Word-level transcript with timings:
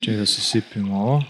Čekaj 0.00 0.16
da 0.16 0.26
se 0.26 0.40
sipimo 0.40 0.96
ovo. 0.96 1.22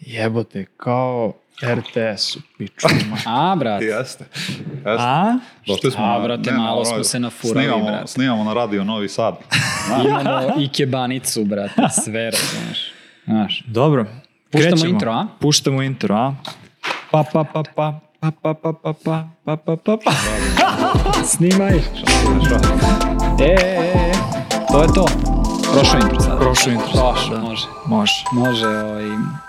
Jebote, 0.00 0.64
kao 0.76 1.32
RTS 1.64 2.36
u 2.36 2.40
pičuma. 2.58 3.16
A, 3.26 3.56
brate. 3.56 3.84
Jeste. 3.84 4.24
Jeste. 4.34 4.84
A? 4.84 5.38
Došli 5.66 5.90
smo 5.90 6.04
A, 6.04 6.20
brate, 6.20 6.50
ne, 6.50 6.56
na 6.56 6.62
malo 6.62 6.80
ovaj- 6.80 6.94
smo 6.94 7.04
se 7.04 7.18
nafurali, 7.20 7.64
snimamo, 7.66 7.84
brate. 7.84 8.06
Snimamo 8.06 8.44
na 8.44 8.52
radio 8.54 8.84
Novi 8.84 9.08
Sad. 9.08 9.34
Imamo 10.04 10.40
i 10.58 10.68
kebanicu, 10.68 11.44
brate, 11.44 11.82
sve 12.04 12.30
razumeš. 12.30 12.92
Znaš. 13.24 13.62
Dobro. 13.66 14.06
Puštamo 14.50 14.70
krećemo. 14.72 14.92
intro, 14.92 15.12
a? 15.12 15.26
Puštamo 15.40 15.82
intro, 15.82 16.14
a? 16.14 16.34
Pa, 17.10 17.24
pa, 17.32 17.44
pa, 17.44 17.62
pa, 17.74 18.00
pa, 18.20 18.30
pa, 18.30 18.54
pa, 18.54 18.72
pa, 18.72 18.92
pa, 18.92 19.28
pa, 19.44 19.56
pa, 19.56 19.76
pa, 19.76 19.96
pa. 20.04 20.10
Snimaj. 21.24 21.76
E, 23.40 23.44
e, 23.44 23.54
e, 23.54 24.37
to 24.72 24.82
je 24.82 24.88
to. 24.94 25.06
Prošlo 25.72 25.98
intro 26.02 26.20
sad. 26.20 26.38
Prošlo 26.38 26.72
intro 26.72 26.88
sad, 26.88 27.14
Prošlo, 27.14 27.36
da. 27.36 27.42
može. 27.42 27.66
Može. 27.86 28.24
Može 28.32 28.66
ovaj, 28.66 29.04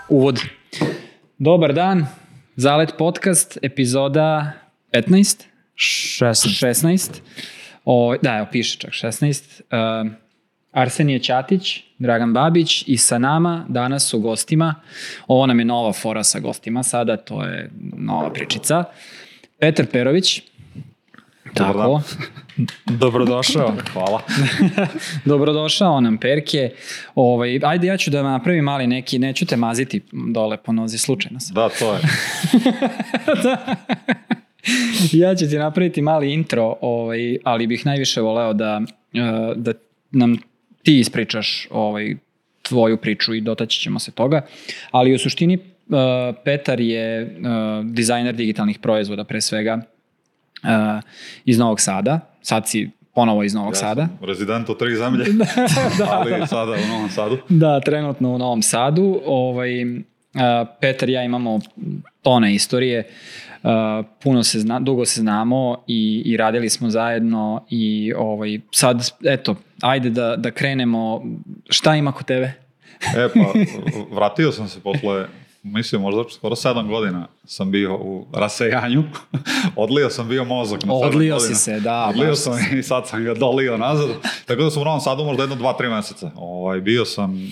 uvod. 0.08 0.40
Dobar 1.38 1.72
dan, 1.72 2.06
Zalet 2.56 2.94
podcast, 2.98 3.58
epizoda 3.62 4.52
15, 4.92 5.44
16. 5.74 6.66
16. 6.66 7.20
O, 7.84 8.14
da, 8.22 8.36
evo 8.36 8.46
piše 8.52 8.78
čak 8.78 8.90
16. 8.90 9.60
Uh, 10.04 10.12
Arsenije 10.72 11.18
Ćatić, 11.18 11.80
Dragan 11.98 12.32
Babić 12.32 12.84
i 12.86 12.96
sa 12.96 13.18
nama 13.18 13.66
danas 13.68 14.08
su 14.08 14.20
gostima. 14.20 14.74
Ovo 15.26 15.46
nam 15.46 15.58
je 15.58 15.64
nova 15.64 15.92
fora 15.92 16.24
sa 16.24 16.38
gostima 16.38 16.82
sada, 16.82 17.16
to 17.16 17.42
je 17.42 17.70
nova 17.96 18.32
pričica. 18.32 18.84
Petar 19.58 19.86
Perović. 19.86 20.42
Dobar 21.54 21.74
Tako. 21.74 22.02
Dobrodošao. 23.00 23.74
Hvala. 23.92 24.22
Dobrodošao 25.24 26.00
nam 26.00 26.18
Perke. 26.18 26.70
Ovaj, 27.14 27.60
ajde 27.64 27.86
ja 27.86 27.96
ću 27.96 28.10
da 28.10 28.22
napravim 28.22 28.64
mali 28.64 28.86
neki, 28.86 29.18
neću 29.18 29.46
te 29.46 29.56
maziti 29.56 30.00
dole 30.12 30.56
po 30.56 30.72
nozi, 30.72 30.98
slučajno 30.98 31.40
sam. 31.40 31.54
Da, 31.54 31.68
to 31.68 31.94
je. 31.94 32.00
ja 35.22 35.34
ću 35.34 35.48
ti 35.48 35.58
napraviti 35.58 36.02
mali 36.02 36.32
intro, 36.32 36.76
ovaj, 36.80 37.36
ali 37.44 37.66
bih 37.66 37.86
najviše 37.86 38.20
voleo 38.20 38.52
da, 38.52 38.80
e, 39.14 39.20
da 39.56 39.72
nam 40.10 40.36
ti 40.82 40.98
ispričaš 40.98 41.68
ovaj, 41.70 42.16
tvoju 42.62 42.96
priču 42.96 43.34
i 43.34 43.40
dotaći 43.40 43.80
ćemo 43.80 43.98
se 43.98 44.10
toga. 44.12 44.46
Ali 44.90 45.14
u 45.14 45.18
suštini 45.18 45.54
e, 45.54 45.60
Petar 46.44 46.80
je 46.80 47.22
e, 47.22 47.26
dizajner 47.84 48.34
digitalnih 48.34 48.78
proizvoda 48.78 49.24
pre 49.24 49.40
svega 49.40 49.82
e, 50.64 51.00
iz 51.44 51.58
Novog 51.58 51.80
Sada. 51.80 52.20
Sad 52.42 52.68
si 52.68 52.90
ponovo 53.14 53.42
iz 53.42 53.54
Novog 53.54 53.72
Ja 53.72 53.78
Sada. 53.78 54.06
sam 54.06 54.26
rezident 54.26 54.68
u 54.68 54.74
tri 54.74 54.96
zemlje, 54.96 55.24
ali 56.12 56.46
sada 56.46 56.72
u 56.72 56.88
Novom 56.88 57.10
Sadu. 57.10 57.38
Da, 57.48 57.80
trenutno 57.80 58.30
u 58.30 58.38
Novom 58.38 58.62
Sadu. 58.62 59.20
Ovaj, 59.26 59.84
uh, 59.84 60.00
Petar 60.80 61.08
i 61.08 61.12
ja 61.12 61.22
imamo 61.22 61.60
tone 62.22 62.54
istorije. 62.54 63.08
Uh, 63.62 63.70
puno 64.22 64.42
se 64.42 64.60
zna, 64.60 64.80
dugo 64.80 65.04
se 65.04 65.20
znamo 65.20 65.84
i, 65.86 66.22
i 66.26 66.36
radili 66.36 66.68
smo 66.68 66.90
zajedno 66.90 67.64
i 67.70 68.12
ovaj, 68.16 68.60
sad, 68.70 69.10
eto, 69.24 69.56
ajde 69.80 70.10
da, 70.10 70.36
da 70.36 70.50
krenemo. 70.50 71.22
Šta 71.68 71.96
ima 71.96 72.12
kod 72.12 72.26
tebe? 72.26 72.52
E 73.16 73.28
pa, 73.34 73.52
vratio 74.14 74.52
sam 74.52 74.68
se 74.68 74.80
posle, 74.80 75.26
mislim 75.62 76.00
možda 76.00 76.24
skoro 76.30 76.56
sedam 76.56 76.88
godina 76.88 77.26
sam 77.50 77.70
bio 77.70 77.96
u 77.96 78.26
rasejanju. 78.32 79.02
Odlio 79.76 80.10
sam 80.10 80.28
bio 80.28 80.44
mozak 80.44 80.84
na 80.84 80.94
Odlio 80.94 81.40
si 81.40 81.54
se, 81.54 81.80
da, 81.80 82.06
Odlio 82.08 82.34
sam 82.34 82.58
i 82.78 82.82
sad 82.82 83.08
sam 83.08 83.24
ga 83.24 83.34
dolio 83.34 83.76
nazad. 83.76 84.08
Tako 84.46 84.62
da 84.62 84.70
sam 84.70 84.82
u 84.82 84.84
Novom 84.84 85.00
Sadu 85.00 85.24
možda 85.24 85.42
jedno 85.42 85.56
dva, 85.56 85.72
tri 85.72 85.88
meseca. 85.88 86.30
Ovaj, 86.36 86.80
bio 86.80 87.04
sam, 87.04 87.36
e, 87.36 87.46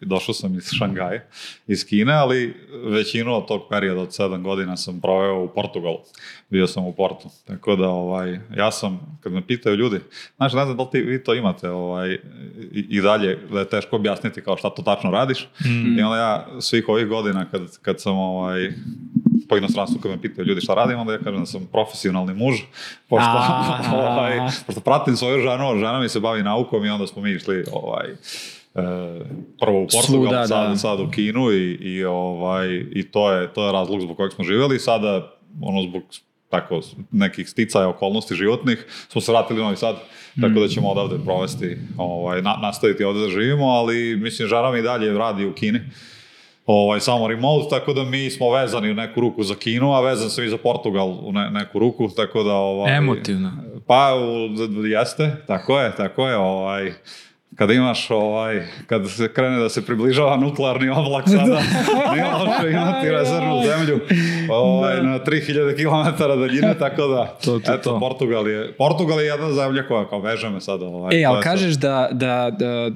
došao 0.00 0.34
sam 0.34 0.54
iz 0.54 0.68
Šangaja, 0.78 1.20
iz 1.66 1.86
Kine, 1.86 2.12
ali 2.12 2.56
većinu 2.84 3.36
od 3.36 3.48
tog 3.48 3.62
perioda 3.70 4.00
od 4.00 4.14
sedam 4.14 4.42
godina 4.42 4.76
sam 4.76 5.00
proveo 5.00 5.44
u 5.44 5.48
Portugalu. 5.48 5.98
Bio 6.48 6.66
sam 6.66 6.86
u 6.86 6.92
Portu. 6.92 7.28
Tako 7.44 7.76
da, 7.76 7.88
ovaj, 7.88 8.38
ja 8.56 8.70
sam, 8.70 9.18
kad 9.20 9.32
me 9.32 9.46
pitaju 9.46 9.76
ljudi, 9.76 10.00
znaš, 10.36 10.52
ne 10.52 10.64
znam 10.64 10.76
da 10.76 10.82
li 10.82 10.88
ti, 10.92 11.00
vi 11.00 11.24
to 11.24 11.34
imate 11.34 11.70
ovaj, 11.70 12.12
i, 12.72 12.86
i 12.90 13.00
dalje, 13.00 13.38
da 13.52 13.58
je 13.58 13.68
teško 13.68 13.96
objasniti 13.96 14.42
kao 14.42 14.56
šta 14.56 14.70
to 14.70 14.82
tačno 14.82 15.10
radiš. 15.10 15.48
I 15.98 16.02
onda 16.02 16.16
ja 16.16 16.46
svih 16.60 16.88
ovih 16.88 17.06
godina 17.06 17.50
kad, 17.50 17.78
kad 17.82 18.00
sam 18.00 18.16
ovaj, 18.16 18.72
po 19.52 19.58
inostranstvu 19.58 20.00
kad 20.00 20.10
me 20.10 20.22
pitaju 20.22 20.46
ljudi 20.46 20.60
šta 20.60 20.74
radim, 20.74 20.98
onda 20.98 21.12
ja 21.12 21.18
kažem 21.18 21.40
da 21.40 21.46
sam 21.46 21.68
profesionalni 21.72 22.34
muž, 22.34 22.60
pošto, 23.08 23.30
ovaj, 23.96 24.38
pošto 24.66 24.80
pratim 24.80 25.16
svoju 25.16 25.42
ženu, 25.42 25.78
žena 25.78 26.00
mi 26.00 26.08
se 26.08 26.20
bavi 26.20 26.42
naukom 26.42 26.84
i 26.84 26.88
onda 26.88 27.06
smo 27.06 27.22
mi 27.22 27.30
išli 27.30 27.64
ovaj, 27.72 28.06
e, 28.10 28.16
prvo 29.60 29.82
u 29.82 29.86
Portugal, 29.86 30.24
Svuda, 30.24 30.46
sad, 30.46 30.70
da. 30.70 30.76
sad 30.76 31.00
u 31.00 31.10
Kinu 31.10 31.52
i, 31.52 31.72
i, 31.72 32.04
ovaj, 32.04 32.68
i 32.92 33.10
to, 33.10 33.32
je, 33.32 33.52
to 33.52 33.66
je 33.66 33.72
razlog 33.72 34.00
zbog 34.00 34.16
kojeg 34.16 34.32
smo 34.32 34.44
živjeli. 34.44 34.78
Sada, 34.78 35.32
ono, 35.60 35.82
zbog 35.82 36.02
tako 36.48 36.80
nekih 37.10 37.48
sticaja 37.48 37.88
okolnosti 37.88 38.34
životnih, 38.34 38.86
smo 39.08 39.20
se 39.20 39.32
vratili 39.32 39.60
u 39.60 39.64
Novi 39.64 39.76
Sad, 39.76 39.96
tako 40.40 40.60
da 40.60 40.68
ćemo 40.68 40.88
odavde 40.88 41.24
provesti, 41.24 41.76
ovaj, 41.96 42.42
na, 42.42 42.56
nastaviti 42.62 43.04
ovde 43.04 43.20
da 43.20 43.28
živimo, 43.28 43.64
ali 43.64 44.16
mislim, 44.16 44.48
žena 44.48 44.70
mi 44.70 44.82
dalje 44.82 45.18
radi 45.18 45.46
u 45.46 45.52
Kini 45.52 45.80
ovaj, 46.74 47.00
samo 47.00 47.28
remote, 47.28 47.66
tako 47.70 47.92
da 47.92 48.04
mi 48.04 48.30
smo 48.30 48.50
vezani 48.50 48.90
u 48.90 48.94
neku 48.94 49.20
ruku 49.20 49.42
za 49.42 49.54
Kinu, 49.54 49.92
a 49.92 50.00
vezan 50.00 50.30
sam 50.30 50.44
i 50.44 50.48
za 50.48 50.56
Portugal 50.56 51.08
u 51.22 51.32
ne, 51.32 51.50
neku 51.50 51.78
ruku, 51.78 52.08
tako 52.08 52.42
da... 52.42 52.54
Ovaj, 52.54 52.96
Emotivno. 52.96 53.52
Pa, 53.86 54.14
u, 54.14 54.84
jeste, 54.86 55.36
tako 55.46 55.80
je, 55.80 55.96
tako 55.96 56.28
je, 56.28 56.36
ovaj, 56.36 56.92
kada 57.56 57.72
imaš, 57.72 58.10
ovaj, 58.10 58.62
kad 58.86 59.10
se 59.10 59.32
krene 59.32 59.58
da 59.58 59.68
se 59.68 59.86
približava 59.86 60.36
nuklearni 60.36 60.88
oblak 60.88 61.24
sada, 61.38 61.60
nije 62.12 62.24
loše 62.24 62.70
imati 62.70 63.10
rezervnu 63.10 63.60
zemlju 63.66 64.00
ovaj, 64.50 65.02
na 65.02 65.18
3000 65.18 65.76
km 65.76 66.18
daljine, 66.18 66.74
tako 66.78 67.06
da, 67.06 67.36
To, 67.44 67.58
to, 67.58 67.72
eto, 67.74 67.90
to. 67.90 68.00
Portugal 68.00 68.48
je, 68.48 68.72
Portugal 68.72 69.20
je 69.20 69.26
jedna 69.26 69.52
zemlja 69.52 69.86
koja 69.88 70.08
kao 70.08 70.20
veže 70.20 70.50
me 70.50 70.60
sada. 70.60 70.86
Ovaj, 70.86 71.20
E, 71.20 71.24
ali 71.24 71.36
sad- 71.36 71.42
kažeš 71.42 71.74
da, 71.74 72.08
da, 72.12 72.50
da 72.50 72.90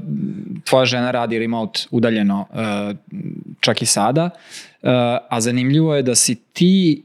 tvoja 0.64 0.84
žena 0.84 1.10
radi 1.10 1.38
remote 1.38 1.80
udaljeno 1.90 2.46
uh, 2.50 2.96
čak 3.60 3.82
i 3.82 3.86
sada, 3.86 4.24
uh, 4.24 4.90
a 5.28 5.40
zanimljivo 5.40 5.94
je 5.94 6.02
da 6.02 6.14
si 6.14 6.34
ti 6.34 7.02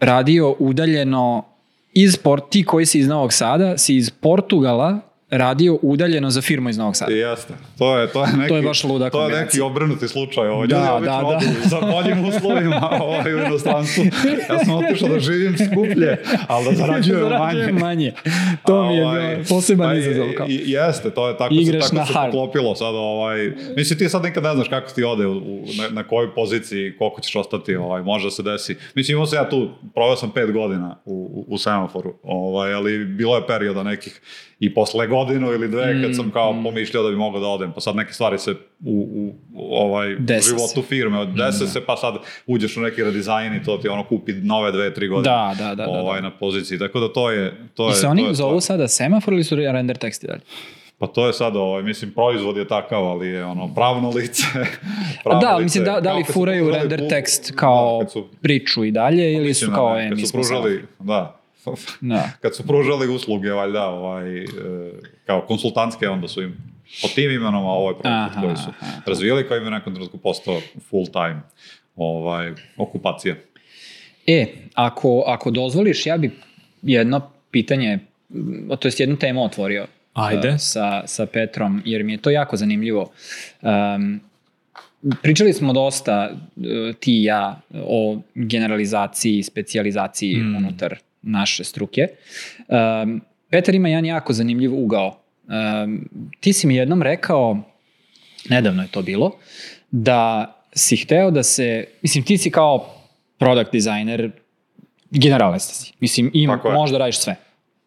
radio 0.00 0.56
udaljeno 0.58 1.44
iz 1.92 2.16
Port, 2.16 2.44
ti 2.50 2.64
koji 2.64 2.86
si 2.86 2.98
iz 2.98 3.08
Novog 3.08 3.32
Sada, 3.32 3.78
si 3.78 3.96
iz 3.96 4.10
Portugala 4.10 5.00
radio 5.32 5.78
udaljeno 5.82 6.30
za 6.30 6.40
firmu 6.42 6.68
iz 6.68 6.78
Novog 6.78 6.96
Sada. 6.96 7.12
Jeste. 7.12 7.54
To 7.78 7.98
je, 7.98 8.06
to 8.06 8.24
je 8.24 8.32
neki, 8.36 8.48
To 8.48 8.56
je 8.56 8.62
baš 8.62 8.84
luda 8.84 9.10
To 9.10 9.28
je 9.28 9.40
neki 9.40 9.60
obrnuti 9.60 10.08
slučaj. 10.08 10.48
Ovo. 10.48 10.66
Da, 10.66 10.76
Ljudi 10.94 11.06
da, 11.06 11.10
da. 11.10 11.26
odu 11.26 11.46
Za 11.64 11.80
boljim 11.80 12.24
uslovima 12.24 12.90
ovaj, 13.02 13.34
u 13.34 13.38
inostranstvu. 13.38 14.04
Ja 14.50 14.64
sam 14.64 14.74
otišao 14.74 15.08
da 15.08 15.20
živim 15.20 15.56
skuplje, 15.58 16.22
ali 16.46 16.64
da 16.64 16.72
zarađujem 16.86 17.20
manje. 17.22 17.38
Zarađujem 17.38 17.76
manje. 17.76 18.12
To 18.66 18.88
mi 18.88 18.96
je 18.96 19.06
Ovaj, 19.06 19.44
poseban 19.48 19.88
pa, 19.88 19.94
izazov. 19.94 20.26
Kao. 20.36 20.46
Jeste, 20.48 21.10
to 21.10 21.28
je 21.28 21.36
tako, 21.36 21.54
Igraš 21.54 21.84
se, 21.84 21.96
tako 21.96 22.06
se 22.06 22.12
poklopilo 22.12 22.74
sad. 22.74 22.94
Ovaj, 22.94 23.52
mislim, 23.76 23.98
ti 23.98 24.08
sad 24.08 24.22
nikad 24.22 24.42
ne 24.42 24.54
znaš 24.54 24.68
kako 24.68 24.90
ti 24.90 25.04
ode, 25.04 25.26
u, 25.26 25.32
u, 25.32 25.64
na, 25.78 25.88
na 25.90 26.08
kojoj 26.08 26.34
poziciji, 26.34 26.96
koliko 26.98 27.20
ćeš 27.20 27.36
ostati, 27.36 27.76
ovaj, 27.76 28.02
može 28.02 28.26
da 28.26 28.30
se 28.30 28.42
desi. 28.42 28.76
Mislim, 28.94 29.14
imao 29.14 29.26
sam 29.26 29.38
ja 29.38 29.50
tu, 29.50 29.70
proveo 29.94 30.16
sam 30.16 30.30
pet 30.30 30.52
godina 30.52 30.96
u, 31.04 31.44
u, 31.48 31.54
u 31.54 31.58
semaforu, 31.58 32.14
ovaj, 32.22 32.74
ali 32.74 33.04
bilo 33.04 33.36
je 33.36 33.46
perioda 33.46 33.82
nekih 33.82 34.20
i 34.62 34.74
posle 34.74 35.06
godinu 35.24 35.52
ili 35.52 35.68
dve 35.68 36.02
kad 36.02 36.16
sam 36.16 36.30
kao 36.30 36.62
pomišljao 36.64 37.02
da 37.02 37.10
bi 37.10 37.16
mogao 37.16 37.40
da 37.40 37.46
odem, 37.46 37.72
pa 37.72 37.80
sad 37.80 37.96
neke 37.96 38.12
stvari 38.12 38.38
se 38.38 38.50
u, 38.50 38.56
u, 39.14 39.32
u 39.54 39.76
ovaj 39.76 40.16
Dese 40.18 40.48
se. 40.48 40.54
životu 40.56 40.82
firme, 40.82 41.18
od 41.18 41.28
dese 41.28 41.66
se, 41.66 41.80
pa 41.80 41.96
sad 41.96 42.14
uđeš 42.46 42.76
u 42.76 42.80
neki 42.80 43.04
redizajn 43.04 43.54
i 43.54 43.62
to 43.62 43.76
ti 43.76 43.88
ono 43.88 44.04
kupi 44.04 44.32
nove 44.32 44.72
dve, 44.72 44.94
tri 44.94 45.08
godine 45.08 45.34
Da, 45.34 45.54
da, 45.58 45.64
da, 45.64 45.74
da, 45.74 45.84
da. 45.84 45.90
ovaj, 45.90 46.22
na 46.22 46.30
poziciji. 46.30 46.78
Tako 46.78 47.00
da 47.00 47.12
to 47.12 47.30
je... 47.30 47.54
To 47.74 47.90
I 47.90 47.92
se 47.94 48.02
to 48.02 48.08
oni 48.08 48.22
je 48.22 48.34
zovu 48.34 48.60
stvar. 48.60 48.78
sada 48.78 48.88
semafor 48.88 49.34
ili 49.34 49.44
su 49.44 49.56
render 49.56 49.96
teksti 49.96 50.26
dalje? 50.26 50.40
Pa 50.98 51.06
to 51.06 51.26
je 51.26 51.32
sad, 51.32 51.56
ovaj, 51.56 51.82
mislim, 51.82 52.10
proizvod 52.10 52.56
je 52.56 52.68
takav, 52.68 53.04
ali 53.04 53.28
je 53.28 53.44
ono, 53.44 53.74
pravno 53.74 54.10
lice. 54.10 54.42
Pravno 55.24 55.40
da, 55.40 55.56
lice, 55.56 55.62
mislim, 55.64 55.84
da, 55.84 56.00
da 56.00 56.12
li 56.14 56.24
furaju 56.24 56.70
render 56.70 57.08
tekst 57.08 57.52
kao 57.56 58.02
da, 58.02 58.08
su, 58.08 58.28
priču 58.42 58.84
i 58.84 58.90
dalje 58.90 59.32
ili 59.32 59.54
su 59.54 59.64
mislim, 59.64 59.74
kao, 59.74 59.98
e, 60.00 60.08
kad 60.08 60.16
mi 60.18 60.22
su 60.22 60.28
smo 60.28 60.40
pružali, 60.40 60.84
da, 60.98 61.41
Da. 62.00 62.30
kad 62.40 62.56
su 62.56 62.66
pružali 62.66 63.14
usluge, 63.14 63.50
valjda, 63.50 63.86
ovaj, 63.86 64.38
e, 64.38 64.46
kao 65.26 65.40
konsultantske, 65.46 66.08
onda 66.08 66.28
su 66.28 66.42
im 66.42 66.56
po 67.02 67.08
tim 67.08 67.30
imenom, 67.30 67.66
a 67.66 67.70
ovaj 67.72 67.94
proizvod 67.94 68.30
Aha, 68.30 68.40
koji 68.40 68.56
su 68.56 68.70
aha. 68.80 68.92
razvijeli, 69.06 69.48
koji 69.48 69.58
im 69.58 69.64
je 69.64 69.70
nekom 69.70 69.94
trenutku 69.94 70.18
postao 70.18 70.60
full 70.90 71.06
time 71.06 71.40
ovaj, 71.96 72.52
okupacija. 72.76 73.34
E, 74.26 74.46
ako, 74.74 75.24
ako 75.26 75.50
dozvoliš, 75.50 76.06
ja 76.06 76.16
bi 76.16 76.30
jedno 76.82 77.30
pitanje, 77.50 77.98
to 78.80 78.88
jest 78.88 79.00
jednu 79.00 79.16
temu 79.16 79.44
otvorio 79.44 79.86
Ajde. 80.12 80.48
uh, 80.48 80.54
sa, 80.58 81.02
sa 81.06 81.26
Petrom, 81.26 81.82
jer 81.84 82.04
mi 82.04 82.12
je 82.12 82.18
to 82.18 82.30
jako 82.30 82.56
zanimljivo. 82.56 83.10
Um, 83.62 84.20
pričali 85.22 85.52
smo 85.52 85.72
dosta, 85.72 86.30
uh, 86.56 86.64
ti 87.00 87.20
i 87.20 87.24
ja, 87.24 87.60
o 87.74 88.18
generalizaciji 88.34 89.38
i 89.38 89.42
specijalizaciji 89.42 90.36
Mm. 90.36 90.56
unutar 90.56 90.96
naše 91.22 91.64
struke. 91.64 92.08
Um, 92.68 93.20
Petar 93.50 93.74
ima 93.74 93.88
jedan 93.88 94.04
jako 94.04 94.32
zanimljiv 94.32 94.74
ugao 94.74 95.22
Um, 95.48 96.08
ti 96.40 96.52
si 96.52 96.66
mi 96.66 96.76
jednom 96.76 97.02
rekao, 97.02 97.58
nedavno 98.48 98.82
je 98.82 98.88
to 98.88 99.02
bilo, 99.02 99.32
da 99.90 100.52
si 100.74 100.96
hteo 100.96 101.30
da 101.30 101.42
se, 101.42 101.84
mislim 102.02 102.24
ti 102.24 102.38
si 102.38 102.50
kao 102.50 102.94
product 103.38 103.72
designer, 103.72 104.30
generalista 105.10 105.74
si. 105.74 105.92
Mislim, 106.00 106.30
im, 106.34 106.50
Tako 106.50 106.68
je. 106.68 106.74
možda 106.74 106.98
radiš 106.98 107.18
sve. 107.18 107.36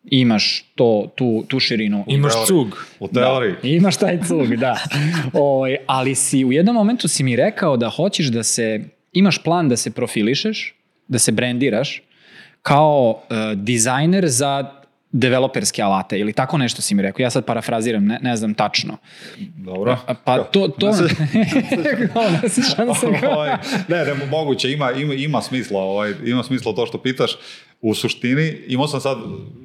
Imaš 0.03 0.65
to, 0.75 1.11
tu, 1.15 1.43
tu 1.47 1.59
širinu. 1.59 2.03
Imaš 2.07 2.33
teoriji. 2.33 2.47
cug. 2.47 2.85
U 2.99 3.07
teoriji. 3.07 3.55
Da, 3.61 3.67
imaš 3.67 3.97
taj 3.97 4.19
cug, 4.27 4.55
da. 4.55 4.77
Ovaj, 5.33 5.77
ali 5.87 6.15
si 6.15 6.45
u 6.45 6.51
jednom 6.51 6.75
momentu 6.75 7.07
si 7.07 7.23
mi 7.23 7.35
rekao 7.35 7.77
da 7.77 7.89
hoćeš 7.89 8.25
da 8.25 8.43
se, 8.43 8.79
imaš 9.13 9.43
plan 9.43 9.69
da 9.69 9.77
se 9.77 9.91
profilišeš, 9.91 10.75
da 11.07 11.19
se 11.19 11.31
brandiraš 11.31 12.01
kao 12.65 13.09
uh, 13.09 13.37
dizajner 13.55 14.27
za 14.27 14.71
developerske 15.11 15.81
alate 15.81 16.19
ili 16.19 16.33
tako 16.33 16.57
nešto 16.57 16.81
si 16.81 16.95
mi 16.95 17.01
rekao. 17.01 17.23
Ja 17.23 17.29
sad 17.29 17.45
parafraziram, 17.45 18.05
ne, 18.05 18.19
ne 18.21 18.37
znam 18.37 18.53
tačno. 18.53 18.97
Dobro. 19.57 19.97
A, 20.07 20.13
Pa 20.13 20.43
to, 20.43 20.67
to... 20.67 20.91
Ne 22.43 22.49
se 22.49 22.61
kao- 23.19 23.33
Ovaj, 23.33 23.57
ne, 23.87 24.05
ne, 24.05 24.13
moguće, 24.31 24.71
ima, 24.71 24.91
ima, 24.91 25.13
ima 25.13 25.41
smisla, 25.41 25.81
ovaj, 25.81 26.13
ima 26.25 26.43
smisla 26.43 26.73
to 26.75 26.85
što 26.85 26.97
pitaš. 27.01 27.31
U 27.81 27.93
suštini, 27.93 28.57
imao 28.67 28.87
sam 28.87 29.01
sad 29.01 29.17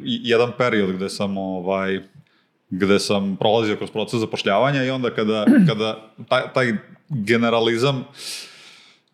jedan 0.02 0.52
period 0.58 0.96
gde 0.96 1.08
sam, 1.08 1.36
ovaj, 1.38 2.00
gde 2.70 2.98
sam 2.98 3.36
prolazio 3.36 3.76
kroz 3.76 3.90
proces 3.90 4.20
zapošljavanja 4.20 4.84
i 4.84 4.90
onda 4.90 5.14
kada, 5.14 5.46
kada 5.68 5.96
taj, 6.28 6.42
taj 6.54 6.72
generalizam, 7.08 8.04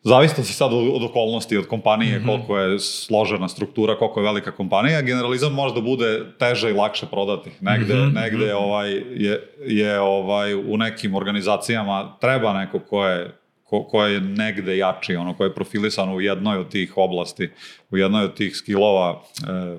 Zavisno 0.07 0.45
si 0.45 0.53
sad 0.53 0.71
od, 0.73 1.03
okolnosti, 1.03 1.57
od 1.57 1.67
kompanije, 1.67 2.23
koliko 2.27 2.59
je 2.59 2.79
složena 2.79 3.49
struktura, 3.49 3.99
koliko 3.99 4.21
je 4.21 4.25
velika 4.25 4.53
kompanija, 4.53 5.03
generalizam 5.03 5.53
može 5.53 5.75
da 5.75 5.81
bude 5.81 6.25
teže 6.39 6.71
i 6.71 6.73
lakše 6.73 7.07
prodati. 7.07 7.51
Negde, 7.61 7.95
negde 7.95 8.55
ovaj, 8.55 8.93
je, 9.15 9.49
je 9.67 10.01
ovaj, 10.01 10.55
u 10.55 10.77
nekim 10.77 11.15
organizacijama 11.15 12.17
treba 12.21 12.53
neko 12.53 12.79
ko 12.79 13.07
je 13.07 13.35
ko, 13.65 13.83
ko 13.83 14.05
je 14.05 14.21
negde 14.21 14.77
jači, 14.77 15.17
ono 15.17 15.35
ko 15.35 15.45
je 15.45 15.55
profilisan 15.55 16.15
u 16.15 16.21
jednoj 16.21 16.59
od 16.59 16.69
tih 16.69 16.93
oblasti, 16.97 17.51
u 17.91 17.97
jednoj 17.97 18.25
od 18.25 18.35
tih 18.35 18.57
skillova 18.57 19.23
e, 19.49 19.79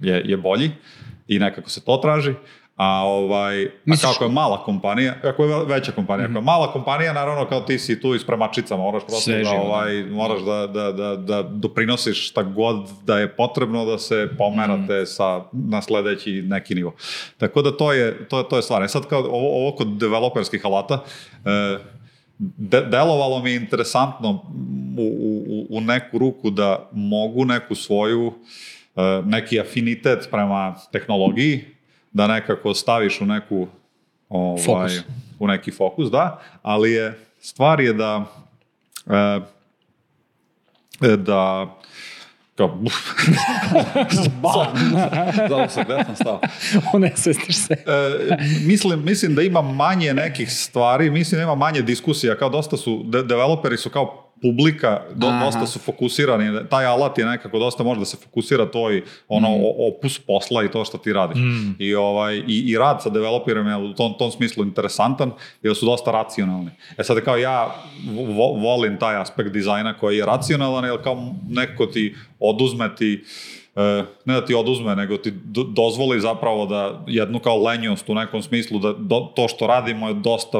je, 0.00 0.22
je 0.24 0.36
bolji 0.36 0.70
i 1.28 1.38
nekako 1.38 1.70
se 1.70 1.84
to 1.84 1.96
traži. 1.96 2.34
A 2.76 3.04
ovaj, 3.04 3.70
Misliš- 3.84 4.04
a 4.04 4.12
kako 4.12 4.24
je 4.24 4.30
mala 4.30 4.64
kompanija, 4.64 5.14
ako 5.24 5.44
je 5.44 5.48
ve- 5.48 5.64
veća 5.66 5.92
kompanija, 5.92 6.26
ako 6.26 6.38
je 6.38 6.42
mala 6.42 6.72
kompanija, 6.72 7.12
naravno 7.12 7.46
kao 7.46 7.60
ti 7.60 7.78
si 7.78 8.00
tu 8.00 8.14
i 8.14 8.18
spremačica, 8.18 8.76
moraš 8.76 9.02
prosto 9.02 9.20
Sve 9.20 9.34
da, 9.34 9.44
živo, 9.44 9.54
da. 9.54 9.60
ovaj, 9.62 10.04
moraš 10.04 10.42
da, 10.42 10.66
da, 10.66 10.92
da, 10.92 11.16
da 11.16 11.42
doprinosiš 11.44 12.28
šta 12.30 12.42
god 12.42 12.76
da 13.04 13.18
je 13.18 13.28
potrebno 13.28 13.84
da 13.84 13.98
se 13.98 14.28
pomerate 14.38 15.06
sa, 15.06 15.42
na 15.52 15.82
sledeći 15.82 16.42
neki 16.42 16.74
nivo. 16.74 16.94
Tako 17.38 17.62
da 17.62 17.76
to 17.76 17.92
je, 17.92 18.28
to, 18.28 18.42
to 18.42 18.56
je 18.56 18.62
stvar. 18.62 18.82
E 18.82 18.88
sad 18.88 19.06
kao 19.06 19.20
ovo, 19.20 19.60
ovo 19.60 19.76
kod 19.76 19.88
developerskih 19.88 20.60
alata, 20.64 21.04
e, 21.44 21.78
de, 22.38 22.80
delovalo 22.80 23.38
mi 23.38 23.54
interesantno 23.54 24.30
u, 24.98 25.02
u, 25.48 25.66
u 25.70 25.80
neku 25.80 26.18
ruku 26.18 26.50
da 26.50 26.88
mogu 26.92 27.44
neku 27.44 27.74
svoju 27.74 28.32
e, 28.96 29.00
neki 29.24 29.60
afinitet 29.60 30.28
prema 30.30 30.74
tehnologiji 30.92 31.73
da 32.14 32.26
nekako 32.26 32.74
staviš 32.74 33.20
u 33.20 33.26
neku 33.26 33.66
ovaj, 34.28 34.62
Fokus. 34.64 34.92
u 35.38 35.46
neki 35.46 35.70
fokus, 35.70 36.10
da, 36.10 36.40
ali 36.62 36.92
je 36.92 37.18
stvar 37.40 37.80
je 37.80 37.92
da 37.92 38.24
e, 39.06 39.40
e, 41.08 41.16
da 41.16 41.70
kao, 42.56 42.80
sam 45.68 45.84
gde 45.84 46.04
sam 46.04 46.16
stao. 46.16 46.40
Unesvestiš 46.94 47.56
se. 47.56 47.74
E, 47.74 48.36
mislim, 48.66 49.04
mislim 49.04 49.34
da 49.34 49.42
ima 49.42 49.62
manje 49.62 50.14
nekih 50.14 50.52
stvari, 50.52 51.10
mislim 51.10 51.38
da 51.38 51.42
ima 51.42 51.54
manje 51.54 51.82
diskusija, 51.82 52.38
kao 52.38 52.48
dosta 52.48 52.76
su, 52.76 53.02
de, 53.04 53.22
developeri 53.22 53.76
su 53.76 53.90
kao 53.90 54.23
publika, 54.44 55.00
do, 55.14 55.30
dosta 55.40 55.66
su 55.66 55.78
fokusirani, 55.80 56.44
taj 56.66 56.86
alat 56.86 57.18
je 57.18 57.24
nekako 57.26 57.58
dosta 57.58 57.82
može 57.82 58.00
da 58.00 58.06
se 58.06 58.16
fokusira 58.18 58.70
tvoj 58.70 59.02
ono, 59.28 59.48
Mm. 59.48 59.60
opus 59.88 60.18
posla 60.18 60.64
i 60.64 60.70
to 60.70 60.84
što 60.84 60.98
ti 60.98 61.12
radiš. 61.12 61.38
I, 61.78 61.94
ovaj, 61.94 62.36
i, 62.38 62.64
I 62.66 62.78
rad 62.78 63.02
sa 63.02 63.10
developerima 63.10 63.70
je 63.70 63.76
u 63.78 63.94
tom, 63.94 64.14
tom 64.14 64.30
smislu 64.30 64.64
interesantan, 64.64 65.30
jer 65.62 65.74
su 65.74 65.86
dosta 65.86 66.10
racionalni. 66.12 66.70
E 66.98 67.04
sad 67.04 67.20
kao 67.20 67.36
ja 67.36 67.74
vo, 68.28 68.46
volim 68.48 68.98
taj 68.98 69.16
aspekt 69.16 69.50
dizajna 69.50 69.94
koji 69.94 70.16
je 70.16 70.26
racionalan, 70.26 70.84
jer 70.84 71.02
kao 71.02 71.16
neko 71.48 71.86
ti 71.86 72.14
oduzme 72.40 72.94
ti 72.96 73.24
E, 73.76 73.80
ne 74.24 74.34
da 74.34 74.44
ti 74.46 74.54
oduzme, 74.54 74.96
nego 74.96 75.16
ti 75.16 75.30
do- 75.34 75.62
dozvoli 75.64 76.20
zapravo 76.20 76.66
da 76.66 77.04
jednu 77.06 77.38
kao 77.38 77.58
lenjost 77.58 78.08
u 78.08 78.14
nekom 78.14 78.42
smislu, 78.42 78.78
da 78.78 78.92
do, 78.92 79.32
to 79.36 79.48
što 79.48 79.66
radimo 79.66 80.08
je 80.08 80.14
dosta 80.14 80.58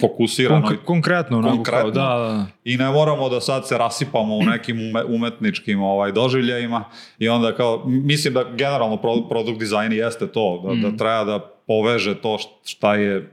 fokusirano 0.00 0.66
Konk- 0.68 0.84
konkretno, 0.84 1.38
onako 1.38 1.54
Konkretno. 1.54 1.80
kao, 1.82 1.90
da, 1.90 2.00
da. 2.26 2.46
i 2.64 2.76
ne 2.76 2.90
moramo 2.90 3.28
da 3.28 3.40
sad 3.40 3.68
se 3.68 3.78
rasipamo 3.78 4.36
u 4.36 4.42
nekim 4.42 4.76
ume- 4.80 5.04
umetničkim 5.04 5.82
ovaj, 5.82 6.12
doživljajima 6.12 6.84
i 7.18 7.28
onda 7.28 7.54
kao, 7.54 7.82
mislim 7.86 8.34
da 8.34 8.44
generalno 8.46 8.96
pro, 8.96 9.16
produkt 9.28 9.58
dizajn 9.58 9.92
jeste 9.92 10.26
to, 10.26 10.62
da, 10.66 10.90
da 10.90 10.96
treba 10.96 11.24
da 11.24 11.38
poveže 11.66 12.14
to 12.14 12.28
št- 12.28 12.48
šta 12.64 12.94
je 12.94 13.32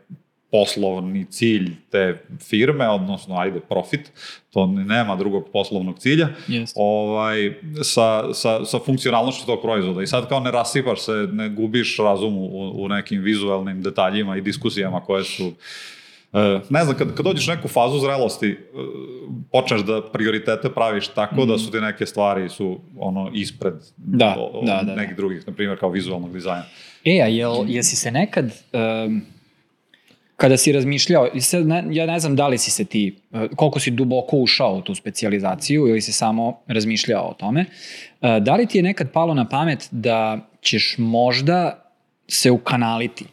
poslovni 0.51 1.25
cilj 1.25 1.71
te 1.89 2.17
firme, 2.39 2.89
odnosno 2.89 3.37
ajde 3.37 3.59
profit, 3.59 4.11
to 4.49 4.65
nema 4.65 5.15
drugog 5.15 5.49
poslovnog 5.53 5.99
cilja, 5.99 6.27
Jeste. 6.47 6.79
ovaj, 6.81 7.53
sa, 7.83 8.33
sa, 8.33 8.65
sa 8.65 8.79
funkcionalnošću 8.79 9.45
tog 9.45 9.61
proizvoda. 9.61 10.01
I 10.01 10.07
sad 10.07 10.29
kao 10.29 10.39
ne 10.39 10.51
rasipaš 10.51 11.01
se, 11.01 11.11
ne 11.31 11.49
gubiš 11.49 11.97
razum 11.97 12.37
u, 12.37 12.47
u 12.75 12.87
nekim 12.87 13.21
vizualnim 13.21 13.81
detaljima 13.81 14.37
i 14.37 14.41
diskusijama 14.41 14.99
koje 15.01 15.23
su 15.23 15.43
E, 15.43 15.51
ne 16.69 16.83
znam, 16.83 16.97
kad, 16.97 17.15
kad 17.15 17.25
dođeš 17.25 17.47
neku 17.47 17.67
fazu 17.67 17.99
zrelosti, 17.99 18.47
e, 18.47 18.55
počneš 19.51 19.81
da 19.81 20.01
prioritete 20.03 20.69
praviš 20.69 21.07
tako 21.07 21.45
da 21.45 21.57
su 21.57 21.71
ti 21.71 21.77
neke 21.79 22.05
stvari 22.05 22.49
su 22.49 22.79
ono 22.97 23.31
ispred 23.33 23.73
Da, 23.97 24.35
o- 24.39 24.51
o- 24.53 24.65
da, 24.65 24.73
da, 24.73 24.83
da. 24.83 24.95
nekih 24.95 25.15
drugih, 25.15 25.47
na 25.47 25.53
primjer 25.53 25.79
kao 25.79 25.89
vizualnog 25.89 26.33
dizajna. 26.33 26.63
E, 27.05 27.21
a 27.21 27.27
jel, 27.27 27.65
jesi 27.67 27.95
se 27.95 28.11
nekad, 28.11 28.45
um, 29.05 29.21
kada 30.35 30.57
si 30.57 30.71
razmišljao, 30.71 31.29
sad 31.39 31.67
ne, 31.67 31.83
ja 31.89 32.05
ne 32.05 32.19
znam 32.19 32.35
da 32.35 32.47
li 32.47 32.57
si 32.57 32.71
se 32.71 32.85
ti, 32.85 33.15
uh, 33.31 33.41
koliko 33.55 33.79
si 33.79 33.91
duboko 33.91 34.37
ušao 34.37 34.73
u 34.73 34.81
tu 34.81 34.95
specijalizaciju 34.95 35.87
ili 35.87 36.01
si 36.01 36.11
samo 36.11 36.59
razmišljao 36.67 37.23
o 37.23 37.33
tome, 37.33 37.65
da 38.41 38.55
li 38.55 38.65
ti 38.65 38.77
je 38.77 38.83
nekad 38.83 39.11
palo 39.11 39.33
na 39.33 39.49
pamet 39.49 39.87
da 39.91 40.39
ćeš 40.61 40.95
možda 40.97 41.81
se 42.27 42.51
ukanaliti 42.51 43.25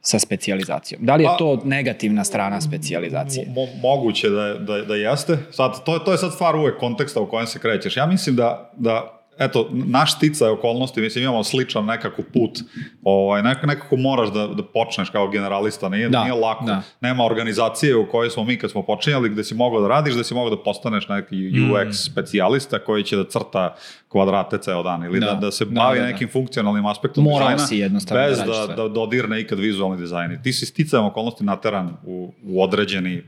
sa 0.00 0.18
specijalizacijom? 0.18 1.04
Da 1.04 1.16
li 1.16 1.22
je 1.22 1.26
Pa- 1.26 1.36
to 1.36 1.60
negativna 1.64 2.24
strana 2.24 2.60
specijalizacije? 2.60 3.46
Mo, 3.48 3.66
moguće 3.82 4.28
da, 4.28 4.54
da, 4.54 4.82
da 4.82 4.94
jeste. 4.94 5.38
Sad, 5.50 5.84
to, 5.84 5.98
to 5.98 6.12
je 6.12 6.18
sad 6.18 6.32
stvar 6.32 6.56
uvek 6.56 6.78
konteksta 6.78 7.20
u 7.20 7.28
kojem 7.28 7.46
se 7.46 7.58
krećeš. 7.58 7.96
Ja 7.96 8.06
mislim 8.06 8.36
da, 8.36 8.70
da 8.76 9.19
eto, 9.40 9.68
naš 9.72 10.16
sticaj 10.16 10.48
okolnosti, 10.48 11.00
mislim, 11.00 11.24
imamo 11.24 11.44
sličan 11.44 11.84
nekako 11.84 12.22
put, 12.22 12.58
ovaj, 13.02 13.42
nek, 13.42 13.62
nekako 13.62 13.96
moraš 13.96 14.28
da, 14.28 14.46
da 14.46 14.62
počneš 14.64 15.10
kao 15.10 15.28
generalista, 15.28 15.88
nije, 15.88 16.08
Da, 16.08 16.22
nije 16.22 16.34
lako. 16.34 16.64
da. 16.64 16.82
Nema 17.00 17.24
organizacije 17.24 17.96
u 17.96 18.08
kojoj 18.08 18.30
smo 18.30 18.44
mi 18.44 18.56
kad 18.56 18.70
smo 18.70 18.82
počinjali, 18.82 19.28
gde 19.28 19.44
si 19.44 19.54
mogao 19.54 19.80
da 19.80 19.88
radiš, 19.88 20.14
gde 20.14 20.24
si 20.24 20.34
mogao 20.34 20.50
da 20.50 20.62
postaneš 20.62 21.08
neki 21.08 21.36
UX 21.36 21.88
Mm. 21.88 21.92
specijalista 21.92 22.78
koji 22.78 23.02
će 23.04 23.16
da 23.16 23.24
crta 23.24 23.74
kvadrate 24.08 24.58
ceo 24.58 24.82
dan 24.82 25.04
ili 25.04 25.20
da, 25.20 25.26
Da, 25.26 25.34
da 25.34 25.50
se 25.50 25.64
da, 25.64 25.70
bavi 25.72 25.98
da, 25.98 26.04
da. 26.04 26.10
nekim 26.12 26.28
funkcionalnim 26.28 26.86
aspektom 26.86 27.24
Morao 27.24 27.38
dizajna 27.38 27.58
si 27.58 27.76
jednostavno 27.76 28.24
bez 28.24 28.38
da 28.38 28.44
da, 28.66 28.74
da 28.74 28.88
dodirne 28.88 29.40
ikad 29.40 29.58
vizualni 29.58 29.96
dizajn. 29.96 30.38
Ti 30.42 30.52
si 30.52 30.66
sticajem 30.66 31.04
okolnosti 31.06 31.44
nateran 31.44 31.96
u, 32.04 32.32
u 32.44 32.62
određeni 32.62 33.22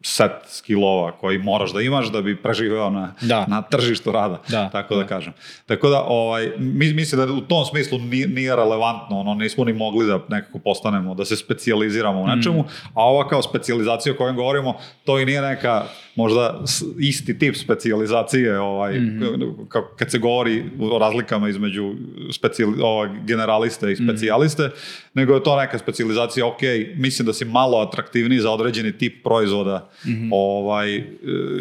set 0.00 0.32
skillova 0.46 1.12
koji 1.12 1.38
moraš 1.38 1.72
da 1.72 1.80
imaš 1.80 2.06
da 2.06 2.22
bi 2.22 2.36
preživeo 2.36 2.90
na, 2.90 3.14
Da. 3.20 3.44
na 3.46 3.62
tržištu 3.62 4.12
rada, 4.12 4.40
Da, 4.48 4.68
tako 4.68 4.94
da, 4.94 5.00
da. 5.00 5.06
kažem. 5.06 5.32
Tako 5.66 5.88
da, 5.88 6.02
ovaj, 6.02 6.52
mi, 6.58 6.92
mislim 6.92 7.20
da 7.20 7.32
u 7.32 7.40
tom 7.40 7.64
smislu 7.64 7.98
nije, 8.00 8.28
nije 8.28 8.56
relevantno, 8.56 9.20
ono, 9.20 9.34
nismo 9.34 9.64
ni 9.64 9.72
mogli 9.72 10.06
da 10.06 10.20
nekako 10.28 10.58
postanemo, 10.58 11.14
da 11.14 11.24
se 11.24 11.36
specijaliziramo 11.36 12.20
u 12.20 12.26
Mm. 12.26 12.30
nečemu, 12.30 12.64
a 12.94 13.04
ova 13.04 13.28
kao 13.28 13.42
specijalizacija 13.42 14.12
o 14.12 14.16
kojoj 14.16 14.32
govorimo, 14.32 14.74
to 15.04 15.18
i 15.18 15.26
nije 15.26 15.42
neka 15.42 15.84
možda 16.18 16.60
isti 17.00 17.38
tip 17.38 17.56
specijalizacije, 17.56 18.60
ovaj, 18.60 18.92
Mhm. 18.92 19.22
ka- 19.68 19.96
kad 19.96 20.10
se 20.10 20.18
govori 20.18 20.54
o 20.82 20.98
razlikama 20.98 21.48
između 21.48 21.94
specijali, 22.32 22.74
ovaj, 22.82 23.08
generaliste 23.22 23.86
i 23.86 23.94
Mhm. 23.94 24.04
specijaliste, 24.04 24.70
nego 25.14 25.34
je 25.34 25.42
to 25.42 25.56
neka 25.56 25.78
specijalizacija, 25.78 26.46
ok, 26.46 26.60
mislim 26.96 27.26
da 27.26 27.32
si 27.32 27.44
malo 27.46 27.78
atraktivniji 27.78 28.38
za 28.38 28.50
određeni 28.50 28.92
tip 28.92 29.22
proizvoda, 29.24 29.76
Mhm. 30.06 30.28
ovaj, 30.32 30.96
e, 30.96 31.04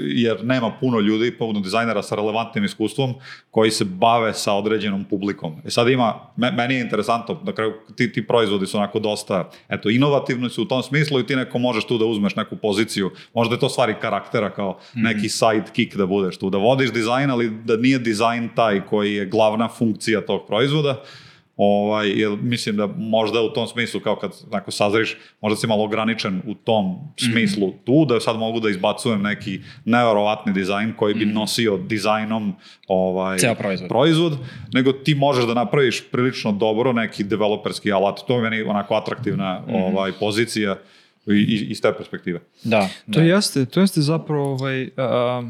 jer 0.05 0.45
nema 0.45 0.71
puno 0.71 0.99
ljudi, 0.99 1.31
puno 1.33 1.59
dizajnera 1.59 2.03
sa 2.03 2.15
relevantnim 2.15 2.63
iskustvom 2.63 3.13
koji 3.51 3.71
se 3.71 3.85
bave 3.85 4.33
sa 4.35 4.53
određenom 4.53 5.03
publikom. 5.05 5.55
E 5.65 5.69
sad 5.69 5.87
ima, 5.89 6.07
me- 6.37 6.51
meni 6.51 6.73
je 6.73 6.81
interesantno, 6.81 7.39
na 7.43 7.51
kraju 7.51 7.73
ti, 7.95 8.11
ti 8.11 8.21
proizvodi 8.23 8.65
su 8.65 8.77
onako 8.77 8.99
dosta, 8.99 9.37
eto, 9.69 9.89
inovativni 9.89 10.49
su 10.49 10.61
u 10.61 10.67
tom 10.67 10.83
smislu 10.83 11.19
i 11.19 11.25
ti 11.25 11.35
neko 11.35 11.59
možeš 11.59 11.85
tu 11.85 11.97
da 11.97 12.05
uzmeš 12.05 12.35
neku 12.35 12.55
poziciju, 12.57 13.11
možda 13.33 13.55
je 13.55 13.59
to 13.59 13.69
stvari 13.69 13.95
karaktera 14.01 14.46
kao 14.49 14.77
neki 14.95 15.29
sidekick 15.29 15.95
da 15.95 16.05
budeš 16.05 16.37
tu, 16.37 16.49
da 16.49 16.57
vodiš 16.57 16.91
dizajn, 16.91 17.31
ali 17.31 17.49
da 17.65 17.77
nije 17.77 17.99
dizajn 17.99 18.49
taj 18.55 18.81
koji 18.81 19.13
je 19.13 19.25
glavna 19.25 19.67
funkcija 19.69 20.21
tog 20.21 20.47
proizvoda, 20.47 21.03
Ovaj, 21.59 22.09
jer 22.11 22.37
mislim 22.41 22.75
da 22.75 22.87
možda 22.87 23.41
u 23.41 23.49
tom 23.49 23.67
smislu, 23.67 23.99
kao 23.99 24.15
kad 24.15 24.31
neko 24.51 24.71
sazriš, 24.71 25.17
možda 25.41 25.57
si 25.57 25.67
malo 25.67 25.83
ograničen 25.83 26.41
u 26.47 26.53
tom 26.53 26.95
smislu 27.17 27.73
tu, 27.85 28.05
da 28.05 28.19
sad 28.19 28.37
mogu 28.37 28.59
da 28.59 28.69
izbacujem 28.69 29.21
neki 29.21 29.59
neverovatni 29.85 30.53
dizajn 30.53 30.93
koji 30.97 31.13
bi 31.13 31.25
nosio 31.25 31.77
dizajnom 31.79 32.53
ovaj, 32.87 33.37
Ceo 33.37 33.55
proizvod. 33.55 33.89
proizvod, 33.89 34.37
nego 34.73 34.91
ti 34.93 35.15
možeš 35.15 35.45
da 35.45 35.53
napraviš 35.53 36.03
prilično 36.11 36.51
dobro 36.51 36.93
neki 36.93 37.23
developerski 37.23 37.91
alat. 37.91 38.19
To 38.27 38.35
je 38.35 38.41
meni 38.41 38.61
onako 38.61 38.95
atraktivna 38.95 39.61
ovaj, 39.69 40.11
pozicija. 40.11 40.71
i- 40.71 40.75
i- 40.75 40.79
iz 41.69 41.81
te 41.81 41.93
perspektive. 41.93 42.39
Da, 42.63 42.81
To 43.05 43.11
da. 43.11 43.21
jeste, 43.21 43.65
to 43.65 43.79
jeste 43.79 44.01
zapravo 44.01 44.51
ovaj, 44.51 44.89
a, 44.97 45.43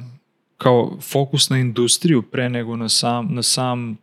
kao 0.57 0.97
fokus 1.01 1.49
na 1.49 1.57
industriju 1.57 2.21
pre 2.21 2.49
nego 2.49 2.75
na 2.75 2.89
sam, 2.89 3.27
na 3.29 3.43
sam 3.43 3.97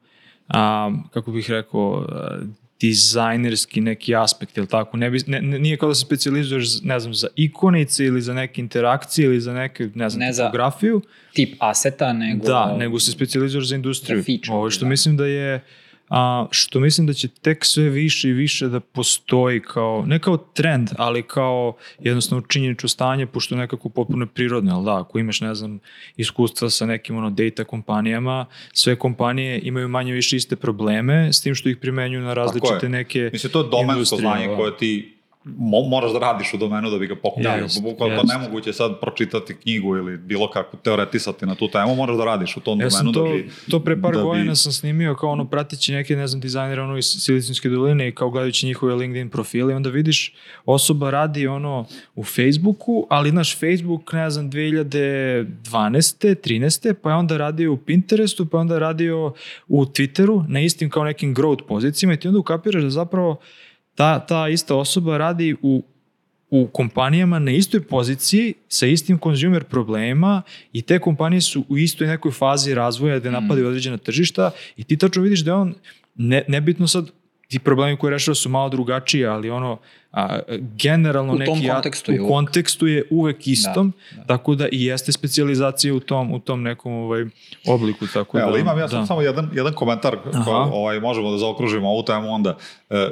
a, 0.49 0.91
kako 1.11 1.33
bih 1.33 1.51
rekao, 1.51 2.07
a, 2.09 2.39
dizajnerski 2.81 3.81
neki 3.81 4.17
aspekt, 4.17 4.57
ili 4.57 4.67
tako? 4.67 4.97
Ne, 4.97 5.11
bi, 5.11 5.19
ne, 5.27 5.43
ne- 5.43 5.59
nije 5.59 5.77
kao 5.77 5.89
da 5.89 5.95
se 5.95 6.01
specializuješ, 6.01 6.83
ne 6.83 7.01
znam, 7.01 7.15
za 7.15 7.29
ikonice 7.37 8.05
ili 8.05 8.23
za 8.23 8.35
neke 8.35 8.61
interakcije 8.61 9.25
ili 9.27 9.41
za 9.41 9.53
neke, 9.55 9.91
ne 9.95 10.11
znam, 10.11 10.21
Ne 10.21 10.33
za- 10.33 10.43
tipografiju. 10.43 11.01
Tip 11.33 11.55
aseta, 11.61 12.13
nego... 12.13 12.47
Da, 12.47 12.77
nego 12.79 12.99
se 12.99 13.11
specijalizuješ 13.13 13.67
za 13.67 13.75
industriju. 13.75 14.19
Za 14.19 14.25
feature, 14.25 14.53
Ovo 14.53 14.71
što 14.71 14.85
da. 14.85 14.89
mislim 14.89 15.17
da 15.17 15.27
je 15.27 15.61
a, 16.09 16.47
što 16.51 16.81
mislim 16.81 17.07
da 17.07 17.13
će 17.13 17.29
tek 17.29 17.65
sve 17.65 17.89
više 17.89 18.29
i 18.29 18.33
više 18.33 18.69
da 18.69 18.81
postoji 18.81 19.61
kao, 19.61 20.05
ne 20.07 20.19
kao 20.19 20.37
trend, 20.37 20.89
ali 20.99 21.23
kao 21.23 21.77
jednostavno 22.01 22.45
činjenično 22.49 22.89
stanje, 22.89 23.27
pošto 23.27 23.55
je 23.55 23.59
nekako 23.59 23.89
potpuno 23.89 24.27
prirodno, 24.27 24.75
ali 24.77 24.85
da, 24.85 25.01
ako 25.01 25.19
imaš, 25.19 25.41
ne 25.41 25.55
znam, 25.55 25.79
iskustva 26.17 26.71
sa 26.71 26.87
nekim 26.87 27.17
ono, 27.17 27.31
data 27.31 27.65
kompanijama, 27.65 28.47
sve 28.73 28.97
kompanije 28.97 29.61
imaju 29.63 29.89
manje 29.89 30.13
više 30.13 30.37
iste 30.37 30.57
probleme, 30.57 31.33
s 31.33 31.41
tim 31.43 31.55
što 31.55 31.69
ih 31.69 31.77
primenjuju 31.77 32.23
na 32.23 32.35
različite 32.35 32.89
neke 32.89 33.31
Mislim, 33.33 33.53
to 33.53 33.61
je 33.61 33.69
domensko 33.71 33.95
industrije, 33.95 34.21
znanje 34.21 34.49
da. 34.49 34.57
koje 34.57 34.77
ti 34.77 35.14
mo, 35.45 35.81
moraš 35.81 36.13
da 36.13 36.19
radiš 36.19 36.55
u 36.55 36.57
domenu 36.57 36.91
da 36.91 36.99
bi 36.99 37.07
ga 37.07 37.17
pokupio. 37.17 37.51
Da, 37.51 37.57
Da, 37.57 37.63
jest, 37.63 37.83
to 37.99 38.23
nemoguće 38.39 38.71
je 38.71 38.75
sad 38.75 39.01
pročitati 39.01 39.55
knjigu 39.55 39.97
ili 39.97 40.19
bilo 40.19 40.51
kako 40.51 40.77
teoretisati 40.77 41.47
na 41.47 41.55
tu 41.55 41.69
temu, 41.69 41.95
moraš 41.95 42.17
da 42.17 42.25
radiš 42.25 42.57
u 42.57 42.61
tom 42.61 42.81
Ja 42.81 42.89
domenu 42.89 43.13
to, 43.13 43.25
da 43.25 43.31
bi... 43.35 43.51
to 43.71 43.81
pre 43.81 44.01
par 44.01 44.13
da 44.13 44.19
bi- 44.19 44.25
godina 44.25 44.55
sam 44.55 44.73
snimio 44.73 45.15
kao 45.15 45.31
ono 45.31 45.45
pratići 45.45 45.93
neke, 45.93 46.17
ne 46.17 46.27
znam, 46.27 46.41
dizajnere 46.41 46.83
ono 46.83 46.99
iz 46.99 47.07
Silicijske 47.07 47.69
doline 47.69 48.09
i 48.09 48.15
kao 48.15 48.31
gledajući 48.31 48.67
njihove 48.67 48.95
LinkedIn 48.95 49.31
profile 49.31 49.73
i 49.73 49.77
onda 49.77 49.91
vidiš 49.91 50.35
osoba 50.65 51.11
radi 51.11 51.47
ono 51.47 51.87
u 52.15 52.25
Facebooku, 52.25 53.07
ali 53.11 53.33
naš 53.33 53.59
Facebook, 53.59 54.13
ne 54.13 54.31
znam, 54.31 54.51
2012. 54.51 56.35
13. 56.35 56.95
pa 57.03 57.11
je 57.11 57.17
onda 57.17 57.37
radio 57.37 57.73
u 57.73 57.77
Pinterestu, 57.77 58.47
pa 58.47 58.57
je 58.57 58.61
onda 58.61 58.79
radio 58.79 59.33
u 59.69 59.85
Twitteru 59.85 60.45
na 60.49 60.61
istim 60.61 60.91
kao 60.91 61.05
nekim 61.05 61.35
growth 61.35 61.67
pozicijama 61.69 62.15
i 62.15 62.17
ti 62.17 62.29
onda 62.29 62.41
ukapiraš 62.41 62.83
da 62.83 62.91
zapravo 62.91 63.41
ta, 63.95 64.27
ta 64.27 64.49
ista 64.49 64.77
osoba 64.77 65.19
radi 65.19 65.57
u 65.63 65.83
u 66.51 66.67
kompanijama 66.73 67.39
na 67.39 67.51
istoj 67.51 67.81
poziciji 67.83 68.55
sa 68.69 68.87
istim 68.87 69.19
consumer 69.19 69.65
problemima 69.65 70.43
i 70.73 70.83
te 70.83 70.99
kompanije 70.99 71.41
su 71.41 71.65
u 71.69 71.79
istoj 71.79 72.07
nekoj 72.07 72.33
fazi 72.33 72.75
razvoja 72.75 73.19
da 73.19 73.31
napadaju 73.31 73.69
određena 73.69 73.97
tržišta 73.97 74.51
i 74.77 74.85
ti 74.85 74.97
tačno 74.97 75.23
vidiš 75.23 75.41
da 75.41 75.57
on 75.57 75.75
ne, 76.15 76.45
nebitno 76.49 76.89
sad 76.89 77.11
ti 77.49 77.59
problemi 77.59 77.97
koje 77.97 78.11
rešava 78.11 78.35
su 78.35 78.49
malo 78.49 78.69
drugačiji, 78.69 79.27
ali 79.27 79.51
ono 79.51 79.79
a, 80.13 80.39
generalno 80.77 81.33
U 81.33 81.37
neki 81.37 81.51
tom 81.53 81.61
a- 81.61 81.73
kontekstu 81.73 82.13
je 82.13 82.21
u 82.21 82.25
uvek. 82.25 82.33
kontekstu 82.35 82.87
je 82.87 83.05
uvek 83.11 83.47
istom, 83.47 83.93
da. 84.13 84.25
tako 84.25 84.55
da 84.55 84.69
i 84.69 84.85
jeste 84.85 85.13
specijalizacija 85.13 85.95
u 85.95 86.01
tom 86.01 86.33
u 86.33 86.39
tom 86.39 86.63
nekom 86.63 86.93
ovaj 86.93 87.25
obliku 87.67 88.07
tako 88.07 88.39
E, 88.39 88.41
da. 88.41 88.47
ali 88.47 88.61
imam 88.61 88.79
ja 88.79 88.89
sad 88.89 89.01
da. 89.01 89.07
samo 89.07 89.23
jedan, 89.23 89.51
jedan 89.55 89.73
komentar, 89.73 90.17
Aha. 90.35 90.45
ko, 90.45 90.51
ovaj, 90.51 91.01
možemo 91.01 91.31
da 91.31 91.39
zaokružimo 91.39 91.89
ovu 91.89 92.03
temu 92.03 92.29
onda. 92.31 92.57
E, 92.91 92.97
e, 92.97 93.11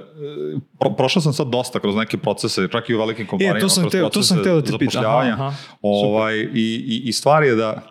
pro, 0.79 0.91
prošao 0.91 1.23
sam 1.23 1.33
sad 1.33 1.47
dosta 1.47 1.81
kroz 1.81 1.95
neke 1.97 2.19
procese, 2.19 2.69
čak 2.69 2.91
i 2.91 2.95
u 2.95 2.99
velikim 2.99 3.27
kompanijama. 3.27 3.59
E, 3.59 3.61
to 3.61 3.69
sam 3.69 3.83
kroz 3.83 3.93
teo, 3.93 4.09
to 4.09 4.23
sam 4.23 4.37
procese 4.37 4.45
teo 4.45 4.55
da 4.57 4.63
te 4.63 4.79
pitam. 4.79 4.79
zapošljavanja. 4.93 5.33
Aha, 5.33 5.45
aha. 5.45 5.57
Ovaj, 5.83 6.37
i, 6.37 6.47
i, 6.55 7.03
I 7.05 7.13
stvar 7.13 7.43
je 7.43 7.55
da 7.55 7.83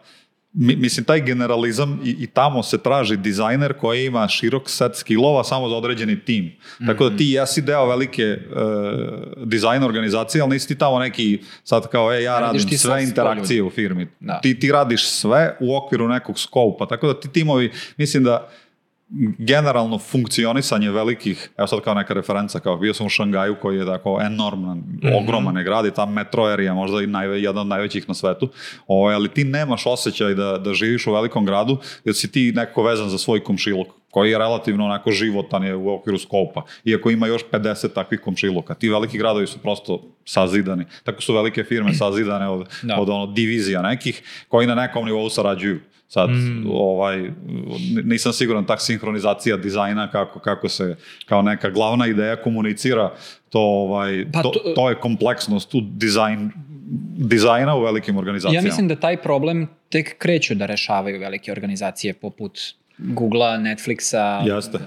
mislim, 0.53 1.05
taj 1.05 1.21
generalizam 1.21 1.99
i, 2.03 2.15
i 2.19 2.27
tamo 2.27 2.63
se 2.63 2.77
traži 2.77 3.17
dizajner 3.17 3.73
koji 3.73 4.05
ima 4.05 4.27
širok 4.27 4.69
set 4.69 4.95
skillova 4.95 5.43
samo 5.43 5.69
za 5.69 5.75
određeni 5.75 6.19
tim. 6.19 6.51
Tako 6.87 7.09
da 7.09 7.17
ti 7.17 7.25
jesi 7.25 7.61
deo 7.61 7.85
velike 7.85 8.23
e, 8.23 8.37
dizajn 9.45 9.83
organizacije, 9.83 10.41
ali 10.41 10.51
nisi 10.51 10.67
ti 10.67 10.77
tamo 10.77 10.99
neki 10.99 11.39
sad 11.63 11.87
kao, 11.87 12.13
e, 12.13 12.23
ja 12.23 12.39
Radiš 12.39 12.61
radim 12.61 12.69
ti 12.69 12.77
sve 12.77 13.03
interakcije 13.03 13.63
u 13.63 13.69
firmi. 13.69 14.07
Da. 14.19 14.39
Ti, 14.41 14.59
ti 14.59 14.71
radiš 14.71 15.09
sve 15.09 15.57
u 15.59 15.75
okviru 15.75 16.07
nekog 16.07 16.39
skopa. 16.39 16.85
Tako 16.85 17.07
da 17.07 17.19
ti 17.19 17.31
timovi, 17.31 17.71
mislim 17.97 18.23
da 18.23 18.49
generalno 19.37 19.97
funkcionisanje 19.97 20.91
velikih, 20.91 21.49
evo 21.57 21.67
sad 21.67 21.81
kao 21.81 21.93
neka 21.93 22.13
referenca, 22.13 22.59
kao 22.59 22.77
bio 22.77 22.93
sam 22.93 23.05
u 23.05 23.09
Šangaju 23.09 23.55
koji 23.61 23.77
je 23.77 23.85
tako 23.85 24.19
enorman, 24.21 24.83
ogroman 25.21 25.57
je 25.57 25.63
grad 25.63 25.85
i 25.85 25.91
tam 25.91 26.13
metro 26.13 26.43
area 26.43 26.73
možda 26.73 27.01
i 27.01 27.07
najve, 27.07 27.41
jedan 27.41 27.61
od 27.61 27.67
najvećih 27.67 28.07
na 28.07 28.13
svetu, 28.13 28.49
ovaj, 28.87 29.15
ali 29.15 29.29
ti 29.29 29.43
nemaš 29.43 29.85
osjećaj 29.85 30.33
da, 30.33 30.57
da 30.57 30.73
živiš 30.73 31.07
u 31.07 31.13
velikom 31.13 31.45
gradu 31.45 31.77
jer 32.05 32.15
si 32.15 32.31
ti 32.31 32.51
nekako 32.55 32.83
vezan 32.83 33.09
za 33.09 33.17
svoj 33.17 33.43
komšiluk 33.43 33.87
koji 34.11 34.31
je 34.31 34.37
relativno 34.37 34.85
onako 34.85 35.11
životan 35.11 35.63
je 35.63 35.75
u 35.75 35.93
okviru 35.93 36.17
skopa, 36.17 36.61
iako 36.85 37.09
ima 37.09 37.27
još 37.27 37.41
50 37.51 37.93
takvih 37.93 38.19
komšiluka. 38.19 38.73
Ti 38.73 38.89
veliki 38.89 39.17
gradovi 39.17 39.47
su 39.47 39.59
prosto 39.59 40.01
sazidani. 40.25 40.85
Tako 41.03 41.21
su 41.21 41.33
velike 41.33 41.63
firme 41.63 41.93
sazidane 41.93 42.49
od, 42.49 42.67
Da. 42.81 42.95
od 42.99 43.09
ono, 43.09 43.25
divizija 43.25 43.81
nekih 43.81 44.23
koji 44.47 44.67
na 44.67 44.75
nekom 44.75 45.05
nivou 45.05 45.29
sarađuju. 45.29 45.79
Sad, 46.11 46.29
ovaj, 46.67 47.19
n- 47.19 47.33
nisam 48.03 48.33
siguran 48.33 48.65
tak 48.65 48.81
sinhronizacija 48.81 49.57
dizajna 49.57 50.11
kako, 50.11 50.39
kako 50.39 50.69
se 50.69 50.95
kao 51.25 51.41
neka 51.41 51.69
glavna 51.69 52.07
ideja 52.07 52.35
komunicira, 52.35 53.11
to, 53.49 53.59
ovaj, 53.59 54.25
Pa 54.33 54.41
to, 54.41 54.49
to- 54.49 54.73
to 54.75 54.89
je 54.89 54.95
kompleksnost 54.95 55.73
u 55.73 55.81
dizajn, 55.83 56.51
dizajna 57.17 57.75
u 57.75 57.83
velikim 57.83 58.17
organizacijama. 58.17 58.57
Ja 58.57 58.65
mislim 58.65 58.87
da 58.87 58.95
taj 58.95 59.17
problem 59.17 59.67
tek 59.89 60.17
kreću 60.17 60.55
da 60.55 60.65
rešavaju 60.65 61.19
velike 61.19 61.51
organizacije 61.51 62.13
poput 62.13 62.59
Googlea, 62.97 63.57
Netflixa 63.57 64.55
Jeste. 64.55 64.77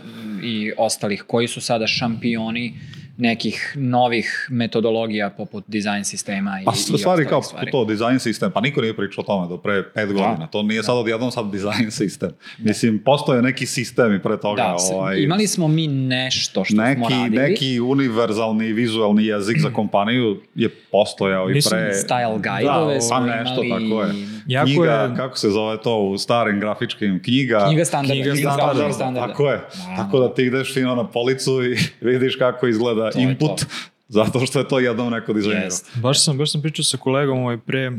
i 0.43 0.73
ostalih 0.79 1.23
koji 1.23 1.49
su 1.49 1.61
sada 1.61 1.87
šampioni 1.87 2.75
nekih 3.17 3.73
novih 3.77 4.47
metodologija 4.51 5.31
poput 5.31 5.65
dizajn 5.67 6.05
sistema 6.05 6.59
i, 6.63 6.65
Pa 6.65 6.73
i 6.95 6.99
stvari 6.99 7.27
kao 7.27 7.43
stvari. 7.43 7.71
to 7.71 7.85
dizajn 7.85 8.19
sistem, 8.19 8.51
pa 8.53 8.61
niko 8.61 8.81
nije 8.81 8.97
pričao 8.97 9.23
o 9.23 9.27
tome 9.27 9.49
do 9.49 9.57
pre 9.59 9.83
pet 9.85 10.07
godina. 10.09 10.47
To 10.47 10.63
nije 10.63 10.83
sad 10.83 10.97
odjednom 10.97 11.31
sad 11.31 11.51
dizajn 11.53 11.91
sistem. 12.01 12.31
Mislim, 12.59 12.99
postoje 12.99 13.43
neki 13.43 13.67
sistemi 13.67 14.23
pre 14.23 14.41
toga. 14.41 14.63
Da, 14.63 14.77
ovaj, 14.93 15.19
imali 15.19 15.47
smo 15.47 15.69
mi 15.69 15.87
nešto 15.87 16.65
što 16.65 16.75
smo 16.75 16.83
neki, 16.85 17.01
radili. 17.03 17.43
neki 17.43 17.81
univerzalni 17.81 18.73
vizualni 18.73 19.27
jezik 19.27 19.61
za 19.61 19.71
kompaniju 19.71 20.41
je 20.55 20.69
postojao 20.93 21.51
i 21.51 21.55
Mislim, 21.55 21.81
pre... 21.81 21.93
Style 21.93 22.39
Da, 22.39 22.51
guide-ove 22.51 22.95
pa 22.95 23.01
smo 23.01 23.21
nešto 23.21 23.63
imali. 23.63 23.89
tako 23.91 24.03
je. 24.03 24.15
Jako 24.47 24.67
knjiga, 24.67 24.93
je- 24.93 25.17
kako 25.17 25.39
se 25.39 25.51
zove 25.51 25.83
to 25.83 25.99
u 25.99 26.19
starim 26.19 26.61
grafičkim, 26.61 27.23
knjiga... 27.23 27.65
Knjiga 27.67 27.85
standarda. 27.85 28.15
Knjiga 28.15 28.33
Knjiga 28.33 28.51
standarda, 28.51 28.73
standarda. 28.75 28.95
standarda. 28.95 29.29
Tako 29.29 29.51
je. 29.51 29.57
Da. 29.57 29.97
Tako 29.97 30.19
da 30.21 30.35
ti 30.35 30.43
ideš 30.43 30.75
fino 30.75 30.95
na 30.95 31.07
policu 31.07 31.65
i 31.65 31.77
vidiš 32.11 32.37
kako 32.37 32.67
izgleda 32.67 33.11
To 33.11 33.19
input, 33.19 33.61
to. 33.61 33.67
zato 34.19 34.47
što 34.47 34.59
je 34.59 34.69
to 34.69 34.79
jednom 34.79 35.11
neko 35.13 35.33
dizajnirao. 35.33 35.65
Jest. 35.65 35.91
Baš 35.97 36.25
sam, 36.25 36.39
baš 36.39 36.53
sam 36.53 36.63
pričao 36.63 36.85
sa 36.85 36.97
kolegom 36.97 37.39
ovaj 37.39 37.59
pre 37.59 37.93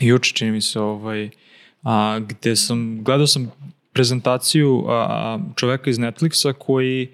juče 0.00 0.32
čini 0.34 0.50
mi 0.50 0.60
se 0.60 0.80
ovaj 0.80 1.30
a, 1.82 2.20
gde 2.28 2.56
sam 2.56 3.04
gledao 3.04 3.26
sam 3.26 3.50
prezentaciju 3.92 4.84
a, 4.88 4.92
a, 4.92 5.38
čoveka 5.56 5.90
iz 5.90 5.98
Netflixa 5.98 6.52
koji 6.52 7.08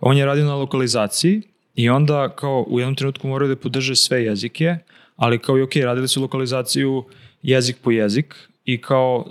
on 0.00 0.16
je 0.16 0.26
radio 0.26 0.44
na 0.44 0.54
lokalizaciji 0.54 1.42
i 1.74 1.88
onda 1.90 2.28
kao 2.28 2.64
u 2.68 2.80
jednom 2.80 2.94
trenutku 2.94 3.28
moraju 3.28 3.48
da 3.48 3.60
podrže 3.60 3.96
sve 3.96 4.24
jezike, 4.24 4.76
ali 5.16 5.38
kao 5.38 5.58
i 5.58 5.62
ok, 5.62 5.76
radili 5.76 6.08
su 6.08 6.20
lokalizaciju 6.22 7.04
jezik 7.42 7.76
po 7.82 7.90
jezik 7.90 8.34
i 8.64 8.80
kao 8.80 9.26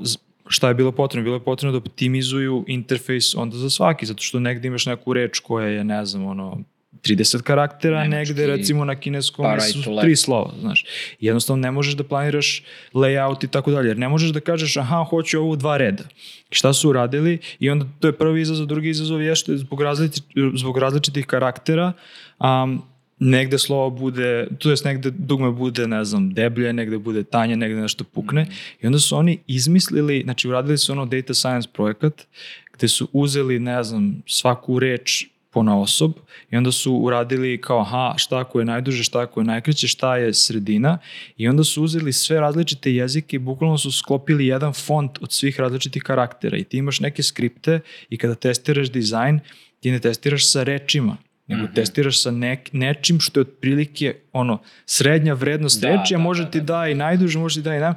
šta 0.47 0.67
je 0.67 0.73
bilo 0.73 0.91
potrebno? 0.91 1.23
Bilo 1.23 1.35
je 1.35 1.43
potrebno 1.43 1.79
da 1.79 1.85
optimizuju 1.85 2.63
interfejs 2.67 3.35
onda 3.35 3.57
za 3.57 3.69
svaki, 3.69 4.05
zato 4.05 4.23
što 4.23 4.39
negde 4.39 4.67
imaš 4.67 4.85
neku 4.85 5.13
reč 5.13 5.39
koja 5.39 5.67
je, 5.67 5.83
ne 5.83 6.05
znam, 6.05 6.25
ono, 6.25 6.63
30 7.01 7.41
karaktera, 7.41 8.03
Nemački, 8.03 8.33
negde 8.33 8.47
recimo 8.47 8.85
na 8.85 8.95
kineskom 8.95 9.45
su 9.59 9.97
tri 10.01 10.15
slova, 10.15 10.53
znaš. 10.59 10.85
Jednostavno 11.19 11.61
ne 11.61 11.71
možeš 11.71 11.93
da 11.93 12.03
planiraš 12.03 12.63
layout 12.93 13.43
i 13.43 13.47
tako 13.47 13.71
dalje, 13.71 13.87
jer 13.87 13.97
ne 13.97 14.09
možeš 14.09 14.29
da 14.29 14.39
kažeš 14.39 14.77
aha, 14.77 15.05
hoću 15.09 15.39
ovo 15.39 15.49
u 15.49 15.55
dva 15.55 15.77
reda. 15.77 16.03
Šta 16.49 16.73
su 16.73 16.89
uradili? 16.89 17.39
I 17.59 17.69
onda 17.69 17.85
to 17.99 18.07
je 18.07 18.17
prvi 18.17 18.41
izazov, 18.41 18.65
drugi 18.65 18.89
izazov 18.89 19.21
je 19.21 19.35
što 19.35 19.51
je 19.51 19.57
zbog, 19.57 19.81
različit, 19.81 20.23
zbog 20.55 20.77
različitih 20.77 21.25
karaktera 21.25 21.93
um, 22.39 22.81
negde 23.19 23.57
slovo 23.57 23.89
bude, 23.89 24.47
to 24.59 24.69
jest 24.69 24.85
negde 24.85 25.11
dugme 25.11 25.51
bude, 25.51 25.87
ne 25.87 26.05
znam, 26.05 26.33
deblje, 26.33 26.73
negde 26.73 26.97
bude 26.97 27.23
tanje, 27.23 27.55
negde 27.55 27.81
nešto 27.81 28.03
pukne. 28.03 28.47
I 28.81 28.87
onda 28.87 28.99
su 28.99 29.17
oni 29.17 29.39
izmislili, 29.47 30.21
znači 30.23 30.47
uradili 30.47 30.77
su 30.77 30.91
ono 30.91 31.05
data 31.05 31.33
science 31.33 31.69
projekat 31.73 32.27
gde 32.73 32.87
su 32.87 33.07
uzeli, 33.13 33.59
ne 33.59 33.83
znam, 33.83 34.21
svaku 34.27 34.79
reč 34.79 35.25
po 35.51 35.59
osob 35.59 36.11
i 36.51 36.55
onda 36.55 36.71
su 36.71 36.93
uradili 36.93 37.61
kao 37.61 37.79
aha, 37.79 38.13
šta 38.17 38.39
ako 38.39 38.59
je 38.59 38.65
najduže, 38.65 39.03
šta 39.03 39.19
ako 39.19 39.39
je 39.39 39.43
najkraće, 39.43 39.87
šta 39.87 40.17
je 40.17 40.33
sredina? 40.33 40.97
I 41.37 41.47
onda 41.47 41.63
su 41.63 41.83
uzeli 41.83 42.13
sve 42.13 42.39
različite 42.39 42.93
jezike 42.93 43.35
i 43.35 43.39
bukvalno 43.39 43.77
su 43.77 43.91
sklopili 43.91 44.47
jedan 44.47 44.73
font 44.73 45.11
od 45.21 45.31
svih 45.31 45.59
različitih 45.59 46.03
karaktera. 46.03 46.57
I 46.57 46.63
ti 46.63 46.77
imaš 46.77 46.99
neke 46.99 47.23
skripte 47.23 47.79
i 48.09 48.17
kada 48.17 48.35
testiraš 48.35 48.91
dizajn 48.91 49.39
ti 49.79 49.91
ne 49.91 49.99
testiraš 49.99 50.51
sa 50.51 50.63
rečima, 50.63 51.17
nego 51.49 51.63
Mhm. 51.63 51.73
testiraš 51.73 52.21
sa 52.21 52.31
nek, 52.31 52.69
nečim 52.73 53.19
što 53.19 53.39
je 53.39 53.43
otprilike 53.43 54.15
ono, 54.33 54.57
srednja 54.85 55.33
vrednost 55.33 55.81
Da, 55.81 55.87
reči, 55.89 56.15
a 56.15 56.17
da, 56.17 56.23
može 56.23 56.43
da, 56.43 56.49
ti 56.49 56.59
da. 56.59 56.65
da 56.73 56.87
i 56.87 56.95
najduže, 56.95 57.39
može 57.39 57.55
ti 57.55 57.61
da 57.61 57.75
i 57.75 57.79
nam. 57.79 57.93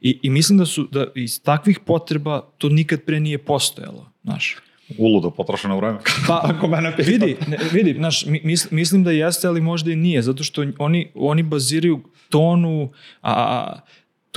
I, 0.00 0.18
I 0.22 0.30
mislim 0.30 0.58
da 0.58 0.66
su, 0.66 0.88
da 0.92 1.06
iz 1.14 1.42
takvih 1.42 1.78
potreba 1.80 2.40
to 2.58 2.68
nikad 2.70 3.02
pre 3.02 3.20
nije 3.20 3.38
postojalo, 3.40 4.10
znaš. 4.24 4.56
Uludo 4.98 5.30
potrošeno 5.30 5.76
vreme. 5.76 5.98
Pa, 6.26 6.40
Ako 6.48 6.68
mene 6.68 6.92
pita. 6.92 7.10
vidi, 7.10 7.36
ne, 7.48 7.58
vidi, 7.72 7.94
znaš, 7.94 8.26
mi- 8.26 8.40
mis, 8.44 8.70
mislim 8.70 9.04
da 9.04 9.10
jeste, 9.10 9.48
ali 9.48 9.60
možda 9.60 9.90
i 9.90 9.96
nije, 9.96 10.22
zato 10.22 10.44
što 10.44 10.64
oni, 10.78 11.10
oni 11.14 11.42
baziraju 11.42 12.00
tonu, 12.28 12.90
a, 13.22 13.32
a, 13.32 13.80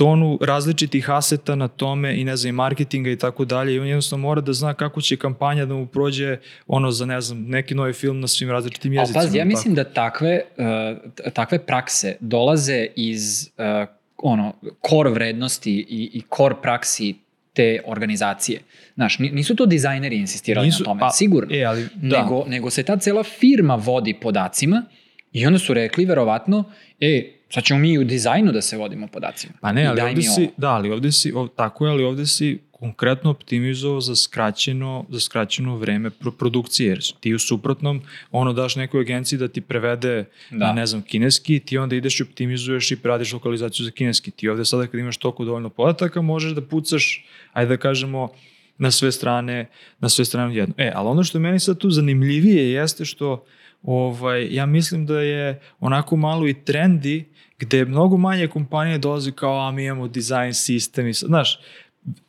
tonu 0.00 0.38
različitih 0.40 1.10
aseta 1.10 1.54
na 1.54 1.68
tome 1.68 2.20
i 2.20 2.24
ne 2.24 2.36
znam, 2.36 2.48
i 2.48 2.52
marketinga 2.52 3.10
i 3.10 3.16
tako 3.16 3.44
dalje 3.44 3.74
i 3.74 3.78
on 3.78 3.86
jednostavno 3.86 4.22
mora 4.22 4.40
da 4.40 4.52
zna 4.52 4.74
kako 4.74 5.00
će 5.00 5.16
kampanja 5.16 5.64
da 5.64 5.74
mu 5.74 5.86
prođe 5.86 6.36
ono 6.66 6.90
za, 6.90 7.06
ne 7.06 7.20
znam, 7.20 7.42
neki 7.42 7.74
novi 7.74 7.92
film 7.92 8.20
na 8.20 8.28
svim 8.28 8.50
različitim 8.50 8.92
jezicima. 8.92 9.22
pazi, 9.22 9.38
ja 9.38 9.44
tako. 9.44 9.48
mislim 9.48 9.74
da 9.74 9.84
takve, 9.84 10.40
uh, 10.56 11.32
takve 11.32 11.58
prakse 11.66 12.16
dolaze 12.20 12.86
iz 12.96 13.50
uh, 13.58 13.88
ono, 14.16 14.52
core 14.88 15.10
vrednosti 15.10 15.72
i, 15.72 16.10
i 16.12 16.22
core 16.36 16.54
praksi 16.62 17.14
te 17.52 17.80
organizacije. 17.86 18.60
Znaš, 18.94 19.18
ni- 19.18 19.30
nisu 19.30 19.56
to 19.56 19.66
dizajneri 19.66 20.16
insistirali 20.16 20.66
Nisu- 20.66 20.80
na 20.80 20.84
tome, 20.84 21.00
a, 21.04 21.10
sigurno. 21.10 21.56
E, 21.56 21.64
ali, 21.64 21.88
da. 21.94 22.22
nego, 22.22 22.44
nego 22.48 22.70
se 22.70 22.82
ta 22.82 22.96
cela 22.96 23.22
firma 23.22 23.74
vodi 23.74 24.14
podacima 24.14 24.82
i 25.32 25.46
onda 25.46 25.58
su 25.58 25.74
rekli 25.74 26.04
verovatno, 26.04 26.64
e, 27.00 27.39
sad 27.50 27.64
ćemo 27.64 27.80
mi 27.80 27.98
u 27.98 28.04
dizajnu 28.04 28.52
da 28.52 28.62
se 28.62 28.76
vodimo 28.76 29.06
podacima. 29.06 29.52
Pa 29.60 29.72
ne, 29.72 29.86
ali 29.86 30.00
ovde 30.00 30.22
si, 30.22 30.42
ovo. 30.42 30.52
da, 30.56 30.70
ali 30.70 30.90
ovde 30.90 31.12
si, 31.12 31.32
ov, 31.32 31.48
tako 31.48 31.86
je, 31.86 31.92
ali 31.92 32.04
ovde 32.04 32.26
si 32.26 32.58
konkretno 32.70 33.30
optimizovao 33.30 34.00
za 34.00 34.16
skraćeno, 34.16 35.04
za 35.08 35.20
skraćeno 35.20 35.76
vreme 35.76 36.10
pro 36.10 36.30
produkcije, 36.30 36.88
jer 36.88 37.00
ti 37.20 37.34
u 37.34 37.38
suprotnom 37.38 38.02
ono 38.30 38.52
daš 38.52 38.76
nekoj 38.76 39.00
agenciji 39.00 39.38
da 39.38 39.48
ti 39.48 39.60
prevede 39.60 40.24
Da. 40.50 40.56
na, 40.66 40.72
ne 40.72 40.86
znam, 40.86 41.02
kineski, 41.02 41.60
ti 41.60 41.78
onda 41.78 41.96
ideš 41.96 42.20
i 42.20 42.22
optimizuješ 42.22 42.90
i 42.90 42.96
pradiš 42.96 43.32
lokalizaciju 43.32 43.84
za 43.84 43.90
kineski. 43.90 44.30
Ti 44.30 44.48
ovde 44.48 44.64
sada 44.64 44.86
kad 44.86 45.00
imaš 45.00 45.16
toliko 45.16 45.44
dovoljno 45.44 45.68
podataka, 45.68 46.20
možeš 46.22 46.52
da 46.52 46.62
pucaš, 46.62 47.24
ajde 47.52 47.68
da 47.68 47.76
kažemo, 47.76 48.28
na 48.78 48.90
sve 48.90 49.12
strane, 49.12 49.66
na 49.98 50.08
sve 50.08 50.24
strane 50.24 50.56
jedno. 50.56 50.74
E, 50.78 50.92
ali 50.94 51.08
ono 51.08 51.24
što 51.24 51.38
je 51.38 51.42
meni 51.42 51.60
sad 51.60 51.78
tu 51.78 51.90
zanimljivije 51.90 52.72
jeste 52.72 53.04
što 53.04 53.44
ovaj, 53.82 54.54
ja 54.54 54.66
mislim 54.66 55.06
da 55.06 55.20
je 55.20 55.60
onako 55.80 56.16
malo 56.16 56.48
i 56.48 56.54
trendi 56.64 57.24
gde 57.60 57.84
mnogo 57.84 58.16
manje 58.16 58.48
kompanije 58.48 58.98
dolazi 58.98 59.32
kao 59.32 59.58
a 59.58 59.70
mi 59.70 59.84
imamo 59.84 60.08
design 60.08 60.52
sistem 60.54 61.06
i 61.08 61.12
znaš, 61.12 61.58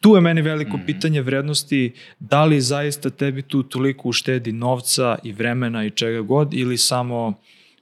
tu 0.01 0.15
je 0.15 0.21
meni 0.21 0.41
veliko 0.41 0.77
Mhm. 0.77 0.85
pitanje 0.85 1.21
vrednosti 1.21 1.91
da 2.19 2.45
li 2.45 2.61
zaista 2.61 3.09
tebi 3.09 3.41
tu 3.41 3.63
toliko 3.63 4.09
uštedi 4.09 4.51
novca 4.51 5.17
i 5.23 5.31
vremena 5.31 5.85
i 5.85 5.89
čega 5.89 6.21
god 6.21 6.53
ili 6.53 6.77
samo 6.77 7.33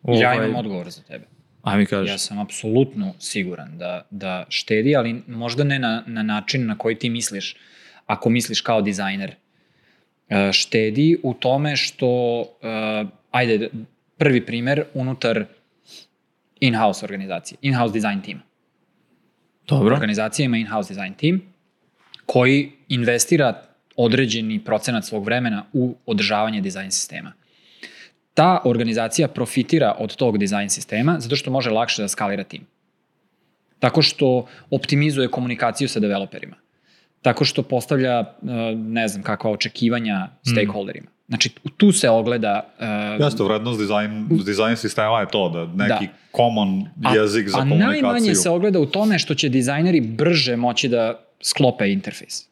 ovaj, 0.04 0.22
Ja 0.22 0.36
imam 0.36 0.56
odgovor 0.56 0.90
za 0.90 1.02
tebe. 1.02 1.26
a 1.62 1.78
mi 1.78 1.86
kažeš 1.86 2.10
Ja 2.10 2.18
sam 2.18 2.40
apsolutno 2.40 3.14
siguran 3.20 3.78
da, 3.78 4.08
da 4.12 4.46
štedi, 4.50 4.96
ali 4.96 5.22
možda 5.28 5.64
ne 5.64 5.80
na, 5.80 6.04
na 6.08 6.24
način 6.24 6.66
na 6.66 6.78
koji 6.78 6.96
ti 6.96 7.10
misliš, 7.10 7.56
ako 8.06 8.30
misliš 8.30 8.62
kao 8.62 8.82
dizajner. 8.82 9.36
E, 10.30 10.52
Štedi 10.54 11.18
u 11.24 11.34
tome 11.34 11.76
što, 11.76 12.42
e, 12.62 13.06
ajde, 13.32 13.70
prvi 14.18 14.46
primer, 14.46 14.84
unutar 14.94 15.46
in-house 16.60 17.06
organizacije, 17.06 17.58
in-house 17.62 17.94
design 17.94 18.22
team. 18.22 18.42
dobro, 19.68 19.96
Organizacija 19.96 20.46
ima 20.46 20.58
in-house 20.58 20.94
design 20.94 21.14
team 21.14 21.42
koji 22.26 22.72
investira 22.90 23.62
određeni 23.96 24.64
procenat 24.64 25.06
svog 25.06 25.26
vremena 25.26 25.66
u 25.74 25.96
održavanje 26.06 26.62
dizajn 26.62 26.92
sistema. 26.92 27.34
Ta 28.34 28.62
organizacija 28.66 29.28
profitira 29.28 29.96
od 30.00 30.16
tog 30.16 30.38
dizajn 30.38 30.70
sistema 30.70 31.20
zato 31.20 31.36
što 31.36 31.52
može 31.52 31.70
lakše 31.70 32.02
da 32.02 32.08
skalira 32.08 32.44
tim. 32.44 32.68
Tako 33.80 34.02
što 34.02 34.48
optimizuje 34.72 35.28
komunikaciju 35.28 35.90
sa 35.90 36.00
developerima. 36.00 36.56
Tako 37.22 37.46
što 37.46 37.64
postavlja, 37.64 38.20
e, 38.20 38.26
ne 38.76 39.08
znam, 39.08 39.24
kakva 39.24 39.52
očekivanja 39.52 40.28
stakeholderima. 40.52 41.08
Znači, 41.30 41.50
tu 41.78 41.92
se 41.92 42.10
ogleda... 42.10 42.74
e, 42.80 43.24
Jeste, 43.24 43.44
vrednost 43.44 43.80
dizajn, 43.80 44.28
dizajn 44.46 44.78
sistema 44.78 45.20
je 45.20 45.28
to, 45.28 45.50
da 45.50 45.66
neki 45.84 46.06
Da. 46.06 46.14
common 46.36 46.86
A, 47.04 47.16
jezik 47.16 47.50
za 47.50 47.58
a 47.58 47.60
komunikaciju. 47.60 48.02
najmanje 48.02 48.36
se 48.36 48.50
ogleda 48.50 48.80
u 48.80 48.86
tome 48.86 49.20
što 49.20 49.36
će 49.36 49.50
dizajneri 49.50 50.02
brže 50.02 50.56
moći 50.56 50.88
da 50.90 51.20
sklope 51.42 51.92
interfejs. 51.92 52.46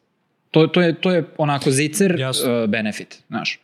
To, 0.50 0.66
to, 0.66 0.82
je, 0.82 0.94
to 0.94 1.10
je 1.10 1.24
onako 1.38 1.70
zicer 1.70 2.14
Jasno. 2.18 2.62
uh, 2.62 2.70
benefit, 2.70 3.22
znaš. 3.28 3.58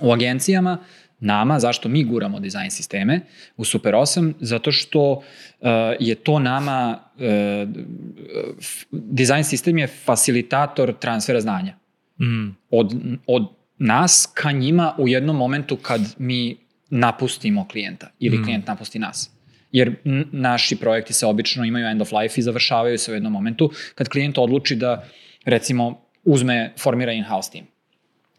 U 0.00 0.12
agencijama, 0.12 0.78
nama, 1.20 1.60
zašto 1.60 1.88
mi 1.88 2.04
guramo 2.04 2.40
dizajn 2.40 2.70
sisteme 2.70 3.20
u 3.56 3.64
Super 3.64 3.94
8? 3.94 4.32
Zato 4.40 4.72
što 4.72 5.12
uh, 5.12 5.22
je 6.00 6.14
to 6.14 6.38
nama, 6.38 6.98
uh, 7.16 7.22
dizajn 8.92 9.44
sistem 9.44 9.78
je 9.78 9.86
facilitator 9.86 10.94
transfera 10.98 11.40
znanja 11.40 11.74
mm, 12.20 12.48
od, 12.70 12.94
od 13.26 13.48
nas 13.78 14.30
ka 14.34 14.52
njima 14.52 14.94
u 14.98 15.08
jednom 15.08 15.36
momentu 15.36 15.76
kad 15.76 16.00
mi 16.18 16.56
napustimo 16.90 17.68
klijenta 17.68 18.10
ili 18.18 18.38
Mm. 18.38 18.44
klijent 18.44 18.66
napusti 18.66 18.98
nas. 18.98 19.30
Jer 19.72 19.94
naši 20.32 20.76
projekti 20.76 21.12
se 21.12 21.26
obično 21.26 21.64
imaju 21.64 21.86
end 21.86 22.02
of 22.02 22.12
life 22.12 22.40
i 22.40 22.42
završavaju 22.42 22.98
se 22.98 23.10
u 23.10 23.14
jednom 23.14 23.32
momentu 23.32 23.70
kad 23.94 24.08
klijent 24.08 24.38
odluči 24.38 24.76
da 24.76 25.04
recimo 25.44 26.00
uzme, 26.24 26.72
formira 26.78 27.12
in-house 27.12 27.52
team. 27.52 27.64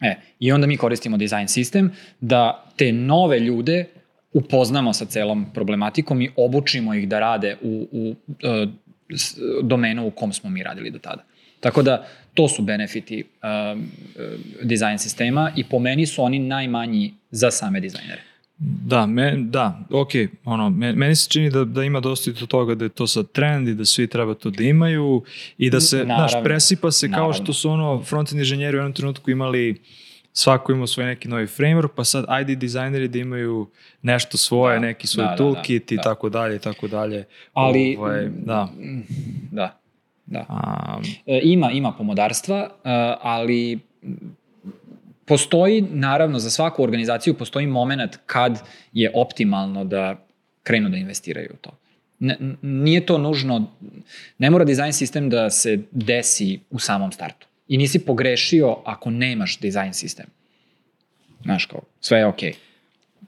E, 0.02 0.16
I 0.40 0.52
onda 0.52 0.68
mi 0.68 0.78
koristimo 0.78 1.18
design 1.18 1.48
sistem 1.48 1.92
da 2.22 2.66
te 2.76 2.92
nove 2.92 3.40
ljude 3.40 3.86
upoznamo 4.34 4.94
sa 4.94 5.06
celom 5.06 5.46
problematikom 5.54 6.22
i 6.22 6.30
obučimo 6.38 6.94
ih 6.94 7.08
da 7.08 7.20
rade 7.20 7.58
u, 7.62 7.88
u 7.92 8.16
e, 8.42 8.68
s- 9.12 9.36
domenu 9.64 10.08
u 10.08 10.12
kom 10.12 10.34
smo 10.34 10.50
mi 10.50 10.64
radili 10.64 10.90
do 10.92 11.00
tada. 11.00 11.24
Tako 11.60 11.82
da 11.82 12.08
to 12.36 12.48
su 12.48 12.62
benefiti 12.62 13.24
um, 13.24 13.82
e, 14.16 14.30
dizajn 14.64 15.00
sistema 15.00 15.52
i 15.56 15.64
po 15.64 15.80
meni 15.80 16.06
su 16.06 16.24
oni 16.24 16.40
najmanji 16.40 17.14
za 17.32 17.52
same 17.52 17.80
dizajnere. 17.80 18.22
Da, 18.58 19.06
me, 19.06 19.34
da, 19.38 19.80
ok, 19.92 20.10
ono, 20.46 20.70
me- 20.70 20.94
meni 20.94 21.16
se 21.16 21.30
čini 21.30 21.50
da, 21.50 21.64
da 21.66 21.84
ima 21.84 22.00
dosta 22.00 22.32
do 22.32 22.46
toga 22.46 22.76
da 22.76 22.86
je 22.86 22.90
to 22.90 23.08
sad 23.08 23.32
trend 23.32 23.68
i 23.68 23.74
da 23.74 23.86
svi 23.86 24.08
treba 24.08 24.34
to 24.34 24.50
da 24.50 24.64
imaju 24.64 25.24
i 25.58 25.70
da 25.70 25.80
se, 25.80 25.98
Naravno. 25.98 26.28
znaš, 26.28 26.44
presipa 26.44 26.92
se 26.92 27.08
kao 27.08 27.12
Naravno. 27.12 27.34
što 27.36 27.54
su 27.54 27.70
ono 27.70 28.02
front-end 28.02 28.38
inženjeri 28.38 28.78
u 28.78 28.80
jednom 28.80 28.94
trenutku 28.94 29.32
imali 29.32 29.82
svako 30.34 30.72
ima 30.72 30.88
svoj 30.88 31.06
neki 31.06 31.28
novi 31.28 31.46
framework, 31.48 31.90
pa 31.96 32.04
sad 32.04 32.26
ajde 32.28 32.56
dizajneri 32.56 33.08
da 33.08 33.20
imaju 33.20 33.70
nešto 34.02 34.38
svoje, 34.38 34.76
Da, 34.76 34.86
neki 34.86 35.08
svoj 35.08 35.26
da, 35.26 35.30
da, 35.30 35.38
toolkit 35.38 35.90
da, 35.90 35.94
i 35.94 35.98
da. 35.98 36.02
tako 36.04 36.30
dalje 36.30 36.56
i 36.56 36.60
tako 36.60 36.88
dalje. 36.88 37.24
Ali, 37.54 37.96
Ovaj, 38.00 38.30
da. 38.46 38.70
Da, 39.52 39.80
da. 40.26 40.46
A, 40.50 41.02
E, 41.26 41.40
ima, 41.44 41.72
ima 41.72 41.92
pomodarstva, 41.92 42.70
ali 43.22 43.80
postoji, 45.26 45.82
naravno, 45.82 46.40
za 46.40 46.50
svaku 46.50 46.84
organizaciju 46.84 47.34
postoji 47.34 47.68
moment 47.68 48.18
kad 48.26 48.62
je 48.94 49.12
optimalno 49.16 49.84
da 49.86 50.26
krenu 50.64 50.90
da 50.90 50.98
investiraju 50.98 51.50
u 51.54 51.58
to. 51.58 51.72
N- 52.20 52.36
n- 52.40 52.58
nije 52.62 53.06
to 53.06 53.18
nužno, 53.18 53.72
ne 54.38 54.50
mora 54.50 54.66
dizajn 54.66 54.94
sistem 54.94 55.30
da 55.30 55.50
se 55.50 55.80
desi 55.92 56.60
u 56.70 56.80
samom 56.80 57.12
startu. 57.12 57.48
I 57.68 57.78
nisi 57.78 58.06
pogrešio 58.06 58.78
ako 58.86 59.10
nemaš 59.10 59.60
dizajn 59.60 59.94
sistem. 59.94 60.26
Znaš 61.44 61.66
kao, 61.66 61.82
sve 62.00 62.18
je 62.20 62.26
okej. 62.26 62.54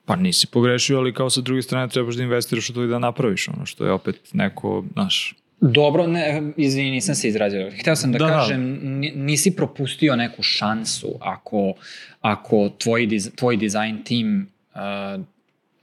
pa 0.05 0.15
nisi 0.15 0.47
pogrešio, 0.47 0.97
ali 0.97 1.13
kao 1.13 1.29
sa 1.29 1.41
druge 1.41 1.61
strane 1.61 1.89
trebaš 1.89 2.15
da 2.15 2.23
investiraš 2.23 2.69
u 2.69 2.73
to 2.73 2.83
i 2.83 2.87
da 2.87 2.99
napraviš 2.99 3.47
ono 3.47 3.65
što 3.65 3.85
je 3.85 3.91
opet 3.91 4.29
neko, 4.33 4.83
znaš, 4.93 5.35
Dobro, 5.61 6.07
ne, 6.07 6.41
izvini, 6.57 6.91
nisam 6.91 7.15
se 7.15 7.27
izrazio. 7.27 7.71
Hteo 7.71 7.95
sam 7.95 8.11
da, 8.11 8.17
Da, 8.17 8.25
da. 8.25 8.31
kažem, 8.31 8.61
ni- 8.81 9.11
nisi 9.11 9.51
propustio 9.51 10.15
neku 10.15 10.43
šansu 10.43 11.15
ako, 11.21 11.73
ako 12.21 12.69
tvoj, 12.71 13.05
diz, 13.05 13.31
tvoj 13.35 13.57
dizajn 13.57 14.03
tim 14.03 14.47
uh, 14.75 14.79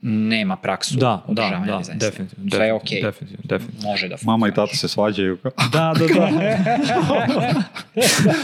nema 0.01 0.55
praksu 0.55 0.95
da, 0.95 0.99
da, 0.99 1.23
održavanja 1.27 1.65
da, 1.65 1.77
dizajn 1.77 1.83
sistema. 1.93 2.11
definitivno, 2.11 2.49
Sve 2.49 2.59
je 2.59 2.73
definitivno, 2.73 2.77
okej. 2.77 3.01
definitivno, 3.03 3.43
definitivno. 3.45 3.83
Može 3.83 4.07
da 4.07 4.15
Mama 4.23 4.47
i 4.47 4.53
tata 4.53 4.75
se 4.75 4.87
svađaju. 4.87 5.37
Da, 5.71 5.93
da, 5.93 6.07
da. 6.09 6.29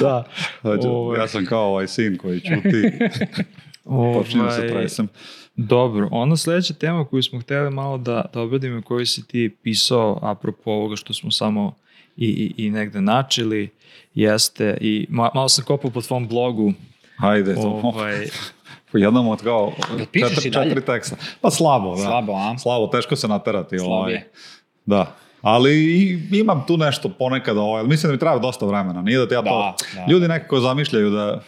da. 0.01 0.23
Znači, 0.61 0.87
Ovaj. 0.87 1.19
Ja 1.19 1.27
sam 1.27 1.45
kao 1.45 1.63
ovaj 1.63 1.87
sin 1.87 2.17
koji 2.17 2.39
čuti, 2.39 2.91
počinjem 4.13 4.49
se 4.49 4.57
Ovaj, 4.57 4.67
tresem. 4.69 5.07
Dobro, 5.55 6.07
onda 6.11 6.37
sledeća 6.37 6.73
tema 6.73 7.05
koju 7.05 7.23
smo 7.23 7.39
hteli 7.39 7.71
malo 7.71 7.97
da, 7.97 8.25
da 8.33 8.41
obradimo 8.41 8.79
i 8.79 8.81
koju 8.81 9.05
si 9.05 9.27
ti 9.27 9.55
pisao 9.63 10.19
apropo 10.21 10.71
ovoga 10.71 10.95
što 10.95 11.13
smo 11.13 11.31
samo 11.31 11.75
i, 12.17 12.53
i, 12.57 12.65
i 12.65 12.69
negde 12.69 13.01
načeli 13.01 13.69
jeste 14.13 14.77
i 14.81 15.05
ma, 15.09 15.31
malo 15.33 15.49
sam 15.49 15.65
kopao 15.65 15.91
po 15.91 16.01
tvom 16.01 16.27
blogu 16.27 16.73
Hajde, 17.17 17.55
to 17.55 17.79
ovaj, 17.83 18.27
po 18.91 18.97
jednom 18.97 19.27
od 19.27 19.43
kao 19.43 19.73
četiri, 20.13 20.53
četiri 20.53 20.85
teksta. 20.85 21.15
Pa 21.41 21.51
slabo, 21.51 21.95
da. 21.95 22.01
Slabo, 22.01 22.33
a? 22.33 22.57
Slabo, 22.57 22.87
teško 22.87 23.15
se 23.15 23.27
naterati. 23.27 23.77
Ovaj. 23.79 24.13
je. 24.13 24.31
Da. 24.85 25.15
Ali 25.41 26.11
imam 26.31 26.63
tu 26.67 26.77
nešto 26.77 27.09
ponekad, 27.09 27.57
ovaj, 27.57 27.83
mislim 27.83 28.09
da 28.09 28.13
mi 28.13 28.19
treba 28.19 28.39
dosta 28.39 28.65
vremena. 28.65 29.01
Nije 29.01 29.17
da 29.17 29.27
ti 29.27 29.33
ja 29.33 29.41
to... 29.41 29.75
Da, 29.93 30.01
da. 30.01 30.11
Ljudi 30.11 30.27
nekako 30.27 30.59
zamišljaju 30.59 31.09
da 31.09 31.41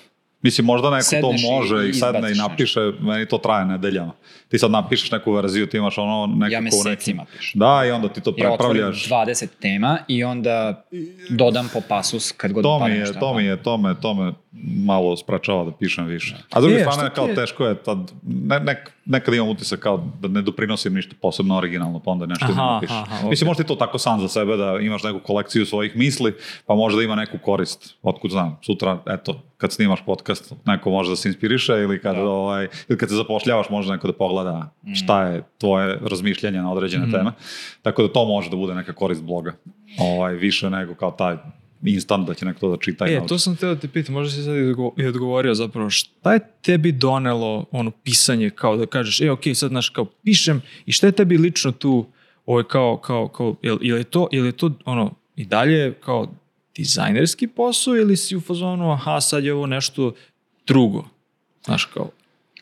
Mislim, 0.43 0.65
možda 0.65 0.89
neko 0.89 1.03
Sedneš 1.03 1.41
to 1.41 1.47
i- 1.47 1.51
može 1.51 1.85
i, 1.85 1.89
i 1.89 1.93
sedne 1.93 2.31
i 2.31 2.35
napiše, 2.35 2.79
meni 2.99 3.25
to 3.25 3.37
traje 3.37 3.65
nedeljama. 3.65 4.11
Ti 4.53 4.59
sad 4.59 4.71
napišeš 4.71 5.11
neku 5.11 5.31
verziju, 5.31 5.67
ti 5.67 5.77
imaš 5.77 5.97
ono 5.97 6.25
nekako 6.27 6.53
Ja 6.53 6.61
mesecima 6.61 7.25
pišem. 7.27 7.59
Da, 7.59 7.83
i 7.87 7.91
onda 7.91 8.07
ti 8.09 8.21
to 8.21 8.33
Ja 8.37 8.51
otvorim 8.51 8.71
prepravljaš. 8.73 9.09
20 9.09 9.47
tema 9.51 9.97
i 10.07 10.23
onda 10.23 10.85
dodam 11.29 11.69
po 11.73 11.81
pasus 11.81 12.31
kad 12.31 12.51
god 12.51 12.63
To 12.63 12.79
mi 12.79 12.91
je, 12.91 13.13
to 13.13 13.33
mi 13.33 13.45
je, 13.45 13.57
to 13.57 13.77
me, 13.77 13.95
to 13.95 14.13
me 14.13 14.33
malo 14.77 15.17
sprečava 15.17 15.63
da 15.63 15.71
pišem 15.71 16.05
više. 16.05 16.35
A 16.51 16.59
s 16.59 16.63
druge 16.63 16.75
E, 16.75 16.79
strane, 16.81 16.93
šta 16.99 17.09
kao 17.09 17.27
je- 17.27 17.35
teško 17.35 17.65
je 17.65 17.75
tad, 17.75 17.97
ne, 18.23 18.59
nek, 18.59 18.77
nekad 19.05 19.33
imam 19.33 19.49
utisak 19.49 19.79
kao 19.79 20.09
da 20.19 20.27
ne 20.29 20.41
doprinosim 20.41 20.93
ništa 20.93 21.15
posebno 21.21 21.57
originalno, 21.57 21.99
pa 21.99 22.11
onda 22.11 22.25
nešto 22.25 22.45
Aha, 22.45 22.63
napišem. 22.65 22.95
aha, 22.97 23.15
okej. 23.17 23.29
Mislim, 23.29 23.47
možda 23.47 23.63
ti 23.63 23.67
to 23.67 23.75
tako 23.75 23.97
sam 23.97 24.19
za 24.19 24.27
sebe 24.29 24.57
da 24.57 24.77
imaš 24.81 25.03
neku 25.03 25.19
kolekciju 25.19 25.65
svojih 25.65 25.95
misli, 25.95 26.33
pa 26.65 26.75
možda 26.75 27.03
ima 27.03 27.15
neku 27.15 27.37
korist. 27.39 27.95
Otkud 28.03 28.31
znam, 28.31 28.59
sutra, 28.61 28.99
eto, 29.07 29.41
kad 29.57 29.71
snimaš 29.71 30.05
podcast, 30.05 30.53
neko 30.65 30.89
može 30.89 31.09
da 31.09 31.15
se 31.15 31.29
inspiriše 31.29 31.73
ili 31.73 32.01
kad, 32.01 32.17
ovaj, 32.17 32.67
ili 32.89 32.97
kad 32.97 33.09
se 33.09 33.15
zapošljavaš, 33.15 33.69
može 33.69 33.91
neko 33.91 34.07
da 34.07 34.13
pogleda 34.13 34.42
Mm. 34.51 34.93
šta 34.95 35.23
je 35.27 35.43
tvoje 35.57 35.99
razmišljanje 36.01 36.61
na 36.61 36.71
određene 36.71 37.11
teme. 37.11 37.31
Tako 37.81 38.01
da 38.01 38.13
to 38.13 38.25
može 38.25 38.49
da 38.49 38.55
bude 38.55 38.73
neka 38.73 38.93
korist 38.93 39.23
bloga. 39.23 39.53
Ovaj, 39.99 40.35
više 40.35 40.69
nego 40.69 40.95
kao 40.95 41.11
taj 41.11 41.37
instant 41.85 42.27
da 42.27 42.33
će 42.33 42.45
neko 42.45 42.59
to 42.59 42.69
da 42.69 42.77
čita. 42.77 43.05
E, 43.07 43.21
to 43.27 43.39
sam 43.39 43.55
teo 43.55 43.73
da 43.73 43.79
te 43.79 43.87
pitam, 43.87 44.13
možda 44.13 44.31
si 44.35 44.43
sad 44.43 44.55
i 44.55 44.59
odgo- 44.59 45.01
i 45.01 45.05
odgovorio 45.05 45.53
zapravo, 45.53 45.89
šta 45.89 46.33
je 46.33 46.39
tebi 46.61 46.91
donelo 46.91 47.65
ono 47.71 47.91
pisanje 47.91 48.49
kao 48.49 48.77
da 48.77 48.85
kažeš, 48.85 49.21
e, 49.21 49.31
ok, 49.31 49.41
sad 49.53 49.69
znaš 49.69 49.89
kao 49.89 50.05
pišem 50.05 50.61
i 50.85 50.91
šta 50.91 51.07
je 51.07 51.11
tebi 51.11 51.37
lično 51.37 51.71
tu, 51.71 52.05
ovo 52.45 52.63
kao, 52.63 52.97
kao, 52.97 53.27
kao, 53.27 53.55
jel, 53.61 53.77
jel 53.81 53.97
je 53.97 54.03
to, 54.03 54.27
jel 54.31 54.45
je 54.45 54.51
to 54.51 54.71
ono, 54.85 55.13
i 55.35 55.45
dalje 55.45 55.93
kao 55.93 56.27
dizajnerski 56.75 57.47
posao 57.47 57.95
ili 57.95 58.17
si 58.17 58.35
u 58.35 58.41
fazonu, 58.41 58.91
aha, 58.91 59.21
sad 59.21 59.43
je 59.43 59.53
ovo 59.53 59.67
nešto 59.67 60.13
drugo, 60.67 61.05
znaš 61.65 61.85
kao, 61.85 62.09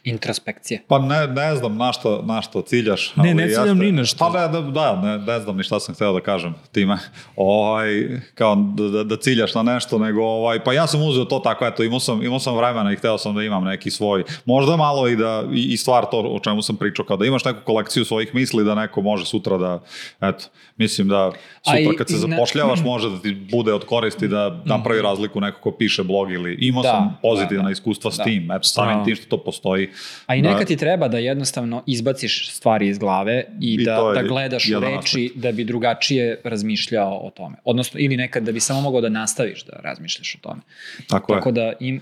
Introspekcija. 0.04 0.80
Pa 0.88 1.00
ne, 1.00 1.28
ne 1.28 1.56
znam 1.56 1.78
na 1.78 1.94
što, 1.94 2.22
na 2.22 2.42
što 2.42 2.62
ciljaš. 2.62 3.08
Ne, 3.08 3.22
ali 3.22 3.34
ne 3.34 3.48
ciljam 3.48 3.68
jeste- 3.68 3.74
ni 3.76 3.92
na 3.92 4.06
što. 4.06 4.18
Pa 4.20 4.30
ne, 4.32 4.48
da, 4.50 4.62
da 4.62 4.96
ne, 4.98 5.18
ne 5.20 5.40
znam 5.40 5.58
ni 5.58 5.64
šta 5.64 5.80
sam 5.80 5.96
hteo 5.96 6.14
da 6.14 6.22
kažem 6.22 6.54
time. 6.72 6.98
Ovaj, 7.38 7.90
kao 8.34 8.56
da, 8.56 8.84
da, 8.86 9.04
da 9.04 9.18
ciljaš 9.18 9.56
na 9.56 9.64
nešto, 9.64 9.98
nego 9.98 10.22
ovaj, 10.24 10.60
pa 10.60 10.74
ja 10.74 10.88
sam 10.88 11.02
uzeo 11.02 11.26
to 11.26 11.40
tako, 11.40 11.66
eto, 11.66 11.84
imao 11.84 12.00
sam, 12.00 12.24
imao 12.24 12.40
sam 12.40 12.58
vremena 12.58 12.94
i 12.94 12.98
hteo 12.98 13.18
sam 13.18 13.36
da 13.36 13.44
imam 13.44 13.64
neki 13.64 13.92
svoj, 13.92 14.24
možda 14.46 14.76
malo 14.76 15.08
i 15.08 15.16
da, 15.16 15.44
i, 15.54 15.64
i 15.64 15.78
stvar 15.78 16.06
to 16.06 16.20
o 16.22 16.40
čemu 16.40 16.62
sam 16.62 16.76
pričao, 16.76 17.06
kao 17.06 17.18
da 17.18 17.26
imaš 17.26 17.46
neku 17.46 17.60
kolekciju 17.64 18.06
svojih 18.06 18.36
misli, 18.36 18.64
da 18.64 18.76
neko 18.76 19.02
može 19.02 19.26
sutra 19.26 19.58
da, 19.58 19.80
eto, 20.22 20.46
mislim 20.78 21.08
da 21.08 21.32
sutra 21.64 21.80
i- 21.80 21.98
kad 21.98 22.10
se 22.10 22.18
zapošljavaš 22.18 22.80
može 22.82 23.10
da 23.10 23.20
ti 23.20 23.48
bude 23.52 23.74
od 23.74 23.86
koristi 23.86 24.28
da 24.28 24.62
napravi 24.66 25.02
razliku 25.02 25.42
neko 25.42 25.62
ko 25.62 25.72
piše 25.72 26.04
blog 26.04 26.32
ili 26.32 26.58
imao 26.62 26.84
Da, 26.84 26.90
sam 26.90 27.18
pozitivna 27.22 27.64
da, 27.64 27.68
da. 27.68 27.72
iskustva 27.72 28.12
s 28.12 28.18
Da. 28.18 28.24
tim, 28.24 28.52
eto, 28.52 28.64
samim 28.64 28.98
Da. 28.98 29.04
tim 29.04 29.16
što 29.16 29.26
to 29.28 29.44
postoji. 29.44 29.90
A 30.26 30.36
i 30.36 30.42
Da. 30.42 30.52
nekad 30.52 30.68
ti 30.68 30.78
treba 30.78 31.08
da 31.08 31.18
jednostavno 31.18 31.84
izbaciš 31.88 32.52
stvari 32.52 32.88
iz 32.88 32.98
glave 32.98 33.46
i, 33.62 33.74
I 33.74 33.84
da, 33.84 34.12
da 34.16 34.24
gledaš 34.24 34.70
u 34.70 34.80
reči 34.80 35.32
da 35.36 35.52
bi 35.52 35.64
drugačije 35.64 36.42
razmišljao 36.44 37.18
o 37.18 37.30
tome. 37.30 37.56
Odnosno, 37.64 38.00
ili 38.00 38.18
nekad 38.18 38.44
da 38.44 38.52
bi 38.52 38.60
samo 38.60 38.82
mogao 38.82 39.02
da 39.02 39.10
nastaviš 39.10 39.64
da 39.64 39.80
razmišljaš 39.84 40.36
o 40.36 40.38
tome. 40.42 40.62
Tako, 41.08 41.34
Tako 41.34 41.50
je. 41.50 41.54
da 41.54 41.74
im, 41.80 42.02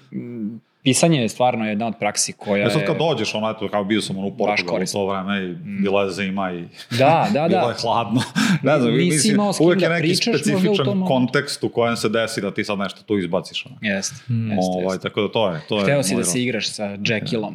pisanje 0.84 1.22
je 1.22 1.30
stvarno 1.30 1.66
jedna 1.66 1.88
od 1.88 1.94
praksi 2.00 2.34
koja 2.34 2.58
Ja 2.58 2.70
sad 2.70 2.82
je... 2.82 2.88
kad 2.88 2.98
dođeš, 2.98 3.36
ono, 3.36 3.50
eto, 3.50 3.68
kao 3.68 3.84
bio 3.84 4.02
sam 4.02 4.18
ono 4.18 4.28
u 4.28 4.38
Portugalu 4.38 4.78
u 4.78 4.86
to 4.86 5.08
vreme 5.08 5.44
i 5.44 5.54
bila 5.82 6.04
je 6.04 6.12
zima 6.12 6.52
i 6.52 6.64
Da, 6.92 7.28
da, 7.34 7.48
bilo 7.50 7.62
da. 7.62 7.68
je 7.68 7.76
hladno. 7.82 8.22
ne 8.64 8.80
znam, 8.80 8.94
Nisi 8.94 9.06
mislim, 9.08 9.34
imao 9.34 9.54
s 9.54 9.58
kim 9.58 9.66
uvek 9.66 9.82
je 9.82 9.88
da 9.88 9.94
neki 9.94 10.08
pričaš 10.08 10.24
specifičan 10.36 10.86
tom 10.86 11.06
kontekst 11.06 11.64
u 11.64 11.70
kojem 11.70 11.98
se 11.98 12.10
desi 12.10 12.42
da 12.42 12.52
ti 12.52 12.64
sad 12.64 12.80
nešto 12.80 13.02
tu 13.04 13.18
izbaciš. 13.18 13.66
Ono. 13.66 13.76
Jeste, 13.82 14.16
Mm. 14.30 14.52
jeste, 14.52 14.56
Ovaj, 14.74 14.96
jeste. 14.96 15.10
tako 15.10 15.22
da 15.22 15.28
to 15.28 15.50
je. 15.50 15.62
To 15.70 15.78
je 15.78 15.84
Hteo 15.84 16.04
si 16.04 16.14
moj 16.14 16.22
da 16.22 16.26
se 16.26 16.42
igraš 16.42 16.70
sa 16.70 16.98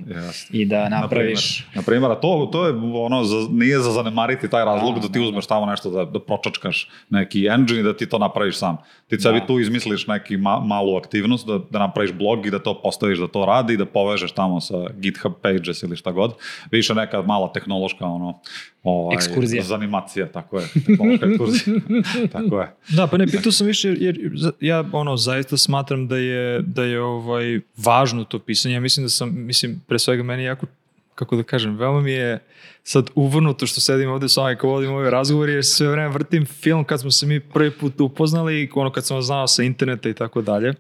Jeste. 0.09 0.49
i 0.51 0.65
da 0.65 0.89
Na 0.89 1.01
napraviš... 1.01 1.67
Na 1.75 1.83
primjer, 1.83 2.11
a 2.13 2.15
to, 2.15 2.49
to 2.53 2.67
je 2.67 2.73
ono, 2.95 3.25
za, 3.25 3.37
nije 3.51 3.79
za 3.79 3.91
zanemariti 3.91 4.51
taj 4.51 4.65
razlog 4.65 4.95
da, 4.95 5.01
Da, 5.01 5.09
ti 5.09 5.19
da, 5.19 5.25
uzmeš 5.25 5.47
tamo 5.47 5.67
nešto 5.67 5.91
da, 5.91 6.05
da 6.05 6.21
pročačkaš 6.21 6.89
neki 7.11 7.47
engine 7.47 7.81
i 7.81 7.83
da 7.83 7.97
ti 7.97 8.09
to 8.09 8.19
napraviš 8.19 8.57
sam. 8.57 8.77
Ti 9.09 9.21
sebi 9.21 9.41
Da. 9.41 9.47
tu 9.47 9.61
izmisliš 9.61 10.07
neki 10.07 10.37
ma, 10.37 10.61
malu 10.61 10.97
aktivnost, 10.97 11.47
da, 11.47 11.61
da 11.71 11.79
napraviš 11.79 12.13
blog 12.13 12.47
i 12.47 12.51
da 12.51 12.59
to 12.59 12.81
postaviš 13.15 13.19
da 13.19 13.33
to 13.33 13.47
radi 13.47 13.75
i 13.75 13.77
da 13.77 13.87
povežeš 13.87 14.33
tamo 14.33 14.61
sa 14.61 14.87
GitHub 14.99 15.33
pages 15.43 15.83
ili 15.83 15.97
šta 15.97 16.13
god. 16.13 16.35
Više 16.71 16.95
neka 16.95 17.23
mala 17.23 17.53
tehnološka 17.53 18.07
ono, 18.07 18.41
ovaj, 18.83 19.15
Ekskurzija. 19.15 19.63
Zanimacija, 19.63 20.27
tako 20.29 20.59
je. 20.59 20.67
Tehnološka 20.87 21.27
ekskurzija. 21.27 21.81
tako 22.33 22.61
je. 22.61 22.75
Da, 22.89 23.07
pa 23.07 23.17
ne, 23.17 23.27
pitao 23.27 23.53
sam 23.53 23.67
više 23.67 23.95
jer, 23.99 24.19
ja 24.61 24.85
ono 24.93 25.17
zaista 25.17 25.57
smatram 25.57 26.09
da 26.09 26.17
je 26.17 26.63
da 26.63 26.85
je 26.85 27.01
ovaj 27.01 27.61
važno 27.77 28.25
to 28.25 28.39
pisanje. 28.39 28.75
Ja 28.75 28.81
mislim 28.81 29.07
da 29.07 29.11
sam 29.11 29.47
mislim 29.47 29.81
pre 29.87 29.99
svega 29.99 30.23
meni 30.23 30.45
jako 30.45 30.67
kako 31.15 31.37
da 31.37 31.43
kažem, 31.43 31.77
veoma 31.77 32.01
mi 32.01 32.13
je 32.13 32.39
sad 32.83 33.11
uvrnuto 33.15 33.67
što 33.67 33.81
sedim 33.81 34.11
ovde 34.11 34.29
s 34.29 34.37
vama 34.37 34.53
i 34.53 34.57
kao 34.57 34.71
vodim 34.71 34.93
ove 34.93 35.11
razgovore 35.11 35.53
jer 35.53 35.65
sve 35.65 35.89
vreme 35.89 36.09
vrtim 36.09 36.47
film 36.47 36.85
kad 36.85 37.01
smo 37.01 37.11
se 37.11 37.27
mi 37.27 37.41
prvi 37.41 37.71
put 37.71 38.01
upoznali 38.01 38.71
ono 38.75 38.93
kad 38.93 39.07
sam 39.07 39.17
vas 39.17 39.27
znao 39.27 39.47
sa 39.47 39.63
interneta 39.63 40.09
i 40.09 40.15
tako 40.15 40.43
dalje. 40.43 40.75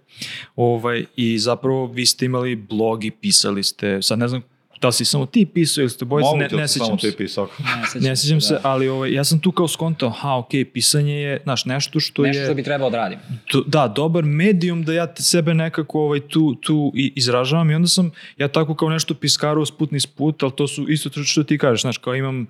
Ovaj, 0.56 1.04
I 1.16 1.38
zapravo 1.38 1.86
vi 1.86 2.06
ste 2.06 2.24
imali 2.24 2.56
blog 2.56 3.04
i 3.04 3.10
pisali 3.10 3.64
ste, 3.64 4.02
sad 4.02 4.18
ne 4.18 4.28
znam 4.28 4.42
da 4.84 4.88
li 4.88 4.92
si 4.94 5.04
samo 5.04 5.26
ti 5.26 5.46
pisao 5.46 5.82
ili 5.82 5.90
ste 5.90 6.04
bojice, 6.04 6.28
ne, 6.32 6.48
ne 6.48 6.48
da 6.52 6.68
samo 6.68 6.84
sjećam 6.86 6.98
se. 7.00 7.16
pisao. 7.16 7.48
Ne 7.96 8.16
sjećam 8.16 8.40
se, 8.40 8.54
da. 8.54 8.60
ali 8.62 8.88
ovaj, 8.88 9.12
ja 9.12 9.24
sam 9.24 9.40
tu 9.40 9.52
kao 9.52 9.68
skonto, 9.68 10.06
aha, 10.06 10.36
ok, 10.36 10.48
pisanje 10.72 11.14
je, 11.14 11.40
znaš, 11.42 11.64
nešto 11.64 12.00
što 12.00 12.22
Nešto 12.22 12.40
je... 12.40 12.46
što 12.46 12.54
bi 12.54 12.62
trebao 12.62 12.90
da 12.90 12.96
radim. 12.96 13.18
to- 13.46 13.64
da, 13.66 13.88
dobar 13.88 14.24
medijum 14.24 14.84
da 14.84 14.92
ja 14.92 15.06
te 15.06 15.22
sebe 15.22 15.54
nekako 15.54 16.00
ovaj, 16.00 16.20
tu, 16.20 16.54
tu 16.54 16.92
i 16.94 17.12
izražavam 17.16 17.70
i 17.70 17.74
onda 17.74 17.88
sam 17.88 18.10
ja 18.38 18.48
tako 18.48 18.74
kao 18.74 18.88
nešto 18.88 19.14
piskaru 19.14 19.66
sput 19.66 19.90
niz 19.90 20.06
put, 20.06 20.42
ali 20.42 20.52
to 20.52 20.68
su 20.68 20.86
isto 20.88 21.10
to 21.10 21.22
što 21.22 21.42
ti 21.42 21.58
kažeš, 21.58 21.80
znaš, 21.80 21.98
kao 21.98 22.14
imam 22.14 22.46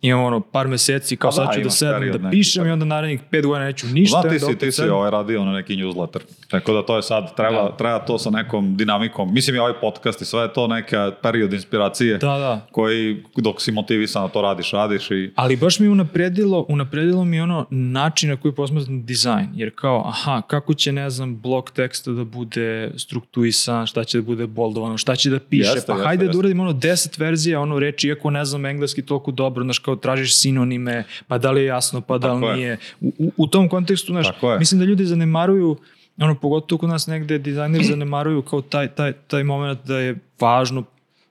imam 0.00 0.24
ono 0.24 0.40
par 0.40 0.68
meseci 0.68 1.16
kao 1.16 1.32
sad 1.32 1.46
da, 1.46 1.52
ću 1.52 1.60
da 1.60 1.70
sedem 1.70 1.94
period 1.94 2.16
da 2.16 2.22
neki, 2.22 2.36
pišem 2.36 2.60
tako. 2.60 2.68
i 2.68 2.72
onda 2.72 2.84
narednih 2.84 3.20
pet 3.30 3.46
godina 3.46 3.64
neću 3.66 3.86
ništa. 3.86 4.20
Zna, 4.22 4.30
ti 4.30 4.38
si, 4.40 4.58
ti 4.58 4.72
si 4.72 4.82
ovaj 4.82 5.10
radio 5.10 5.44
na 5.44 5.52
neki 5.52 5.76
newsletter. 5.76 6.18
Tako 6.50 6.72
da 6.72 6.82
to 6.82 6.96
je 6.96 7.02
sad, 7.02 7.36
treba, 7.36 7.62
Da. 7.62 7.76
treba 7.76 7.98
to 7.98 8.18
sa 8.18 8.30
nekom 8.30 8.76
dinamikom. 8.76 9.34
Mislim 9.34 9.56
i 9.56 9.58
ovaj 9.58 9.72
podcast 9.80 10.22
i 10.22 10.24
sve 10.24 10.42
je 10.42 10.52
to 10.52 10.66
neka 10.66 11.12
period 11.22 11.52
inspiracije 11.52 12.18
Da, 12.18 12.38
da. 12.38 12.66
koji 12.72 13.22
dok 13.36 13.62
si 13.62 13.72
motivisan 13.72 14.22
da 14.22 14.28
to 14.28 14.42
radiš, 14.42 14.70
radiš 14.72 15.10
i 15.10 15.32
Ali 15.34 15.56
baš 15.56 15.78
mi 15.78 15.88
unapredilo, 15.88 16.66
unapredilo 16.68 17.24
mi 17.24 17.40
ono 17.40 17.66
način 17.70 18.30
na 18.30 18.36
koji 18.36 18.54
posmatram 18.54 19.06
dizajn. 19.06 19.48
Jer 19.54 19.70
kao, 19.74 20.02
aha, 20.06 20.42
kako 20.46 20.74
će, 20.74 20.92
ne 20.92 21.10
znam, 21.10 21.40
blok 21.40 21.70
teksta 21.70 22.10
da 22.10 22.24
bude 22.24 22.90
strukturisan, 22.96 23.86
šta 23.86 24.04
će 24.04 24.18
da 24.18 24.22
bude 24.24 24.46
boldovano, 24.46 24.98
šta 24.98 25.16
će 25.16 25.30
da 25.30 25.38
piše. 25.38 25.70
Jeste, 25.70 25.86
pa 25.86 25.92
jeste, 25.92 26.06
hajde 26.06 26.24
da 26.24 26.28
jeste. 26.28 26.38
uradimo 26.38 26.62
ono 26.62 26.72
deset 26.72 27.18
verzija, 27.18 27.60
ono 27.60 27.78
reči, 27.78 28.08
iako 28.08 28.30
ne 28.30 28.44
znam 28.44 28.66
engleski 28.66 29.02
toliko 29.02 29.30
dobro, 29.30 29.64
znaš, 29.64 29.78
kao 29.86 29.96
tražiš 29.96 30.34
sinonime, 30.40 31.04
pa 31.28 31.38
da 31.38 31.50
li 31.50 31.60
je 31.60 31.66
jasno, 31.66 32.00
pa 32.00 32.18
da 32.18 32.32
li 32.32 32.40
Tako 32.40 32.50
je. 32.50 32.56
nije. 32.56 32.78
U, 33.00 33.12
u, 33.18 33.32
u 33.36 33.46
tom 33.46 33.68
kontekstu, 33.68 34.12
znaš, 34.12 34.26
mislim 34.58 34.78
da 34.78 34.84
ljudi 34.84 35.04
zanemaruju, 35.04 35.76
ono, 36.18 36.34
pogotovo 36.34 36.78
kod 36.78 36.88
nas 36.88 37.06
negde 37.06 37.38
dizajneri 37.38 37.84
zanemaruju 37.94 38.42
kao 38.42 38.62
taj, 38.62 38.88
taj, 38.88 39.12
taj 39.12 39.44
moment 39.44 39.80
da 39.84 39.98
je 39.98 40.18
važno 40.40 40.84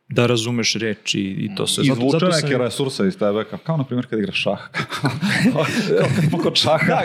da 0.09 0.25
razumeš 0.25 0.73
reči 0.73 1.19
i 1.19 1.55
to 1.55 1.67
sve. 1.67 1.83
izvuče 1.83 2.19
sam- 2.21 2.41
neke 2.41 2.57
resurse 2.57 3.07
iz 3.07 3.17
tebe, 3.17 3.43
kao, 3.43 3.59
kao 3.59 3.77
na 3.77 3.83
primjer 3.83 4.05
kad 4.05 4.19
igraš 4.19 4.35
šah. 4.37 4.59
kao 5.53 5.65
kad 6.31 6.41
kod 6.41 6.55
šaha, 6.55 7.01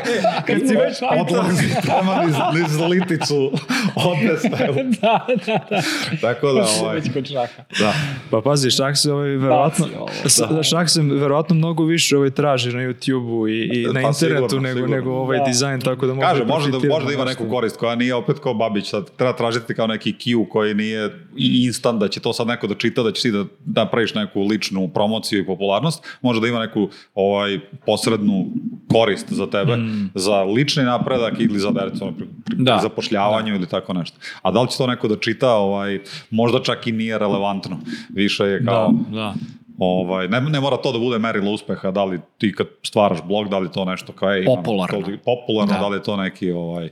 kad 0.47 0.59
si 0.59 0.75
već 0.77 1.01
šah- 1.01 1.21
odlazi 1.23 1.65
prema 1.83 2.25
niz, 2.25 2.35
niz 2.55 2.79
liticu, 2.81 3.53
odnes 4.11 4.43
tebe. 4.43 4.83
da, 4.93 5.27
da, 5.39 5.67
da. 5.71 5.83
Tako 6.23 6.47
da, 6.49 6.67
ovaj, 6.81 6.95
Već 6.95 7.13
kod 7.13 7.27
šaha. 7.27 7.63
da. 7.79 7.93
Pa 8.31 8.41
pazi, 8.41 8.71
šah 8.71 8.93
se 8.95 9.13
ovaj, 9.13 9.29
verovatno, 9.31 9.87
s- 10.25 10.43
da. 10.51 10.63
šah 10.63 10.89
se 10.89 11.03
verovatno 11.03 11.55
mnogo 11.55 11.85
više 11.85 12.17
ovaj, 12.17 12.31
traži 12.31 12.69
na 12.69 12.81
YouTube-u 12.81 13.49
i, 13.49 13.65
i 13.65 13.85
na 13.85 13.93
Pa 13.93 14.01
internetu 14.01 14.17
sigurno, 14.49 14.61
nego, 14.61 14.77
sigurno. 14.77 14.97
nego 14.97 15.11
ovaj 15.13 15.39
Da. 15.39 15.45
dizajn, 15.45 15.81
tako 15.81 16.07
da 16.07 16.15
može 16.15 16.27
Kaže, 16.27 16.45
može 16.45 16.71
da, 16.71 16.79
može 16.89 17.07
da 17.07 17.13
ima 17.13 17.25
neku 17.25 17.49
korist 17.49 17.77
koja 17.77 17.95
nije 17.95 18.15
opet 18.15 18.37
kao 18.39 18.55
Babić, 18.55 18.89
sad 18.89 19.11
treba 19.11 19.33
tražiti 19.33 19.75
kao 19.75 19.87
neki 19.87 20.13
Q 20.15 20.49
koji 20.49 20.75
nije 20.75 21.07
i 21.37 21.65
instant 21.65 22.01
da 22.01 22.09
će 22.09 22.21
to 22.21 22.33
sad 22.33 22.47
neko 22.47 22.67
da 22.67 22.75
čita, 22.75 22.90
da 22.95 23.13
će 23.13 23.23
ti 23.23 23.31
da, 23.31 23.45
da 23.61 23.87
praviš 23.87 24.15
neku 24.15 24.41
ličnu 24.43 24.89
promociju 24.89 25.41
i 25.41 25.47
popularnost, 25.47 26.07
može 26.23 26.41
da 26.41 26.47
ima 26.47 26.59
neku 26.59 26.89
ovaj, 27.15 27.59
posrednu 27.87 28.47
korist 28.89 29.33
za 29.33 29.47
tebe, 29.47 29.77
za 30.15 30.43
lični 30.43 30.83
napredak 30.85 31.35
ili 31.41 31.59
za 31.59 31.71
pri, 32.11 32.27
Da. 32.49 32.73
pri 32.73 32.83
zapošljavanju 32.83 33.55
ili 33.55 33.67
tako 33.67 33.93
nešto. 33.93 34.19
A 34.43 34.51
da 34.51 34.63
li 34.63 34.69
će 34.69 34.77
to 34.77 34.87
neko 34.87 35.09
da 35.09 35.17
čita, 35.17 35.51
ovaj, 35.51 36.01
možda 36.31 36.63
čak 36.63 36.87
i 36.87 36.93
nije 36.93 37.19
relevantno. 37.19 37.79
Više 38.09 38.45
je 38.45 38.65
kao... 38.65 38.93
Da, 38.93 39.17
da. 39.17 39.35
Ovaj, 39.79 40.29
ne, 40.29 40.41
ne 40.41 40.61
mora 40.61 40.77
to 40.77 40.93
da 40.93 40.99
bude 40.99 41.19
merilo 41.19 41.53
uspeha, 41.53 41.91
da 41.91 42.05
li 42.05 42.21
ti 42.39 42.55
kad 42.55 42.67
stvaraš 42.83 43.19
blog, 43.25 43.49
da 43.49 43.59
li 43.59 43.71
to 43.71 43.85
nešto 43.85 44.13
kao 44.13 44.31
je, 44.31 44.45
imam 44.45 44.57
Popularno. 44.57 45.01
toliko- 45.01 45.25
popularno, 45.27 45.73
Da. 45.75 45.81
da. 45.81 45.89
li 45.89 45.97
je 45.97 46.03
to 46.03 46.17
neki, 46.17 46.51
ovaj, 46.53 46.89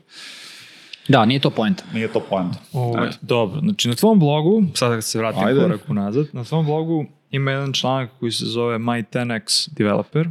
Da, 1.09 1.25
nije 1.25 1.41
to 1.41 1.51
poenta. 1.51 1.85
nije 1.95 2.13
to 2.13 2.21
point. 2.21 2.55
Ovaj, 2.73 3.11
dobro, 3.21 3.61
znači 3.61 3.89
na 3.89 3.95
tvom 3.95 4.19
blogu, 4.19 4.63
sada 4.75 4.95
kad 4.95 5.05
se 5.05 5.19
vratim 5.19 5.45
Ajde. 5.45 5.61
korak 5.61 5.81
unazad, 5.89 6.27
na 6.33 6.45
tvom 6.45 6.67
blogu 6.67 7.07
ima 7.31 7.51
jedan 7.51 7.73
članak 7.73 8.11
koji 8.21 8.33
se 8.33 8.45
zove 8.47 8.79
My 8.79 9.05
10x 9.13 9.69
Developer, 9.77 10.29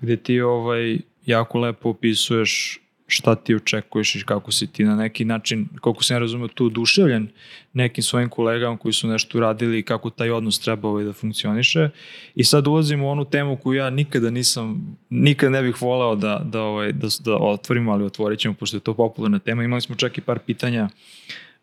gde 0.00 0.16
ti 0.16 0.40
ovaj, 0.40 0.98
jako 1.26 1.58
lepo 1.58 1.88
opisuješ 1.88 2.81
šta 3.12 3.34
ti 3.34 3.54
očekuješ 3.54 4.14
i 4.14 4.22
kako 4.26 4.52
si 4.52 4.66
ti 4.66 4.84
na 4.84 4.96
neki 4.96 5.24
način, 5.24 5.68
koliko 5.80 6.02
sam 6.02 6.14
ja 6.14 6.18
razumio, 6.18 6.48
tu 6.48 6.66
oduševljen 6.66 7.28
nekim 7.72 8.04
svojim 8.04 8.28
kolegama 8.28 8.76
koji 8.76 8.92
su 8.92 9.08
nešto 9.08 9.38
uradili 9.38 9.78
i 9.78 9.82
kako 9.82 10.10
taj 10.10 10.30
odnos 10.30 10.60
treba 10.60 10.88
ovaj 10.88 11.04
da 11.04 11.12
funkcioniše. 11.12 11.90
I 12.34 12.44
sad 12.44 12.66
ulazimo 12.66 13.06
u 13.06 13.10
onu 13.10 13.24
temu 13.24 13.56
koju 13.56 13.76
ja 13.76 13.90
nikada 13.90 14.30
nisam, 14.30 14.96
nikada 15.10 15.50
ne 15.50 15.62
bih 15.62 15.82
voleo 15.82 16.16
da, 16.16 16.42
da, 16.44 16.62
ovaj, 16.62 16.92
da, 16.92 17.08
da 17.24 17.36
otvorimo, 17.36 17.92
ali 17.92 18.04
otvorit 18.04 18.38
ćemo, 18.38 18.54
pošto 18.54 18.76
je 18.76 18.80
to 18.80 18.94
popularna 18.94 19.38
tema. 19.38 19.64
Imali 19.64 19.80
smo 19.80 19.94
čak 19.94 20.18
i 20.18 20.20
par 20.20 20.38
pitanja 20.38 20.88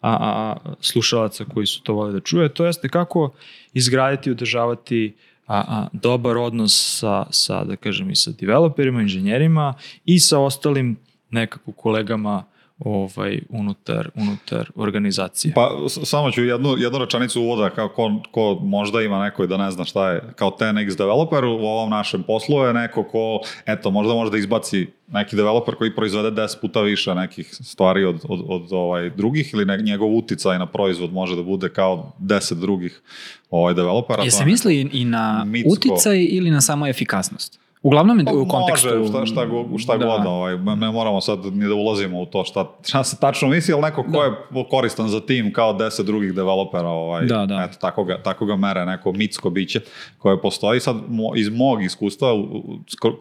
a, 0.01 0.17
a 0.21 0.55
slušalaca 0.81 1.45
koji 1.45 1.65
su 1.65 1.83
to 1.83 1.93
vole 1.93 2.12
da 2.12 2.19
čuje. 2.19 2.49
To 2.49 2.65
jeste 2.65 2.89
kako 2.89 3.33
izgraditi 3.73 4.29
i 4.29 4.31
održavati 4.31 5.13
a, 5.47 5.63
a, 5.67 5.88
dobar 5.93 6.38
odnos 6.38 6.99
sa, 6.99 7.25
sa, 7.31 7.63
da 7.63 7.75
kažem, 7.75 8.09
i 8.09 8.15
sa 8.15 8.31
developerima, 8.31 9.01
inženjerima 9.01 9.73
i 10.05 10.19
sa 10.19 10.39
ostalim 10.39 10.97
nekako 11.32 11.72
kolegama 11.72 12.44
ovaj, 12.80 13.39
unutar, 13.50 14.10
unutar 14.15 14.72
organizacije. 14.76 15.54
Pa 15.54 15.70
samo 15.88 16.32
ću 16.32 16.44
jednu, 16.44 16.76
jednu 16.78 17.00
rečanicu 17.00 17.42
uvoda 17.42 17.70
kao 17.70 17.89
ko, 17.89 18.22
ko 18.32 18.60
možda 18.62 19.02
ima 19.02 19.24
neko 19.24 19.44
i 19.44 19.48
da 19.48 19.58
ne 19.58 19.72
zna 19.72 19.86
šta 19.86 20.12
je 20.12 20.22
kao 20.36 20.58
10x 20.60 20.98
developer 20.98 21.46
u 21.46 21.50
ovom 21.50 21.89
našem 21.89 22.24
poslu 22.24 22.63
je 22.63 22.74
neko 22.74 23.04
ko 23.04 23.42
eto 23.65 23.92
možda 23.92 24.13
može 24.13 24.32
da 24.32 24.38
izbaci 24.38 24.88
neki 25.08 25.36
developer 25.36 25.76
koji 25.76 25.96
proizvede 25.96 26.42
10 26.42 26.62
puta 26.62 26.82
više 26.82 27.15
nekih 27.15 27.48
stvari 27.52 28.06
od, 28.06 28.22
od, 28.24 28.42
od 28.48 28.74
ovaj 28.74 29.10
drugih 29.10 29.54
ili 29.54 29.65
ne, 29.65 29.78
njegov 29.78 30.15
uticaj 30.15 30.60
na 30.60 30.65
proizvod 30.65 31.13
može 31.13 31.36
da 31.36 31.44
bude 31.44 31.70
kao 31.70 32.13
10 32.20 32.54
drugih 32.54 33.02
ovaj 33.50 33.74
developera. 33.74 34.24
Je 34.24 34.30
To 34.30 34.38
se 34.38 34.46
misli 34.46 34.89
i 34.94 35.06
na 35.06 35.44
mitsko. 35.46 35.74
uticaj 35.74 36.28
ili 36.30 36.52
na 36.52 36.62
samo 36.62 36.88
efikasnost? 36.88 37.60
Uglavnom 37.82 38.20
je 38.20 38.26
u 38.34 38.48
kontekstu... 38.48 38.89
Pa 38.89 38.96
Može, 38.96 39.10
šta, 39.10 39.26
šta, 39.26 39.48
šta 39.78 39.98
Da. 39.98 40.06
god, 40.06 40.26
ovaj, 40.26 40.58
ne 40.58 40.92
moramo 40.92 41.22
sad 41.22 41.46
ni 41.46 41.68
da 41.68 41.74
ulazimo 41.74 42.22
u 42.22 42.26
to 42.26 42.44
šta, 42.44 42.65
šta 42.88 43.04
se 43.04 43.18
tačno 43.20 43.48
misli, 43.48 43.74
ali 43.74 43.82
neko 43.82 44.06
ko 44.13 44.24
je 44.24 44.32
koristan 44.70 45.08
za 45.08 45.20
tim 45.20 45.54
kao 45.54 45.74
10 45.74 46.04
drugih 46.04 46.34
developera, 46.34 46.88
ovaj, 46.88 47.26
Da, 47.26 47.46
da. 47.46 47.68
Eto, 47.70 47.78
tako, 47.82 48.04
ga, 48.04 48.22
tako 48.24 48.46
ga 48.46 48.56
mere 48.56 48.86
neko 48.86 49.12
mitsko 49.12 49.50
biće 49.50 49.82
koje 50.18 50.42
postoji. 50.42 50.80
Sad, 50.80 50.96
mo, 51.08 51.36
iz 51.36 51.50
mog 51.50 51.84
iskustva, 51.84 52.28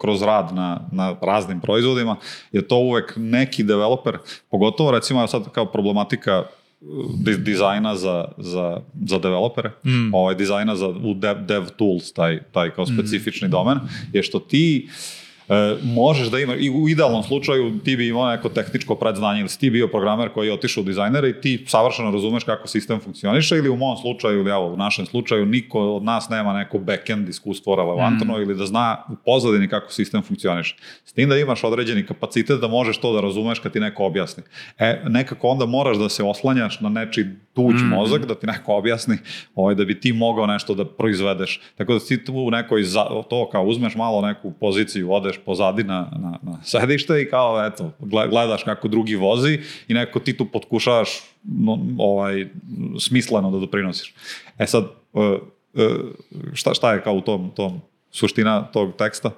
kroz 0.01 0.21
rad 0.21 0.55
na, 0.55 0.79
na 0.91 1.15
raznim 1.21 1.59
proizvodima, 1.59 2.15
je 2.51 2.67
to 2.67 2.77
uvek 2.77 3.13
neki 3.17 3.63
developer, 3.63 4.17
pogotovo 4.51 4.91
recimo 4.91 5.27
sad 5.27 5.51
kao 5.51 5.65
problematika 5.65 6.43
dizajna 7.37 7.95
za, 7.95 8.25
za, 8.37 8.81
za 9.05 9.19
developere, 9.19 9.71
mm. 9.83 10.13
ovaj, 10.13 10.35
dizajna 10.35 10.75
za, 10.75 10.87
u 10.87 11.13
dev, 11.13 11.45
dev 11.45 11.69
tools, 11.77 12.13
taj, 12.13 12.39
taj 12.51 12.69
kao 12.69 12.85
specifični 12.85 13.47
domen, 13.47 13.77
je 14.13 14.23
što 14.23 14.39
ti 14.39 14.89
e, 15.49 15.75
možeš 15.83 16.27
da 16.27 16.39
imaš, 16.39 16.57
i 16.59 16.69
u 16.69 16.89
idealnom 16.89 17.23
slučaju 17.23 17.79
ti 17.79 17.95
bi 17.95 18.07
imao 18.07 18.31
neko 18.31 18.49
tehničko 18.49 18.95
predznanje 18.95 19.39
ili 19.39 19.49
si 19.49 19.59
ti 19.59 19.69
bio 19.69 19.87
programer 19.87 20.29
koji 20.29 20.47
je 20.47 20.53
otišao 20.53 20.81
u 20.81 20.85
dizajnere 20.85 21.29
i 21.29 21.41
ti 21.41 21.65
savršeno 21.67 22.11
razumeš 22.11 22.43
kako 22.43 22.67
sistem 22.67 22.99
funkcioniše 22.99 23.57
ili 23.57 23.69
u 23.69 23.75
mom 23.75 23.97
slučaju 23.97 24.39
ili 24.39 24.51
evo 24.51 24.67
u 24.67 24.77
našem 24.77 25.05
slučaju 25.05 25.45
niko 25.45 25.79
od 25.79 26.03
nas 26.03 26.29
nema 26.29 26.53
neko 26.53 26.77
backend 26.77 27.29
iskustvo 27.29 27.75
relevantno 27.75 28.41
ili 28.41 28.55
da 28.55 28.65
zna 28.65 28.97
u 29.09 29.15
pozadini 29.25 29.67
kako 29.67 29.91
sistem 29.91 30.21
funkcioniše. 30.21 30.75
S 31.05 31.13
tim 31.13 31.29
da 31.29 31.37
imaš 31.37 31.63
određeni 31.63 32.05
kapacitet 32.05 32.59
da 32.59 32.67
možeš 32.67 32.97
to 32.97 33.13
da 33.13 33.21
razumeš 33.21 33.59
kad 33.59 33.73
ti 33.73 33.79
neko 33.79 34.05
objasni. 34.05 34.43
E, 34.79 35.01
nekako 35.07 35.47
onda 35.47 35.65
moraš 35.65 35.97
da 35.97 36.09
se 36.09 36.23
oslanjaš 36.23 36.79
na 36.79 36.89
nečiji 36.89 37.25
tuđ 37.53 37.81
mozak, 37.83 38.25
da 38.25 38.35
ti 38.35 38.47
neko 38.47 38.75
objasni 38.75 39.17
ovaj, 39.55 39.75
da 39.75 39.85
bi 39.85 39.99
ti 39.99 40.13
mogao 40.13 40.47
nešto 40.47 40.75
da 40.75 40.85
proizvedeš. 40.85 41.61
Tako 41.77 41.93
da 41.93 41.99
ti 41.99 42.25
tu 42.25 42.33
u 42.33 42.51
nekoj, 42.51 42.83
za, 42.83 43.05
to 43.29 43.49
kao 43.49 43.63
uzmeš 43.63 43.95
malo 43.95 44.21
neku 44.21 44.51
poziciju, 44.59 45.11
odeš 45.11 45.38
pozadi 45.45 45.83
na, 45.83 46.11
na, 46.19 46.39
na 46.41 46.63
sedište 46.63 47.21
i 47.21 47.29
kao 47.29 47.65
eto, 47.65 47.91
gle- 47.99 48.29
gledaš 48.29 48.63
kako 48.63 48.87
drugi 48.87 49.15
vozi 49.15 49.59
i 49.87 49.93
neko 49.93 50.19
ti 50.19 50.37
tu 50.37 50.45
potkušavaš 50.45 51.09
no, 51.43 51.79
ovaj, 51.97 52.47
smisleno 52.99 53.51
da 53.51 53.59
doprinosiš. 53.59 54.13
E 54.57 54.67
sad, 54.67 54.83
e, 55.13 55.37
e, 55.75 55.89
šta, 56.53 56.73
šta 56.73 56.93
je 56.93 57.03
kao 57.03 57.13
u 57.13 57.21
tom, 57.21 57.51
tom 57.55 57.81
suština 58.11 58.63
tog 58.73 58.95
teksta? 58.97 59.31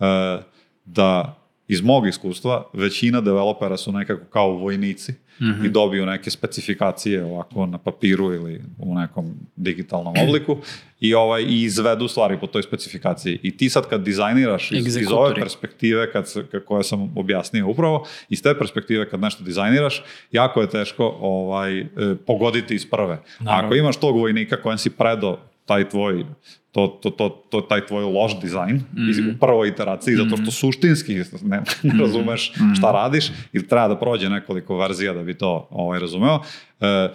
E, 0.00 0.38
da 0.84 1.38
iz 1.68 1.80
mog 1.80 2.06
iskustva 2.06 2.64
većina 2.72 3.20
developera 3.20 3.76
su 3.76 3.92
nekako 3.92 4.24
kao 4.24 4.50
vojnici 4.50 5.12
Mhm. 5.40 5.64
i 5.64 5.68
dobiju 5.68 6.06
neke 6.06 6.30
specifikacije 6.30 7.24
ovako 7.24 7.66
na 7.66 7.78
papiru 7.78 8.34
ili 8.34 8.62
u 8.78 8.94
nekom 8.94 9.34
digitalnom 9.56 10.14
obliku 10.28 10.56
i 11.00 11.14
ovaj 11.14 11.42
i 11.42 11.62
izvedu 11.62 12.08
stvari 12.08 12.38
po 12.40 12.46
toj 12.46 12.62
specifikaciji. 12.62 13.38
I 13.42 13.56
ti 13.56 13.70
sad 13.70 13.88
kad 13.88 14.02
dizajniraš 14.04 14.72
iz, 14.72 14.96
iz 14.96 15.08
ove 15.12 15.34
perspektive 15.34 16.12
kad 16.12 16.32
koje 16.66 16.84
sam 16.84 17.12
objasnio 17.16 17.68
upravo, 17.68 18.06
iz 18.28 18.42
te 18.42 18.58
perspektive 18.58 19.10
kad 19.10 19.20
nešto 19.20 19.44
dizajniraš, 19.44 20.02
jako 20.32 20.60
je 20.60 20.70
teško 20.70 21.16
ovaj, 21.20 21.80
e, 21.80 21.86
pogoditi 22.26 22.74
iz 22.74 22.90
prve. 22.90 23.14
A 23.38 23.60
ako 23.64 23.74
imaš 23.74 23.96
tog 23.96 24.16
vojnika 24.16 24.62
kojem 24.62 24.78
si 24.78 24.90
predao 24.90 25.38
taj 25.68 25.88
tvoj 25.88 26.24
to, 26.72 26.86
to, 27.02 27.10
to, 27.10 27.28
to, 27.50 27.60
taj 27.60 27.86
tvoj 27.86 28.04
loš 28.04 28.40
dizajn 28.40 28.76
mm 28.76 29.30
u 29.34 29.38
prvoj 29.40 29.68
iteraciji, 29.68 30.16
zato 30.16 30.36
što 30.42 30.50
suštinski 30.50 31.14
ne, 31.42 31.60
ne 31.82 32.00
razumeš 32.00 32.52
šta 32.76 32.92
radiš 32.92 33.30
ili 33.52 33.68
treba 33.68 33.88
da 33.88 33.96
prođe 33.98 34.28
nekoliko 34.30 34.78
verzija 34.78 35.12
da 35.12 35.22
bi 35.22 35.34
to 35.34 35.68
ovaj, 35.70 36.00
razumeo, 36.00 36.40
e, 36.80 37.08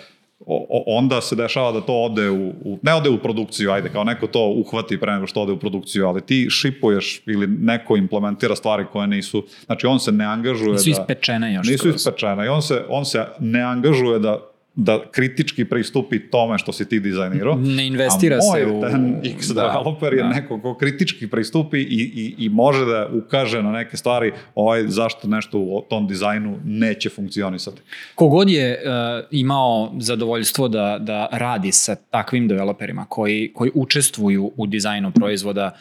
o- 0.45 0.83
onda 0.87 1.21
se 1.21 1.35
dešava 1.35 1.71
da 1.71 1.81
to 1.81 1.93
ode 1.93 2.29
u, 2.29 2.49
u, 2.49 2.79
ne 2.81 2.93
ode 2.93 3.09
u 3.09 3.17
produkciju, 3.17 3.71
ajde, 3.71 3.89
kao 3.89 4.03
neko 4.03 4.27
to 4.27 4.47
uhvati 4.47 4.99
pre 4.99 5.13
nego 5.13 5.27
što 5.27 5.41
ode 5.41 5.51
u 5.51 5.59
produkciju, 5.59 6.07
ali 6.07 6.21
ti 6.21 6.47
šipuješ 6.49 7.21
ili 7.25 7.47
neko 7.47 7.97
implementira 7.97 8.55
stvari 8.55 8.85
koje 8.91 9.07
nisu, 9.07 9.45
znači 9.65 9.87
on 9.87 9.99
se 9.99 10.11
ne 10.11 10.25
angažuje 10.25 10.71
Nisu 10.71 10.89
da... 10.89 10.91
ispečene 10.91 11.53
još. 11.53 11.67
Nisu 11.67 11.89
ispečene 11.89 12.45
i 12.45 12.49
on 12.49 12.61
se, 12.61 12.81
on 12.89 13.05
se 13.05 13.25
ne 13.39 13.61
angažuje 13.61 14.19
da 14.19 14.39
da 14.75 15.12
kritički 15.12 15.65
pristupi 15.65 16.19
tome 16.29 16.57
što 16.57 16.73
si 16.73 16.89
ti 16.89 16.99
dizajnirao. 16.99 17.55
Ne 17.55 17.88
investira 17.88 18.38
A 18.38 18.41
se 18.41 18.65
moj 18.65 18.77
u- 18.77 18.81
ten 18.81 19.21
X 19.23 19.47
da, 19.47 19.62
developer 19.62 20.13
je 20.13 20.23
da. 20.23 20.29
neko 20.29 20.62
ko 20.62 20.75
kritički 20.75 21.27
pristupi 21.27 21.77
i, 21.77 22.12
i, 22.15 22.45
i 22.45 22.49
može 22.49 22.86
da 22.86 23.09
ukaže 23.13 23.63
na 23.63 23.71
neke 23.71 23.97
stvari 23.97 24.31
ovaj, 24.55 24.83
zašto 24.88 25.27
nešto 25.27 25.59
u 25.59 25.86
tom 25.89 26.07
dizajnu 26.07 26.59
neće 26.65 27.09
funkcionisati. 27.09 27.81
Kogod 28.15 28.49
je 28.49 28.71
uh, 28.86 29.25
imao 29.31 29.93
zadovoljstvo 29.99 30.67
da, 30.67 30.97
da 31.01 31.27
radi 31.31 31.71
sa 31.71 31.95
takvim 31.95 32.47
developerima 32.47 33.05
koji, 33.09 33.51
koji 33.53 33.71
učestvuju 33.73 34.51
u 34.57 34.67
dizajnu 34.67 35.12
proizvoda, 35.12 35.77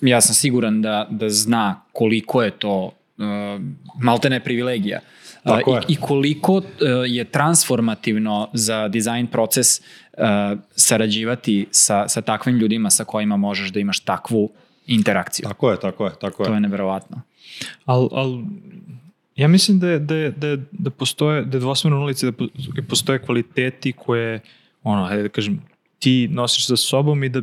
ja 0.00 0.20
sam 0.20 0.34
siguran 0.34 0.82
da, 0.82 1.08
da 1.10 1.28
zna 1.28 1.82
koliko 1.92 2.42
je 2.42 2.50
to 2.50 2.84
uh, 2.84 3.24
maltene 4.02 4.40
privilegija. 4.40 4.98
Uh, 5.02 5.25
Tako 5.46 5.74
je. 5.74 5.82
i, 5.88 5.92
I 5.92 5.96
koliko 5.96 6.52
uh, 6.52 6.62
je 7.06 7.24
transformativno 7.24 8.48
za 8.52 8.88
dizajn 8.88 9.26
proces 9.26 9.80
uh, 9.80 10.24
sarađivati 10.76 11.66
sa, 11.70 12.08
sa 12.08 12.20
takvim 12.20 12.56
ljudima 12.56 12.90
sa 12.90 13.04
kojima 13.04 13.36
možeš 13.36 13.70
da 13.70 13.80
imaš 13.80 14.00
takvu 14.00 14.50
interakciju. 14.86 15.44
Tako 15.48 15.70
je, 15.70 15.80
tako 15.80 16.06
je, 16.06 16.12
tako 16.20 16.42
je. 16.42 16.46
To 16.46 16.54
je 16.54 16.60
neverovatno. 16.60 17.20
Al, 17.84 18.08
al, 18.12 18.38
ja 19.36 19.48
mislim 19.48 19.78
da, 19.78 19.88
je, 19.88 19.98
da, 19.98 20.14
je, 20.14 20.30
da, 20.30 20.46
je, 20.46 20.64
da 20.72 20.90
postoje, 20.90 21.44
da 21.44 21.56
je 21.56 21.60
dvosmerna 21.60 21.98
ulica, 21.98 22.26
da 22.26 22.32
po- 22.32 22.48
postoje 22.88 23.18
kvaliteti 23.18 23.92
koje, 23.92 24.40
ono, 24.82 25.04
hajde 25.04 25.22
da 25.22 25.28
kažem, 25.28 25.62
ti 25.98 26.28
nosiš 26.30 26.66
sa 26.66 26.76
sobom 26.76 27.24
i 27.24 27.28
da, 27.28 27.42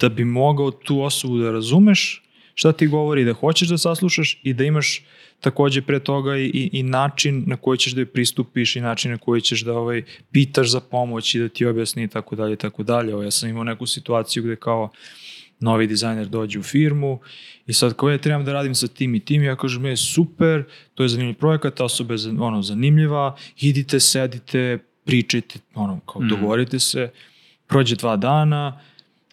da 0.00 0.08
bi 0.08 0.24
mogao 0.24 0.70
tu 0.70 1.00
osobu 1.00 1.38
da 1.38 1.50
razumeš 1.50 2.22
šta 2.54 2.72
ti 2.72 2.86
govori, 2.86 3.24
da 3.24 3.32
hoćeš 3.32 3.68
da 3.68 3.78
saslušaš 3.78 4.40
i 4.42 4.52
da 4.52 4.64
imaš 4.64 5.04
takođe 5.40 5.82
pre 5.82 6.00
toga 6.00 6.36
i, 6.36 6.70
i, 6.72 6.82
način 6.82 7.44
na 7.46 7.56
koji 7.56 7.78
ćeš 7.78 7.92
da 7.92 8.00
je 8.00 8.06
pristupiš 8.06 8.76
i 8.76 8.80
način 8.80 9.10
na 9.10 9.18
koji 9.18 9.40
ćeš 9.40 9.60
da 9.64 9.72
ovaj, 9.74 10.02
pitaš 10.32 10.70
za 10.70 10.80
pomoć 10.80 11.34
i 11.34 11.38
da 11.40 11.48
ti 11.48 11.66
objasni 11.66 12.02
i 12.02 12.08
tako 12.08 12.36
dalje 12.36 12.52
i 12.52 12.56
tako 12.56 12.82
dalje. 12.82 13.12
Evo, 13.12 13.22
Ja 13.22 13.30
sam 13.30 13.48
imao 13.48 13.64
neku 13.64 13.86
situaciju 13.86 14.42
gde 14.42 14.56
kao 14.56 14.90
novi 15.60 15.86
dizajner 15.86 16.26
dođe 16.26 16.58
u 16.58 16.62
firmu 16.62 17.20
i 17.66 17.72
sad 17.72 17.96
kao 17.96 18.10
ja 18.10 18.18
trebam 18.18 18.44
da 18.44 18.52
radim 18.52 18.74
sa 18.74 18.88
tim 18.88 19.14
i 19.14 19.20
tim, 19.20 19.42
ja 19.42 19.56
kažem 19.56 19.84
je 19.84 19.96
super, 19.96 20.64
to 20.94 21.02
je 21.02 21.08
zanimljiv 21.08 21.34
projekat, 21.34 21.74
ta 21.74 21.84
osoba 21.84 22.14
je 22.14 22.20
ono, 22.40 22.62
zanimljiva, 22.62 23.36
idite, 23.60 24.00
sedite, 24.00 24.78
pričajte, 25.04 25.58
ono, 25.74 26.00
kao 26.00 26.20
Mhm. 26.22 26.28
dogovorite 26.28 26.78
se, 26.78 27.10
prođe 27.66 27.96
dva 27.96 28.16
dana, 28.16 28.80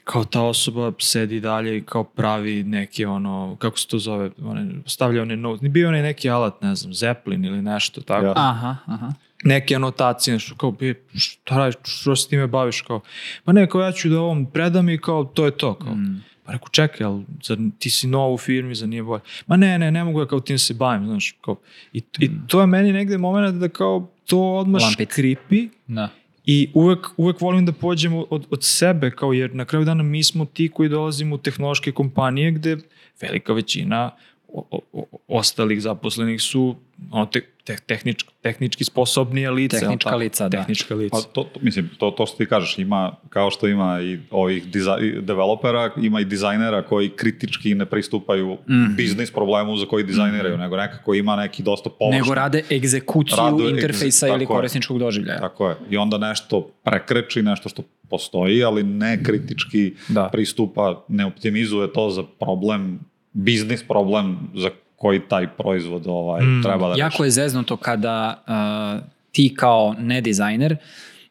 kao 0.06 0.24
ta 0.24 0.42
osoba 0.42 0.92
sedi 1.00 1.40
dalje 1.40 1.78
i 1.78 1.82
kao 1.82 2.04
pravi 2.04 2.64
neke 2.64 3.08
ono, 3.08 3.56
kako 3.60 3.80
se 3.80 3.88
to 3.88 4.00
zove, 4.00 4.30
one, 4.44 4.72
stavlja 4.86 5.22
one 5.22 5.36
note, 5.36 5.64
ni 5.64 5.70
bio 5.70 5.88
onaj 5.88 6.02
neki 6.02 6.30
alat, 6.30 6.62
ne 6.62 6.76
znam, 6.76 6.94
Zeppelin 6.94 7.46
ili 7.46 7.62
nešto 7.62 8.02
tako, 8.02 8.26
Ja. 8.26 8.34
Aha, 8.36 8.76
aha. 8.86 9.14
neke 9.44 9.76
anotacije, 9.76 10.34
nešto 10.34 10.56
kao, 10.56 10.72
be, 10.72 10.94
šta 11.14 11.58
radiš, 11.58 11.76
što 11.84 12.16
se 12.16 12.30
time 12.30 12.48
baviš, 12.48 12.82
kao, 12.82 13.02
ma 13.46 13.54
ne, 13.54 13.70
kao 13.70 13.82
ja 13.82 13.92
ću 13.92 14.10
da 14.10 14.20
ovom 14.20 14.46
predam 14.46 14.90
i 14.90 14.98
kao, 14.98 15.24
to 15.24 15.46
je 15.46 15.52
to, 15.52 15.74
kao. 15.74 15.96
Mm. 15.96 16.24
Pa 16.46 16.52
rekao, 16.52 16.68
čekaj, 16.70 17.06
ali 17.06 17.26
zar 17.44 17.58
ti 17.80 17.90
si 17.90 18.08
nov 18.08 18.34
u 18.34 18.38
firmi, 18.38 18.76
za 18.76 18.86
nije 18.86 19.04
bolje? 19.04 19.22
Ma 19.48 19.58
ne, 19.58 19.80
ne, 19.80 19.92
ne 19.92 20.04
mogu 20.04 20.20
ja 20.20 20.28
kao 20.28 20.40
tim 20.40 20.60
se 20.60 20.74
bavim, 20.74 21.06
znaš, 21.06 21.36
kao, 21.42 21.56
i, 21.94 22.04
i 22.20 22.32
to 22.48 22.62
je 22.62 22.68
meni 22.68 22.94
negde 22.94 23.18
moment 23.18 23.60
da 23.60 23.70
kao 23.70 24.10
to 24.26 24.40
odmah 24.40 24.82
Lampica. 24.82 25.12
škripi 25.12 25.70
Da. 25.88 26.10
I 26.46 26.70
uvek, 26.74 27.08
uvek 27.18 27.42
volim 27.42 27.66
da 27.66 27.72
pođem 27.72 28.14
od, 28.30 28.46
od 28.50 28.64
sebe, 28.64 29.12
kao 29.12 29.34
jer 29.34 29.56
na 29.56 29.66
kraju 29.66 29.86
dana 29.86 30.04
mi 30.04 30.24
smo 30.24 30.46
ti 30.46 30.70
koji 30.74 30.90
dolazimo 30.90 31.36
u 31.36 31.38
tehnološke 31.38 31.92
kompanije 31.92 32.52
gde 32.52 32.78
velika 33.22 33.54
većina 33.54 34.12
o- 34.56 34.80
o- 34.94 35.06
ostalih 35.30 35.82
zaposlenih 35.82 36.42
su 36.42 36.76
ono, 37.12 37.26
te, 37.26 37.42
te, 37.64 37.76
tehnič, 37.78 38.26
tehnički 38.42 38.84
sposobnije 38.84 39.52
lice. 39.52 39.80
Tehnička 39.80 40.04
tako? 40.06 40.18
lica, 40.18 40.44
da. 40.46 40.58
Tehnička 40.58 40.96
lica. 40.96 41.12
Pa 41.14 41.22
to, 41.24 41.44
to, 41.44 41.60
mislim, 41.62 41.90
to, 41.98 42.12
to 42.12 42.26
što 42.26 42.38
ti 42.38 42.46
kažeš, 42.46 42.78
ima, 42.78 43.16
kao 43.30 43.52
što 43.52 43.68
ima 43.68 44.00
i 44.02 44.20
ovih 44.32 44.66
diza, 44.66 44.98
i 45.00 45.22
developera, 45.22 45.92
ima 45.98 46.20
i 46.20 46.26
dizajnera 46.26 46.82
koji 46.84 47.10
kritički 47.10 47.76
ne 47.76 47.86
pristupaju 47.86 48.58
Mhm. 48.64 48.96
biznis 48.96 49.32
problemu 49.32 49.78
za 49.78 49.86
koji 49.86 50.04
dizajniraju, 50.04 50.58
nego 50.58 50.78
nekako 50.78 51.14
ima 51.14 51.36
neki 51.36 51.64
dosta 51.64 51.90
površan. 51.90 52.22
Nego 52.22 52.34
rade 52.36 52.64
egzekuciju 52.72 53.38
Rade 53.38 53.56
egze- 53.56 53.70
interfejsa 53.72 54.28
ili 54.28 54.34
tako 54.36 54.54
je. 54.54 54.58
korisničkog 54.58 55.00
doživljaja. 55.00 55.40
Tako 55.40 55.70
je. 55.70 55.76
I 55.90 55.98
onda 55.98 56.18
nešto 56.20 56.70
prekreči, 56.84 57.42
nešto 57.42 57.70
što 57.70 57.84
postoji, 58.10 58.64
ali 58.64 58.84
ne 58.84 59.24
kritički 59.24 59.94
Da. 60.08 60.30
pristupa, 60.32 61.04
ne 61.08 61.26
optimizuje 61.26 61.94
to 61.94 62.10
za 62.10 62.24
problem, 62.40 63.00
biznis 63.36 63.84
problem 63.84 64.38
za 64.56 64.70
koji 64.96 65.20
taj 65.20 65.48
proizvod 65.48 66.04
ovaj, 66.08 66.42
Mm. 66.44 66.62
treba 66.64 66.88
da 66.88 66.94
reši. 66.94 67.00
Jako 67.00 67.24
je 67.24 67.32
zeznuto 67.32 67.78
kada 67.78 68.44
uh, 68.48 69.08
ti 69.32 69.54
kao 69.58 69.96
ne 70.00 70.22
dizajner 70.22 70.78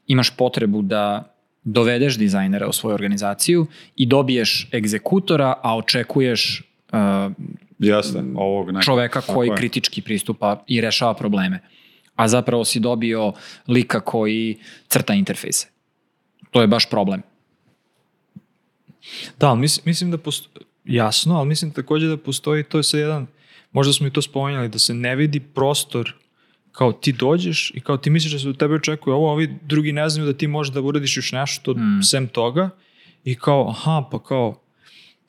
imaš 0.06 0.36
potrebu 0.36 0.82
da 0.82 1.30
dovedeš 1.64 2.18
dizajnera 2.18 2.68
u 2.68 2.72
svoju 2.72 2.94
organizaciju 2.94 3.66
i 3.96 4.06
dobiješ 4.06 4.68
egzekutora, 4.74 5.54
a 5.62 5.76
očekuješ 5.76 6.62
uh, 6.92 7.32
Jeste, 7.78 8.22
ovog 8.36 8.66
nekog. 8.66 8.82
čoveka 8.84 9.20
koji 9.20 9.48
je. 9.48 9.56
kritički 9.56 10.02
pristupa 10.02 10.64
i 10.66 10.80
rešava 10.80 11.14
probleme. 11.14 11.60
A 12.14 12.28
zapravo 12.28 12.64
si 12.64 12.80
dobio 12.80 13.32
lika 13.68 14.00
koji 14.00 14.58
crta 14.88 15.14
interfejse. 15.14 15.66
To 16.50 16.60
je 16.60 16.66
baš 16.66 16.90
problem. 16.90 17.22
Da, 19.40 19.54
mislim, 19.54 19.82
mislim 19.86 20.10
da 20.10 20.18
postoji, 20.18 20.66
jasno, 20.84 21.34
ali 21.36 21.48
mislim 21.48 21.70
takođe 21.70 22.06
da 22.06 22.16
postoji, 22.16 22.64
to 22.64 22.78
je 22.78 22.82
sad 22.82 23.00
jedan, 23.00 23.26
možda 23.72 23.92
smo 23.92 24.06
i 24.06 24.10
to 24.10 24.22
spomenjali, 24.22 24.68
da 24.68 24.78
se 24.78 24.94
ne 24.94 25.16
vidi 25.16 25.40
prostor 25.40 26.14
kao 26.72 26.92
ti 26.92 27.12
dođeš 27.12 27.72
i 27.74 27.80
kao 27.80 27.96
ti 27.96 28.10
misliš 28.10 28.32
da 28.32 28.38
se 28.38 28.48
od 28.48 28.58
tebe 28.58 28.74
očekuje 28.74 29.14
ovo, 29.14 29.28
a 29.28 29.32
ovi 29.32 29.58
drugi 29.62 29.92
ne 29.92 30.08
znaju 30.08 30.32
da 30.32 30.38
ti 30.38 30.46
možeš 30.46 30.74
da 30.74 30.80
uradiš 30.80 31.16
još 31.16 31.32
nešto 31.32 31.74
Mm. 31.74 32.02
sem 32.02 32.28
toga 32.28 32.70
i 33.24 33.34
kao, 33.34 33.68
aha, 33.68 34.08
pa 34.10 34.18
kao, 34.18 34.63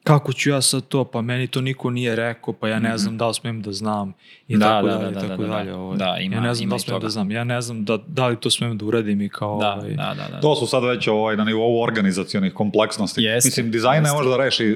kako 0.05 0.33
ću 0.33 0.49
ja 0.49 0.61
sad 0.61 0.83
to, 0.83 1.03
pa 1.03 1.21
meni 1.21 1.47
to 1.47 1.61
niko 1.61 1.89
nije 1.89 2.15
rekao, 2.15 2.53
pa 2.53 2.67
ja 2.69 2.79
ne 2.79 2.97
znam 2.97 3.17
da 3.17 3.27
li 3.27 3.33
smem 3.33 3.61
da 3.61 3.71
znam 3.71 4.13
i 4.47 4.53
Mhm. 4.53 4.59
Da, 4.59 4.65
tako 4.67 4.87
da, 4.87 4.93
dalje, 4.93 5.05
da, 5.05 5.11
da, 5.11 5.27
tako 5.27 5.41
da, 5.41 5.47
da. 5.47 5.53
dalje. 5.53 5.73
Ovaj. 5.73 5.97
Da, 5.97 6.17
ima- 6.19 6.35
ja 6.35 6.41
ne 6.41 6.53
znam 6.53 6.69
da 6.69 6.75
li 6.75 6.79
smem 6.79 6.93
toga. 6.93 7.03
da 7.03 7.09
znam, 7.09 7.31
ja 7.31 7.43
ne 7.43 7.61
znam 7.61 7.85
da, 7.85 7.97
da 7.99 8.27
li 8.27 8.35
to 8.35 8.49
smem 8.49 8.77
da 8.77 8.85
uradim 8.85 9.21
i 9.21 9.29
kao... 9.29 9.59
Da, 9.59 9.73
ovaj, 9.73 9.89
da, 9.89 10.13
da, 10.17 10.27
da. 10.31 10.39
To 10.41 10.55
su 10.55 10.67
sad 10.67 10.83
već 10.83 11.07
ovaj, 11.07 11.35
na 11.35 11.43
nivou 11.43 11.81
organizacionih 11.81 12.53
kompleksnosti. 12.53 13.21
Jeste, 13.21 13.47
Mislim, 13.47 13.71
dizajn 13.71 14.03
ne 14.03 14.11
može 14.11 14.29
da 14.29 14.37
reši 14.37 14.75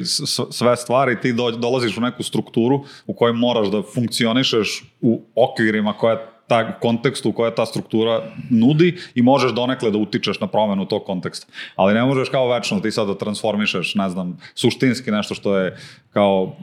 sve 0.51 0.75
stvari, 0.75 1.21
ti 1.21 1.33
do, 1.33 1.51
dolaziš 1.51 1.97
u 1.97 2.01
neku 2.01 2.23
strukturu 2.23 2.83
u 3.07 3.13
kojoj 3.13 3.33
moraš 3.33 3.67
da 3.67 3.81
funkcionišeš 3.93 4.83
u 5.01 5.21
okvirima 5.35 5.93
koja 5.93 6.28
ta 6.49 6.79
kontekstu 6.79 7.31
koja 7.31 7.55
ta 7.55 7.65
struktura 7.65 8.21
nudi 8.49 8.97
i 9.15 9.21
možeš 9.21 9.51
donekle 9.51 9.91
da 9.91 9.97
utičeš 9.97 10.39
na 10.39 10.47
promenu 10.47 10.85
tog 10.85 11.03
konteksta. 11.05 11.47
Ali 11.75 11.93
ne 11.93 12.03
možeš 12.05 12.29
kao 12.29 12.49
večno 12.49 12.79
ti 12.79 12.91
sad 12.91 13.07
da 13.07 13.17
transformišeš, 13.17 13.95
ne 13.95 14.09
znam, 14.09 14.37
suštinski 14.55 15.11
nešto 15.11 15.35
što 15.35 15.57
je 15.57 15.77
kao 16.13 16.55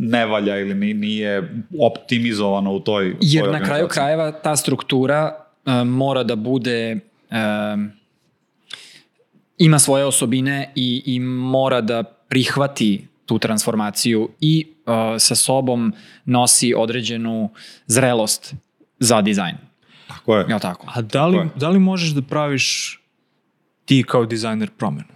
ne 0.00 0.26
valja 0.26 0.58
ili 0.58 0.74
ni- 0.74 0.94
nije 0.94 1.62
optimizovano 1.80 2.72
u 2.72 2.80
toj 2.80 3.10
u 3.10 3.16
Jer 3.20 3.44
toj 3.44 3.52
na 3.52 3.64
kraju 3.64 3.88
krajeva 3.88 4.32
ta 4.32 4.56
struktura 4.56 5.36
e, 5.66 5.84
mora 5.84 6.22
da 6.22 6.36
bude 6.36 6.90
e, 6.90 6.98
ima 9.58 9.78
svoje 9.78 10.04
osobine 10.04 10.72
i, 10.74 11.02
i 11.06 11.20
mora 11.20 11.80
da 11.80 12.02
prihvati 12.02 13.06
tu 13.26 13.38
transformaciju 13.38 14.28
i 14.40 14.66
e, 14.86 15.18
sa 15.18 15.34
sobom 15.34 15.92
nosi 16.24 16.74
određenu 16.76 17.50
zrelost 17.86 18.54
za 18.98 19.22
dizajn. 19.22 19.56
Tako 20.08 20.36
je. 20.36 20.46
Jel 20.48 20.58
tako? 20.60 20.86
A 20.94 21.02
da 21.02 21.26
li, 21.26 21.48
da 21.56 21.68
li 21.68 21.78
možeš 21.78 22.10
da 22.10 22.22
praviš 22.22 22.98
ti 23.84 24.04
kao 24.08 24.26
dizajner 24.26 24.70
promenu? 24.70 25.08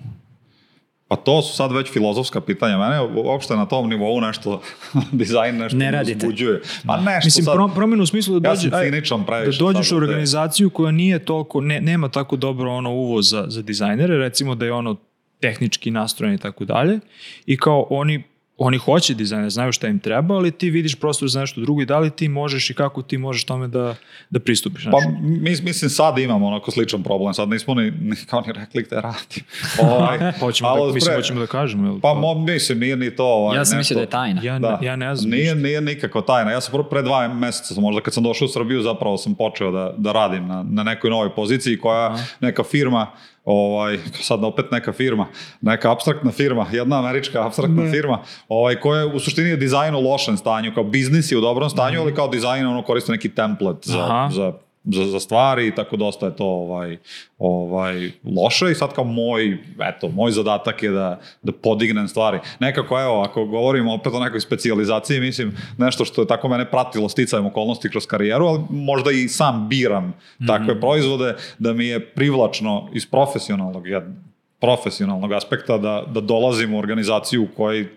Pa 1.09 1.17
to 1.17 1.43
su 1.43 1.57
sad 1.57 1.73
već 1.73 1.93
filozofska 1.93 2.41
pitanja. 2.41 2.79
Mene 2.79 3.01
uopšte 3.01 3.57
na 3.57 3.67
tom 3.67 3.89
nivou 3.89 4.21
nešto 4.21 4.63
dizajn 5.13 5.57
nešto 5.57 5.79
Ne 5.79 5.91
radite. 5.91 6.27
uzbuđuje. 6.27 6.61
Pa 6.87 6.97
nešto 6.97 7.27
Mislim, 7.27 7.45
sad, 7.45 7.55
pro, 7.55 7.69
promenu 7.69 8.03
u 8.03 8.07
smislu 8.07 8.41
da 8.41 8.49
ja 8.49 8.55
dođe, 8.55 8.71
sam 8.71 8.79
aj, 8.79 8.91
ciničan 8.91 9.25
da 9.25 9.45
dođeš 9.59 9.93
u 9.93 9.97
organizaciju 9.97 10.71
koja 10.71 10.91
nije 10.91 11.25
toliko, 11.25 11.61
ne, 11.61 11.81
nema 11.81 12.09
tako 12.09 12.37
dobro 12.37 12.73
ono 12.73 12.91
uvoz 12.91 13.31
za, 13.31 13.45
za 13.49 13.63
dizajnere, 13.63 14.17
recimo 14.19 14.55
da 14.55 14.65
je 14.65 14.73
ono 14.73 14.97
tehnički 15.41 15.91
nastrojen 15.91 16.35
i 16.35 16.39
tako 16.39 16.65
dalje, 16.65 17.01
i 17.47 17.57
kao 17.57 17.87
oni 17.91 18.23
oni 18.59 18.79
hoće 18.79 19.15
dizajner, 19.15 19.51
znaju 19.51 19.73
šta 19.73 19.89
im 19.89 19.99
treba, 19.99 20.35
ali 20.35 20.51
ti 20.51 20.71
vidiš 20.71 20.95
prostor 20.95 21.29
za 21.29 21.41
nešto 21.41 21.61
drugo 21.61 21.83
i 21.83 21.87
da 21.87 21.99
li 21.99 22.11
ti 22.11 22.29
možeš 22.29 22.71
i 22.71 22.75
kako 22.75 23.03
ti 23.03 23.19
možeš 23.19 23.45
tome 23.45 23.69
da, 23.69 23.95
da 24.31 24.41
pristupiš. 24.41 24.85
Pa 24.85 24.91
znaš. 25.01 25.15
mis, 25.21 25.63
mislim 25.63 25.91
sad 25.91 26.19
imamo 26.19 26.47
onako 26.47 26.71
sličan 26.71 27.03
problem, 27.03 27.35
sad 27.35 27.49
nismo 27.49 27.75
ni, 27.75 27.91
ni 27.93 28.17
kao 28.27 28.41
ni 28.41 28.53
rekli 28.53 28.83
gde 28.83 28.97
radi. 28.97 29.43
Ovaj, 29.83 30.19
hoćemo, 30.41 30.71
ali 30.71 30.81
da, 30.83 30.95
mislim, 30.95 31.11
pre- 31.11 31.17
hoćemo 31.17 31.41
da 31.41 31.47
kažemo. 31.47 31.87
Jel, 31.87 32.01
Pa 32.01 32.15
mo, 32.15 32.35
mislim, 32.37 32.79
nije 32.79 32.97
ni 32.97 33.11
to 33.11 33.25
ovaj, 33.27 33.59
Ja 33.59 33.65
sam 33.65 33.79
nešto- 33.79 33.79
mislio 33.79 33.97
da 33.97 34.03
je 34.03 34.11
tajna. 34.11 34.43
ja, 34.45 34.59
Da. 34.59 34.79
ja 34.83 34.97
ne 34.97 35.17
znam. 35.17 35.31
Nije, 35.31 35.55
nije 35.55 35.81
nikakva 35.81 36.21
tajna. 36.23 36.51
Ja 36.51 36.61
sam 36.61 36.73
prvo 36.73 36.85
pre 36.85 37.03
dva 37.03 37.29
meseca, 37.31 37.81
možda 37.81 38.01
kad 38.01 38.15
sam 38.15 38.23
došao 38.23 38.47
u 38.47 38.51
Srbiju, 38.51 38.83
zapravo 38.83 39.17
sam 39.17 39.35
počeo 39.35 39.71
da, 39.71 39.95
da 39.99 40.13
radim 40.13 40.47
na, 40.47 40.65
na 40.65 40.83
nekoj 40.83 41.11
novoj 41.11 41.31
poziciji 41.31 41.79
koja 41.79 42.17
neka 42.41 42.63
firma, 42.63 43.07
ovaj, 43.45 43.99
sad 44.21 44.45
opet 44.45 44.71
neka 44.71 44.93
firma, 44.93 45.27
neka 45.61 45.93
abstraktna 45.93 46.31
firma, 46.31 46.67
jedna 46.73 46.99
američka 46.99 47.47
abstraktna 47.47 47.91
firma, 47.91 48.19
ovaj, 48.49 48.81
koja 48.81 49.01
je 49.01 49.07
u 49.07 49.21
suštini 49.21 49.49
je 49.49 49.57
dizajn 49.57 49.95
u 49.95 50.01
lošem 50.01 50.37
stanju, 50.37 50.73
kao 50.75 50.85
biznis 50.85 51.33
je 51.33 51.39
u 51.39 51.41
dobrom 51.41 51.71
stanju, 51.71 52.01
ali 52.01 52.15
kao 52.15 52.29
dizajn 52.29 52.67
ono 52.67 52.83
koriste 52.83 53.13
neki 53.13 53.35
template 53.35 53.91
za, 53.91 54.05
Aha. 54.05 54.29
za 54.33 54.53
za, 54.85 55.07
za 55.07 55.21
stvari 55.21 55.75
tako 55.75 55.97
dosta 55.97 56.27
je 56.27 56.37
to 56.37 56.45
ovaj, 56.45 56.99
ovaj, 57.39 58.11
loše 58.37 58.71
i 58.71 58.75
sad 58.75 58.95
kao 58.95 59.05
moj, 59.05 59.59
eto, 59.81 60.09
moj 60.09 60.31
zadatak 60.31 60.83
je 60.83 60.91
da, 60.91 61.21
da 61.43 61.53
podignem 61.53 62.09
stvari. 62.09 62.39
Nekako, 62.61 63.01
evo, 63.01 63.23
ako 63.23 63.45
govorimo 63.45 63.95
opet 63.95 64.13
o 64.15 64.21
nekoj 64.21 64.41
specijalizaciji, 64.41 65.21
mislim, 65.21 65.57
nešto 65.79 66.05
što 66.05 66.23
je 66.23 66.27
tako 66.27 66.49
mene 66.49 66.71
pratilo 66.71 67.09
sticajem 67.09 67.47
okolnosti 67.47 67.91
kroz 67.91 68.07
karijeru, 68.07 68.47
ali 68.47 68.61
možda 68.71 69.11
i 69.11 69.29
sam 69.29 69.69
biram 69.69 70.15
takve 70.47 70.81
proizvode, 70.81 71.35
da 71.59 71.73
mi 71.73 71.87
je 71.87 72.07
privlačno 72.07 72.89
iz 72.93 73.07
profesionalnog, 73.07 73.87
jed- 73.87 74.13
profesionalnog 74.61 75.33
aspekta 75.33 75.79
da, 75.79 76.05
da 76.15 76.21
dolazim 76.21 76.75
u 76.75 76.79
organizaciju 76.79 77.43
u 77.43 77.57
kojoj 77.57 77.89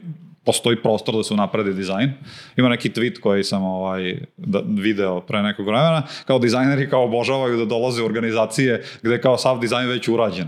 postoji 0.46 0.82
prostor 0.82 1.16
da 1.16 1.24
se 1.24 1.34
unapredi 1.34 1.74
dizajn. 1.74 2.14
Ima 2.58 2.70
neki 2.70 2.90
tweet 2.90 3.20
koji 3.20 3.44
sam 3.44 3.64
ovaj, 3.64 4.18
da, 4.38 4.62
video 4.68 5.22
pre 5.22 5.42
nekog 5.42 5.68
vremena, 5.68 6.04
kao 6.26 6.40
dizajneri 6.40 6.90
kao 6.90 7.04
obožavaju 7.04 7.58
da 7.58 7.66
dolaze 7.66 8.02
u 8.02 8.06
organizacije 8.06 8.84
gde 9.02 9.22
kao 9.22 9.38
sav 9.38 9.60
dizajn 9.60 9.88
već 9.88 10.08
urađen. 10.08 10.48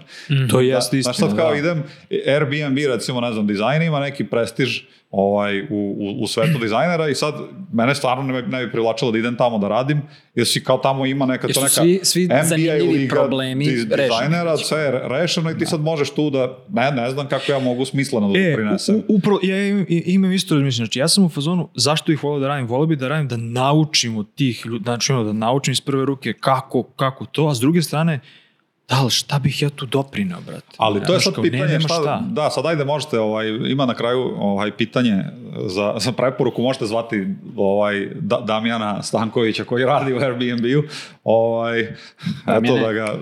To 0.50 0.62
jeste 0.62 0.96
Da, 0.96 1.00
istina. 1.00 1.14
Znaš 1.14 1.30
sad 1.30 1.38
kao 1.38 1.52
da. 1.52 1.58
idem, 1.58 1.84
Airbnb 2.28 2.78
recimo, 2.88 3.22
ne 3.22 3.34
znam, 3.34 3.48
dizajn 3.48 3.82
ima 3.82 4.00
neki 4.00 4.24
prestiž 4.24 4.82
ovaj, 5.12 5.62
u, 5.62 5.66
u, 5.70 6.24
u 6.24 6.28
svetu 6.28 6.60
dizajnera 6.60 7.10
i 7.10 7.16
sad 7.16 7.34
mene 7.74 7.96
stvarno 7.96 8.24
ne, 8.24 8.42
bi- 8.42 8.50
ne 8.50 8.66
bi 8.66 8.72
privlačilo 8.72 9.12
da 9.12 9.18
idem 9.18 9.36
tamo 9.36 9.58
da 9.58 9.68
radim, 9.68 10.02
jer 10.36 10.48
si 10.48 10.64
kao 10.64 10.78
tamo 10.78 11.06
ima 11.06 11.26
neka 11.26 11.48
to 11.48 11.60
neka 11.60 11.70
svi- 11.72 12.00
svi 12.04 12.26
MBA 12.26 12.44
zanimljivi 12.44 12.84
liga 12.90 13.16
problemi 13.16 13.66
diz- 13.66 13.90
rešeni. 13.90 14.04
dizajnera, 14.04 14.58
sve 14.58 14.80
je 14.80 14.92
re- 14.92 15.08
rešeno 15.12 15.52
i 15.52 15.58
ti 15.58 15.66
sad 15.66 15.82
možeš 15.82 16.10
tu 16.10 16.30
da, 16.30 16.58
ne, 16.70 16.92
ne 16.94 17.10
znam 17.10 17.28
kako 17.28 17.52
ja 17.52 17.60
mogu 17.60 17.86
smisleno 17.86 18.28
da 18.30 18.40
E, 18.40 18.50
doprinesem. 18.50 18.96
u- 18.98 19.04
upravo, 19.08 19.40
ja 19.44 19.68
imam, 19.68 19.86
imam 19.90 20.32
isto 20.32 20.56
razmišljanje. 20.56 20.86
Znači, 20.86 21.00
ja 21.00 21.08
sam 21.08 21.24
u 21.26 21.30
fazonu, 21.30 21.70
zašto 21.76 22.12
ih 22.12 22.24
volio 22.24 22.40
da 22.40 22.48
radim? 22.48 22.68
Volio 22.68 22.88
bi 22.88 22.96
da 22.96 23.08
radim 23.08 23.28
da 23.28 23.38
naučim 23.38 24.18
od 24.18 24.28
tih 24.36 24.66
ljudi, 24.66 24.84
znači 24.84 25.12
ono, 25.12 25.24
da 25.24 25.34
naučim 25.34 25.72
iz 25.72 25.82
prve 25.82 26.06
ruke 26.06 26.34
kako, 26.34 26.84
kako 26.84 27.26
to, 27.26 27.46
a 27.46 27.56
s 27.56 27.60
druge 27.60 27.82
strane, 27.82 28.20
da 28.90 29.02
li 29.04 29.10
šta 29.10 29.40
bih 29.40 29.62
ja 29.62 29.70
tu 29.70 29.86
doprinao, 29.86 30.42
brate? 30.42 30.76
Ali 30.78 31.04
to 31.04 31.14
je 31.14 31.20
sad 31.20 31.34
pitanje 31.42 31.68
nema 31.68 31.88
šta, 31.88 32.24
da, 32.30 32.50
sad 32.50 32.66
ajde 32.66 32.86
možete, 32.86 33.20
ovaj, 33.20 33.48
ima 33.48 33.86
na 33.86 33.94
kraju 33.94 34.34
ovaj, 34.40 34.72
pitanje 34.72 35.24
za, 35.66 35.94
za 35.98 36.12
preporuku, 36.12 36.62
možete 36.62 36.86
zvati 36.86 37.28
ovaj, 37.56 38.10
da, 38.16 38.40
Damjana 38.40 39.04
Stankovića 39.04 39.64
koji 39.64 39.86
radi 39.86 40.14
u 40.14 40.18
Airbnb-u, 40.18 40.84
ovaj, 41.24 41.82
eto 41.82 41.96
Damjane. 42.46 42.80
da 42.80 42.94
ga, 42.94 43.18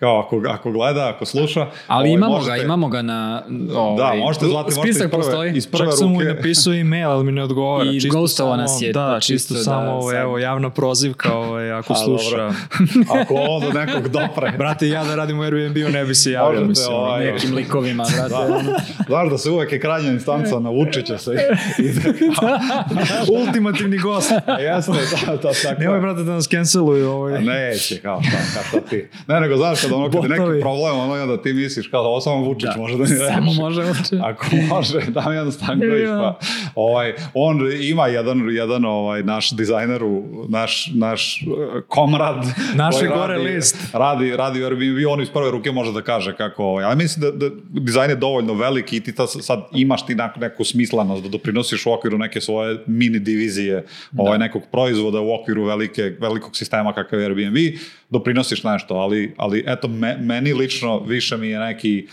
kao 0.00 0.18
ako, 0.18 0.42
ako 0.48 0.72
gleda, 0.72 1.08
ako 1.08 1.24
sluša. 1.24 1.60
Ali 1.86 2.00
ovaj, 2.00 2.10
imamo 2.10 2.32
možete- 2.32 2.50
ga, 2.50 2.62
imamo 2.64 2.88
ga 2.88 3.02
na... 3.02 3.42
Ovaj, 3.74 3.96
Da, 3.98 4.14
možete 4.16 4.46
zvati, 4.46 4.64
možete 4.66 4.88
iz 4.88 4.94
Spisak 4.94 5.10
prve, 5.10 5.22
postoji. 5.22 5.52
iz 5.52 5.66
prve 5.66 5.84
Čak 5.84 5.94
sam 5.94 6.08
mu 6.08 6.22
i 6.22 6.26
napisao 6.26 6.72
e-mail, 6.74 7.10
ali 7.10 7.24
mi 7.24 7.32
ne 7.32 7.42
odgovara. 7.42 7.84
I 7.84 8.08
ghostovao 8.08 8.52
samo- 8.52 8.62
nas 8.62 8.82
je, 8.82 8.92
Da, 8.92 9.10
pa 9.14 9.20
čisto, 9.20 9.32
čisto 9.34 9.54
da 9.54 9.60
samo, 9.76 9.92
ovo, 9.92 10.10
sad- 10.10 10.20
evo, 10.20 10.38
javna 10.38 10.70
prozivka, 10.70 11.34
ovaj, 11.34 11.72
ako 11.72 11.92
A, 11.92 11.96
sluša. 11.96 12.50
Ako 13.20 13.34
on 13.36 13.62
do 13.62 13.80
nekog 13.80 14.08
dopre. 14.08 14.52
Brate, 14.58 14.88
ja 14.88 15.04
da 15.04 15.14
radim 15.14 15.38
u 15.38 15.42
Airbnb-u 15.42 15.88
ne 15.88 16.04
bi 16.04 16.14
se 16.14 16.30
javio, 16.30 16.50
Možete, 16.50 16.68
mislim. 16.68 16.94
ovaj, 16.94 17.24
Nekim 17.26 17.54
likovima, 17.54 18.04
brate. 18.06 18.28
Da. 18.62 18.78
Znaš 19.06 19.30
da 19.30 19.38
se 19.38 19.50
uvek 19.50 19.72
je 19.72 19.80
krajnja 19.80 20.10
instanca 20.10 20.58
naučit 20.60 21.06
će 21.06 21.18
se. 21.18 21.30
Ultimativni 23.30 23.98
gost. 23.98 24.32
Jeste, 24.60 24.92
da, 24.92 25.32
da, 25.32 25.38
tako. 25.38 25.80
Nemoj, 25.80 26.00
brate, 26.00 26.22
da 26.22 26.32
nas 26.32 26.48
canceluju. 26.48 27.10
Ovaj. 27.10 27.34
A 27.34 27.40
Neće, 27.40 27.98
kao 27.98 28.20
kao 28.54 28.62
šta 28.64 28.80
ti. 28.80 29.08
Ne, 29.26 29.40
nego 29.40 29.56
znaš, 29.56 29.89
sad 29.90 29.98
ono 29.98 30.10
kad 30.10 30.22
je 30.22 30.28
neki 30.28 30.60
problem, 30.60 30.98
ono 30.98 31.16
i 31.16 31.20
onda 31.20 31.42
ti 31.42 31.52
misliš 31.52 31.86
kao 31.88 32.02
ovo 32.02 32.20
samo 32.20 32.36
Vučić 32.44 32.68
Da. 32.74 32.80
može 32.80 32.96
da 32.96 33.02
mi 33.02 33.08
Samo 33.08 33.46
reši. 33.50 33.60
može 33.60 33.82
Vučić. 33.82 34.18
Ako 34.30 34.46
može, 34.68 35.00
Damjan 35.08 35.52
Stanković, 35.52 36.02
Ja. 36.04 36.18
pa 36.18 36.38
ovaj, 36.74 37.14
on 37.34 37.58
ima 37.82 38.06
jedan, 38.06 38.50
jedan 38.50 38.84
ovaj, 38.84 39.22
naš 39.22 39.50
dizajner, 39.50 40.00
naš, 40.48 40.90
naš 40.94 41.42
eh, 41.42 41.80
komrad. 41.88 42.44
Naše 42.74 43.06
gore 43.06 43.34
radi, 43.34 43.48
list. 43.48 43.76
Radi, 43.92 44.36
radi 44.36 44.62
u 44.62 44.66
Airbnb, 44.66 44.98
on 45.08 45.22
iz 45.22 45.28
prve 45.30 45.50
ruke 45.50 45.72
može 45.72 45.92
da 45.92 46.02
kaže 46.02 46.36
kako, 46.36 46.64
ovaj, 46.64 46.84
ali 46.84 46.96
mislim 46.96 47.20
da, 47.20 47.48
da 47.48 47.54
dizajn 47.68 48.10
je 48.10 48.16
dovoljno 48.16 48.54
veliki 48.54 48.96
i 48.96 49.00
ti 49.00 49.14
ta, 49.14 49.26
sad 49.26 49.60
imaš 49.74 50.06
ti 50.06 50.16
neku 50.40 50.64
smislanost 50.64 51.22
da 51.22 51.28
doprinosiš 51.28 51.86
u 51.86 51.92
okviru 51.92 52.18
neke 52.18 52.40
svoje 52.40 52.78
mini 52.86 53.18
divizije 53.18 53.84
ovaj, 54.18 54.38
nekog 54.38 54.62
proizvoda 54.72 55.20
u 55.20 55.34
okviru 55.34 55.64
velike, 55.64 56.02
velikog 56.20 56.56
sistema 56.56 56.92
kakav 56.92 57.20
je 57.20 57.26
Airbnb, 57.26 57.56
doprinosiš 58.10 58.64
nešto, 58.64 58.94
ali, 58.94 59.34
ali 59.36 59.64
eto, 59.66 59.88
me, 59.88 60.16
meni 60.16 60.52
lično 60.52 60.98
više 60.98 61.36
mi 61.36 61.48
je 61.48 61.58
neki 61.58 62.06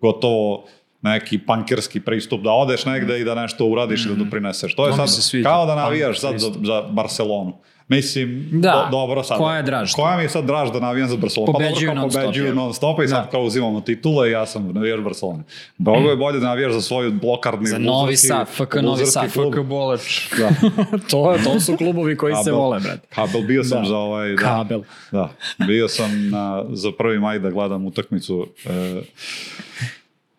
gotovo 0.00 0.64
neki 1.02 1.38
pankerski 1.38 2.00
pristup 2.00 2.40
da 2.40 2.50
odeš 2.50 2.84
negde 2.84 3.20
i 3.20 3.24
da 3.24 3.34
nešto 3.34 3.66
uradiš 3.66 4.06
i 4.06 4.08
da 4.08 4.14
doprineseš. 4.14 4.74
To 4.74 4.86
je 4.86 4.92
sad 4.92 5.14
se 5.14 5.42
kao 5.42 5.66
da 5.66 5.74
navijaš 5.74 6.20
sad 6.20 6.38
za, 6.38 6.52
za 6.62 6.82
Barcelonu. 6.82 7.58
Mislim, 7.90 8.48
Da. 8.52 8.70
do, 8.82 8.90
dobro 8.90 9.22
sad. 9.22 9.38
Koja 9.38 9.56
je 9.56 9.62
draž? 9.62 9.92
Koja 9.92 10.16
mi 10.16 10.22
je 10.22 10.28
sad 10.28 10.44
draž 10.44 10.70
da 10.70 10.80
navijam 10.80 11.08
za 11.08 11.16
Barcelonu? 11.16 11.52
Pobeđuju 11.52 11.88
pa 11.88 11.94
dobro, 11.94 12.10
kao 12.10 12.22
pobeđuju 12.22 12.54
non 12.54 12.74
stop 12.74 13.00
i 13.00 13.08
sad 13.08 13.24
Da. 13.24 13.30
kao 13.30 13.42
uzimamo 13.42 13.80
titule 13.80 14.28
i 14.28 14.32
ja 14.32 14.46
sam 14.46 14.68
navijaš 14.68 15.00
Barcelone. 15.00 15.42
Mnogo 15.78 16.10
je 16.10 16.16
bolje 16.16 16.38
da 16.38 16.46
navijaš 16.46 16.72
za 16.72 16.80
svoju 16.80 17.12
blokardni 17.12 17.66
Za 17.66 17.78
Novi 17.78 18.06
luzerski- 18.06 18.26
Sad, 18.28 18.48
FK 18.48 18.74
Novi 18.74 19.06
Sad. 19.06 19.30
FK 19.30 19.36
Boleč. 19.60 20.28
Da. 20.30 20.48
to, 21.10 21.36
to 21.44 21.60
su 21.60 21.76
klubovi 21.76 22.16
koji 22.16 22.34
se 22.34 22.40
Kabel. 22.40 22.54
vole, 22.54 22.80
brate. 22.80 23.06
Kabel, 23.08 23.40
bio 23.42 23.64
sam 23.64 23.82
Da. 23.82 23.88
za 23.88 23.96
ovaj... 23.96 24.28
Da, 24.30 24.36
Kabel. 24.38 24.82
Da, 25.12 25.28
bio 25.58 25.88
sam 25.88 26.30
na, 26.30 26.64
za 26.68 26.90
prvi 26.92 27.18
maj 27.18 27.38
da 27.38 27.50
gledam 27.50 27.86
utakmicu 27.86 28.46
e, 28.66 29.00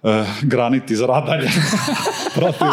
e, 0.04 0.26
Granit 0.42 0.92
iz 0.92 1.02
Radalja 1.02 1.50
protiv, 2.36 2.68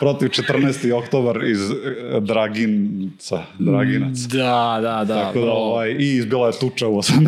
protiv 0.00 0.28
14. 0.28 0.92
oktobar 0.92 1.44
iz 1.44 1.70
e, 1.70 1.74
Draginca, 2.20 3.42
Draginac. 3.58 4.18
Da, 4.18 4.78
da, 4.82 5.04
da. 5.04 5.22
Tako 5.22 5.38
da, 5.38 5.44
bro. 5.44 5.52
ovaj, 5.52 5.90
i 5.90 6.16
izbila 6.16 6.46
je 6.46 6.52
tuča 6.60 6.88
u 6.88 6.96
80. 6.96 7.18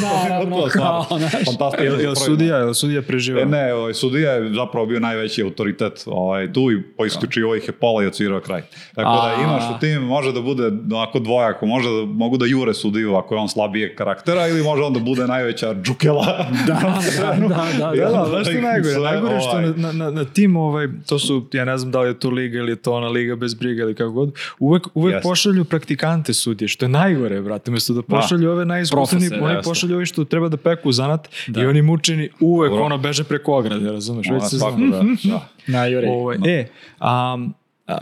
Naravno, 0.22 0.56
je 0.56 0.70
kao, 0.70 1.06
znaš. 1.18 1.32
fantastično. 1.32 1.84
Jel, 1.84 2.00
jel 2.00 2.14
sudija, 2.14 2.56
jel 2.56 2.74
sudija 2.74 3.02
preživao? 3.02 3.42
E, 3.42 3.46
ne, 3.46 3.74
ovaj, 3.74 3.94
sudija 3.94 4.32
je 4.32 4.54
zapravo 4.54 4.86
bio 4.86 5.00
najveći 5.00 5.42
autoritet 5.42 6.02
ovaj, 6.06 6.52
tu 6.52 6.70
i 6.70 6.82
poisključivo 6.82 7.56
ih 7.56 7.68
je 7.68 7.72
pola 7.72 8.02
i 8.02 8.06
odsvirao 8.06 8.40
kraj. 8.40 8.62
Tako 8.94 9.10
da 9.10 9.34
A. 9.38 9.42
imaš 9.42 9.62
u 9.76 9.80
tim, 9.80 10.02
može 10.02 10.32
da 10.32 10.40
bude 10.40 10.66
onako 10.94 11.18
dvojako, 11.18 11.66
može 11.66 11.88
da 11.88 12.04
mogu 12.06 12.36
da 12.36 12.46
jure 12.46 12.74
sudiju 12.74 13.14
ako 13.16 13.34
je 13.34 13.40
on 13.40 13.48
slabije 13.48 13.94
karaktera 13.96 14.48
ili 14.48 14.62
može 14.62 14.82
on 14.82 14.92
da 14.92 15.00
bude 15.00 15.26
najveća 15.26 15.74
džukela. 15.82 16.46
Da, 16.66 16.74
da, 16.74 16.80
da, 16.80 16.98
da, 17.20 17.34
I 17.34 17.48
Da, 17.48 17.56
da. 17.78 17.96
da, 17.96 18.06
onda 18.06 18.30
znaš 18.30 18.42
što 18.42 18.50
je 18.50 18.56
ih 18.56 18.62
najgore? 18.62 18.69
sve, 18.69 18.69
Najgore 18.72 19.34
je 19.34 19.40
što 19.40 19.50
ovaj, 19.50 19.72
na, 19.76 19.92
na, 19.92 20.10
na 20.10 20.24
tim, 20.24 20.56
ovaj, 20.56 20.88
to 21.08 21.18
su, 21.18 21.46
ja 21.52 21.64
ne 21.64 21.78
znam 21.78 21.92
da 21.92 22.00
li 22.00 22.08
je 22.08 22.18
to 22.18 22.30
liga 22.30 22.58
ili 22.58 22.72
je 22.72 22.76
to 22.76 22.92
ona 22.92 23.08
liga 23.08 23.36
bez 23.36 23.54
briga 23.54 23.82
ili 23.82 23.94
kako 23.94 24.10
god, 24.10 24.32
uvek, 24.58 24.86
uvek 24.94 25.14
Jeste. 25.14 25.28
pošalju 25.28 25.64
praktikante 25.64 26.34
sudije, 26.34 26.68
što 26.68 26.84
je 26.84 26.88
najgore, 26.88 27.40
brate, 27.40 27.70
umjesto 27.70 27.92
da 27.94 28.02
pošalju 28.02 28.50
ove 28.50 28.64
najiskusniji, 28.64 29.30
oni 29.40 29.54
jeste. 29.54 29.70
pošalju 29.70 29.96
ovi 29.96 30.06
što 30.06 30.24
treba 30.24 30.48
da 30.48 30.56
peku 30.56 30.92
zanat 30.92 31.28
Da. 31.46 31.62
i 31.62 31.66
oni 31.66 31.82
mučeni 31.82 32.30
uvek 32.40 32.70
Dobro. 32.70 32.84
ono 32.84 32.98
beže 32.98 33.24
preko 33.24 33.52
ograde, 33.58 33.92
razumeš, 33.92 34.26
već 34.26 34.30
ona 34.30 34.48
se 34.48 34.58
svako 34.58 34.76
zna. 34.76 34.86
da, 34.86 35.02
da. 35.24 35.48
Najjure. 35.66 36.08
Ovaj, 36.08 36.36
e, 36.46 36.66
um, 37.00 37.54
a, 37.86 37.96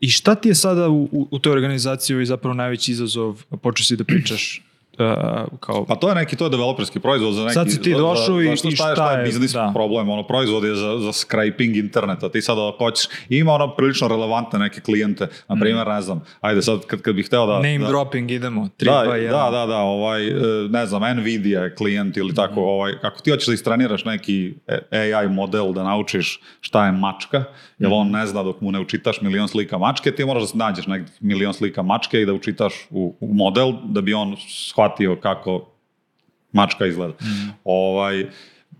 I 0.00 0.08
šta 0.10 0.34
ti 0.34 0.48
je 0.48 0.54
sada 0.54 0.88
u, 0.88 1.02
u, 1.12 1.28
u 1.30 1.38
toj 1.38 1.52
organizaciji 1.52 2.14
ovaj 2.14 2.24
zapravo 2.24 2.54
najveći 2.54 2.92
izazov, 2.92 3.42
počeo 3.62 3.84
si 3.84 3.96
da 3.96 4.04
pričaš 4.04 4.62
a, 4.98 5.44
kao 5.60 5.84
Pa 5.84 5.94
to 5.94 6.08
je 6.08 6.14
neki, 6.14 6.36
to 6.36 6.44
je 6.44 6.50
developerski 6.50 7.00
proizvod 7.00 7.34
za 7.34 7.42
neki... 7.42 7.54
Sad 7.54 7.70
si 7.70 7.82
ti 7.82 7.94
došao 7.94 8.42
i- 8.42 8.56
šta 8.56 8.68
je, 8.68 8.76
šta 8.76 8.94
šta 8.94 9.12
je 9.12 9.18
je, 9.18 9.24
biznis 9.24 9.52
da. 9.52 9.70
problem, 9.74 10.08
ono, 10.08 10.22
proizvod 10.22 10.64
je 10.64 10.74
za, 10.74 10.98
za 10.98 11.12
scraping 11.12 11.76
interneta, 11.76 12.28
ti 12.28 12.42
sad 12.42 12.58
ako 12.58 12.84
hoćeš, 12.84 13.06
ima 13.28 13.52
ono 13.52 13.74
prilično 13.76 14.08
relevantne 14.08 14.58
neke 14.58 14.80
klijente, 14.80 15.26
na 15.48 15.56
primjer, 15.60 15.86
ne 15.86 16.00
znam, 16.02 16.24
ajde 16.40 16.62
sad 16.62 16.86
kad, 16.86 17.02
kad 17.02 17.14
bih 17.14 17.26
hteo 17.26 17.46
da... 17.46 17.52
name 17.54 17.78
da, 17.78 17.86
dropping, 17.88 18.30
idemo, 18.30 18.68
3, 18.78 18.84
Da, 18.84 19.04
2, 19.06 19.12
1. 19.12 19.30
da, 19.30 19.58
da, 19.58 19.66
da, 19.66 19.78
ovaj, 19.78 20.28
e, 20.28 20.32
ne 20.68 20.86
znam, 20.86 21.16
Nvidia 21.16 21.60
je 21.60 21.74
klijent 21.74 22.16
ili 22.16 22.34
tako, 22.34 22.60
ovaj, 22.60 22.92
ako 23.02 23.20
ti 23.20 23.30
hoćeš 23.30 23.46
da 23.46 23.54
istreniraš 23.54 24.04
neki 24.04 24.54
AI 24.90 25.28
model 25.28 25.72
da 25.72 25.82
naučiš 25.82 26.40
šta 26.60 26.86
je 26.86 26.92
mačka, 26.92 27.44
jer 27.78 27.90
on 27.92 28.10
ne 28.10 28.26
zna 28.26 28.42
dok 28.42 28.60
mu 28.60 28.72
ne 28.72 28.80
učitaš 28.80 29.20
milion 29.20 29.48
slika 29.48 29.78
mačke, 29.78 30.10
ti 30.12 30.24
moraš 30.24 30.52
da 30.52 30.64
nađeš 30.64 30.86
neki 30.86 31.10
milion 31.20 31.54
slika 31.54 31.82
mačke 31.82 32.20
i 32.20 32.26
da 32.26 32.32
učitaš 32.32 32.74
u, 32.90 33.16
u 33.20 33.34
model 33.34 33.72
da 33.84 34.00
bi 34.00 34.14
on 34.14 34.36
shvatio 34.48 34.85
kako 35.20 35.68
mačka 36.52 36.86
izgleda. 36.86 37.14
Ovaj, 37.64 38.26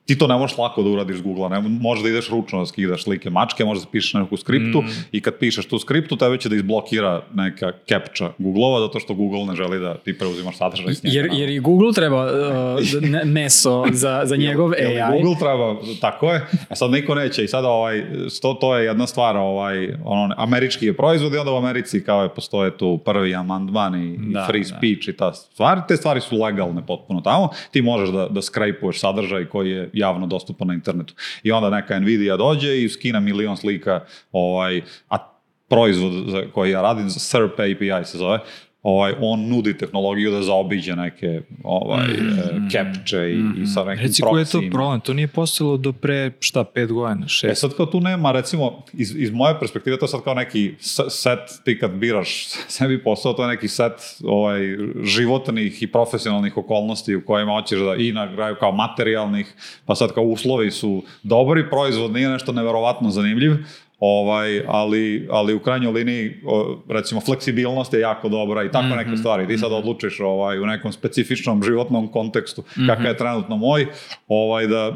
ti 0.06 0.18
to 0.18 0.26
ne 0.26 0.36
možeš 0.36 0.58
lako 0.58 0.82
da 0.82 0.90
uradiš 0.90 1.16
s 1.16 1.22
Google-a, 1.22 1.48
ne, 1.48 1.60
možeš 1.68 2.02
da 2.02 2.08
ideš 2.08 2.30
ručno 2.30 2.58
da 2.58 2.66
skidaš 2.66 3.04
slike 3.04 3.30
mačke, 3.30 3.64
možeš 3.64 3.84
da 3.84 3.90
pišeš 3.90 4.14
neku 4.14 4.36
skriptu 4.36 4.84
i 5.12 5.20
kad 5.20 5.38
pišeš 5.38 5.66
tu 5.66 5.78
skriptu, 5.78 6.16
tebe 6.16 6.38
će 6.38 6.48
da 6.48 6.56
izblokira 6.56 7.22
neka 7.34 7.72
captcha 7.88 8.32
Google-ova, 8.38 8.80
zato 8.80 9.00
što 9.00 9.14
Google 9.14 9.44
ne 9.44 9.54
želi 9.54 9.80
da 9.80 9.94
ti 9.94 10.18
preuzimaš 10.18 10.56
sadržaj 10.58 10.94
s 10.94 11.02
njega. 11.02 11.16
Jer, 11.16 11.28
jer 11.32 11.48
i 11.50 11.58
Google 11.58 11.92
treba 11.92 12.24
uh, 12.24 13.02
ne- 13.12 13.24
meso 13.24 13.84
za, 13.92 14.22
za 14.24 14.36
njegov 14.36 14.72
Jel 14.78 15.02
AI. 15.04 15.22
Google 15.22 15.38
treba, 15.38 15.76
tako 16.00 16.32
je. 16.32 16.46
A 16.68 16.74
sad 16.74 16.90
niko 16.90 17.14
neće 17.14 17.44
i 17.44 17.48
sada 17.48 17.68
ovaj, 17.68 18.04
to, 18.42 18.54
to 18.54 18.76
je 18.76 18.84
jedna 18.84 19.06
stvar, 19.06 19.36
ovaj, 19.36 19.94
ono, 20.04 20.34
američki 20.36 20.86
je 20.86 20.96
proizvod 20.96 21.34
i 21.34 21.38
onda 21.38 21.52
u 21.52 21.56
Americi 21.56 22.04
kao 22.04 22.22
je, 22.22 22.28
postoje 22.28 22.76
tu 22.78 22.98
prvi 22.98 23.34
amandman 23.34 23.94
i, 24.02 24.16
Da, 24.18 24.40
i 24.40 24.46
free 24.46 24.62
da. 24.62 24.66
speech 24.68 25.08
i 25.08 25.16
ta 25.16 25.32
stvar. 25.32 25.80
Te 25.88 25.96
stvari 25.96 26.20
su 26.20 26.42
legalne 26.42 26.86
potpuno 26.86 27.20
tamo. 27.20 27.48
Ti 27.70 27.82
možeš 27.82 28.08
da, 28.08 28.28
da 28.28 28.42
skrajpuješ 28.42 29.00
sadržaj 29.00 29.44
koji 29.44 29.70
je 29.70 29.90
javno 29.96 30.26
dostupan 30.26 30.68
na 30.68 30.74
internetu. 30.74 31.14
I 31.42 31.52
onda 31.52 31.70
neka 31.70 32.00
Nvidia 32.00 32.36
dođe 32.36 32.82
i 32.82 32.88
skina 32.88 33.20
milion 33.20 33.56
slika, 33.56 34.00
ovaj, 34.32 34.82
a 35.08 35.36
proizvod 35.68 36.12
za 36.28 36.42
koji 36.54 36.70
ja 36.70 36.82
radim, 36.82 37.10
SERP 37.10 37.52
API 37.52 38.04
se 38.04 38.18
zove, 38.18 38.38
ovaj, 38.86 39.14
on 39.20 39.48
nudi 39.48 39.78
tehnologiju 39.78 40.30
da 40.30 40.42
zaobiđe 40.42 40.96
neke 40.96 41.40
ovaj, 41.64 42.06
mm, 42.06 42.68
captcha 42.70 43.24
i, 43.26 43.40
i 43.62 43.66
sa 43.66 43.84
nekim 43.84 44.06
Reci 44.06 44.22
koji 44.22 44.40
je 44.40 44.44
to 44.44 44.62
problem? 44.70 45.00
To 45.00 45.14
nije 45.14 45.28
postojalo 45.28 45.76
do 45.76 45.92
pre, 45.92 46.30
šta, 46.40 46.64
pet 46.64 46.92
godina, 46.92 47.26
E 47.26 47.28
šest? 47.28 47.60
sad 47.60 47.76
kao 47.76 47.86
tu 47.86 48.00
nema, 48.00 48.32
recimo, 48.32 48.82
iz, 48.92 49.16
iz 49.16 49.30
moje 49.32 49.58
perspektive 49.60 49.98
to 49.98 50.04
je 50.04 50.08
sad 50.08 50.22
kao 50.24 50.34
neki 50.34 50.74
set, 51.08 51.38
ti 51.64 51.78
kad 51.78 51.90
biraš 51.90 52.46
sebi 52.76 53.02
posao, 53.02 53.32
to 53.32 53.42
je 53.42 53.48
neki 53.48 53.68
set 53.68 53.92
ovaj, 54.24 54.60
životnih 55.02 55.82
i 55.82 55.86
profesionalnih 55.86 56.56
okolnosti 56.56 57.16
u 57.16 57.24
kojima 57.24 57.52
hoćeš 57.52 57.80
da 57.80 57.94
i 57.94 58.12
na 58.12 58.34
kraju 58.34 58.56
kao 58.60 58.72
materijalnih, 58.72 59.54
pa 59.86 59.94
sad 59.94 60.12
kao 60.12 60.24
uslovi 60.24 60.70
su 60.70 61.02
dobri, 61.22 61.70
proizvod 61.70 62.12
nije 62.12 62.28
nešto 62.28 62.52
neverovatno 62.52 63.10
zanimljiv, 63.10 63.52
ovaj, 63.98 64.62
ali, 64.66 65.28
ali 65.30 65.54
u 65.54 65.60
krajnjoj 65.60 65.92
liniji 65.92 66.40
recimo 66.88 67.20
fleksibilnost 67.20 67.94
je 67.94 68.00
jako 68.00 68.28
dobra 68.28 68.64
i 68.64 68.70
tako 68.70 68.96
neke 68.96 69.16
stvari. 69.16 69.46
Ti 69.46 69.58
sad 69.58 69.72
odlučiš 69.72 70.20
ovaj, 70.20 70.60
u 70.60 70.66
nekom 70.66 70.92
specifičnom 70.92 71.62
životnom 71.62 72.08
kontekstu 72.08 72.62
kakav 72.86 73.06
je 73.06 73.16
trenutno 73.16 73.56
moj, 73.56 73.86
ovaj, 74.28 74.66
da 74.66 74.92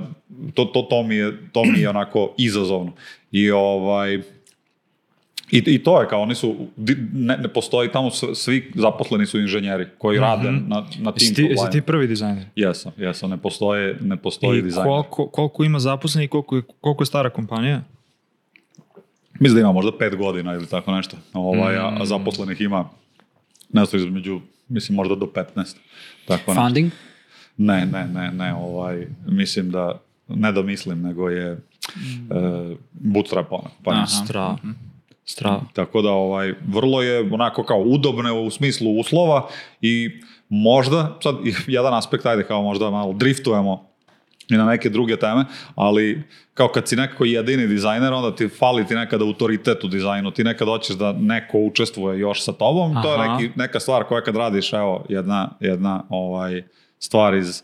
to, 0.54 0.64
to, 0.64 0.82
to, 0.82 1.02
mi 1.02 1.16
je, 1.16 1.32
to 1.52 1.64
mi 1.64 1.80
je 1.80 1.88
onako 1.88 2.34
izazovno. 2.38 2.92
I 3.32 3.50
ovaj, 3.50 4.20
i, 5.50 5.62
I 5.66 5.82
to 5.82 6.00
je 6.00 6.08
kao, 6.08 6.22
oni 6.22 6.34
su, 6.34 6.56
ne, 7.12 7.36
ne 7.36 7.48
postoji 7.48 7.92
tamo, 7.92 8.10
svi 8.10 8.72
zaposleni 8.74 9.26
su 9.26 9.40
inženjeri 9.40 9.86
koji 9.98 10.18
rade 10.18 10.50
na, 10.50 10.86
na 10.98 11.12
tim 11.12 11.34
ti, 11.34 11.42
jesi 11.42 11.70
ti 11.72 11.80
prvi 11.80 12.06
dizajner? 12.06 12.44
Jesam, 12.56 12.92
jesam, 12.96 13.30
ne 13.30 13.36
postoje, 13.36 13.98
ne 14.00 14.16
postoji 14.16 14.58
I 14.58 14.62
dizajn. 14.62 14.86
koliko, 14.86 15.26
koliko 15.26 15.64
ima 15.64 15.78
zaposlenih 15.78 16.26
i 16.26 16.28
koliko 16.28 16.62
koliko 16.80 17.02
je 17.02 17.06
stara 17.06 17.30
kompanija? 17.30 17.82
Mislim 19.40 19.54
da 19.54 19.60
ima 19.60 19.72
možda 19.72 19.98
pet 19.98 20.16
godina 20.16 20.54
ili 20.54 20.66
tako 20.66 20.92
nešto. 20.92 21.16
Ovaj, 21.32 21.76
Mm. 21.76 22.02
a 22.02 22.04
zaposlenih 22.04 22.60
ima 22.60 22.88
nešto 23.72 23.96
između, 23.96 24.40
mislim 24.68 24.96
možda 24.96 25.14
do 25.14 25.26
15. 25.26 25.76
Tako 26.26 26.50
nešto. 26.50 26.62
Funding? 26.62 26.92
Ne, 27.56 27.86
ne, 27.86 28.06
ne, 28.06 28.30
ne, 28.30 28.54
ovaj, 28.54 29.06
mislim 29.26 29.70
da, 29.70 30.00
ne 30.28 30.52
da 30.52 30.62
mislim, 30.62 31.02
nego 31.02 31.28
je 31.28 31.50
e, 31.52 31.58
bootstrap 32.92 33.46
ona. 33.52 33.68
Pa 33.84 33.90
Aha. 33.90 34.06
Strava. 35.24 35.60
Tako 35.72 36.02
da 36.02 36.10
ovaj, 36.10 36.54
vrlo 36.66 37.02
je 37.02 37.20
onako 37.32 37.62
kao 37.64 37.78
udobne 37.78 38.32
u 38.32 38.50
smislu 38.50 38.98
uslova 39.00 39.48
i 39.80 40.10
možda, 40.48 41.18
sad 41.22 41.34
jedan 41.66 41.94
aspekt, 41.94 42.26
ajde 42.26 42.46
kao 42.46 42.62
možda 42.62 42.90
malo 42.90 43.12
driftujemo 43.12 43.89
i 44.50 44.56
na 44.56 44.64
neke 44.64 44.88
druge 44.88 45.16
teme, 45.16 45.44
ali 45.74 46.22
kao 46.54 46.68
kad 46.68 46.88
si 46.88 46.96
nekako 46.96 47.24
jedini 47.24 47.66
dizajner, 47.66 48.12
onda 48.12 48.36
ti 48.36 48.48
fali 48.48 48.86
ti 48.86 48.94
nekada 48.94 49.24
autoritet 49.24 49.84
u 49.84 49.88
dizajnu, 49.88 50.30
ti 50.30 50.44
nekad 50.44 50.68
hoćeš 50.68 50.96
da 50.96 51.12
neko 51.12 51.58
učestvuje 51.58 52.18
još 52.18 52.44
sa 52.44 52.52
tobom, 52.52 53.02
to 53.02 53.12
je 53.12 53.18
Aha. 53.18 53.36
neki, 53.36 53.50
neka 53.56 53.80
stvar 53.80 54.04
koja 54.04 54.22
kad 54.22 54.36
radiš, 54.36 54.72
evo, 54.72 55.04
jedna, 55.08 55.50
jedna 55.60 56.02
ovaj, 56.08 56.62
stvar 56.98 57.34
iz 57.34 57.62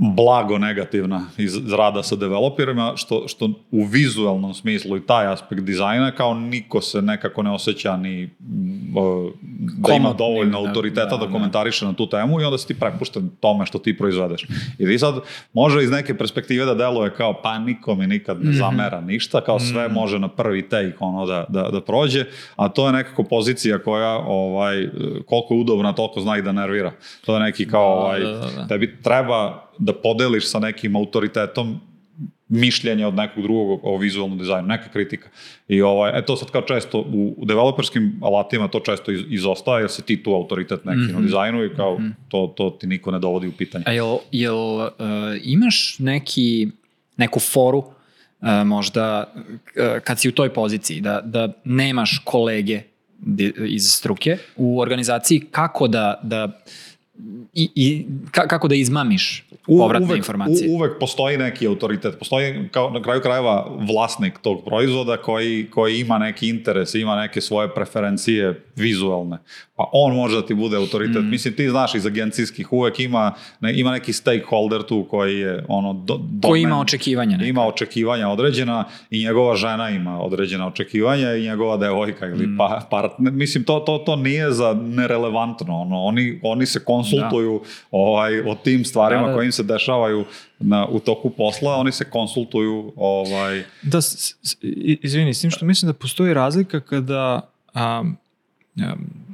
blago 0.00 0.58
negativna 0.58 1.26
iz, 1.36 1.72
rada 1.72 2.02
sa 2.02 2.16
developerima, 2.16 2.92
što, 2.96 3.28
što 3.28 3.50
u 3.70 3.84
vizualnom 3.84 4.54
smislu 4.54 4.96
i 4.96 5.06
taj 5.06 5.26
aspekt 5.26 5.62
dizajna 5.62 6.10
kao 6.10 6.34
niko 6.34 6.80
se 6.80 7.02
nekako 7.02 7.42
ne 7.42 7.50
osjeća 7.50 7.96
ni 7.96 8.30
o, 8.96 9.30
da 9.58 9.94
ima 9.94 10.12
dovoljno 10.12 10.62
da, 10.62 10.68
autoriteta 10.68 11.16
da, 11.16 11.26
da, 11.26 11.32
komentariše 11.32 11.86
na 11.86 11.92
tu 11.92 12.08
temu 12.08 12.40
i 12.40 12.44
onda 12.44 12.58
si 12.58 12.66
ti 12.66 12.74
prepušten 12.74 13.30
tome 13.40 13.66
što 13.66 13.78
ti 13.78 13.98
proizvedeš. 13.98 14.46
I 14.78 14.86
ti 14.86 14.98
sad 14.98 15.14
može 15.52 15.84
iz 15.84 15.90
neke 15.90 16.18
perspektive 16.18 16.64
da 16.64 16.74
deluje 16.74 17.14
kao 17.14 17.40
pa 17.42 17.58
niko 17.58 17.94
mi 17.94 18.06
nikad 18.06 18.44
ne 18.44 18.52
zamera 18.52 19.00
ništa, 19.00 19.40
kao 19.40 19.58
sve 19.58 19.88
može 19.88 20.18
na 20.18 20.28
prvi 20.28 20.68
take 20.68 20.96
ono 21.00 21.26
da, 21.26 21.44
da, 21.48 21.62
da 21.62 21.80
prođe, 21.80 22.24
a 22.56 22.68
to 22.68 22.86
je 22.86 22.92
nekako 22.92 23.22
pozicija 23.22 23.78
koja 23.78 24.16
ovaj, 24.16 24.88
koliko 25.26 25.54
je 25.54 25.60
udobna, 25.60 25.92
toliko 25.92 26.20
zna 26.20 26.38
i 26.38 26.42
da 26.42 26.52
nervira. 26.52 26.92
To 27.26 27.34
je 27.34 27.40
neki 27.40 27.68
kao 27.68 27.94
ovaj, 27.94 28.20
da, 28.20 28.32
da, 28.32 28.50
da. 28.56 28.66
tebi 28.66 29.02
treba 29.02 29.67
da 29.78 29.92
podeliš 29.92 30.50
sa 30.50 30.58
nekim 30.58 30.96
autoritetom 30.96 31.80
mišljenje 32.48 33.06
od 33.06 33.14
nekog 33.14 33.42
drugog 33.42 33.80
o 33.82 33.96
vizualnom 33.98 34.38
dizajnu, 34.38 34.68
neka 34.68 34.88
kritika. 34.88 35.28
I 35.68 35.82
ovaj, 35.82 36.18
e 36.18 36.24
to 36.26 36.36
sad 36.36 36.50
kao 36.50 36.62
često 36.62 36.98
u, 37.00 37.34
u 37.36 37.44
developerskim 37.44 38.20
alatima 38.22 38.68
to 38.68 38.80
često 38.80 39.12
iz, 39.12 39.20
izostaje, 39.28 39.82
jer 39.82 39.90
si 39.90 40.02
ti 40.02 40.22
tu 40.22 40.32
autoritet 40.34 40.84
neki 40.84 40.98
Mhm. 41.00 41.14
na 41.14 41.20
dizajnu 41.20 41.64
i 41.64 41.74
kao 41.76 41.98
to, 42.28 42.52
to 42.56 42.70
ti 42.70 42.86
niko 42.86 43.10
ne 43.10 43.18
dovodi 43.18 43.48
u 43.48 43.52
pitanje. 43.52 43.84
A 43.86 43.92
jel, 43.92 44.16
jel 44.32 44.56
uh, 44.56 44.88
imaš 45.42 45.96
neki, 45.98 46.68
neku 47.16 47.40
foru 47.40 47.78
uh, 47.78 48.48
možda 48.64 49.32
uh, 49.34 49.98
kad 50.04 50.20
si 50.20 50.28
u 50.28 50.32
toj 50.32 50.54
poziciji 50.54 51.00
da, 51.00 51.20
da 51.24 51.52
nemaš 51.64 52.22
kolege 52.24 52.82
iz 53.68 53.90
struke 53.90 54.38
u 54.56 54.80
organizaciji 54.80 55.40
kako 55.50 55.88
da, 55.88 56.20
da 56.22 56.60
i, 57.54 57.70
i 57.74 58.06
ka, 58.30 58.46
kako 58.48 58.68
da 58.68 58.74
izmamiš 58.74 59.44
povratne 59.66 60.06
uvek, 60.06 60.18
informacije. 60.18 60.70
U, 60.70 60.74
uvek 60.74 60.92
postoji 61.00 61.38
neki 61.38 61.66
autoritet, 61.66 62.18
postoji 62.18 62.68
kao 62.72 62.90
na 62.90 63.02
kraju 63.02 63.20
krajeva 63.20 63.66
vlasnik 63.92 64.38
tog 64.38 64.64
proizvoda 64.64 65.16
koji, 65.16 65.66
koji 65.70 66.00
ima 66.00 66.18
neki 66.18 66.48
interes, 66.48 66.94
ima 66.94 67.16
neke 67.16 67.40
svoje 67.40 67.74
preferencije 67.74 68.62
vizualne. 68.76 69.38
Pa 69.76 69.84
on 69.92 70.14
može 70.16 70.36
da 70.36 70.46
ti 70.46 70.54
bude 70.54 70.76
autoritet. 70.76 71.22
Mm. 71.22 71.28
Mislim, 71.30 71.54
ti 71.54 71.68
znaš 71.68 71.94
iz 71.94 72.06
agencijskih, 72.06 72.72
uvek 72.72 73.00
ima, 73.00 73.32
ne, 73.60 73.78
ima 73.80 73.92
neki 73.92 74.12
stakeholder 74.12 74.82
tu 74.82 75.06
koji 75.10 75.38
je 75.38 75.64
ono... 75.68 75.92
Do, 75.92 76.14
Koji 76.42 76.62
domen- 76.62 76.68
ima 76.68 76.80
očekivanja 76.80 77.36
neka. 77.36 77.48
Ima 77.48 77.66
očekivanja 77.66 78.28
određena 78.28 78.84
i 79.10 79.24
njegova 79.24 79.56
žena 79.56 79.90
ima 79.90 80.20
određena 80.20 80.66
očekivanja 80.66 81.34
i 81.34 81.42
njegova 81.42 81.76
devojka 81.76 82.26
ili 82.26 82.46
Mm. 82.46 82.56
pa, 82.56 82.86
partner. 82.90 83.32
Mislim, 83.32 83.64
to, 83.64 83.80
to, 83.80 83.98
to 83.98 84.16
nije 84.16 84.50
za 84.50 84.72
nerelevantno. 84.74 85.80
Ono, 85.80 86.04
oni, 86.04 86.40
oni 86.42 86.66
se 86.66 86.80
konsultuju 86.80 87.07
ovaj, 87.90 88.40
o 88.40 88.54
tim 88.54 88.84
stvarima 88.84 89.22
Da, 89.22 89.28
da. 89.28 89.34
koje 89.34 89.46
im 89.46 89.52
se 89.52 89.62
dešavaju 89.62 90.24
na, 90.60 90.86
u 90.86 91.00
toku 91.00 91.30
posla, 91.30 91.74
oni 91.74 91.92
se 91.92 92.04
konsultuju 92.04 92.92
ovaj, 92.96 93.62
Da, 93.82 94.00
s, 94.00 94.08
s, 94.42 94.56
i- 94.62 94.98
izvini, 95.02 95.34
s 95.34 95.40
tim 95.40 95.50
što 95.50 95.64
mislim 95.64 95.88
da 95.88 95.98
postoji 95.98 96.34
razlika 96.34 96.80
kada 96.80 97.50
um, 97.74 98.16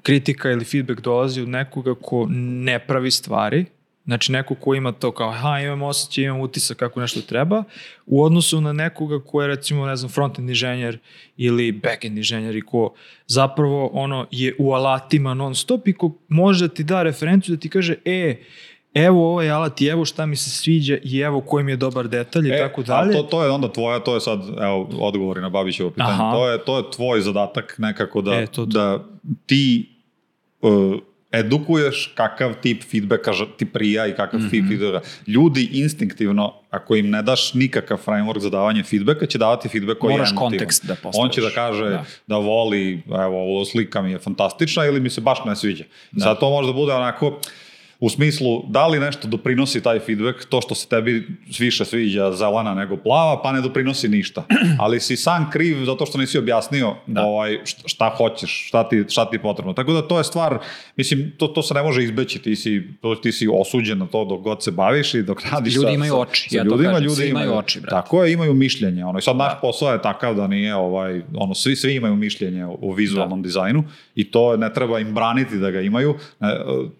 kritika 0.02 0.50
ili 0.50 0.64
feedback 0.64 1.00
dolazi 1.00 1.40
od 1.40 1.48
nekoga 1.48 1.94
ko 1.94 2.26
ne 2.30 2.78
pravi 2.78 3.10
stvari, 3.10 3.64
znači 4.04 4.32
neko 4.32 4.54
ko 4.54 4.74
ima 4.74 4.92
to 4.92 5.10
kao, 5.12 5.30
ha, 5.32 5.60
imam 5.60 5.82
osjećaj, 5.82 6.24
imam 6.24 6.40
utisak 6.40 6.76
kako 6.76 7.00
nešto 7.00 7.20
treba, 7.20 7.64
u 8.06 8.22
odnosu 8.22 8.60
na 8.60 8.72
nekoga 8.72 9.20
ko 9.20 9.42
je 9.42 9.48
recimo, 9.48 9.86
ne 9.86 9.96
znam, 9.96 10.10
frontend 10.10 10.48
inženjer 10.48 10.98
ili 11.36 11.72
backend 11.72 12.16
inženjer 12.18 12.56
i 12.56 12.62
ko 12.62 12.94
zapravo 13.26 13.90
ono 13.92 14.26
je 14.30 14.54
u 14.58 14.72
alatima 14.72 15.34
non 15.34 15.54
stop 15.54 15.88
i 15.88 15.92
ko 15.92 16.18
može 16.28 16.68
da 16.68 16.74
ti 16.74 16.84
da 16.84 17.02
referenciju 17.02 17.56
da 17.56 17.60
ti 17.60 17.68
kaže, 17.68 17.94
e, 18.04 18.36
evo 18.94 19.30
ovaj 19.30 19.50
alat 19.50 19.80
i 19.80 19.86
evo 19.86 20.04
šta 20.04 20.26
mi 20.26 20.36
se 20.36 20.50
sviđa 20.50 20.98
i 21.04 21.18
evo 21.18 21.40
koji 21.40 21.64
mi 21.64 21.72
je 21.72 21.76
dobar 21.76 22.08
detalj 22.08 22.48
i 22.48 22.52
E, 22.52 22.58
tako 22.58 22.82
dalje. 22.82 23.12
To, 23.12 23.22
to 23.22 23.44
je 23.44 23.50
onda 23.50 23.68
tvoja, 23.68 23.98
to 23.98 24.14
je 24.14 24.20
sad, 24.20 24.40
evo, 24.60 24.88
odgovori 25.00 25.40
na 25.40 25.48
Babićevo 25.48 25.90
pitanje. 25.90 26.12
Aha. 26.12 26.32
To 26.32 26.50
je, 26.50 26.58
to 26.58 26.76
je 26.78 26.84
tvoj 26.92 27.20
zadatak 27.20 27.74
nekako 27.78 28.22
da, 28.22 28.34
E, 28.34 28.46
to- 28.46 28.52
to. 28.52 28.66
da 28.66 29.04
ti 29.46 29.88
uh, 30.60 30.94
edukuješ 31.34 32.12
kakav 32.14 32.54
tip 32.54 32.82
feedbacka 32.84 33.32
ti 33.56 33.64
prija 33.66 34.06
i 34.06 34.12
kakav 34.12 34.40
Mhm. 34.40 34.48
tip 34.48 34.64
feedbacka. 34.68 35.00
Ljudi 35.26 35.68
instinktivno, 35.72 36.54
ako 36.70 36.96
im 36.96 37.10
ne 37.10 37.22
daš 37.22 37.54
nikakav 37.54 37.98
framework 37.98 38.38
za 38.38 38.50
davanje 38.50 38.82
feedbacka, 38.82 39.26
će 39.26 39.38
davati 39.38 39.68
feedback 39.68 39.98
koji 39.98 40.10
je 40.10 40.16
Moraš 40.16 40.32
kontekst 40.34 40.84
da 40.84 40.94
postaviš. 40.94 41.16
On 41.18 41.30
će 41.30 41.40
da 41.40 41.50
kaže 41.50 41.84
da, 41.84 41.90
Da. 41.90 42.04
da 42.26 42.36
voli, 42.36 43.02
evo, 43.08 43.42
ovo 43.44 43.64
slika 43.64 44.02
mi 44.02 44.10
je 44.10 44.18
fantastična 44.18 44.84
ili 44.84 45.00
mi 45.00 45.10
se 45.10 45.20
baš 45.20 45.38
ne 45.44 45.56
sviđa. 45.56 45.84
Sad 46.18 46.40
to 46.40 46.50
može 46.50 46.66
da 46.66 46.72
bude 46.72 46.92
onako, 46.92 47.40
u 48.04 48.08
smislu, 48.08 48.62
da 48.68 48.86
li 48.86 49.00
nešto 49.00 49.28
doprinosi 49.28 49.82
taj 49.82 49.98
feedback, 49.98 50.44
to 50.44 50.60
što 50.60 50.74
se 50.74 50.88
tebi 50.88 51.26
više 51.58 51.84
sviđa 51.84 52.32
zelena 52.32 52.74
nego 52.74 52.96
plava, 52.96 53.42
pa 53.42 53.52
ne 53.52 53.60
doprinosi 53.60 54.08
ništa. 54.08 54.44
Ali 54.82 55.00
si 55.00 55.16
sam 55.16 55.50
kriv 55.50 55.84
zato 55.84 56.06
što 56.06 56.18
nisi 56.18 56.38
objasnio 56.38 56.94
ovaj, 57.16 57.58
šta, 57.64 58.14
hoćeš, 58.16 58.68
šta 58.68 58.88
ti, 58.88 59.04
šta 59.08 59.30
ti 59.30 59.36
je 59.36 59.42
potrebno. 59.42 59.72
Tako 59.72 59.92
da 59.92 60.08
to 60.08 60.18
je 60.18 60.24
stvar, 60.24 60.58
mislim, 60.96 61.32
to, 61.38 61.46
to 61.46 61.62
se 61.62 61.74
ne 61.74 61.82
može 61.82 62.04
izbeći, 62.04 62.38
ti 62.38 62.56
si, 62.56 62.82
to, 63.00 63.14
ti 63.14 63.32
si 63.32 63.48
osuđen 63.52 63.98
na 63.98 64.06
to 64.06 64.24
dok 64.24 64.40
god 64.40 64.62
se 64.62 64.70
baviš 64.70 65.14
i 65.14 65.22
dok 65.22 65.42
radiš 65.52 65.74
Ljudi 65.74 65.86
sa, 65.86 65.94
imaju 65.94 66.16
oči, 66.16 66.50
sa 66.50 66.56
ja 66.56 66.62
to 66.62 66.68
ljudima, 66.68 66.90
kažem, 66.90 67.04
ljudi 67.04 67.16
svi 67.16 67.28
imaju 67.28 67.54
oči, 67.54 67.80
brate. 67.80 67.90
Tako 67.90 68.24
je, 68.24 68.32
imaju 68.32 68.54
mišljenje. 68.54 69.04
Ono, 69.04 69.18
I 69.18 69.22
sad 69.22 69.36
naš 69.36 69.52
posao 69.60 69.92
je 69.92 70.02
takav 70.02 70.34
da 70.34 70.46
nije, 70.46 70.74
ovaj, 70.74 71.22
ono, 71.34 71.54
svi, 71.54 71.76
svi 71.76 71.94
imaju 71.94 72.16
mišljenje 72.16 72.66
o, 72.66 72.78
o 72.82 72.92
vizualnom 72.92 73.42
dizajnu 73.42 73.84
i 74.14 74.30
to 74.30 74.56
ne 74.56 74.72
treba 74.72 74.98
im 75.00 75.14
braniti 75.14 75.58
da 75.58 75.70
ga 75.70 75.80
imaju, 75.80 76.14
ne, 76.40 76.56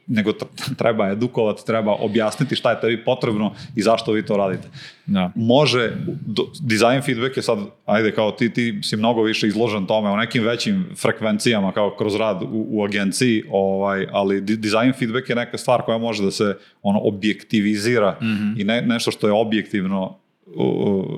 nego 0.07 0.31
tr- 0.31 0.77
treba 0.95 1.11
edukovati, 1.11 1.67
treba 1.67 1.93
objasniti 1.93 2.57
šta 2.57 2.71
je 2.71 2.81
tebi 2.81 3.05
potrebno 3.05 3.55
i 3.77 3.83
zašto 3.83 4.13
vi 4.13 4.27
to 4.27 4.37
radite. 4.37 4.69
Da. 5.07 5.33
Može, 5.35 5.93
do, 6.27 6.47
design 6.61 7.03
feedback 7.03 7.37
je 7.37 7.43
sad, 7.43 7.59
ajde, 7.87 8.13
kao 8.15 8.31
ti, 8.31 8.53
ti 8.53 8.81
si 8.83 8.97
mnogo 8.97 9.23
više 9.23 9.47
izložen 9.47 9.87
tome 9.87 10.11
u 10.11 10.17
nekim 10.17 10.45
većim 10.45 10.87
frekvencijama 10.97 11.73
kao 11.73 11.97
kroz 11.99 12.17
rad 12.17 12.43
u, 12.43 12.67
u 12.71 12.85
agenciji, 12.85 13.43
ovaj, 13.51 14.07
ali 14.13 14.41
design 14.41 14.93
feedback 14.99 15.29
je 15.29 15.37
neka 15.37 15.59
stvar 15.59 15.83
koja 15.83 15.99
može 15.99 16.23
da 16.23 16.31
se 16.31 16.57
ono 16.83 17.01
objektivizira 17.01 18.17
i 18.57 18.65
ne, 18.65 18.83
nešto 18.83 19.11
što 19.11 19.27
je 19.27 19.33
objektivno 19.33 20.19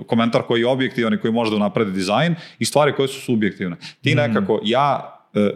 komentar 0.07 0.43
koji 0.43 0.61
je 0.61 0.67
objektivan 0.67 1.15
i 1.15 1.19
koji 1.19 1.33
može 1.33 1.51
da 1.51 1.57
unapredi 1.57 1.93
dizajn 1.93 2.35
i 2.59 2.65
stvari 2.65 2.93
koje 2.93 3.09
su 3.09 3.21
subjektivne. 3.21 3.77
Ti 4.03 4.15
nekako, 4.15 4.61
ja, 4.65 5.19
e, 5.35 5.41
e, 5.41 5.51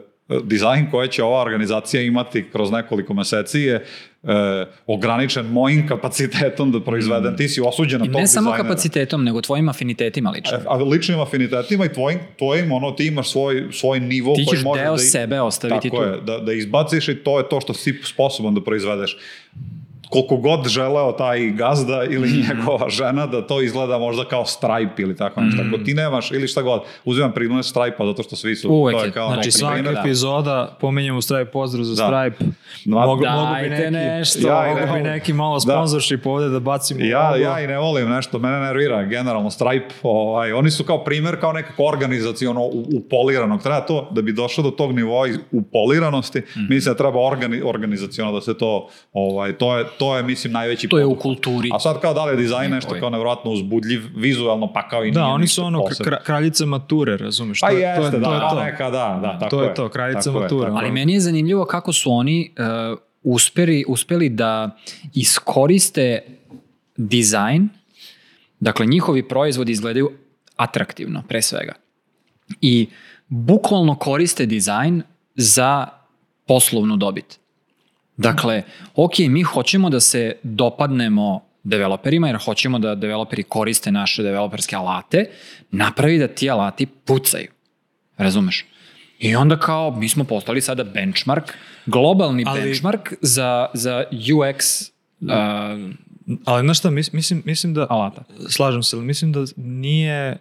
dizajn 0.45 0.91
koje 0.91 1.09
će 1.09 1.23
ova 1.23 1.43
organizacija 1.43 2.03
imati 2.03 2.45
kroz 2.53 2.71
nekoliko 2.71 3.15
meseci 3.15 3.61
je 3.61 3.85
e, 4.23 4.27
ograničen 4.87 5.47
mojim 5.47 5.89
kapacitetom 5.89 6.73
da 6.73 6.81
proizvedem. 6.81 7.37
Ti 7.37 7.49
si 7.49 7.61
osuđen 7.61 8.01
na 8.01 8.05
I 8.05 8.09
tog 8.09 8.17
ne 8.17 8.27
samo 8.27 8.43
dizajnera. 8.43 8.63
kapacitetom, 8.65 9.25
nego 9.25 9.41
tvojim 9.41 9.69
afinitetima 9.69 10.31
lično. 10.31 10.53
E, 10.53 10.61
A 10.67 10.77
ličnim 10.77 11.21
afinitetima 11.21 11.85
i 11.85 11.89
tvojim, 11.89 12.19
tvojim 12.39 12.73
ono, 12.73 12.91
ti 12.91 13.07
imaš 13.07 13.31
svoj, 13.31 13.69
svoj 13.73 14.01
nivo 14.01 14.35
Ti 14.35 14.45
koji 14.45 14.57
ćeš 14.57 14.65
deo 14.75 14.75
da... 14.87 14.95
i- 14.95 15.07
sebe 15.07 15.41
ostaviti 15.41 15.91
tako 15.91 15.97
tu. 15.97 16.09
je, 16.09 16.21
da, 16.21 16.39
da 16.39 16.53
izbaciš 16.53 17.09
i 17.09 17.15
to 17.15 17.39
je 17.39 17.49
to 17.49 17.61
što 17.61 17.75
si 17.75 18.01
sposoban 18.05 18.55
da 18.55 18.65
proizvedeš. 18.65 19.17
Koliko 20.11 20.37
god 20.39 20.69
želeo 20.69 21.13
taj 21.13 21.51
gazda 21.51 22.05
ili 22.05 22.29
Mhm. 22.29 22.41
njegova 22.49 22.89
žena 22.91 23.27
da 23.27 23.43
to 23.43 23.61
izgleda 23.61 23.99
možda 23.99 24.25
kao 24.25 24.45
Stripe 24.47 25.03
ili 25.03 25.17
tako 25.17 25.41
nešto. 25.41 25.63
Ako 25.69 25.79
ti 25.79 25.95
nemaš 25.95 26.31
ili 26.31 26.49
šta 26.49 26.63
god, 26.63 26.81
uzimam 27.05 27.33
primjer 27.33 27.65
Stripe-a 27.65 28.07
zato 28.07 28.23
što 28.23 28.37
svi 28.37 28.57
su... 28.57 28.69
Uvek 28.71 28.97
to 28.97 29.05
je. 29.05 29.13
kao 29.13 29.29
Znači 29.29 29.51
svaka 29.51 29.75
primjer. 29.75 29.99
epizoda 30.01 30.77
pomenjamo 30.81 31.21
Stripe, 31.21 31.45
pozdrav 31.47 31.85
za 31.85 31.95
Da. 31.97 32.09
Stripe. 32.29 32.51
Ma, 32.85 32.97
Mogu, 32.97 33.23
mogu 33.27 33.55
bi 33.63 33.69
neki, 33.71 33.91
nešto. 33.91 34.49
Ja 34.49 34.65
mogu 34.67 34.95
bi 34.95 35.01
ne- 35.01 35.11
neki 35.11 35.33
malo 35.33 35.55
Da. 35.57 35.61
sponsorship 35.61 36.27
ovde 36.27 36.49
da 36.49 36.61
bacimo. 36.61 37.01
Ja, 37.03 37.27
logo. 37.27 37.37
ja 37.39 37.61
i 37.61 37.67
ne 37.67 37.79
volim 37.79 38.09
nešto, 38.11 38.39
mene 38.39 38.61
nervira 38.61 39.05
generalno 39.05 39.51
Stripe, 39.51 39.95
ovaj, 40.03 40.53
oni 40.53 40.71
su 40.71 40.85
kao 40.85 41.05
primjer, 41.05 41.41
kao 41.41 41.53
nekako 41.53 41.85
organizacijono 41.85 42.61
u- 42.63 42.85
upoliranog, 42.95 43.63
treba 43.63 43.81
to, 43.81 44.09
da 44.11 44.23
bi 44.23 44.33
došlo 44.33 44.63
do 44.63 44.71
tog 44.71 44.93
nivoa 44.93 45.29
upoliranosti, 45.53 46.39
Mhm. 46.41 46.67
mislim 46.69 46.95
da 46.95 46.99
treba 46.99 47.21
organi, 47.21 47.63
organizacijono 47.65 48.33
da 48.33 48.41
se 48.41 48.59
to, 48.59 48.89
ovaj, 49.13 49.53
to 49.53 49.79
je, 49.79 49.85
to 50.01 50.17
je 50.17 50.23
mislim 50.23 50.53
najveći 50.53 50.89
To 50.89 50.99
je 50.99 51.07
u 51.07 51.15
kulturi. 51.17 51.71
A 51.73 51.79
sad 51.79 52.01
kao 52.01 52.15
da 52.15 52.25
li 52.25 52.33
je 52.33 52.37
dizajn 52.37 52.71
nešto 52.71 52.95
kao 53.01 53.11
nevjerojatno 53.11 53.51
uzbudljiv, 53.51 54.01
vizualno 54.17 54.73
pa 54.73 54.89
kao 54.89 55.05
i 55.05 55.11
Da, 55.11 55.21
nije 55.21 55.33
oni 55.33 55.43
ništa 55.43 55.55
su 55.55 55.65
ono 55.65 55.81
posebno. 55.81 56.13
kra- 56.13 56.23
kraljica 56.23 56.67
mature, 56.67 57.17
razumeš? 57.17 57.61
Pa 57.61 57.69
to, 57.69 57.73
je- 57.73 57.81
jeste, 57.81 58.01
to 58.03 58.07
je, 58.07 58.21
da, 58.21 58.27
to 58.29 58.35
je 58.35 58.41
to. 58.51 58.61
neka, 58.61 58.85
da, 58.87 59.19
da, 59.23 59.39
tako 59.39 59.51
To 59.51 59.63
je 59.63 59.69
je. 59.69 59.75
to, 59.75 59.89
je, 60.33 60.41
mature, 60.41 60.71
je. 60.71 60.77
Ali 60.77 60.93
meni 60.93 61.13
je 61.13 61.21
zanimljivo 61.21 61.65
kako 61.65 61.93
su 61.93 62.13
oni 62.13 62.51
uh, 62.93 62.99
uspeli, 63.25 63.85
uspeli 63.89 64.29
da 64.29 64.77
iskoriste 65.15 66.23
dizajn, 66.97 67.69
dakle 68.61 68.87
njihovi 68.87 69.23
proizvodi 69.25 69.73
izgledaju 69.73 70.11
atraktivno, 70.57 71.23
pre 71.29 71.43
svega. 71.43 71.73
I 72.61 72.89
bukvalno 73.29 73.95
koriste 73.95 74.47
dizajn 74.47 75.03
za 75.35 75.87
poslovnu 76.47 76.97
dobit. 76.97 77.40
Dakle, 78.21 78.63
ok, 78.95 79.19
mi 79.19 79.43
hoćemo 79.43 79.91
da 79.91 80.01
se 80.01 80.37
dopadnemo 80.43 81.45
developerima, 81.63 82.27
jer 82.27 82.37
hoćemo 82.45 82.79
da 82.79 82.95
developeri 82.95 83.43
koriste 83.43 83.93
naše 83.93 84.23
developerske 84.23 84.77
alate, 84.77 85.31
napravi 85.71 86.19
da 86.19 86.29
ti 86.29 86.51
alati 86.51 86.87
pucaju. 86.87 87.49
Razumeš? 88.17 88.67
I 89.19 89.37
onda 89.37 89.59
kao, 89.59 89.91
mi 89.91 90.09
smo 90.09 90.25
postali 90.25 90.61
sada 90.61 90.85
benchmark, 90.85 91.55
globalni 91.87 92.45
Ali- 92.47 92.61
benchmark 92.61 93.13
za, 93.21 93.67
za 93.75 94.05
UX 94.11 94.91
uh, 95.21 95.29
ali 96.45 96.67
znaš 96.67 96.79
šta, 96.79 96.91
mis- 96.91 97.13
mislim, 97.13 97.43
mislim 97.47 97.75
da, 97.75 97.87
alata. 97.91 98.25
slažem 98.49 98.83
se, 98.83 98.97
ali 98.97 99.05
mislim 99.05 99.33
da 99.33 99.45
nije, 99.57 100.37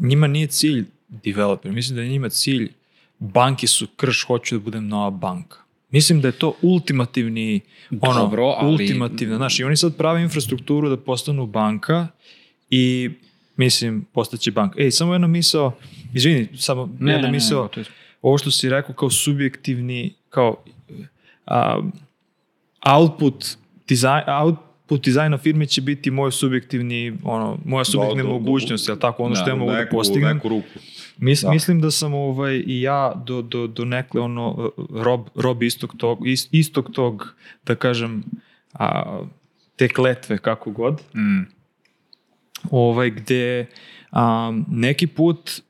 njima 0.00 0.26
nije 0.26 0.46
cilj 0.46 0.84
developer, 1.08 1.72
mislim 1.72 1.96
da 1.96 2.02
je 2.02 2.08
njima 2.08 2.28
cilj 2.28 2.72
banke 3.18 3.66
su 3.66 3.86
krš, 3.96 4.24
hoću 4.26 4.58
da 4.58 4.64
budem 4.64 4.88
nova 4.88 5.10
banka. 5.10 5.63
Mislim 5.94 6.20
da 6.20 6.28
je 6.28 6.32
to 6.32 6.54
ultimativni, 6.62 7.60
ono, 7.92 8.20
Dobro, 8.20 8.44
ali- 8.44 8.72
ultimativno, 8.72 9.36
znaš, 9.36 9.60
i 9.60 9.64
oni 9.64 9.76
sad 9.76 9.96
prave 9.96 10.22
infrastrukturu 10.22 10.88
da 10.88 10.96
postanu 10.98 11.46
banka 11.48 12.06
i 12.70 13.10
mislim, 13.56 14.04
postaće 14.12 14.50
banka. 14.50 14.80
Ej, 14.80 14.90
samo 14.90 15.12
jedna 15.12 15.26
misao, 15.28 15.72
izvini, 16.14 16.48
samo 16.56 16.88
Ne, 16.98 17.12
jedna 17.12 17.16
ne, 17.18 17.22
ne, 17.22 17.32
misao, 17.32 17.62
ne, 17.62 17.68
to 17.68 17.80
je- 17.80 17.86
ovo 18.22 18.38
što 18.38 18.50
si 18.50 18.68
rekao 18.68 18.94
kao 18.94 19.10
subjektivni, 19.10 20.14
kao 20.30 20.56
a, 21.46 21.80
output, 22.90 23.44
dizajn, 23.88 24.22
output 24.40 24.64
dizajna 25.02 25.38
firme 25.38 25.66
će 25.66 25.80
biti 25.80 26.10
moj 26.10 26.32
subjektivni, 26.32 27.12
ono, 27.24 27.58
moja 27.64 27.84
subjektivna 27.84 28.22
do- 28.24 28.28
mogućnost, 28.30 28.88
jel 28.88 28.96
tako, 28.98 29.22
ono 29.22 29.34
Da, 29.34 29.40
što 29.40 29.50
ja 29.50 29.56
mogu 29.56 29.70
da 29.70 29.78
neku, 29.78 29.90
postignem. 29.92 30.36
neku 30.36 30.48
ruku. 30.48 30.68
Mis, 31.18 31.40
Da. 31.42 31.50
Mislim 31.50 31.80
da 31.80 31.90
sam 31.90 32.14
ovaj, 32.14 32.62
i 32.66 32.80
ja 32.80 33.22
do, 33.26 33.42
do, 33.42 33.66
do 33.66 33.84
nekle 33.84 34.20
ono, 34.20 34.70
rob, 34.90 35.26
rob 35.34 35.62
istog 35.62 35.94
tog, 35.96 36.28
ist, 36.28 36.48
istog 36.52 36.90
tog, 36.92 37.34
da 37.66 37.74
kažem, 37.74 38.22
a, 38.72 39.20
te 39.76 39.88
kletve 39.88 40.38
kako 40.38 40.70
god, 40.70 41.00
Mm. 41.14 41.42
ovaj, 42.70 43.10
gde 43.10 43.66
a, 44.10 44.52
neki 44.70 45.06
put 45.06 45.60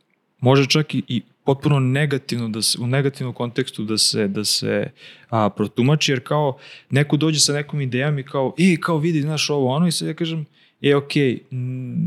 može 0.41 0.67
čak 0.67 0.95
i, 0.95 1.03
i 1.09 1.23
potpuno 1.45 1.81
negativno 1.81 2.49
da 2.49 2.63
se, 2.63 2.79
u 2.81 2.87
negativnom 2.87 3.35
kontekstu 3.35 3.85
da 3.85 3.99
se, 3.99 4.29
da 4.29 4.45
se 4.45 4.91
a, 5.31 5.51
protumači, 5.51 6.13
jer 6.13 6.21
kao 6.21 6.59
neko 6.91 7.17
dođe 7.17 7.41
sa 7.41 7.53
nekom 7.53 7.81
idejom 7.81 8.19
i 8.19 8.23
kao, 8.23 8.55
i 8.59 8.81
kao 8.81 8.99
vidi, 8.99 9.23
znaš 9.23 9.51
ovo, 9.51 9.69
ono, 9.75 9.87
i 9.87 9.93
sad 9.93 10.09
ja 10.09 10.15
kažem, 10.15 10.47
e, 10.85 10.93
m, 11.51 11.59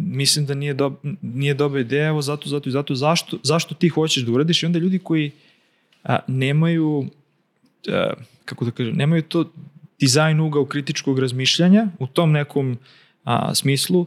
mislim 0.09 0.45
da 0.45 0.53
nije, 0.53 0.73
dob, 0.73 0.93
nije 1.21 1.53
dobra 1.53 1.79
ideja, 1.79 2.07
evo 2.07 2.21
zato, 2.21 2.49
zato 2.49 2.69
i 2.69 2.73
zato, 2.73 2.95
zašto, 2.95 3.37
zašto 3.43 3.75
ti 3.75 3.89
hoćeš 3.89 4.23
da 4.23 4.31
uradiš? 4.31 4.63
I 4.63 4.65
onda 4.65 4.79
ljudi 4.79 4.99
koji 4.99 5.31
a, 6.03 6.19
nemaju, 6.27 7.05
a, 7.87 8.13
kako 8.45 8.65
da 8.65 8.71
kažem, 8.71 8.95
nemaju 8.95 9.21
to 9.21 9.51
dizajn 9.99 10.39
ugao 10.39 10.65
kritičkog 10.65 11.19
razmišljanja 11.19 11.87
u 11.99 12.07
tom 12.07 12.31
nekom 12.31 12.77
a, 13.23 13.55
smislu, 13.55 14.05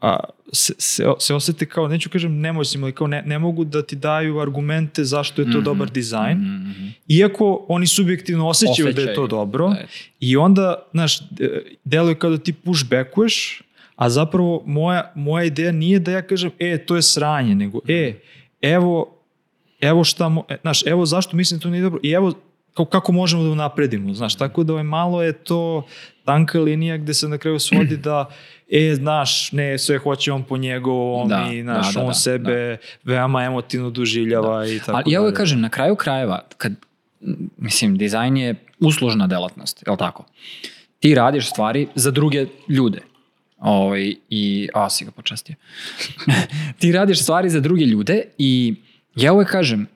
a, 0.00 0.16
se, 0.52 0.72
se, 0.78 1.04
se 1.18 1.34
osete 1.34 1.66
kao, 1.66 1.88
neću 1.88 2.10
kažem 2.10 2.34
nemoćnim, 2.34 2.82
ali 2.84 2.92
kao 2.92 3.06
ne, 3.06 3.22
ne 3.22 3.38
mogu 3.38 3.64
da 3.64 3.82
ti 3.82 3.96
daju 3.96 4.38
argumente 4.38 5.04
zašto 5.04 5.42
je 5.42 5.46
to 5.46 5.50
Mhm. 5.50 5.64
dobar 5.64 5.90
dizajn, 5.90 6.38
Mhm. 6.38 6.86
iako 7.08 7.66
oni 7.68 7.86
subjektivno 7.86 8.48
osjećaju 8.48 8.84
da 8.86 9.00
je 9.00 9.06
to 9.06 9.10
Osjećaju. 9.12 9.26
dobro 9.28 9.68
Da 9.68 9.74
je. 9.74 9.86
i 10.20 10.36
onda, 10.36 10.86
znaš, 10.92 11.28
de- 11.30 11.62
deluje 11.84 12.14
kao 12.14 12.30
da 12.30 12.38
ti 12.38 12.52
pushbackuješ, 12.54 13.62
a 13.98 14.10
zapravo 14.10 14.62
moja, 14.66 15.12
moja 15.14 15.44
ideja 15.44 15.72
nije 15.72 15.98
da 15.98 16.10
ja 16.10 16.22
kažem, 16.22 16.50
e, 16.58 16.78
to 16.78 16.96
je 16.96 17.02
sranje, 17.02 17.54
nego, 17.54 17.80
e, 17.88 18.14
evo, 18.60 19.18
evo 19.80 20.04
šta, 20.04 20.28
mo, 20.28 20.44
e, 20.48 20.56
znaš, 20.62 20.86
evo 20.86 21.06
zašto 21.06 21.36
mislim 21.36 21.58
da 21.58 21.62
to 21.62 21.70
nije 21.70 21.82
dobro 21.82 22.00
i 22.02 22.10
evo 22.10 22.32
kao, 22.74 22.84
kako 22.84 23.12
možemo 23.12 23.42
da 23.42 23.54
napredimo, 23.54 24.14
znaš, 24.14 24.34
tako 24.34 24.64
da 24.64 24.72
ovaj, 24.72 24.84
malo 24.84 25.22
je 25.22 25.32
to 25.32 25.86
tanka 26.24 26.60
linija 26.60 26.96
gde 26.96 27.14
se 27.14 27.28
na 27.28 27.38
kraju 27.38 27.58
svodi 27.58 27.96
da 27.96 28.28
e, 28.70 28.94
znaš, 28.94 29.52
ne, 29.52 29.78
sve 29.78 29.98
hoće 29.98 30.32
on 30.32 30.42
po 30.42 30.56
njegovom 30.56 31.28
Da, 31.28 31.48
i, 31.52 31.62
znaš, 31.62 31.94
da, 31.94 32.00
da, 32.00 32.00
on 32.00 32.08
da, 32.08 32.14
sebe 32.14 32.76
veoma 33.04 33.44
emotivno 33.44 33.90
doživljava 33.90 34.66
i 34.66 34.78
tako 34.78 34.92
Ali 34.96 35.12
ja 35.12 35.20
uvek 35.20 35.36
kažem, 35.36 35.60
na 35.60 35.68
kraju 35.68 35.96
krajeva, 35.96 36.44
kad, 36.58 36.72
mislim, 37.56 37.98
dizajn 37.98 38.36
je 38.36 38.54
uslužna 38.80 39.26
delatnost, 39.26 39.82
je 39.86 39.90
li 39.90 39.98
tako? 39.98 40.24
Ti 40.98 41.14
radiš 41.14 41.50
stvari 41.50 41.86
za 41.94 42.10
druge 42.10 42.46
ljude. 42.68 43.00
Ovaj, 43.58 44.14
I, 44.30 44.68
a, 44.74 44.90
si 44.90 45.04
ga 45.04 45.10
počastio. 45.10 45.56
ti 46.78 46.92
radiš 46.92 47.22
stvari 47.22 47.50
za 47.50 47.60
druge 47.60 47.84
ljude 47.84 48.22
i 48.38 48.74
ja 49.14 49.32
uvek 49.32 49.48
kažem, 49.48 49.86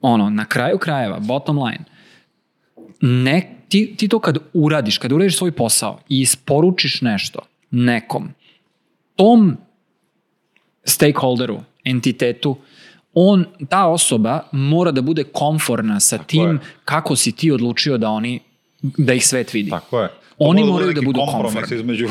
ono, 0.00 0.30
na 0.30 0.44
kraju 0.44 0.78
krajeva, 0.78 1.18
bottom 1.18 1.58
line, 1.58 1.84
ne, 3.00 3.56
ti, 3.68 3.94
ti 3.96 4.08
to 4.08 4.18
kad 4.18 4.38
uradiš, 4.52 4.98
kad 4.98 5.12
uradiš 5.12 5.36
svoj 5.36 5.52
posao 5.52 6.00
i 6.08 6.20
isporučiš 6.20 7.00
nešto 7.00 7.38
nekom, 7.70 8.28
tom 9.16 9.56
stakeholderu, 10.84 11.60
entitetu, 11.84 12.56
on, 13.14 13.44
ta 13.68 13.86
osoba 13.86 14.48
mora 14.52 14.90
da 14.90 15.02
bude 15.02 15.24
konforna 15.24 16.00
sa 16.00 16.18
tim 16.18 16.50
je. 16.50 16.58
kako 16.84 17.16
si 17.16 17.32
ti 17.32 17.50
odlučio 17.50 17.98
da 17.98 18.08
oni, 18.08 18.40
da 18.82 19.14
ih 19.14 19.26
svet 19.26 19.52
vidi. 19.52 19.70
Tako 19.70 20.00
je. 20.00 20.08
Oni 20.38 20.60
mora 20.60 20.72
moraju 20.72 20.92
da 20.92 21.00
budu 21.00 21.20
kompromis 21.32 21.70
između 21.70 22.08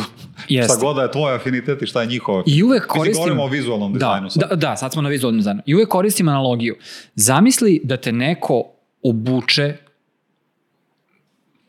Jeste. 0.49 0.73
šta 0.73 0.85
god 0.85 0.95
da 0.95 1.01
je 1.01 1.11
tvoj 1.11 1.35
afinitet 1.35 1.81
i 1.81 1.87
šta 1.87 2.01
je 2.01 2.07
njihov. 2.07 2.43
I 2.45 2.63
uvek 2.63 2.83
Mislim, 2.83 2.99
koristim... 2.99 3.21
govorimo 3.21 3.43
o 3.43 3.47
vizualnom 3.47 3.93
dizajnu 3.93 4.25
da, 4.25 4.29
sad. 4.29 4.49
Da, 4.49 4.55
da, 4.55 4.75
sad 4.75 4.93
smo 4.93 5.01
na 5.01 5.09
vizualnom 5.09 5.39
dizajnu. 5.39 5.61
I 5.65 5.75
uvek 5.75 5.89
koristim 5.89 6.27
analogiju. 6.27 6.75
Zamisli 7.15 7.81
da 7.83 7.97
te 7.97 8.11
neko 8.11 8.63
obuče 9.03 9.77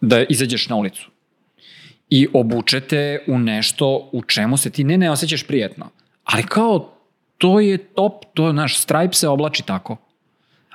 da 0.00 0.24
izađeš 0.24 0.68
na 0.68 0.76
ulicu. 0.76 1.10
I 2.10 2.28
obučete 2.32 3.24
u 3.28 3.38
nešto 3.38 4.10
u 4.12 4.22
čemu 4.22 4.56
se 4.56 4.70
ti 4.70 4.84
ne 4.84 4.98
ne 4.98 5.10
osjećaš 5.10 5.46
prijetno. 5.46 5.90
Ali 6.24 6.42
kao, 6.42 6.92
to 7.38 7.60
je 7.60 7.78
top, 7.78 8.24
to, 8.34 8.52
naš 8.52 8.78
Stripe 8.78 9.14
se 9.14 9.28
oblači 9.28 9.62
tako. 9.62 9.96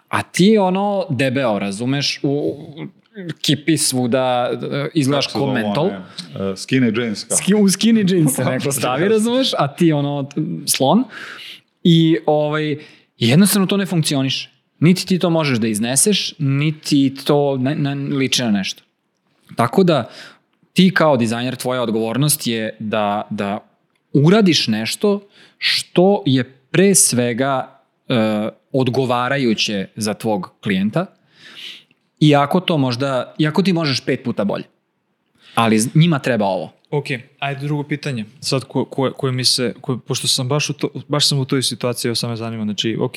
A 0.10 0.22
ti 0.22 0.58
ono 0.58 1.06
debeo, 1.10 1.60
razumeš, 1.60 2.20
u 2.24 2.56
kipi 3.41 3.78
svuda, 3.78 4.51
e, 4.72 4.89
izgledaš 4.93 5.28
Kako 5.28 5.55
se 5.55 5.62
kao 5.76 5.86
uh, 5.86 5.91
skinny 6.55 6.99
jeans. 6.99 7.24
Kao. 7.24 7.38
Ski, 7.38 7.53
u 7.53 7.68
skinny 7.68 8.14
jeans 8.14 8.36
se 8.36 8.45
neko 8.51 8.72
stavi, 8.72 9.07
razumeš, 9.07 9.51
a 9.57 9.76
ti 9.76 9.91
ono 9.91 10.30
slon. 10.66 11.03
I 11.84 12.18
ovaj, 12.26 12.78
jednostavno 13.18 13.68
to 13.68 13.78
ne 13.78 13.86
funkcioniše. 13.86 14.49
Niti 14.80 15.05
ti 15.07 15.20
to 15.20 15.30
možeš 15.30 15.59
da 15.59 15.68
izneseš, 15.68 16.34
niti 16.39 17.16
to 17.26 17.57
ne, 17.57 17.76
ne, 17.76 17.95
liči 17.95 18.43
na 18.43 18.51
nešto. 18.51 18.84
Tako 19.55 19.84
da 19.84 20.09
ti 20.74 20.91
kao 20.93 21.18
dizajner, 21.18 21.55
tvoja 21.55 21.82
odgovornost 21.82 22.47
je 22.47 22.76
da, 22.80 23.28
da 23.30 23.59
uradiš 24.14 24.68
nešto 24.68 25.28
što 25.57 26.24
je 26.26 26.43
pre 26.43 26.95
svega 26.95 27.82
e, 28.09 28.49
odgovarajuće 28.72 29.88
za 29.95 30.14
tvog 30.14 30.51
klijenta, 30.64 31.05
iako 32.22 32.59
to 32.59 32.78
možda, 32.78 33.34
iako 33.38 33.63
ti 33.63 33.74
možeš 33.74 34.05
pet 34.05 34.24
puta 34.24 34.43
bolje. 34.43 34.63
Ali 35.55 35.80
njima 35.95 36.19
treba 36.19 36.45
ovo. 36.45 36.74
Ok, 36.89 37.05
ajde 37.39 37.61
drugo 37.61 37.84
pitanje. 37.84 38.26
Sad 38.39 38.63
ko, 38.63 38.86
ko, 38.86 39.11
koje 39.17 39.32
mi 39.32 39.45
se, 39.45 39.74
ko, 39.82 39.97
pošto 39.97 40.28
sam 40.28 40.47
baš, 40.47 40.69
u 40.69 40.74
to, 40.74 40.89
baš 41.07 41.28
sam 41.28 41.39
u 41.39 41.45
toj 41.45 41.63
situaciji, 41.63 42.09
evo 42.09 42.15
sad 42.15 42.30
me 42.30 42.36
zanima, 42.36 42.63
znači, 42.63 42.97
ok, 42.99 43.15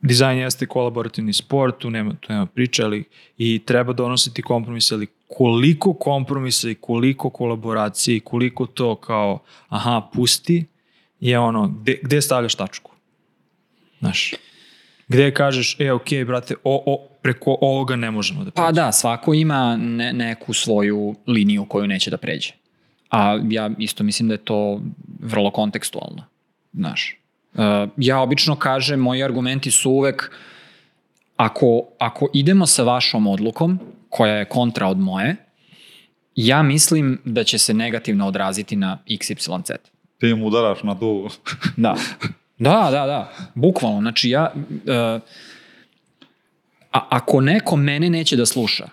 dizajn 0.00 0.38
jeste 0.38 0.66
kolaborativni 0.66 1.32
sport, 1.32 1.78
tu 1.78 1.90
nema, 1.90 2.14
tu 2.20 2.32
nema 2.32 2.46
priče, 2.46 2.82
ali 2.84 3.04
i 3.38 3.60
treba 3.66 3.92
donositi 3.92 4.42
kompromise, 4.42 4.94
ali 4.94 5.06
koliko 5.28 5.94
kompromisa 5.94 6.70
i 6.70 6.74
koliko 6.74 7.30
kolaboracije 7.30 8.16
i 8.16 8.20
koliko 8.20 8.66
to 8.66 8.96
kao, 8.96 9.38
aha, 9.68 10.08
pusti, 10.12 10.64
je 11.20 11.38
ono, 11.38 11.68
gde, 11.68 11.98
gde 12.02 12.22
stavljaš 12.22 12.54
tačku? 12.54 12.90
Znaš, 13.98 14.34
gde 15.08 15.34
kažeš, 15.34 15.76
e, 15.80 15.92
ok, 15.92 16.08
brate, 16.26 16.54
o, 16.64 16.82
o, 16.86 17.08
preko 17.24 17.56
ovoga 17.60 17.96
ne 17.96 18.10
možemo 18.10 18.44
da 18.44 18.50
Pa 18.50 18.72
da, 18.72 18.92
svako 18.92 19.34
ima 19.34 19.76
ne, 19.76 20.12
neku 20.12 20.52
svoju 20.52 21.14
liniju 21.26 21.64
koju 21.64 21.86
neće 21.86 22.10
da 22.10 22.16
pređe. 22.16 22.52
A 23.10 23.40
ja 23.48 23.70
isto 23.78 24.04
mislim 24.04 24.28
da 24.28 24.34
je 24.34 24.44
to 24.44 24.80
vrlo 25.20 25.50
kontekstualno. 25.50 26.24
Znaš. 26.72 27.16
Uh, 27.54 27.60
ja 27.96 28.20
obično 28.20 28.56
kažem, 28.56 29.00
moji 29.00 29.24
argumenti 29.24 29.70
su 29.70 29.90
uvek 29.90 30.30
ako, 31.36 31.82
ako 31.98 32.28
idemo 32.34 32.66
sa 32.66 32.82
vašom 32.82 33.26
odlukom, 33.26 33.78
koja 34.08 34.34
je 34.34 34.44
kontra 34.44 34.88
od 34.88 34.98
moje, 34.98 35.36
ja 36.34 36.62
mislim 36.62 37.20
da 37.24 37.44
će 37.44 37.58
se 37.58 37.74
negativno 37.74 38.26
odraziti 38.26 38.76
na 38.76 38.98
XYZ. 39.06 39.76
Ti 40.18 40.28
im 40.28 40.42
udaraš 40.42 40.82
na 40.82 40.98
tu... 40.98 41.28
Da. 41.76 41.94
Da, 42.58 42.88
da, 42.90 43.06
da. 43.06 43.32
Bukvalno. 43.54 44.00
Znači 44.00 44.30
ja... 44.30 44.52
Uh, 44.54 45.20
a, 46.94 47.06
ako 47.10 47.40
neko 47.40 47.76
mene 47.76 48.10
neće 48.10 48.36
da 48.36 48.46
sluša, 48.46 48.88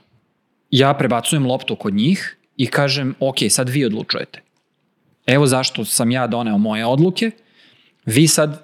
ja 0.72 0.94
prebacujem 0.94 1.46
loptu 1.46 1.76
kod 1.76 1.94
njih 1.94 2.38
i 2.58 2.68
kažem, 2.68 3.16
ok, 3.20 3.38
sad 3.50 3.70
vi 3.70 3.86
odlučujete. 3.86 4.42
Evo 5.26 5.48
zašto 5.48 5.86
sam 5.86 6.12
ja 6.12 6.28
doneo 6.28 6.58
moje 6.58 6.86
odluke, 6.86 7.32
vi 8.06 8.28
sad 8.28 8.64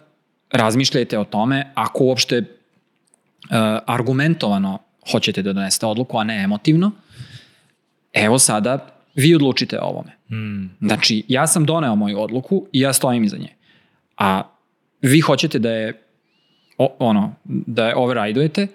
razmišljajte 0.51 1.19
o 1.19 1.23
tome, 1.23 1.71
ako 1.75 2.03
uopšte 2.03 2.39
uh, 2.39 2.45
argumentovano 3.85 4.79
hoćete 5.11 5.41
da 5.41 5.53
donesete 5.53 5.85
odluku, 5.85 6.17
a 6.17 6.23
ne 6.23 6.43
emotivno, 6.43 6.91
evo 8.13 8.39
sada 8.39 8.87
vi 9.15 9.35
odlučite 9.35 9.79
o 9.79 9.85
ovome. 9.85 10.11
Mm. 10.29 10.69
Znači, 10.81 11.23
ja 11.27 11.47
sam 11.47 11.65
doneo 11.65 11.95
moju 11.95 12.19
odluku 12.19 12.67
i 12.71 12.79
ja 12.79 12.93
stojim 12.93 13.23
iza 13.23 13.37
nje. 13.37 13.53
A 14.17 14.43
vi 15.01 15.19
hoćete 15.19 15.59
da 15.59 15.71
je 15.71 16.01
o, 16.77 16.95
ono, 16.99 17.35
da 17.43 17.87
je 17.87 17.95
overrideujete, 17.95 18.67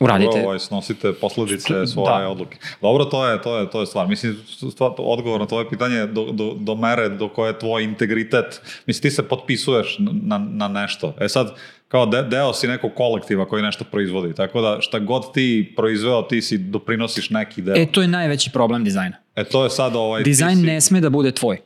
Uradite. 0.00 0.26
Dobro, 0.26 0.42
ovaj, 0.42 0.58
snosite 0.58 1.12
posledice 1.12 1.86
svoje 1.86 2.20
da. 2.20 2.28
odluke. 2.28 2.58
Dobro, 2.82 3.04
to 3.04 3.26
je, 3.26 3.42
to 3.42 3.58
je, 3.58 3.70
to 3.70 3.80
je 3.80 3.86
stvar. 3.86 4.08
Mislim, 4.08 4.36
stvar, 4.70 4.90
odgovor 4.98 5.40
na 5.40 5.46
tvoje 5.46 5.68
pitanje 5.68 5.96
je 5.96 6.06
do, 6.06 6.24
do, 6.24 6.54
do 6.54 6.74
mere 6.74 7.08
do 7.08 7.28
koje 7.28 7.50
je 7.50 7.58
tvoj 7.58 7.84
integritet. 7.84 8.44
Mislim, 8.86 9.02
ti 9.02 9.10
se 9.10 9.22
potpisuješ 9.24 9.96
na, 10.00 10.38
na 10.40 10.68
nešto. 10.70 11.14
E 11.20 11.28
sad, 11.28 11.54
kao 11.88 12.06
de, 12.06 12.22
deo 12.22 12.52
si 12.52 12.68
nekog 12.68 12.90
kolektiva 12.94 13.44
koji 13.44 13.62
nešto 13.62 13.84
proizvodi. 13.84 14.34
Tako 14.34 14.60
da 14.60 14.76
šta 14.80 14.98
god 14.98 15.32
ti 15.34 15.72
proizveo, 15.76 16.22
ti 16.22 16.42
si 16.42 16.58
doprinosiš 16.58 17.30
neki 17.30 17.62
deo. 17.62 17.76
E, 17.76 17.80
E, 17.80 17.86
to 17.86 18.02
je 18.02 18.08
najveći 18.08 18.50
problem 18.50 18.84
dizajna. 18.84 19.16
to 19.44 19.64
je 19.64 19.70
sad 19.70 19.96
ovaj... 19.96 20.22
Dizajn 20.22 20.56
si- 20.56 20.62
ne 20.62 20.80
sme 20.80 21.00
da 21.00 21.10
bude 21.10 21.32
tvoj. 21.32 21.58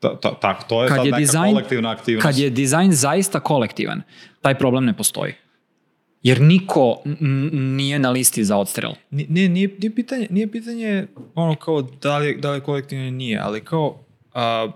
Ta, 0.00 0.16
ta, 0.16 0.30
tak, 0.32 0.68
to 0.68 0.82
je 0.82 0.88
Kad 0.88 0.96
sad 0.96 1.06
je 1.06 1.12
neka 1.12 1.22
dizajn- 1.22 1.50
kolektivna 1.50 1.90
aktivnost. 1.90 2.22
Kad 2.22 2.38
je 2.38 2.50
dizajn 2.50 2.92
zaista 2.92 3.40
kolektivan, 3.40 4.02
taj 4.40 4.54
problem 4.54 4.84
ne 4.84 4.92
postoji. 4.92 5.32
Jer 6.22 6.40
niko 6.40 6.96
nije 7.52 7.98
na 7.98 8.10
listi 8.10 8.44
za 8.44 8.56
odstrel. 8.56 8.92
Ni- 9.10 9.26
Nije, 9.26 9.48
nije, 9.48 9.68
nije, 9.78 9.94
pitanje, 9.94 10.26
nije 10.30 10.50
pitanje 10.50 11.06
ono 11.34 11.54
kao 11.54 11.82
da 11.82 12.18
li, 12.18 12.36
da 12.36 12.50
li 12.50 12.60
kolektivno 12.60 13.10
nije, 13.10 13.38
ali 13.38 13.60
kao 13.60 13.98
a, 14.34 14.70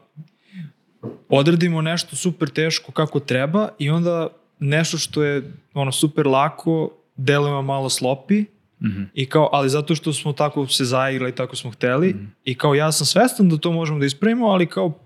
odradimo 1.28 1.82
nešto 1.82 2.16
super 2.16 2.48
teško 2.50 2.92
kako 2.92 3.20
treba 3.20 3.68
i 3.78 3.90
onda 3.90 4.28
nešto 4.58 4.98
što 4.98 5.22
je 5.22 5.42
ono 5.74 5.92
super 5.92 6.26
lako 6.26 6.92
delujemo 7.16 7.62
malo 7.62 7.88
slopi 7.90 8.44
Mhm. 8.80 9.02
i 9.14 9.26
kao, 9.26 9.48
ali 9.52 9.68
zato 9.68 9.94
što 9.94 10.12
smo 10.12 10.32
tako 10.32 10.66
se 10.66 10.84
zaigrali, 10.84 11.34
tako 11.34 11.56
smo 11.56 11.70
hteli 11.70 12.14
i 12.44 12.54
kao 12.54 12.74
ja 12.74 12.92
sam 12.92 13.06
svestan 13.06 13.48
da 13.48 13.56
to 13.56 13.72
možemo 13.72 13.98
da 13.98 14.06
ispravimo, 14.06 14.46
ali 14.46 14.66
kao 14.66 14.98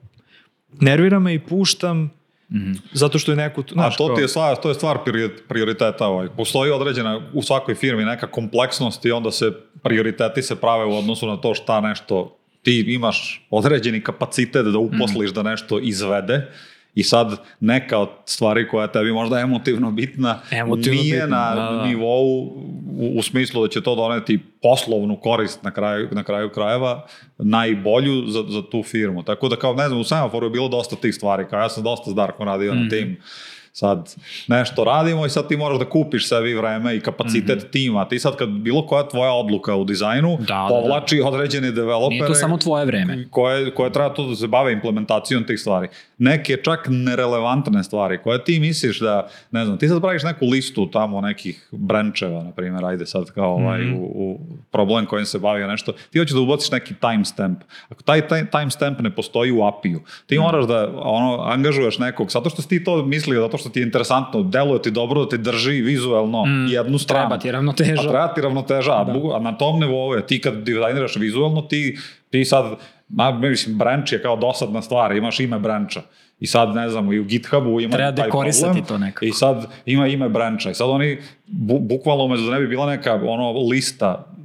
nervira 0.73 1.19
me 1.19 1.35
i 1.35 1.39
puštam 1.41 2.11
Mhm. 2.53 2.73
zato 2.93 3.19
što 3.19 3.33
je 3.33 3.37
neko 3.37 3.63
tu, 3.63 3.75
A 3.75 3.75
znaš, 3.75 3.97
to 3.97 4.09
ti 4.09 4.21
je 4.21 4.29
stvar, 4.29 4.57
to 4.57 4.69
je 4.69 4.75
stvar 4.75 4.99
priori- 5.07 5.31
prioriteta. 5.49 6.07
Ovaj. 6.07 6.29
Postoji 6.37 6.71
određena 6.71 7.21
u 7.33 7.43
svakoj 7.43 7.75
firmi 7.75 8.05
neka 8.05 8.27
kompleksnost 8.27 9.05
i 9.05 9.13
onda 9.13 9.31
se 9.31 9.53
prioriteti 9.83 10.43
se 10.43 10.57
prave 10.57 10.85
u 10.85 10.99
odnosu 10.99 11.27
na 11.27 11.37
to 11.37 11.55
šta 11.55 11.81
nešto 11.81 12.37
ti 12.63 12.85
imaš 12.89 13.47
određeni 13.51 14.01
kapacitet 14.01 14.67
da 14.67 14.79
uposliš 14.79 15.31
da 15.31 15.43
nešto 15.43 15.79
izvede 15.79 16.53
i 16.97 17.03
sad 17.03 17.29
neka 17.61 17.99
od 17.99 18.09
stvari 18.25 18.69
koja 18.69 18.83
je 18.83 18.93
tebi 18.93 19.13
možda 19.13 19.39
emotivno 19.41 19.91
bitna 19.91 20.41
Emotivno 20.53 21.03
nije 21.03 21.21
bitna, 21.21 21.37
na 21.37 21.55
da, 21.55 21.71
da. 21.73 21.87
nivou 21.87 22.25
u, 22.99 23.13
u 23.19 23.23
smislu 23.23 23.63
da 23.63 23.69
će 23.69 23.83
to 23.83 23.95
doneti 23.95 24.39
poslovnu 24.63 25.21
korist 25.21 25.63
na 25.63 25.71
kraju, 25.71 26.09
na 26.13 26.25
kraju 26.25 26.51
krajeva 26.51 27.07
najbolju 27.39 28.27
za, 28.27 28.45
za 28.49 28.63
tu 28.71 28.83
firmu. 28.83 29.23
Tako 29.23 29.49
da 29.49 29.57
kao 29.57 29.75
ne 29.75 29.89
znam, 29.89 30.01
u 30.01 30.05
semaforu 30.05 30.47
je 30.47 30.51
bilo 30.51 30.69
dosta 30.69 30.97
tih 30.97 31.15
stvari, 31.15 31.45
kao 31.51 31.61
ja 31.61 31.69
sam 31.69 31.83
dosta 31.83 32.11
s 32.11 32.15
Darkom 32.15 32.47
radio 32.47 32.75
Mhm. 32.75 32.83
na 32.83 32.89
tim 32.89 33.17
sad 33.77 34.15
nešto 34.49 34.85
radimo 34.85 35.27
i 35.27 35.31
sad 35.31 35.49
ti 35.49 35.57
moraš 35.57 35.79
da 35.79 35.85
kupiš 35.87 36.29
sebi 36.29 36.55
vreme 36.55 36.97
i 36.97 37.01
kapacitet 37.01 37.67
tima. 37.71 38.05
Ti 38.05 38.19
sad 38.19 38.37
kad 38.37 38.49
bilo 38.49 38.87
koja 38.87 39.03
tvoja 39.05 39.33
odluka 39.33 39.75
u 39.75 39.85
dizajnu. 39.85 40.37
Da, 40.39 40.45
da, 40.45 40.55
da. 40.55 40.69
povlači 40.71 41.21
određeni 41.21 41.73
developere 41.73 42.09
Nije 42.11 42.27
to 42.27 42.35
samo 42.35 42.57
tvoje 42.59 42.85
vreme. 42.85 43.27
koje, 43.31 43.71
koje 43.71 43.93
treba 43.93 44.09
to 44.11 44.27
da 44.27 44.37
se 44.37 44.47
bave 44.47 44.73
implementacijom 44.73 45.45
tih 45.45 45.61
stvari. 45.61 45.89
Neke 46.19 46.57
čak 46.57 46.87
nerelevantne 46.89 47.85
stvari 47.85 48.19
koje 48.19 48.45
ti 48.45 48.61
misliš 48.61 49.01
da, 49.01 49.29
ne 49.51 49.65
znam, 49.65 49.79
ti 49.79 49.89
sad 49.89 50.01
praviš 50.01 50.23
neku 50.23 50.47
listu 50.47 50.91
tamo 50.91 51.21
nekih 51.21 51.69
brančeva, 51.73 52.43
na 52.43 52.53
primjer, 52.53 52.85
ajde 52.85 53.07
sad 53.07 53.25
kao 53.27 53.55
ovaj, 53.55 53.81
Mhm. 53.81 53.95
u, 53.95 54.05
u 54.05 54.39
problem 54.71 55.07
kojim 55.07 55.27
se 55.27 55.39
bavio 55.39 55.67
nešto, 55.67 55.93
ti 56.11 56.19
hoćeš 56.19 56.35
da 56.35 56.41
ubaciš 56.41 56.71
neki 56.71 56.95
timestamp. 56.97 57.59
Ako 57.89 58.03
taj, 58.03 58.29
taj 58.29 58.51
timestamp 58.51 59.01
ne 59.01 59.11
postoji 59.11 59.53
u 59.53 59.63
API-u, 59.63 59.99
ti 60.27 60.35
Mhm. 60.35 60.43
moraš 60.43 60.65
da 60.65 60.91
ono, 60.95 61.43
angažuješ 61.43 61.99
nekog, 61.99 62.31
zato 62.31 62.51
što 62.51 62.63
si 62.63 62.69
ti 62.69 62.85
to 62.85 63.05
mislio, 63.05 63.41
zato 63.41 63.59
što 63.59 63.66
ti 63.71 63.81
je 63.81 63.85
interesantno, 63.85 64.43
deluje 64.43 64.83
ti 64.83 64.91
dobro 64.91 65.25
da 65.25 65.29
ti 65.29 65.39
drži 65.39 65.73
vizuelno 65.73 66.45
jednu 66.69 66.99
stranu. 66.99 67.27
Mm. 67.27 67.29
Treba 67.29 67.39
ti 67.39 67.51
ravnoteža. 67.53 67.93
A 67.93 68.09
treba 68.11 68.35
ti 68.35 68.41
ravnoteža, 68.41 68.93
a, 68.93 69.05
bugu- 69.05 69.37
a 69.37 69.39
na 69.39 69.53
tom 69.53 69.81
nivou 69.81 70.15
je, 70.15 70.27
ti 70.27 70.41
kad 70.41 70.55
dizajniraš 70.55 71.17
vizualno, 71.17 71.63
ti, 71.63 71.99
ti 72.31 72.45
sad, 72.45 72.65
na, 73.09 73.31
mislim, 73.31 73.79
branch 73.79 74.13
je 74.13 74.23
kao 74.23 74.37
dosadna 74.37 74.83
stvar, 74.83 75.17
imaš 75.17 75.41
ime 75.41 75.59
branča. 75.59 76.03
I 76.41 76.47
sad, 76.47 76.75
ne 76.75 76.89
znam, 76.89 77.13
i 77.13 77.19
u 77.19 77.25
GitHubu 77.25 77.81
ima 77.81 77.97
Treba 77.97 78.17
taj 78.17 78.31
problem. 78.31 78.85
to 78.89 78.99
nekako. 78.99 79.25
I 79.25 79.33
sad 79.33 79.67
ima 79.87 80.07
ime 80.07 80.29
branča. 80.29 80.71
I 80.71 80.75
sad 80.75 80.91
oni, 80.91 81.19
bu, 81.47 81.79
bukvalno 81.79 82.25
umesto 82.25 82.47
da 82.47 82.55
ne 82.55 82.61
bi 82.61 82.67
bila 82.67 82.87
neka 82.87 83.21
ono 83.27 83.53
lista 83.71 84.36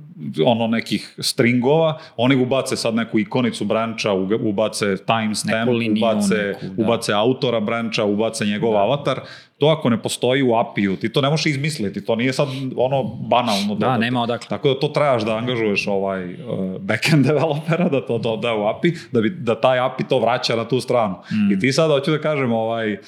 ono 0.46 0.68
nekih 0.68 1.16
stringova, 1.20 1.98
oni 2.18 2.36
ubace 2.36 2.76
sad 2.76 2.96
neku 2.96 3.20
ikonicu 3.20 3.66
branča, 3.66 4.14
ubace 4.14 4.98
timestamp, 5.06 5.72
ubace, 5.72 6.36
neku, 6.36 6.66
da. 6.66 6.84
ubace 6.84 7.14
autora 7.14 7.60
branča, 7.60 8.06
ubace 8.06 8.46
njegov 8.46 8.78
avatar. 8.78 9.22
To 9.62 9.68
ako 9.68 9.90
ne 9.90 10.02
postoji 10.02 10.42
u 10.44 10.56
API-u, 10.56 10.96
ti 10.96 11.10
to 11.14 11.22
ne 11.22 11.30
možeš 11.30 11.46
izmisliti, 11.46 12.06
to 12.06 12.16
nije 12.16 12.34
sad 12.34 12.48
ono 12.76 13.04
banalno. 13.04 13.76
Da, 13.76 13.98
nema 13.98 14.22
odakle. 14.22 14.48
Tako 14.50 14.74
da 14.74 14.80
to 14.80 14.88
trebaš 14.88 15.24
da 15.24 15.36
angažuješ 15.38 15.88
ovaj 15.88 16.34
uh, 16.34 16.40
backend 16.80 17.26
developera 17.26 17.90
da 17.90 18.06
to 18.06 18.18
doda 18.18 18.56
u 18.56 18.66
API, 18.66 18.94
da, 19.12 19.22
bi, 19.22 19.30
da 19.30 19.62
taj 19.62 19.80
API 19.80 20.04
to 20.04 20.20
vraća 20.20 20.56
na 20.56 20.68
tu 20.68 20.80
stranu. 20.82 21.16
Mm. 21.32 21.52
I 21.54 21.60
ti 21.60 21.72
sad 21.72 21.92
hoću 21.92 22.12
da 22.12 22.22
kažem, 22.22 22.54
ovaj, 22.54 22.94
uh, 22.94 23.00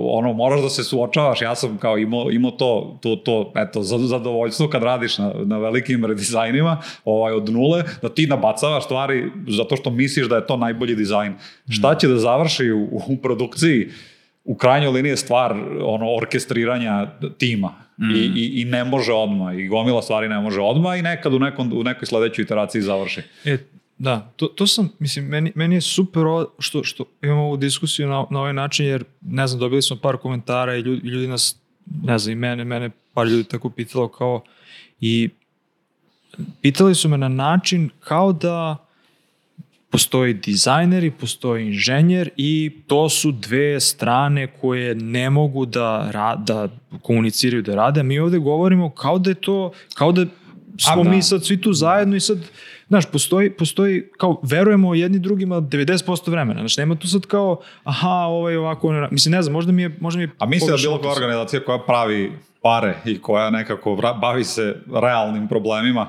ono, 0.00 0.32
moraš 0.32 0.62
da 0.62 0.68
se 0.68 0.84
suočavaš, 0.84 1.42
ja 1.42 1.54
sam 1.54 1.78
kao 1.78 1.98
imao, 1.98 2.30
imao 2.30 2.50
to, 2.50 2.98
to, 3.02 3.16
to 3.16 3.52
eto, 3.56 3.82
za- 3.82 3.98
zadovoljstvo 3.98 4.68
kad 4.68 4.82
radiš 4.82 5.18
na, 5.18 5.32
na 5.44 5.58
velikim 5.58 6.04
redizajnima 6.04 6.78
ovaj, 7.04 7.32
od 7.32 7.50
nule, 7.50 7.82
da 8.02 8.08
ti 8.08 8.26
nabacavaš 8.26 8.84
stvari 8.84 9.24
zato 9.48 9.76
što 9.76 9.90
misliš 9.90 10.28
da 10.28 10.36
je 10.36 10.46
to 10.46 10.56
najbolji 10.56 10.94
dizajn. 10.94 11.34
Šta 11.68 11.94
će 11.94 12.08
da 12.08 12.16
završi 12.16 12.70
u, 12.72 12.84
u 13.08 13.16
produkciji? 13.22 13.88
U 14.46 14.54
krajnjoj 14.54 14.92
liniji 14.92 15.10
je 15.10 15.16
stvar 15.16 15.52
ono 15.82 16.14
orkestriranja 16.14 17.06
tima 17.38 17.74
I, 18.14 18.32
i, 18.36 18.60
i 18.60 18.64
ne 18.64 18.84
može 18.84 19.12
odmah 19.12 19.58
i 19.58 19.66
gomila 19.66 20.02
stvari 20.02 20.28
ne 20.28 20.40
može 20.40 20.60
odmah 20.60 20.98
i 20.98 21.02
nekad 21.02 21.34
u, 21.34 21.38
nekom, 21.38 21.72
u 21.72 21.82
nekoj 21.82 22.06
sledećoj 22.06 22.42
iteraciji 22.42 22.82
završi. 22.82 23.22
E, 23.44 23.58
da, 23.98 24.32
to, 24.36 24.46
to 24.46 24.66
sam, 24.66 24.88
mislim, 24.98 25.24
meni, 25.24 25.52
meni 25.54 25.74
je 25.74 25.80
super 25.80 26.22
što, 26.58 26.84
što 26.84 27.04
imamo 27.22 27.42
ovu 27.42 27.56
diskusiju 27.56 28.08
na, 28.08 28.26
na 28.30 28.40
ovaj 28.40 28.52
način, 28.52 28.86
jer, 28.86 29.04
ne 29.20 29.46
znam, 29.46 29.60
dobili 29.60 29.82
smo 29.82 29.96
par 29.96 30.16
komentara 30.16 30.76
i 30.76 30.80
ljudi, 30.80 31.08
ljudi 31.08 31.26
nas, 31.26 31.56
ne 32.02 32.18
znam, 32.18 32.32
i 32.32 32.34
mene, 32.34 32.64
mene 32.64 32.90
par 33.14 33.26
ljudi 33.26 33.44
tako 33.44 33.70
pitalo 33.70 34.08
kao, 34.08 34.42
i 35.00 35.28
pitali 36.62 36.94
su 36.94 37.08
me 37.08 37.18
na 37.18 37.28
način 37.28 37.90
kao 38.00 38.32
da 38.32 38.85
postoji 39.96 40.34
dizajner 40.34 41.04
i 41.04 41.10
postoji 41.10 41.66
inženjer 41.66 42.30
i 42.36 42.82
to 42.86 43.08
su 43.08 43.32
dve 43.32 43.80
strane 43.80 44.46
koje 44.46 44.94
ne 44.94 45.30
mogu 45.30 45.66
da, 45.66 46.10
ra, 46.12 46.36
da 46.36 46.68
komuniciraju, 47.02 47.62
da 47.62 47.74
rade. 47.74 48.02
Mi 48.02 48.18
ovde 48.18 48.38
govorimo 48.38 48.90
kao 48.90 49.18
da 49.18 49.30
je 49.30 49.34
to, 49.34 49.72
kao 49.94 50.12
da 50.12 50.26
smo 50.78 51.04
da. 51.04 51.10
mi 51.10 51.22
sad 51.22 51.44
svi 51.44 51.60
tu 51.60 51.72
zajedno 51.72 52.16
i 52.16 52.20
sad, 52.20 52.38
znaš, 52.88 53.04
postoji, 53.12 53.50
postoji 53.50 54.10
kao 54.18 54.40
verujemo 54.42 54.94
jedni 54.94 55.18
drugima 55.18 55.56
90% 55.56 56.30
vremena. 56.30 56.60
Znaš, 56.60 56.76
nema 56.76 56.94
tu 56.94 57.08
sad 57.08 57.26
kao, 57.26 57.60
aha, 57.84 58.16
ovaj 58.28 58.56
ovako, 58.56 58.88
ono, 58.88 59.08
mislim, 59.10 59.32
ne 59.32 59.42
znam, 59.42 59.52
možda 59.52 59.72
mi 59.72 59.82
je, 59.82 59.96
možda 60.00 60.18
mi 60.18 60.24
je 60.24 60.30
A 60.38 60.46
mislim 60.46 60.70
da 60.70 60.76
bilo 60.76 60.98
koja 60.98 61.12
organizacija 61.12 61.64
koja 61.64 61.78
pravi 61.78 62.32
pare 62.62 62.96
i 63.04 63.18
koja 63.18 63.50
nekako 63.50 63.96
bavi 64.20 64.44
se 64.44 64.76
realnim 64.92 65.48
problemima, 65.48 66.08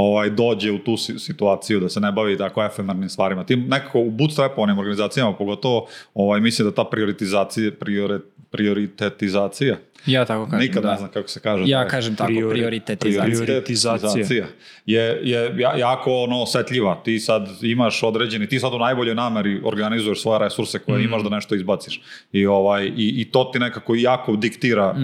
ovaj, 0.00 0.30
dođe 0.30 0.72
u 0.72 0.78
tu 0.78 0.96
si- 0.96 1.18
situaciju 1.18 1.80
da 1.80 1.88
se 1.88 2.00
ne 2.00 2.12
bavi 2.12 2.38
tako 2.38 2.64
efemernim 2.64 3.08
stvarima. 3.08 3.44
Tim 3.44 3.64
nekako 3.68 4.00
u 4.00 4.10
bootstrapovanim 4.10 4.78
organizacijama 4.78 5.32
pogotovo 5.32 5.86
ovaj, 6.14 6.40
mislim 6.40 6.68
da 6.68 6.74
ta 6.74 6.84
prioritizacija, 6.84 7.70
priori, 7.72 8.18
prioritetizacija, 8.50 9.76
Ja 10.06 10.24
tako 10.24 10.44
kažem. 10.44 10.60
nikad 10.60 10.82
da. 10.82 10.90
ne 10.90 10.96
znam 10.96 11.10
kako 11.10 11.28
se 11.28 11.40
kaže. 11.40 11.64
Ja 11.66 11.80
taj- 11.80 11.90
kažem 11.90 12.16
tako, 12.16 12.28
Priori- 12.28 12.50
prioritetizacija. 12.50 13.44
Prioritizacija. 13.44 14.46
je, 14.86 15.20
je 15.22 15.54
ja- 15.56 15.76
jako 15.76 16.12
ono 16.14 16.42
osetljiva. 16.42 17.00
Ti 17.04 17.18
sad 17.18 17.48
imaš 17.62 18.02
određeni, 18.02 18.46
ti 18.46 18.60
sad 18.60 18.74
u 18.74 18.78
najboljoj 18.78 19.14
nameri 19.14 19.60
organizuješ 19.64 20.22
svoje 20.22 20.38
resurse 20.38 20.78
koje 20.78 21.04
imaš 21.04 21.22
da 21.22 21.28
nešto 21.28 21.54
izbaciš. 21.54 22.00
I, 22.32 22.46
ovaj, 22.46 22.84
i, 22.86 23.14
i 23.16 23.24
to 23.24 23.50
ti 23.52 23.58
nekako 23.58 23.94
jako 23.94 24.36
diktira 24.36 24.94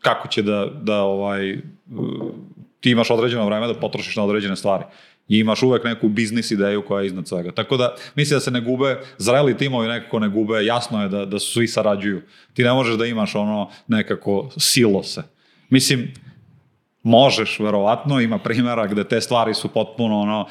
kako 0.00 0.28
će 0.28 0.42
da, 0.42 0.66
da 0.74 0.96
ovaj, 0.96 1.58
ti 2.82 2.90
imaš 2.90 3.10
određeno 3.10 3.46
vreme 3.46 3.66
da 3.66 3.74
potrošiš 3.74 4.16
na 4.16 4.24
određene 4.24 4.56
stvari. 4.56 4.84
I 5.28 5.38
imaš 5.38 5.62
uvek 5.62 5.84
neku 5.84 6.08
biznis 6.08 6.50
ideju 6.50 6.82
koja 6.82 7.00
je 7.00 7.06
iznad 7.06 7.28
svega. 7.28 7.52
Tako 7.52 7.76
da 7.76 7.94
mislim 8.14 8.36
da 8.36 8.40
se 8.40 8.50
ne 8.50 8.60
gube, 8.60 8.96
zreli 9.18 9.56
timovi 9.56 9.88
nekako 9.88 10.18
ne 10.18 10.28
gube, 10.28 10.64
jasno 10.64 11.02
je 11.02 11.08
da, 11.08 11.24
da 11.24 11.38
svi 11.38 11.68
sarađuju. 11.68 12.22
Ti 12.54 12.62
ne 12.62 12.72
možeš 12.72 12.94
da 12.94 13.06
imaš 13.06 13.34
ono 13.34 13.68
nekako 13.88 14.50
silose. 14.56 15.22
Mislim, 15.70 16.10
možeš, 17.02 17.58
verovatno, 17.58 18.20
ima 18.20 18.38
primjera 18.38 18.86
gde 18.86 19.04
te 19.04 19.20
stvari 19.20 19.54
su 19.54 19.68
potpuno 19.68 20.20
ono, 20.20 20.46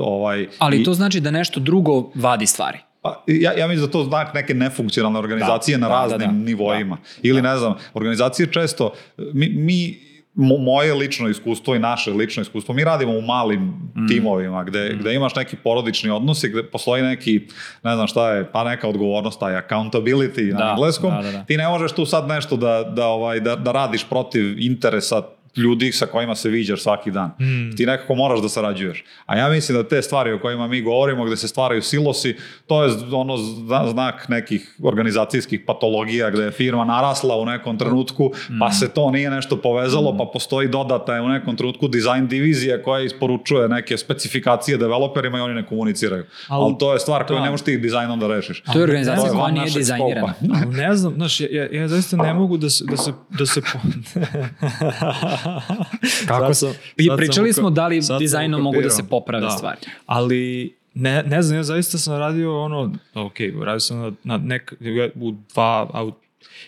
ovaj... 0.00 0.48
Ali 0.58 0.80
i- 0.80 0.84
to 0.84 0.94
znači 0.94 1.20
da 1.20 1.30
nešto 1.30 1.60
drugo 1.60 2.10
vadi 2.14 2.46
stvari. 2.46 2.78
Pa, 3.02 3.24
ja, 3.26 3.52
ja 3.52 3.68
mislim 3.68 3.86
da 3.86 3.92
to 3.92 4.04
znak 4.04 4.34
neke 4.34 4.54
nefunkcionalne 4.54 5.18
organizacije 5.18 5.76
Da, 5.76 5.80
na 5.80 5.88
da, 5.88 5.94
raznim 5.94 6.18
da, 6.20 6.26
da. 6.26 6.32
nivoima. 6.32 6.96
Ili 7.22 7.42
ne 7.42 7.56
znam, 7.56 7.74
organizacije 7.94 8.46
često, 8.46 8.92
mi, 9.18 9.48
mi 9.48 10.11
moje 10.34 10.94
lično 10.94 11.28
iskustvo 11.28 11.74
i 11.74 11.80
naše 11.80 12.10
lično 12.10 12.40
iskustvo, 12.40 12.74
mi 12.74 12.84
radimo 12.84 13.12
u 13.12 13.20
malim 13.22 13.60
Mm. 13.94 14.08
timovima 14.08 14.64
gde, 14.64 14.96
gde 15.00 15.14
imaš 15.14 15.34
neki 15.34 15.56
porodični 15.56 16.10
odnos 16.10 16.44
i 16.44 16.48
gde 16.48 16.62
postoji 16.62 17.02
neki, 17.02 17.40
ne 17.82 17.94
znam 17.94 18.06
šta 18.06 18.30
je, 18.30 18.52
pa 18.52 18.64
neka 18.64 18.88
odgovornost, 18.88 19.40
taj 19.40 19.52
accountability 19.54 20.50
Da, 20.50 20.58
na 20.58 20.70
engleskom. 20.70 21.10
da, 21.12 21.22
da, 21.22 21.32
da. 21.32 21.44
Ti 21.44 21.56
ne 21.56 21.68
možeš 21.68 21.92
tu 21.92 22.06
sad 22.06 22.28
nešto 22.28 22.56
da, 22.56 22.82
da, 22.86 23.06
ovaj, 23.06 23.40
da, 23.40 23.56
da 23.56 23.72
radiš 23.72 24.04
protiv 24.04 24.58
interesa 24.60 25.22
ljudi 25.56 25.92
sa 25.92 26.06
kojima 26.06 26.34
se 26.34 26.48
viđaš 26.48 26.82
svaki 26.82 27.10
dan. 27.10 27.30
Ti 27.76 27.86
nekako 27.86 28.14
moraš 28.14 28.40
da 28.40 28.48
sarađuješ. 28.48 29.04
A 29.26 29.36
ja 29.36 29.48
mislim 29.48 29.78
da 29.78 29.88
te 29.88 30.02
stvari 30.02 30.32
o 30.32 30.40
kojima 30.40 30.66
mi 30.66 30.82
govorimo, 30.82 31.24
gde 31.24 31.36
se 31.36 31.48
stvaraju 31.48 31.82
silosi, 31.82 32.36
to 32.66 32.84
je 32.84 32.90
ono 33.12 33.36
zna- 33.36 33.90
znak 33.90 34.28
nekih 34.28 34.76
organizacijskih 34.82 35.60
patologija 35.62 36.30
gde 36.30 36.42
je 36.42 36.50
firma 36.52 36.84
narasla 36.84 37.36
u 37.36 37.44
nekom 37.46 37.78
trenutku, 37.78 38.30
pa 38.60 38.70
se 38.70 38.88
to 38.88 39.10
nije 39.10 39.30
nešto 39.30 39.56
povezalo, 39.56 40.18
pa 40.18 40.24
postoji 40.24 40.68
dodata 40.68 41.12
u 41.14 41.28
nekom 41.28 41.56
trenutku 41.56 41.88
dizajn 41.88 42.26
divizija 42.26 42.82
koja 42.82 43.00
isporučuje 43.02 43.68
neke 43.68 43.96
specifikacije 43.96 44.76
developerima 44.76 45.38
i 45.38 45.42
oni 45.42 45.54
ne 45.54 45.66
komuniciraju. 45.66 46.24
Al- 46.48 46.62
Ali 46.62 46.74
to 46.78 46.92
je 46.92 46.98
stvar 47.00 47.26
koju 47.26 47.36
da. 47.36 47.44
ne 47.44 47.50
možeš 47.50 47.64
ti 47.64 47.76
dizajnom 47.78 48.20
da 48.20 48.28
rešiš. 48.28 48.60
To 48.62 48.78
je 48.78 48.82
organizacija 48.82 49.32
koja 49.32 49.50
nije 49.50 49.70
dizajnirana. 49.70 50.34
Ali 50.56 50.76
ne 50.76 50.96
znam, 50.96 51.14
znaš, 51.14 51.40
ja, 51.40 51.48
ja, 51.52 51.68
ja 51.72 51.88
zaista 51.88 52.16
ne 52.16 52.34
mogu 52.34 52.56
da 52.56 52.70
se, 52.70 52.84
da 52.84 52.96
se, 52.96 53.12
da 53.30 53.46
se 53.46 53.60
po... 53.62 53.78
Kako 56.28 56.44
sam- 56.46 56.72
sad 56.72 56.80
sam 56.98 57.16
pričali 57.16 57.46
uka- 57.46 57.52
smo 57.52 57.70
da 57.70 57.86
li 57.86 58.02
sam 58.02 58.18
dizajnom 58.18 58.62
mogu 58.62 58.82
da 58.82 58.90
se 58.90 59.02
poprave 59.02 59.42
Da. 59.42 59.50
stvari. 59.50 59.78
Ali 60.06 60.72
ne, 60.94 61.22
ne 61.22 61.42
znam, 61.42 61.56
ja 61.56 61.62
zaista 61.62 61.98
sam 61.98 62.14
radio 62.14 62.62
ono, 62.62 62.92
ok, 63.14 63.34
radio 63.60 63.80
sam 63.80 63.98
na, 63.98 64.12
na 64.24 64.36
nek, 64.38 64.72
u 65.14 65.32
dva, 65.52 65.90
out, 65.94 66.14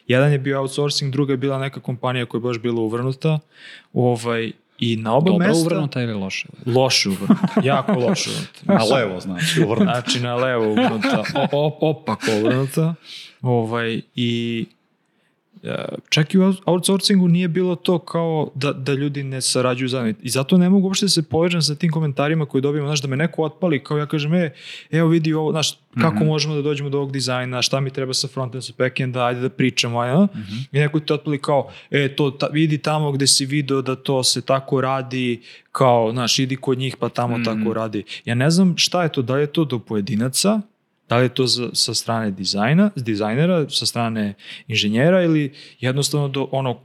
jedan 0.06 0.32
je 0.32 0.38
bio 0.38 0.60
outsourcing, 0.60 1.12
druga 1.12 1.32
je 1.32 1.36
bila 1.36 1.58
neka 1.58 1.80
kompanija 1.80 2.26
koja 2.26 2.38
je 2.38 2.42
baš 2.42 2.58
bila 2.58 2.80
uvrnuta, 2.80 3.38
ovaj, 3.92 4.52
i 4.78 4.96
na 4.96 5.14
oba 5.14 5.26
Dobro 5.26 5.46
mesta... 5.46 5.60
uvrnuta 5.60 6.02
ili 6.02 6.12
loše? 6.14 6.48
Loše 6.66 7.08
uvrnuta, 7.08 7.48
jako 7.64 7.92
loše 7.92 8.30
uvrnuta. 8.30 8.86
Na 8.88 8.96
levo, 8.96 9.20
znači, 9.20 9.60
uvrnuto. 9.60 9.84
Znači 9.84 10.20
na 10.20 10.34
levo 10.34 10.64
uvrnuta, 10.66 11.22
o, 11.52 11.78
opako 11.80 12.26
uvrnuta. 12.40 12.94
Ovaj, 13.42 14.00
I 14.14 14.66
čak 16.08 16.34
i 16.34 16.38
u 16.38 16.42
out- 16.42 16.62
outsourcingu 16.64 17.28
nije 17.28 17.48
bilo 17.48 17.76
to 17.76 17.98
kao 17.98 18.50
da, 18.54 18.72
da 18.72 18.92
ljudi 18.92 19.22
ne 19.22 19.40
sarađuju 19.40 19.88
zajedno. 19.88 20.22
I 20.22 20.28
zato 20.28 20.58
ne 20.58 20.70
mogu 20.70 20.86
uopšte 20.86 21.04
da 21.06 21.10
se 21.10 21.22
povežem 21.22 21.62
sa 21.62 21.74
tim 21.74 21.90
komentarima 21.90 22.46
koje 22.46 22.62
dobijemo, 22.62 22.88
znaš, 22.88 23.02
da 23.02 23.08
me 23.08 23.16
neko 23.16 23.42
otpali, 23.42 23.84
kao 23.84 23.98
ja 23.98 24.06
kažem, 24.06 24.34
e, 24.34 24.52
evo 24.90 25.08
vidi 25.08 25.34
ovo, 25.34 25.50
znaš, 25.50 25.78
kako 26.00 26.24
možemo 26.24 26.54
da 26.54 26.62
dođemo 26.62 26.90
do 26.90 26.98
ovog 26.98 27.12
dizajna, 27.12 27.62
šta 27.62 27.80
mi 27.80 27.90
treba 27.90 28.14
sa 28.14 28.28
frontenda, 28.28 28.62
sa 28.62 28.72
backenda, 28.78 29.24
ajde 29.24 29.40
da 29.40 29.48
pričamo, 29.48 30.00
ajde, 30.00 30.26
I 30.72 30.78
neko 30.78 31.00
ti 31.00 31.12
otpali 31.12 31.38
kao, 31.38 31.70
e, 31.90 32.08
to 32.16 32.30
ta, 32.30 32.46
vidi 32.46 32.78
tamo 32.78 33.12
gde 33.12 33.26
si 33.26 33.46
video 33.46 33.82
da 33.82 33.96
to 33.96 34.22
se 34.22 34.40
tako 34.42 34.80
radi, 34.80 35.40
kao, 35.72 36.10
znaš, 36.12 36.38
idi 36.38 36.56
kod 36.56 36.78
njih 36.78 36.96
pa 36.96 37.08
tamo 37.08 37.36
tako 37.44 37.74
radi. 37.74 38.04
Ja 38.24 38.34
ne 38.34 38.50
znam 38.50 38.74
šta 38.76 39.02
je 39.02 39.12
to, 39.12 39.22
da 39.22 39.34
li 39.34 39.40
je 39.40 39.46
to 39.46 39.64
do 39.64 39.78
pojedinaca, 39.78 40.60
da 41.08 41.16
li 41.16 41.24
je 41.24 41.28
to 41.30 41.46
za, 41.46 41.68
sa 41.72 41.94
strane 41.94 42.30
dizajna, 42.30 42.90
dizajnera, 42.96 43.68
sa 43.70 43.86
strane 43.86 44.34
inženjera 44.68 45.22
ili 45.22 45.50
jednostavno 45.80 46.28
do 46.28 46.48
ono 46.52 46.80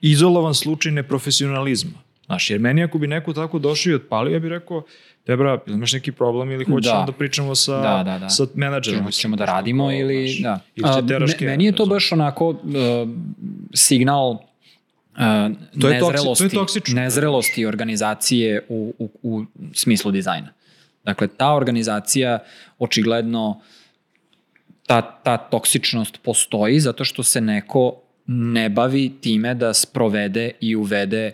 izolovan 0.00 0.54
slučaj 0.54 0.92
neprofesionalizma. 0.92 1.90
Znaš, 2.26 2.50
jer 2.50 2.60
meni 2.60 2.82
ako 2.82 2.98
bi 2.98 3.06
neko 3.06 3.32
tako 3.32 3.58
došao 3.58 3.90
i 3.90 3.94
otpalio, 3.94 4.32
ja 4.32 4.38
bih 4.38 4.50
rekao, 4.50 4.82
Debra, 5.26 5.58
ili 5.66 5.76
imaš 5.76 5.92
neki 5.92 6.12
problem 6.12 6.50
ili 6.50 6.64
hoćemo 6.64 6.80
da, 6.96 7.02
Da. 7.02 7.12
pričamo 7.12 7.54
sa, 7.54 7.72
Da, 7.74 8.02
da, 8.04 8.18
da. 8.18 8.28
sa 8.28 8.46
menadžerom? 8.54 9.00
Ćemo, 9.00 9.10
ćemo 9.10 9.36
da 9.36 9.44
radimo 9.44 9.92
ili... 9.92 10.28
Znaš, 10.28 10.42
Da. 10.42 10.60
Ili 10.76 10.88
A, 10.88 11.18
me- 11.40 11.46
meni 11.46 11.64
je 11.64 11.72
to 11.72 11.86
baš 11.86 12.12
onako 12.12 12.48
uh, 12.48 12.56
signal 13.74 14.30
uh, 14.30 14.38
To 15.16 15.22
je 15.22 15.50
toksi- 15.52 15.80
to 15.80 15.88
je 15.88 15.94
nezrelosti, 16.02 16.48
toksično. 16.50 16.94
nezrelosti 16.94 17.66
organizacije 17.66 18.66
u, 18.68 18.94
u, 18.98 19.08
u 19.22 19.44
smislu 19.72 20.10
dizajna. 20.10 20.48
Dakle, 21.06 21.28
ta 21.28 21.54
organizacija 21.54 22.38
očigledno 22.78 23.60
ta, 24.86 25.20
ta 25.22 25.36
toksičnost 25.36 26.18
postoji 26.22 26.80
zato 26.80 27.04
što 27.04 27.22
se 27.22 27.40
neko 27.40 28.02
ne 28.26 28.68
bavi 28.68 29.12
time 29.20 29.54
da 29.54 29.74
sprovede 29.74 30.50
i 30.60 30.76
uvede 30.76 31.32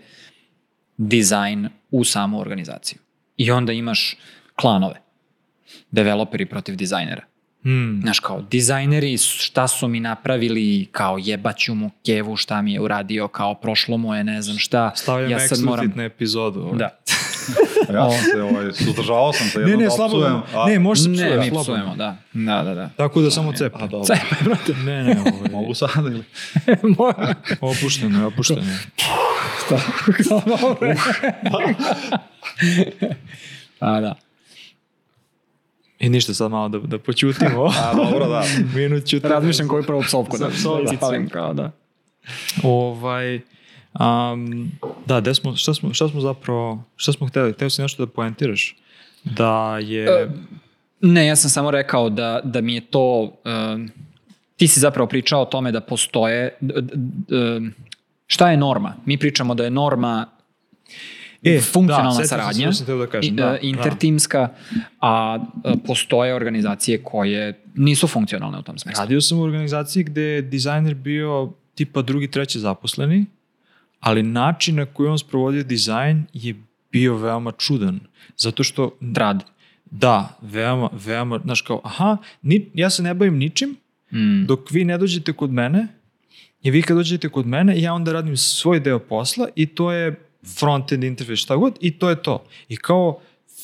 dizajn 0.96 1.68
u 1.90 2.04
samu 2.04 2.40
organizaciju. 2.40 2.98
I 3.36 3.50
onda 3.50 3.72
imaš 3.72 4.16
klanove. 4.56 5.00
Developeri 5.90 6.46
protiv 6.46 6.76
dizajnera. 6.76 7.22
Hmm. 7.62 8.00
Znaš, 8.02 8.20
kao, 8.20 8.42
dizajneri, 8.42 9.18
šta 9.18 9.68
su 9.68 9.88
mi 9.88 10.00
napravili, 10.00 10.88
kao, 10.92 11.18
jebaću 11.20 11.74
mu 11.74 11.90
kevu, 12.06 12.36
šta 12.36 12.62
mi 12.62 12.72
je 12.72 12.80
uradio, 12.80 13.28
kao, 13.28 13.54
prošlo 13.54 13.96
mu 13.96 14.14
je, 14.14 14.24
ne 14.24 14.42
znam 14.42 14.58
šta. 14.58 14.92
Stavljam 14.96 15.30
ja 15.30 15.48
sad 15.48 15.60
moram... 15.60 15.92
na 15.96 16.04
epizodu. 16.04 16.60
ovaj. 16.60 16.78
Da. 16.78 16.98
Ja 17.92 18.10
sam 18.10 18.24
se, 18.24 18.42
ovaj, 18.42 18.72
suzdržavao 18.74 19.32
sam 19.32 19.46
se 19.46 19.58
Ne, 19.58 19.62
jednom 19.62 19.78
ne, 19.78 19.84
da 19.84 19.90
slabo, 19.90 20.16
opsujem, 20.16 20.42
a- 20.54 20.66
ne, 20.66 20.78
može 20.78 21.02
se 21.02 21.08
Ne, 21.08 21.14
psuje, 21.16 21.38
mi 21.40 21.50
psujemo, 21.52 21.96
da. 21.96 22.16
Da, 22.32 22.62
da, 22.62 22.74
da. 22.74 22.90
Tako 22.96 23.20
da 23.20 23.30
samo 23.30 23.52
cepe. 23.52 23.74
A, 23.74 23.86
dobro. 23.86 24.04
Cepe, 24.06 24.44
brate. 24.44 24.74
Ne, 24.74 25.04
ne, 25.04 25.20
ovaj, 25.20 25.50
Mogu 25.52 25.74
sad 25.74 26.06
ili? 26.06 26.24
opušteno, 27.62 28.20
je, 28.20 28.26
opušteno. 28.26 28.62
je. 28.62 28.78
A, 33.80 34.00
da. 34.00 34.14
I 35.98 36.08
ništa 36.08 36.34
sad 36.34 36.50
malo 36.50 36.68
da, 36.68 36.78
da 36.78 36.98
počutimo. 36.98 37.64
A, 37.64 37.94
dobro, 37.94 38.28
da. 38.28 38.44
Minut 38.74 39.04
ćutimo. 39.04 39.32
Razmišljam 39.32 39.68
koju 39.68 39.82
prvu 39.82 40.02
psovku 40.02 40.38
da, 40.38 40.48
Psovku. 40.48 40.84
da 40.84 40.92
ispalim, 40.92 41.28
kao 41.28 41.54
da. 41.54 41.70
Ovaj, 42.62 43.40
um, 44.00 44.70
da, 45.06 45.20
gde 45.20 45.34
smo, 45.34 45.56
šta, 45.56 45.74
smo, 45.74 45.94
šta 45.94 46.08
smo 46.08 46.20
zapravo, 46.20 46.84
šta 46.96 47.12
smo 47.12 47.26
hteli? 47.26 47.52
Hteo 47.52 47.70
si 47.70 47.82
nešto 47.82 48.06
da 48.06 48.12
poentiraš? 48.12 48.76
Da 49.24 49.78
je... 49.78 50.04
E, 50.04 50.28
Ne, 51.00 51.26
ja 51.26 51.36
sam 51.36 51.50
samo 51.50 51.70
rekao 51.70 52.10
da, 52.10 52.40
da 52.44 52.60
mi 52.60 52.74
je 52.74 52.80
to... 52.80 53.32
um, 53.74 53.90
ti 54.56 54.68
si 54.68 54.80
zapravo 54.80 55.08
pričao 55.08 55.42
o 55.42 55.44
tome 55.44 55.72
da 55.72 55.80
postoje... 55.80 56.56
d- 56.60 56.80
d- 56.80 56.92
d- 56.94 57.70
šta 58.26 58.50
je 58.50 58.56
norma? 58.56 58.94
Mi 59.06 59.18
pričamo 59.18 59.54
da 59.54 59.64
je 59.64 59.70
norma 59.70 60.26
E, 61.44 61.60
funkcionalna 61.60 62.08
da, 62.08 62.14
sam 62.14 62.22
se 62.22 62.28
saradnja, 62.28 62.72
sam 62.72 62.98
da 62.98 63.06
kažem, 63.06 63.36
da, 63.36 63.54
e, 63.54 63.58
intertimska, 63.62 64.48
a 65.00 65.38
postoje 65.86 66.34
organizacije 66.34 67.02
koje 67.02 67.62
nisu 67.74 68.06
funkcionalne 68.08 68.58
u 68.58 68.62
tom 68.62 68.78
smislu. 68.78 69.00
Radio 69.00 69.20
sam 69.20 69.38
u 69.38 69.42
organizaciji 69.42 70.04
gde 70.04 70.22
je 70.22 70.42
dizajner 70.42 70.94
bio 70.94 71.52
tipa 71.74 72.02
drugi, 72.02 72.30
treći 72.30 72.60
zaposleni, 72.60 73.26
ali 74.02 74.22
način 74.22 74.76
na 74.76 74.86
koji 74.86 75.08
on 75.08 75.18
sprovodio 75.18 75.62
dizajn 75.64 76.24
je 76.32 76.54
bio 76.92 77.16
veoma 77.16 77.52
čudan. 77.52 78.00
Zato 78.36 78.62
što, 78.62 78.90
Rad. 79.16 79.44
da, 79.86 80.38
veoma, 80.42 80.90
veoma, 80.94 81.40
znaš 81.40 81.60
kao, 81.60 81.80
aha, 81.84 82.16
ni, 82.42 82.70
ja 82.74 82.90
se 82.90 83.02
ne 83.02 83.14
bavim 83.14 83.36
ničim, 83.36 83.76
Mm. 84.12 84.46
dok 84.46 84.70
vi 84.70 84.84
ne 84.84 84.98
dođete 84.98 85.32
kod 85.32 85.52
mene, 85.52 85.86
i 86.62 86.70
vi 86.70 86.82
kad 86.82 86.96
dođete 86.96 87.28
kod 87.28 87.46
mene, 87.46 87.80
ja 87.80 87.94
onda 87.94 88.12
radim 88.12 88.36
svoj 88.36 88.80
deo 88.80 88.98
posla 88.98 89.48
i 89.56 89.66
to 89.66 89.92
je 89.92 90.20
front-end 90.50 91.04
interface, 91.04 91.36
šta 91.36 91.56
god, 91.56 91.78
i 91.80 91.90
to 91.92 92.10
je 92.10 92.16
to. 92.18 92.34
I 92.68 92.76
kao, 92.76 93.20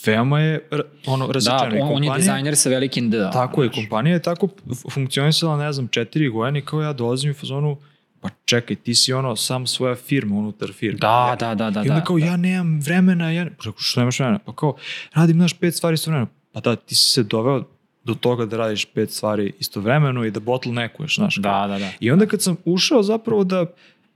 veoma 0.07 0.41
je 0.41 0.69
ono, 1.07 1.27
Da, 1.27 1.33
različeno. 1.33 1.77
I 1.77 1.81
on, 1.81 1.89
on 1.89 2.05
je 2.05 2.09
kompanija- 2.09 2.17
dizajner 2.17 2.57
sa 2.57 2.69
velikim 2.71 3.11
D. 3.11 3.19
Tako 3.33 3.63
je, 3.63 3.71
kompanija 3.71 4.15
je 4.15 4.23
tako 4.23 4.49
funkcionisala, 4.87 5.57
ne 5.59 5.73
znam, 5.73 5.89
četiri 5.89 6.29
godine 6.29 6.61
kao 6.61 6.83
ja 6.83 6.93
dolazim 6.93 7.31
u 7.31 7.35
fazonu, 7.35 7.77
pa 8.21 8.29
čekaj, 8.45 8.77
ti 8.77 8.95
si 8.95 9.13
ono 9.13 9.37
sam 9.37 9.67
svoja 9.67 9.95
firma 9.95 10.37
unutar 10.37 10.73
firme. 10.73 10.99
Da, 10.99 11.37
da, 11.41 11.55
da, 11.55 11.71
da. 11.71 11.81
I 11.81 11.89
onda 11.89 11.95
da. 12.01 12.05
kao, 12.05 12.19
ja 12.19 12.37
nemam 12.37 12.81
vremena, 12.81 13.33
ja... 13.33 13.45
Pa 13.45 13.51
Rekao, 13.51 13.73
što 13.77 14.01
nemaš 14.01 14.19
vremena? 14.19 14.39
Pa 14.39 14.53
kao, 14.53 14.77
radim, 15.15 15.37
znaš, 15.37 15.53
pet 15.53 15.75
stvari 15.75 15.95
istovremeno. 15.95 16.29
Pa 16.53 16.61
da, 16.61 16.77
ti 16.77 16.95
si 16.95 17.11
se 17.11 17.23
doveo 17.23 17.65
do 18.05 18.15
toga 18.15 18.47
da 18.47 18.57
radiš 18.57 18.85
pet 18.85 19.11
stvari 19.11 19.53
istovremeno 19.59 20.25
i 20.25 20.31
da 20.31 20.41
bottleneckuješ, 20.41 21.17
znaš. 21.17 21.39
kao. 21.43 21.69
Da, 21.69 21.75
da, 21.75 21.79
da. 21.79 21.91
I 22.01 22.11
onda 22.11 22.27
kad 22.27 22.43
sam 22.43 22.57
ušao 22.65 23.03
zapravo 23.03 23.45
da 23.45 23.67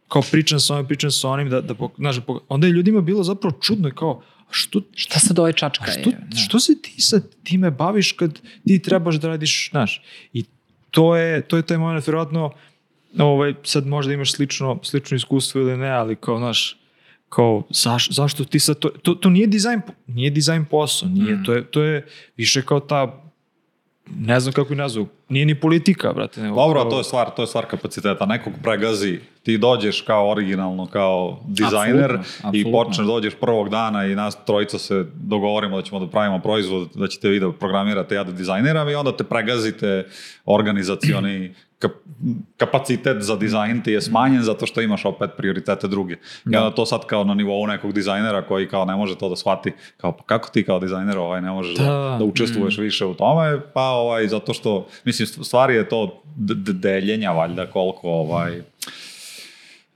kao 0.09 0.22
pričam 0.30 0.61
sa 0.61 0.74
ovim, 0.74 0.86
pričam 0.86 1.11
sa 1.11 1.28
onim, 1.28 1.50
da, 1.50 1.61
da, 1.61 1.74
znaš, 1.98 2.16
da 2.16 2.22
onda 2.48 2.66
je 2.66 2.72
ljudima 2.72 3.00
bilo 3.00 3.22
zapravo 3.22 3.59
čudno 3.61 3.88
i 3.88 3.92
kao, 3.92 4.22
što, 4.50 4.80
Šta 4.94 5.18
sad 5.18 5.38
ovaj 5.38 5.53
čačka 5.53 5.84
a 5.84 5.92
je? 5.92 6.00
što, 6.00 6.11
Da. 6.11 6.36
što 6.36 6.61
se 6.61 6.82
ti 6.82 7.00
sad 7.03 7.22
time 7.44 7.70
baviš 7.70 8.12
kad 8.12 8.40
ti 8.66 8.82
trebaš 8.82 9.14
da 9.14 9.28
radiš, 9.28 9.70
znaš, 9.70 10.03
i 10.32 10.44
to 10.90 11.16
je, 11.16 11.42
to 11.42 11.57
je 11.57 11.62
taj 11.62 11.78
moment, 11.78 12.07
vjerojatno, 12.07 12.53
ovaj, 13.18 13.54
sad 13.62 13.86
možda 13.86 14.12
imaš 14.12 14.32
slično, 14.32 14.78
slično 14.82 15.16
iskustvo 15.16 15.60
ili 15.60 15.76
ne, 15.76 15.90
ali 15.90 16.16
kao, 16.16 16.38
znaš, 16.38 16.76
kao, 17.28 17.62
zaš, 17.70 18.10
zašto 18.10 18.44
ti 18.44 18.58
sad 18.58 18.78
to, 18.78 18.88
to, 18.88 19.14
to 19.14 19.30
nije 19.30 19.46
dizajn, 19.46 19.80
nije 20.06 20.30
dizajn 20.30 20.64
posao, 20.64 21.08
nije, 21.08 21.34
Mm. 21.34 21.44
to, 21.44 21.52
je, 21.52 21.64
to 21.64 21.82
je 21.82 22.06
više 22.36 22.62
kao 22.62 22.80
ta, 22.80 23.18
ne 24.10 24.40
znam 24.40 24.52
kako 24.52 24.72
je 24.72 24.76
nazvu, 24.76 25.06
nije 25.28 25.46
ni 25.46 25.54
politika, 25.54 26.12
brate. 26.12 26.42
Nego 26.42 26.56
Dobro, 26.56 26.80
kao- 26.80 26.90
to 26.90 26.98
je 26.98 27.04
stvar, 27.04 27.30
to 27.30 27.42
je 27.42 27.46
stvar 27.46 27.66
kapaciteta. 27.66 28.26
Nekog 28.26 28.52
pregazi, 28.62 29.20
ti 29.42 29.58
dođeš 29.58 30.00
kao 30.00 30.30
originalno, 30.30 30.86
kao 30.86 31.40
dizajner 31.46 32.10
Apsolutno, 32.12 32.50
i 32.52 32.72
počneš 32.72 33.06
dođeš 33.06 33.34
prvog 33.36 33.68
dana 33.68 34.06
i 34.06 34.14
nas 34.14 34.44
trojica 34.44 34.78
se 34.78 35.04
dogovorimo 35.14 35.76
da 35.76 35.82
ćemo 35.82 36.00
da 36.00 36.06
pravimo 36.06 36.38
proizvod, 36.38 36.88
da 36.94 37.06
ćete 37.06 37.28
vi 37.28 37.40
da 37.40 37.52
programirate, 37.52 38.14
ja 38.14 38.24
da 38.24 38.32
dizajniram 38.32 38.88
i 38.88 38.94
onda 38.94 39.16
te 39.16 39.24
pregazite 39.24 40.06
organizacioni 40.46 41.54
kapacitet 42.57 43.16
za 43.20 43.37
dizajn 43.37 43.83
ti 43.83 43.93
je 43.93 44.01
smanjen 44.03 44.43
zato 44.43 44.66
što 44.66 44.80
imaš 44.80 45.05
opet 45.05 45.30
prioritete 45.37 45.89
druge. 45.89 46.14
I 46.47 46.57
onda 46.57 46.70
to 46.70 46.87
sad 46.87 47.07
kao 47.07 47.24
na 47.24 47.35
nivou 47.35 47.66
nekog 47.66 47.93
dizajnera 47.93 48.43
koji 48.43 48.68
kao 48.68 48.85
ne 48.85 48.97
može 48.97 49.16
to 49.16 49.28
da 49.28 49.37
shvati, 49.37 49.72
kao 49.97 50.12
pa 50.12 50.24
kako 50.24 50.49
ti 50.49 50.64
kao 50.64 50.80
dizajner 50.80 51.18
ovaj 51.18 51.41
ne 51.41 51.51
možeš 51.51 51.76
da, 51.76 51.85
Da. 51.85 52.16
da 52.18 52.24
učestvuješ 52.24 52.78
više 52.78 53.05
u 53.05 53.14
tome, 53.14 53.61
pa 53.74 53.83
ovaj, 53.83 54.28
zato 54.28 54.55
što, 54.55 54.87
mislim, 55.05 55.26
stvari 55.26 55.74
je 55.74 55.89
to 55.89 56.22
deljenja 56.72 57.30
valjda 57.30 57.66
koliko 57.66 58.11
ovaj, 58.11 58.62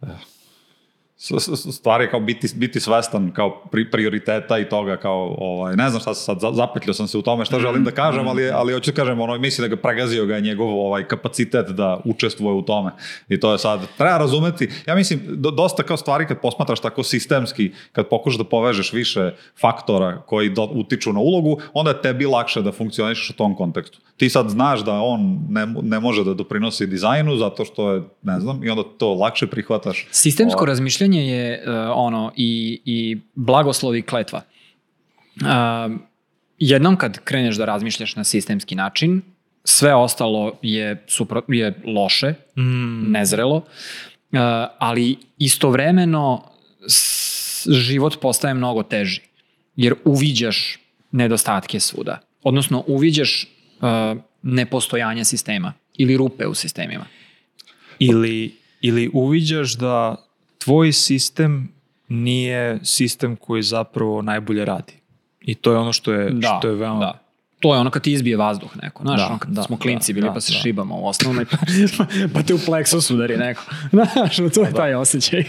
s- 0.02 0.35
stvari 1.72 2.10
kao 2.10 2.20
biti, 2.20 2.48
biti 2.56 2.80
svestan 2.80 3.30
kao 3.30 3.62
pri, 3.72 3.90
prioriteta 3.90 4.58
i 4.58 4.68
toga 4.68 4.96
kao, 4.96 5.34
ovaj, 5.38 5.76
ne 5.76 5.88
znam 5.90 6.00
šta 6.00 6.14
se 6.14 6.24
sad, 6.24 6.40
za- 6.40 6.52
zapetljao 6.52 6.94
sam 6.94 7.08
se 7.08 7.18
u 7.18 7.22
tome 7.22 7.44
šta 7.44 7.58
želim 7.58 7.84
da 7.84 7.90
kažem, 7.90 8.28
ali, 8.28 8.50
ali 8.50 8.72
hoću 8.72 8.90
da 8.90 8.96
kažem, 8.96 9.20
ono, 9.20 9.38
mislim 9.38 9.68
da 9.68 9.76
ga 9.76 9.82
pregazio 9.82 10.26
ga 10.26 10.34
je 10.34 10.40
njegov 10.40 10.68
ovaj, 10.80 11.08
kapacitet 11.08 11.66
da 11.66 12.00
učestvuje 12.04 12.54
u 12.54 12.62
tome. 12.62 12.90
I 13.28 13.40
to 13.40 13.52
je 13.52 13.58
sad, 13.58 13.80
treba 13.98 14.18
razumeti, 14.18 14.68
ja 14.86 14.94
mislim, 14.94 15.20
do, 15.28 15.50
dosta 15.50 15.82
kao 15.82 15.96
stvari 15.96 16.26
kad 16.26 16.40
posmatraš 16.40 16.80
tako 16.80 17.02
sistemski, 17.02 17.72
kad 17.92 18.08
pokušaš 18.08 18.38
da 18.38 18.44
povežeš 18.44 18.92
više 18.92 19.30
faktora 19.60 20.22
koji 20.26 20.50
do, 20.50 20.62
utiču 20.64 21.12
na 21.12 21.20
ulogu, 21.20 21.58
onda 21.72 21.90
je 21.90 22.02
tebi 22.02 22.26
lakše 22.26 22.62
da 22.62 22.72
funkcionišeš 22.72 23.30
u 23.30 23.36
tom 23.36 23.56
kontekstu. 23.56 23.98
Ti 24.16 24.28
sad 24.30 24.48
znaš 24.48 24.80
da 24.80 24.92
on 24.92 25.38
ne, 25.48 25.66
ne 25.82 26.00
može 26.00 26.24
da 26.24 26.34
doprinosi 26.34 26.86
dizajnu 26.86 27.36
zato 27.36 27.64
što 27.64 27.92
je, 27.92 28.02
ne 28.22 28.40
znam, 28.40 28.64
i 28.64 28.70
onda 28.70 28.82
to 28.98 29.14
lakše 29.14 29.46
prihvataš. 29.46 30.06
Sistemsko 30.10 30.58
Ovaj, 30.58 30.68
razmišljanje 30.68 31.05
je 31.12 31.62
uh, 31.66 31.74
ono 31.94 32.32
i, 32.36 32.80
i 32.84 33.18
blagoslov 33.34 33.96
i 33.96 34.02
kletva. 34.02 34.42
Uh, 35.40 35.96
jednom 36.58 36.96
kad 36.96 37.18
kreneš 37.18 37.56
da 37.56 37.64
razmišljaš 37.64 38.16
na 38.16 38.24
sistemski 38.24 38.74
način, 38.74 39.22
sve 39.64 39.94
ostalo 39.94 40.58
je, 40.62 41.04
supro, 41.06 41.42
je 41.48 41.74
loše, 41.86 42.34
Mm. 42.56 43.12
nezrelo, 43.12 43.56
uh, 43.56 43.64
ali 44.78 45.16
istovremeno 45.38 46.44
s, 46.88 47.68
život 47.70 48.20
postaje 48.20 48.54
mnogo 48.54 48.82
teži, 48.82 49.20
jer 49.76 49.94
uviđaš 50.04 50.78
nedostatke 51.12 51.80
svuda. 51.80 52.20
Odnosno, 52.42 52.84
uviđaš 52.86 53.46
uh, 53.80 54.18
nepostojanje 54.42 55.24
sistema 55.24 55.72
ili 55.94 56.16
rupe 56.16 56.46
u 56.46 56.54
sistemima. 56.54 57.04
Ili, 57.98 58.54
ili 58.80 59.10
uviđaš 59.12 59.74
da 59.74 60.25
tvoj 60.66 60.92
sistem 60.92 61.68
nije 62.08 62.78
sistem 62.82 63.36
koji 63.36 63.62
zapravo 63.62 64.22
najbolje 64.22 64.64
radi. 64.64 64.92
I 65.40 65.54
to 65.54 65.72
je 65.72 65.78
ono 65.78 65.92
što 65.92 66.12
je, 66.12 66.34
što 66.58 66.68
je 66.68 66.74
veoma... 66.74 67.00
da. 67.00 67.22
To 67.60 67.74
je 67.74 67.80
ono 67.80 67.90
kad 67.90 68.02
ti 68.02 68.12
izbije 68.12 68.36
vazduh 68.36 68.76
neko. 68.82 69.02
Znaš, 69.02 69.20
Da, 69.20 69.26
ono 69.26 69.38
kad 69.38 69.50
da, 69.50 69.62
smo 69.62 69.78
klinci 69.78 70.12
da, 70.12 70.14
bili 70.14 70.28
da, 70.28 70.34
pa 70.34 70.40
se 70.40 70.52
da. 70.52 70.58
šibamo 70.58 71.00
u 71.00 71.06
osnovnoj 71.06 71.44
pa, 71.44 71.56
pa 72.34 72.42
te 72.42 72.54
u 72.54 72.58
pleksus 72.66 73.10
udari 73.10 73.36
neko. 73.36 73.62
Znaš, 73.92 74.36
to 74.54 74.62
je 74.62 74.72
taj 74.72 74.94
osjećaj. 74.94 75.44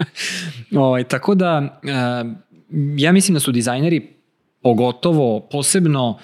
ovaj, 0.86 1.04
tako 1.04 1.34
da, 1.34 1.80
e, 1.82 1.90
ja 2.96 3.12
mislim 3.12 3.34
da 3.34 3.40
su 3.40 3.52
dizajneri 3.52 4.16
pogotovo, 4.62 5.40
posebno 5.40 6.18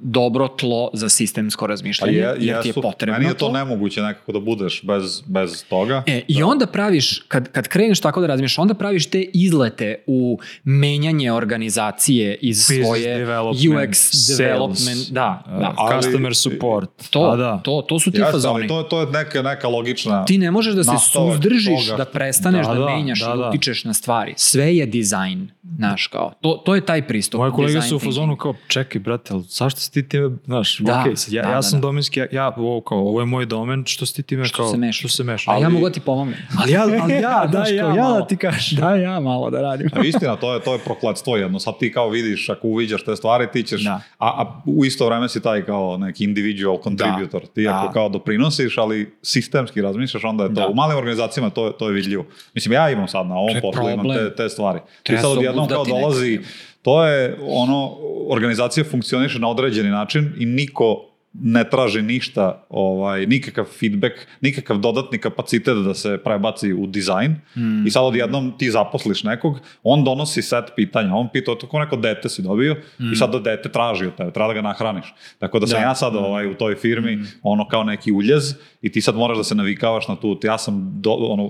dobro 0.00 0.48
tlo 0.48 0.90
za 0.92 1.08
sistemsko 1.08 1.64
Pa 1.64 1.68
razmišljanje, 1.70 2.12
je, 2.12 2.36
jer 2.38 2.62
ti 2.62 2.68
je 2.68 2.72
potrebno 2.72 3.18
Meni 3.18 3.30
je 3.30 3.36
to 3.36 3.52
nemoguće 3.52 4.02
nekako 4.02 4.32
da 4.32 4.40
budeš 4.40 4.82
bez, 4.82 5.22
bez 5.26 5.64
toga. 5.68 6.02
E, 6.06 6.22
I 6.28 6.42
onda 6.42 6.66
praviš, 6.66 7.18
kad, 7.28 7.52
kad 7.52 7.68
kreneš 7.68 8.00
tako 8.00 8.20
da 8.20 8.26
razmišljaš, 8.26 8.58
onda 8.58 8.74
praviš 8.74 9.06
te 9.10 9.22
izlete 9.22 10.02
u 10.06 10.38
menjanje 10.64 11.32
organizacije 11.32 12.34
iz 12.40 12.58
Business 12.58 12.86
svoje 12.86 13.16
development, 13.18 13.60
UX 13.60 13.94
sales, 13.94 14.38
development. 14.38 15.10
Da, 15.10 15.42
da. 15.46 15.74
ali- 15.76 16.02
Customer 16.02 16.36
support. 16.36 16.90
To, 17.10 17.20
A 17.20 17.36
da. 17.36 17.60
to, 17.64 17.84
to 17.88 17.98
su 17.98 18.10
ti 18.10 18.18
Jeste, 18.18 18.32
fazoni. 18.32 18.54
ali 18.54 18.68
to, 18.68 18.82
to 18.82 19.00
je 19.00 19.06
neka, 19.06 19.42
neka 19.42 19.68
logična... 19.68 20.24
Ti 20.24 20.38
ne 20.38 20.50
možeš 20.50 20.74
da 20.74 20.84
se 20.84 20.90
suzdržiš, 21.12 21.86
toga 21.86 21.96
da 21.96 22.04
prestaneš 22.04 22.66
da, 22.66 22.74
Da, 22.74 22.80
da, 22.80 22.86
menjaš 22.86 23.20
da, 23.20 23.34
i 23.34 23.38
da. 23.38 23.48
utičeš 23.48 23.84
na 23.84 23.94
stvari. 23.94 24.34
Sve 24.36 24.76
je 24.76 24.86
dizajn, 24.86 25.50
znaš 25.76 26.06
kao. 26.06 26.32
To, 26.40 26.62
to 26.64 26.74
je 26.74 26.80
taj 26.80 27.06
pristup. 27.06 27.38
Moje 27.38 27.52
kolege 27.52 27.82
su 27.82 27.96
u 27.96 27.98
fazonu 27.98 28.36
kao, 28.36 28.54
čekaj 28.68 29.00
brate, 29.00 29.27
ali 29.30 29.42
zašto 29.42 29.80
si 29.80 29.92
ti 29.92 30.08
time, 30.08 30.30
znaš, 30.44 30.78
Da, 30.78 31.00
okej, 31.00 31.16
sad 31.16 31.32
ja, 31.32 31.42
da, 31.42 31.48
ja 31.48 31.54
da, 31.54 31.62
sam 31.62 31.80
da. 31.80 31.82
domenski, 31.82 32.20
ja, 32.20 32.26
ja 32.32 32.54
ovo, 32.56 32.80
kao, 32.80 32.98
ovo 32.98 33.20
je 33.20 33.26
moj 33.26 33.46
domen, 33.46 33.84
što 33.86 34.06
si 34.06 34.14
ti 34.14 34.22
time 34.22 34.44
Što 34.44 34.56
kao, 34.56 34.70
se 34.70 34.76
mešaš? 34.76 34.98
što 35.00 35.08
se 35.08 35.24
mešaš. 35.24 35.48
A 35.48 35.52
ja 35.52 35.56
Ali- 35.56 35.72
mogu 35.72 35.86
da 35.86 35.92
ti 35.92 36.00
pomognem. 36.00 36.38
ali 36.58 36.72
ja, 36.72 36.82
ali 37.02 37.12
ja, 37.12 37.20
Da, 37.20 37.48
znaš, 37.52 37.68
ja 37.70 37.82
kao, 37.82 37.90
ja 37.90 38.02
malo. 38.02 38.14
da 38.14 38.26
ti 38.26 38.36
kažem. 38.36 38.78
Da, 38.78 38.94
ja 38.94 39.20
malo 39.20 39.50
da 39.50 39.60
radim. 39.60 39.90
A 39.94 40.00
istina, 40.00 40.36
to 40.36 40.54
je, 40.54 40.60
to 40.60 40.72
je 40.72 40.78
prokletstvo 40.78 41.36
jedno. 41.36 41.58
Sad 41.58 41.78
ti 41.78 41.92
kao 41.92 42.08
vidiš, 42.08 42.48
ako 42.48 42.66
uviđaš 42.68 43.04
te 43.04 43.16
stvari, 43.16 43.46
ti 43.52 43.62
ćeš... 43.62 43.82
Da. 43.82 44.00
A, 44.18 44.26
a 44.32 44.62
u 44.66 44.84
isto 44.84 45.06
vreme 45.06 45.28
si 45.28 45.42
taj 45.42 45.62
kao 45.62 45.96
neki 45.96 46.24
individual 46.24 46.78
contributor. 46.78 47.46
Ti 47.46 47.62
Da. 47.62 47.70
ako 47.74 47.92
kao 47.92 48.08
doprinosiš, 48.08 48.78
ali 48.78 49.14
sistemski 49.22 49.82
razmišljaš, 49.82 50.24
onda 50.24 50.44
je 50.44 50.48
to... 50.48 50.54
Da. 50.54 50.68
U 50.68 50.74
malim 50.74 50.98
organizacijama 50.98 51.50
to, 51.50 51.70
to 51.70 51.86
je 51.86 51.92
vidljivo. 51.92 52.24
Mislim, 52.54 52.72
ja 52.72 52.90
imam 52.90 53.08
sad 53.08 53.26
na 53.26 53.34
ovom 53.34 53.54
poslu, 53.62 53.82
imam 53.82 53.94
problem. 53.96 54.28
te, 54.28 54.36
te 54.36 54.48
stvari. 54.48 54.78
Ti 55.02 55.16
sad 55.16 55.24
odjednom 55.30 55.68
kao 55.68 55.84
dolazi... 55.84 56.30
nekako. 56.30 56.48
To 56.82 57.04
je 57.04 57.36
ono, 57.42 57.96
organizacija 58.28 58.84
funkcioniše 58.84 59.38
na 59.38 59.48
određeni 59.48 59.90
način 59.90 60.32
i 60.38 60.46
niko 60.46 61.04
ne 61.32 61.70
traži 61.70 62.02
ništa, 62.02 62.66
ovaj, 62.68 63.26
nikakav 63.26 63.64
feedback, 63.64 64.14
nikakav 64.40 64.78
dodatni 64.78 65.18
kapacitet 65.18 65.76
da 65.76 65.94
se 65.94 66.18
prebaci 66.24 66.72
u 66.72 66.86
dizajn 66.86 67.36
Mm. 67.56 67.86
i 67.86 67.90
sad 67.90 68.04
odjednom 68.04 68.58
ti 68.58 68.70
zaposliš 68.70 69.22
nekog, 69.24 69.58
on 69.82 70.04
donosi 70.04 70.42
set 70.42 70.64
pitanja, 70.76 71.14
on 71.14 71.28
pita, 71.32 71.54
to 71.54 71.68
kao 71.68 71.80
neko 71.80 71.96
dete 71.96 72.28
si 72.28 72.42
dobio 72.42 72.76
i 73.12 73.16
sad 73.16 73.32
da 73.32 73.38
dete 73.38 73.68
traži 73.68 74.06
od 74.06 74.14
tebe, 74.16 74.30
treba 74.30 74.48
da 74.48 74.54
ga 74.54 74.62
nahraniš. 74.62 75.14
Tako 75.38 75.58
da 75.58 75.66
sam 75.66 75.78
Mm. 75.78 75.80
Da. 75.80 75.86
Mm. 75.86 75.90
ja 75.90 75.94
sad 75.94 76.16
ovaj, 76.16 76.46
u 76.46 76.54
toj 76.54 76.74
firmi 76.76 77.18
ono 77.42 77.68
kao 77.68 77.84
neki 77.84 78.12
uljez 78.12 78.54
i 78.82 78.92
ti 78.92 79.00
sad 79.00 79.14
moraš 79.16 79.36
da 79.36 79.44
se 79.44 79.54
navikavaš 79.54 80.08
na 80.08 80.16
tu, 80.16 80.40
ja 80.44 80.58
sam 80.58 81.00
do, 81.00 81.10
ono, 81.10 81.44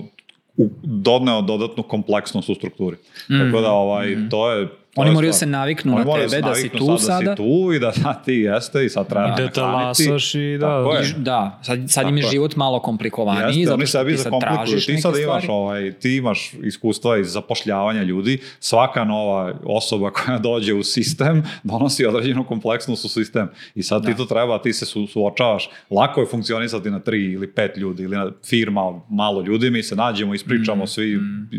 u, 0.56 0.70
doneo 0.82 1.42
dodatnu 1.42 1.82
kompleksnost 1.82 2.48
u 2.48 2.54
strukturi. 2.54 2.96
Tako 3.28 3.60
da 3.60 3.70
ovaj, 3.70 4.16
to 4.30 4.52
je 4.52 4.68
to 4.68 4.74
Mm. 4.74 4.77
Oni 4.96 5.10
moraju 5.10 5.32
stvar. 5.32 5.38
se 5.38 5.46
naviknu 5.46 5.92
Oni 5.92 6.00
na 6.00 6.06
moraju 6.06 6.28
tebe, 6.28 6.42
da 6.48 6.54
si 6.54 6.68
tu 6.68 6.98
sad 6.98 7.06
sada. 7.06 7.24
Da 7.24 7.30
si 7.30 7.36
tu 7.36 7.72
i 7.72 7.78
da, 7.78 7.92
da 8.02 8.22
ti 8.24 8.32
jeste 8.32 8.84
i 8.84 8.88
sad 8.88 9.08
treba 9.08 9.26
I 9.38 9.42
da 9.42 9.50
te 9.50 9.60
lasaš 9.60 10.34
i 10.34 10.58
da. 10.60 10.66
Tako 10.66 10.94
je. 10.94 11.14
Da, 11.16 11.60
sad, 11.62 11.78
sad 11.88 12.08
im 12.08 12.16
je 12.16 12.22
život 12.22 12.56
malo 12.56 12.80
komplikovaniji, 12.80 13.60
Jeste, 13.60 13.64
zato 13.64 13.74
oni 13.74 13.86
što 13.86 13.98
sebi 13.98 14.12
ti 14.12 14.18
sad 14.18 14.32
tražiš 14.40 14.86
Ti 14.86 14.92
neke 14.92 15.02
sad 15.02 15.12
imaš, 15.16 15.42
stvari. 15.42 15.46
ovaj, 15.48 15.92
ti 15.92 16.16
imaš 16.16 16.52
iskustva 16.64 17.18
iz 17.18 17.32
zapošljavanja 17.32 18.02
ljudi. 18.02 18.38
Svaka 18.60 19.04
nova 19.04 19.54
osoba 19.64 20.10
koja 20.10 20.38
dođe 20.48 20.74
u 20.74 20.82
sistem 20.82 21.42
donosi 21.62 22.06
određenu 22.06 22.44
kompleksnost 22.44 23.04
u 23.04 23.08
sistem. 23.08 23.48
I 23.74 23.82
sad 23.82 24.06
ti 24.06 24.16
to 24.16 24.24
treba, 24.24 24.62
ti 24.62 24.72
se 24.72 24.86
su, 24.86 25.06
suočavaš. 25.06 25.70
Lako 25.90 26.20
je 26.20 26.26
funkcionisati 26.26 26.90
na 26.90 27.00
tri 27.00 27.32
ili 27.32 27.52
pet 27.52 27.76
ljudi 27.76 28.02
ili 28.02 28.16
na 28.16 28.30
firma 28.46 29.00
malo 29.10 29.42
ljudi. 29.42 29.70
Mi 29.70 29.82
se 29.82 29.96
nađemo, 29.96 30.34
ispričamo, 30.34 30.86
svi 30.86 31.18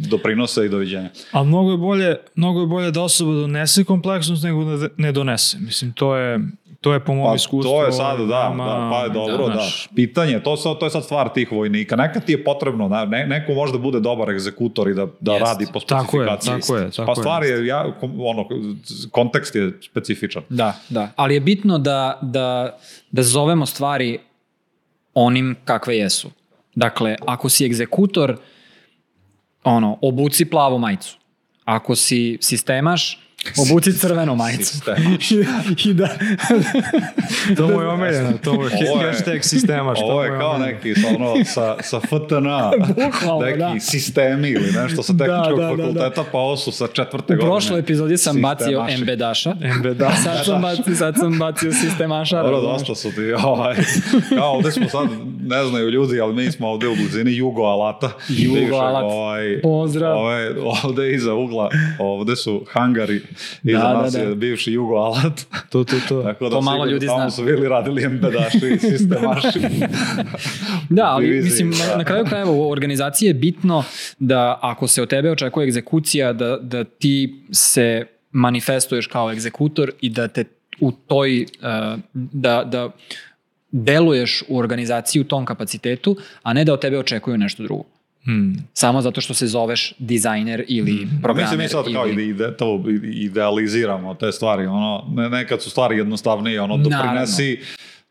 doprinose 0.09 0.65
i 0.65 0.69
doviđenja. 0.69 1.09
A 1.31 1.43
mnogo 1.43 1.71
je 1.71 1.77
bolje, 1.77 2.15
mnogo 2.35 2.61
je 2.61 2.67
bolje 2.67 2.91
da 2.91 3.01
osoba 3.01 3.18
donese 3.25 3.83
kompleksnost 3.83 4.43
nego 4.43 4.63
da 4.65 4.87
ne 4.97 5.11
donese. 5.11 5.57
Mislim, 5.59 5.91
to 5.93 6.15
je, 6.15 6.39
to 6.81 6.93
je 6.93 6.99
po 6.99 7.13
mom 7.13 7.25
Pa 7.25 7.35
iskustvu. 7.35 7.61
to 7.63 7.85
je 7.85 7.91
sad, 7.91 8.17
da, 8.19 8.23
veoma- 8.23 8.65
da, 8.65 8.89
pa 8.91 8.99
je 8.99 9.09
dobro, 9.09 9.47
da. 9.47 9.53
znaš, 9.53 9.87
Pitanje, 9.95 10.39
to, 10.39 10.57
sad, 10.57 10.79
to 10.79 10.85
je 10.85 10.89
sad 10.89 11.03
stvar 11.03 11.29
tih 11.29 11.51
vojnika. 11.51 11.95
Nekad 11.95 12.25
ti 12.25 12.31
je 12.31 12.43
potrebno, 12.43 12.89
da, 12.89 13.05
ne, 13.05 13.27
neko 13.27 13.53
može 13.53 13.71
da 13.71 13.77
bude 13.79 13.99
dobar 13.99 14.29
egzekutor 14.29 14.89
i 14.89 14.93
da, 14.93 15.07
da 15.19 15.31
Jest. 15.33 15.43
radi 15.43 15.65
po 15.73 15.79
Tako 15.79 16.21
je, 16.21 16.27
specifikaciji. 16.27 16.61
tako 16.61 16.77
je, 16.77 16.91
tako 16.91 17.05
pa 17.05 17.15
stvar 17.15 17.43
je, 17.43 17.65
ja, 17.65 17.93
ono, 18.19 18.47
kontekst 19.11 19.55
je 19.55 19.71
specifičan. 19.81 20.43
Da, 20.49 20.73
da. 20.89 21.11
Ali 21.15 21.33
je 21.33 21.39
bitno 21.39 21.77
da, 21.77 22.19
da, 22.21 22.77
da 23.11 23.23
zovemo 23.23 23.65
stvari 23.65 24.19
onim 25.13 25.55
kakve 25.65 25.97
jesu. 25.97 26.29
Dakle, 26.75 27.15
ako 27.25 27.49
si 27.49 27.65
egzekutor, 27.65 28.37
ono, 29.63 29.97
obuci 30.01 30.45
plavu 30.45 30.77
majicu. 30.79 31.17
Ako 31.69 31.93
si 31.93 32.41
sistemaš, 32.41 33.21
obuci 33.57 33.93
crvenu 33.93 34.35
majicu. 34.35 34.77
I 35.85 35.93
da, 35.93 36.09
To 37.57 37.67
mu 37.67 37.81
je 37.81 37.87
omiljeno, 37.87 38.31
to 38.43 38.53
mu 38.53 38.63
je 38.63 38.69
hashtag 39.05 39.39
sistema. 39.43 39.95
Što 39.95 40.05
Ovo 40.05 40.23
je 40.23 40.39
kao 40.39 40.49
omiljeno. 40.49 40.77
neki 40.83 40.93
ono, 41.15 41.45
sa, 41.45 41.75
sa 41.81 41.99
FTN, 41.99 42.47
Bukvalno, 42.87 43.45
neki 43.45 43.59
da. 43.59 43.75
sistemi 43.79 44.49
ili 44.49 44.71
nešto 44.83 45.03
sa 45.03 45.13
tehničkog 45.17 45.59
Da, 45.59 45.63
da, 45.65 45.69
da, 45.69 45.75
da. 45.75 45.83
fakulteta, 45.83 46.23
pa 46.31 46.37
ovo 46.37 46.57
su 46.57 46.71
sa 46.71 46.87
četvrte 46.87 47.33
u 47.33 47.35
godine. 47.37 47.51
prošloj 47.51 47.79
epizodi 47.79 48.17
sam 48.17 48.41
bacio 48.41 48.85
embedaša. 48.89 49.55
Embeda. 49.61 50.11
Sad 50.23 50.45
sam 50.45 50.61
bacio, 50.61 50.95
sad 50.95 51.15
sam 51.19 51.39
bacio 51.39 51.71
sistemaša. 51.71 52.43
Dobro, 52.43 52.61
dosta 52.61 52.95
su 52.95 53.11
ti, 53.11 53.33
ovaj, 53.43 53.75
kao 54.37 54.51
ovde 54.53 54.71
smo 54.71 54.89
sad, 54.89 55.07
ne 55.41 55.63
znaju 55.65 55.89
ljudi, 55.89 56.19
ali 56.21 56.33
mi 56.33 56.51
smo 56.51 56.67
ovde 56.67 56.87
u 56.87 56.95
blizini 56.95 57.35
Jugo 57.35 57.61
Alata. 57.63 58.11
Jugo 58.29 58.75
Alat. 58.75 59.03
Ovaj, 59.03 59.61
Pozdrav. 59.61 60.17
Ovaj, 60.17 60.47
ovde 60.83 61.13
iza 61.13 61.33
ugla, 61.33 61.69
ovde 61.99 62.35
su 62.35 62.65
hangari, 62.71 63.21
iza 63.63 63.79
Da, 63.79 63.87
da, 63.87 64.01
nas 64.01 64.13
da. 64.13 64.19
je 64.19 64.35
bivši 64.35 64.73
Jugo 64.73 64.95
Alat. 64.95 65.45
To, 65.69 65.83
to, 65.83 65.95
to. 66.07 66.23
Tako 66.33 66.49
da 66.49 66.55
To 66.55 66.61
malo 66.61 66.85
ljudi 66.85 67.05
tamo 67.05 67.19
zna. 67.19 67.29
su 67.31 67.43
bili 67.43 67.67
radili 67.67 68.03
embedaši 68.03 68.67
i 68.75 68.79
sistemaši. 68.91 69.59
Da, 70.89 71.03
ali 71.05 71.27
mislim, 71.27 71.71
da. 71.71 71.77
na, 71.77 71.95
na 71.95 72.03
kraju 72.03 72.25
krajeva 72.25 72.51
u 72.51 72.71
organizaciji 72.71 73.27
je 73.27 73.33
bitno 73.33 73.83
da 74.19 74.59
ako 74.61 74.87
se 74.87 75.01
od 75.01 75.09
tebe 75.09 75.31
očekuje 75.31 75.63
egzekucija, 75.63 76.33
da, 76.33 76.57
da 76.57 76.83
ti 76.83 77.43
se 77.51 78.05
manifestuješ 78.31 79.07
kao 79.07 79.31
egzekutor 79.31 79.91
i 80.01 80.09
da 80.09 80.27
te 80.27 80.43
u 80.79 80.91
toj, 80.91 81.41
uh, 81.41 81.99
da, 82.13 82.63
da 82.63 82.89
deluješ 83.71 84.43
u 84.47 84.57
organizaciji 84.57 85.21
u 85.21 85.23
tom 85.23 85.45
kapacitetu, 85.45 86.17
a 86.43 86.53
ne 86.53 86.65
da 86.65 86.73
od 86.73 86.81
tebe 86.81 86.99
očekuju 86.99 87.37
nešto 87.37 87.63
drugo. 87.63 87.83
Hmm. 88.29 88.55
Samo 88.73 89.01
zato 89.01 89.21
što 89.21 89.33
se 89.33 89.47
zoveš 89.47 89.93
dizajner 89.99 90.65
ili 90.67 91.07
programer. 91.21 91.43
Mislim, 91.43 91.59
mi 91.59 91.67
sad 91.67 91.93
kao 91.93 92.07
ili... 92.07 92.23
ide, 92.23 92.45
ide, 92.45 92.57
to 92.57 92.83
idealiziramo 93.13 94.15
te 94.15 94.31
stvari, 94.31 94.65
ono, 94.65 95.03
ne, 95.15 95.29
nekad 95.29 95.61
su 95.61 95.69
stvari 95.69 95.97
jednostavnije, 95.97 96.61
ono, 96.61 96.77
doprinesi, 96.77 97.59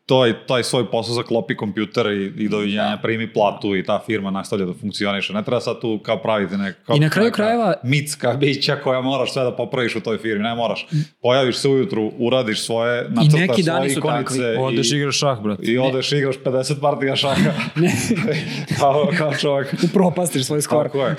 taj, 0.09 0.33
taj 0.47 0.63
svoj 0.63 0.91
posao 0.91 1.13
zaklopi 1.13 1.55
kompjuter 1.55 2.07
i, 2.07 2.33
i 2.37 2.49
doviđenja, 2.49 2.97
primi 3.01 3.33
platu 3.33 3.75
i 3.75 3.83
ta 3.83 4.01
firma 4.05 4.31
nastavlja 4.31 4.65
da 4.65 4.73
funkcioniše. 4.73 5.33
Ne 5.33 5.43
treba 5.43 5.61
sad 5.61 5.81
tu 5.81 5.99
kao 6.03 6.17
praviti 6.21 6.57
neka, 6.57 6.93
I 6.95 6.99
na 6.99 7.09
kraju 7.09 7.25
neka 7.25 7.35
krajeva- 7.35 7.73
mitska 7.83 8.33
bića 8.33 8.75
koja 8.75 9.01
moraš 9.01 9.33
sve 9.33 9.43
da 9.43 9.55
popraviš 9.55 9.95
u 9.95 10.01
toj 10.01 10.17
firmi. 10.17 10.43
Ne 10.43 10.55
moraš. 10.55 10.87
Pojaviš 11.21 11.57
se 11.57 11.67
ujutru, 11.69 12.11
uradiš 12.17 12.65
svoje, 12.65 13.05
I 13.05 13.13
nacrtaš 13.13 13.39
neki 13.39 13.63
svoje 13.63 13.79
dani 13.79 13.89
su 13.89 13.99
ikonice 13.99 14.33
takvi. 14.33 14.55
Odeš 14.59 14.91
i, 14.91 14.95
igraš 14.95 15.17
šah, 15.19 15.41
brate. 15.41 15.63
i 15.63 15.77
odeš 15.77 16.11
igraš 16.11 16.35
50 16.45 16.81
partija 16.81 17.15
šaha. 17.15 17.51
kao, 18.79 19.07
kao 19.17 19.33
čovjek. 19.35 19.75
Upropastiš 19.83 20.45
svoj 20.45 20.61
skor. 20.61 20.85
Tako 20.85 21.05
je. 21.05 21.15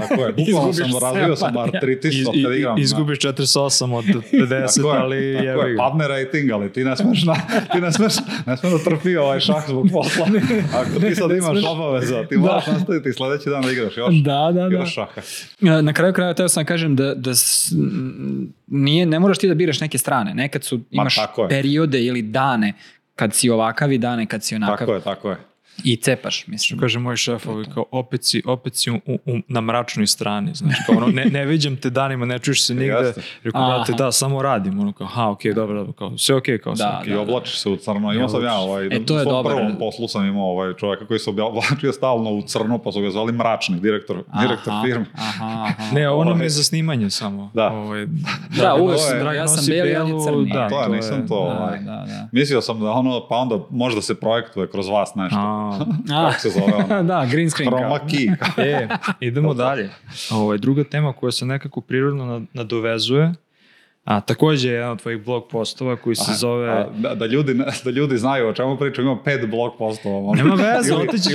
Tako 0.00 0.22
je. 0.22 0.32
Bukvalno 0.46 0.72
sam 0.72 0.90
razvio 1.02 1.36
sam 1.36 1.56
artritis 1.56 2.14
Iz, 2.14 2.28
od 2.28 2.34
i, 2.36 2.44
kad 2.44 2.54
igram. 2.54 2.78
i, 2.78 2.80
izgubiš 2.80 3.18
48 3.18 3.94
od 3.94 4.04
50, 4.04 4.76
Tako 4.76 4.94
je, 4.94 5.00
ali 5.00 5.36
tako 5.46 5.66
je, 5.66 5.76
padne 5.76 6.08
rating, 6.08 6.50
ali 6.50 6.72
ti 6.72 6.84
ne 6.84 6.96
smeš, 6.96 7.24
na, 7.24 7.34
ti 7.72 7.80
ne 7.80 7.92
smeš, 7.92 8.12
ne 8.46 8.56
smeš 8.56 8.72
da 8.72 8.78
trpi 8.80 9.16
ovaj 9.16 9.40
šah 9.40 9.64
zbog 9.68 9.88
posla. 9.92 10.26
Ako 10.74 11.00
ti 11.00 11.14
sad 11.14 11.30
imaš 11.30 11.50
smeš. 11.50 11.64
obaveza, 11.66 12.24
ti 12.24 12.34
Da. 12.34 12.40
moraš 12.40 12.66
nastaviti 12.66 13.12
sledeći 13.12 13.50
dan 13.50 13.62
da 13.62 13.70
igraš 13.70 13.96
još, 13.96 14.14
Da, 14.14 14.50
da, 14.52 14.60
da. 14.60 14.66
još 14.68 14.94
šaha. 14.94 15.20
E, 15.62 15.82
Na 15.82 15.92
kraju 15.92 16.12
kraja 16.12 16.34
teo 16.34 16.48
sam 16.48 16.62
da 16.62 16.66
kažem 16.66 16.96
da, 16.96 17.14
da 17.14 17.30
nije, 18.66 19.06
ne 19.06 19.18
moraš 19.18 19.38
ti 19.38 19.48
da 19.48 19.54
biraš 19.54 19.80
neke 19.80 19.98
strane. 19.98 20.34
Nekad 20.34 20.64
su, 20.64 20.80
imaš 20.90 21.16
periode 21.48 22.02
ili 22.02 22.22
dane 22.22 22.72
kad 23.14 23.34
si 23.34 23.50
ovakav 23.50 23.92
i 23.92 23.98
dane 23.98 24.26
kad 24.26 24.44
si 24.44 24.54
onakav. 24.54 24.76
Tako 24.78 24.92
je, 24.92 25.00
tako 25.00 25.30
je. 25.30 25.36
I 25.84 25.96
cepaš, 25.96 26.46
mislim. 26.46 26.80
Kaže 26.80 26.98
moj 26.98 27.16
šef, 27.16 27.46
ovaj, 27.46 27.64
kao, 27.64 27.84
opet 27.90 28.24
si, 28.24 28.42
opet 28.46 28.76
si 28.76 28.90
u, 28.90 28.96
u, 29.06 29.18
na 29.48 29.60
mračnoj 29.60 30.06
strani, 30.06 30.54
znaš, 30.54 30.74
kao 30.86 30.96
ono, 30.96 31.06
ne, 31.08 31.24
ne 31.26 31.44
viđam 31.44 31.76
te 31.76 31.90
danima, 31.90 32.26
ne 32.26 32.38
čuješ 32.38 32.66
se 32.66 32.74
nigde, 32.74 33.12
rekao, 33.44 33.66
brate, 33.68 33.92
da, 33.92 34.12
samo 34.12 34.42
radim, 34.42 34.80
ono, 34.80 34.92
kao, 34.92 35.06
ha, 35.06 35.30
okej, 35.30 35.54
dobro, 35.54 35.76
dobro, 35.76 35.92
kao, 35.92 36.18
sve 36.18 36.34
okej, 36.34 36.58
kao, 36.58 36.76
sve 36.76 36.86
Da, 36.86 36.98
okej. 37.00 37.12
I 37.12 37.16
oblačiš 37.16 37.58
se 37.58 37.68
u 37.68 37.76
crno. 37.76 38.12
Imao 38.12 38.28
sam 38.28 38.44
ja 38.44 38.54
ovaj, 38.54 38.86
E, 38.86 39.06
to 39.06 39.14
je 39.14 39.20
u 39.20 39.22
svom 39.22 39.34
dobar. 39.34 39.52
prvom 39.54 39.76
poslu 39.78 40.08
sam 40.08 40.26
imao 40.26 40.44
ovaj 40.44 40.74
čovjeka 40.74 41.06
koji 41.06 41.18
se 41.18 41.30
oblačio 41.42 41.92
stalno 41.92 42.30
u 42.30 42.42
crno, 42.42 42.78
pa 42.78 42.92
su 42.92 43.00
ga 43.00 43.10
zvali 43.10 43.32
mračni, 43.32 43.80
direktor, 43.80 44.16
direktor 44.40 44.72
Aha, 44.72 44.82
firme. 44.84 45.04
Aha, 45.14 45.44
aha. 45.68 45.94
Ne, 45.94 46.08
ono 46.08 46.24
mi 46.24 46.30
Ovaj. 46.30 46.44
je 46.44 46.50
za 46.50 46.64
snimanje 46.64 47.10
samo. 47.10 47.50
Da. 47.54 47.68
Ovaj, 47.68 48.06
Da, 48.58 48.74
uvek 48.74 48.96
to 48.96 49.02
sam, 49.02 49.26
je- 49.26 49.36
ja 49.36 49.48
sam 49.48 49.66
beli, 49.66 49.90
belu, 49.90 50.24
crni. 50.24 50.50
da, 50.52 50.68
to 50.68 50.82
je, 50.82 50.88
nisam 50.88 51.28
to. 51.28 51.34
Da, 51.36 51.40
ovaj. 51.56 51.78
da, 51.78 51.84
da. 51.84 52.28
Mislio 52.32 52.60
sam 52.60 52.80
da 52.80 52.90
ono, 52.90 53.26
pa 53.28 53.36
onda 53.36 53.58
može 53.70 53.96
da 53.96 54.02
se 54.02 54.14
projektuje 54.14 54.68
kroz 54.68 54.88
vas 54.88 55.14
nešto. 55.14 55.67
A, 55.70 55.78
Kako 56.22 56.40
se 56.40 56.50
zove 56.50 56.72
ono? 56.74 57.02
da, 57.10 57.26
green 57.26 57.50
screen. 57.50 57.70
Chroma 57.70 57.98
key. 58.00 58.34
e, 58.58 58.88
idemo 59.20 59.54
dalje. 59.54 59.90
Ovo 60.30 60.52
je 60.52 60.58
druga 60.58 60.84
tema 60.84 61.12
koja 61.12 61.32
se 61.32 61.46
nekako 61.46 61.80
prirodno 61.80 62.24
nad- 62.26 62.42
nadovezuje, 62.52 63.32
a 64.08 64.20
takođe 64.20 64.68
je 64.68 64.74
jedan 64.74 64.90
od 64.90 65.02
tvojih 65.02 65.24
blog 65.24 65.48
postova 65.48 65.96
koji 65.96 66.16
se 66.16 66.32
zove... 66.34 66.68
A, 66.70 66.86
da, 66.92 67.14
da, 67.14 67.26
ljudi, 67.26 67.54
da 67.84 67.90
ljudi 67.90 68.18
znaju 68.18 68.48
o 68.48 68.52
čemu 68.52 68.76
pričam, 68.76 69.04
ima 69.04 69.18
pet 69.24 69.50
blog 69.50 69.72
postova. 69.78 70.20
možda. 70.20 70.44
Nema 70.44 70.54
veze, 70.56 70.94
otići, 70.94 71.28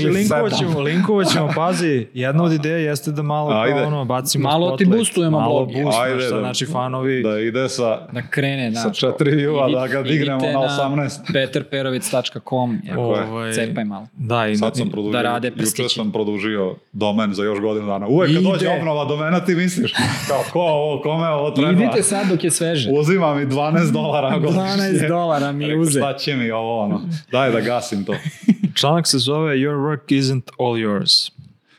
ćemo, 0.59 0.79
linkovat 0.79 1.27
ćemo, 1.27 1.49
pazi, 1.55 2.07
jedna 2.13 2.43
od 2.43 2.53
ideja 2.53 2.77
jeste 2.79 3.11
da 3.11 3.21
malo 3.21 3.51
Ajde. 3.51 3.75
kao 3.75 3.87
ono, 3.87 4.05
bacimo 4.05 4.43
Malo 4.43 4.67
ti 4.67 4.71
spotlight, 4.75 4.97
boostujemo 4.97 5.39
malo 5.39 5.65
blog. 5.65 5.83
boost, 5.83 5.97
Ajde, 5.99 6.21
sad, 6.21 6.33
da- 6.33 6.39
znači 6.39 6.65
fanovi, 6.65 7.23
Da 7.23 7.39
ide 7.39 7.69
sa, 7.69 8.07
Da 8.11 8.21
krene, 8.21 8.71
sa 8.71 8.81
znaš. 8.81 8.97
četiri 8.97 9.31
view-a, 9.31 9.71
da 9.71 9.87
ga 9.87 10.01
dignemo 10.03 10.39
na 10.43 10.59
18. 10.59 11.19
peterperovic.com 11.33 12.81
ovaj, 12.97 13.53
Cepaj 13.53 13.83
malo. 13.83 14.07
da, 14.13 14.47
i, 14.47 14.55
Sad 14.55 14.77
sam 14.77 14.89
produžio, 14.89 15.11
da 15.13 15.21
rade 15.23 15.47
juče 15.47 15.57
prstići. 15.57 15.89
sam 15.89 16.11
produžio 16.11 16.75
domen 16.93 17.33
za 17.33 17.43
još 17.43 17.59
godinu 17.59 17.87
dana. 17.87 18.07
Uvek 18.07 18.29
kad 18.29 18.41
Ide. 18.41 18.49
dođe 18.51 18.69
obnova 18.71 19.05
domena 19.05 19.39
ti 19.39 19.55
misliš, 19.55 19.93
kao 20.27 20.43
ko 20.51 20.59
ovo, 20.61 21.01
kome 21.01 21.27
ovo 21.27 21.51
treba? 21.51 21.71
Idite 21.73 22.03
sad 22.03 22.27
dok 22.27 22.43
je 22.43 22.51
sveže. 22.63 22.89
Uzima 22.91 23.35
mi 23.35 23.45
12 23.45 23.91
dolara 23.91 24.37
godišnje. 24.39 24.61
12 24.61 25.07
dolara 25.07 25.51
mi 25.51 25.65
Rekao, 25.65 25.81
uze. 25.81 25.99
Šta 25.99 26.17
će 26.17 26.35
mi 26.35 26.51
ovo, 26.51 26.79
ono? 26.79 27.01
Daj 27.31 27.51
da 27.51 27.61
gasim 27.61 28.05
to. 28.05 28.13
članak 28.79 29.07
se 29.07 29.17
zove 29.17 29.55
Your 29.55 29.75
work 29.75 30.19
isn't 30.21 30.49
all 30.59 30.73
yours. 30.73 31.31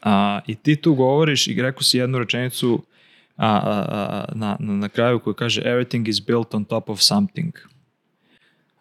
A, 0.03 0.41
I 0.47 0.55
ti 0.55 0.76
tu 0.76 0.95
govoriš 0.95 1.47
i 1.49 1.62
rekao 1.62 1.82
si 1.82 1.99
jednu 1.99 2.18
rečenicu 2.18 2.82
a, 3.37 3.47
a, 3.47 3.85
a, 3.89 4.24
na, 4.35 4.57
na, 4.61 4.72
na 4.72 4.89
kraju 4.89 5.18
koja 5.18 5.35
kaže 5.35 5.62
Everything 5.64 6.09
is 6.09 6.26
built 6.26 6.55
on 6.55 6.64
top 6.64 6.89
of 6.89 7.01
something. 7.01 7.55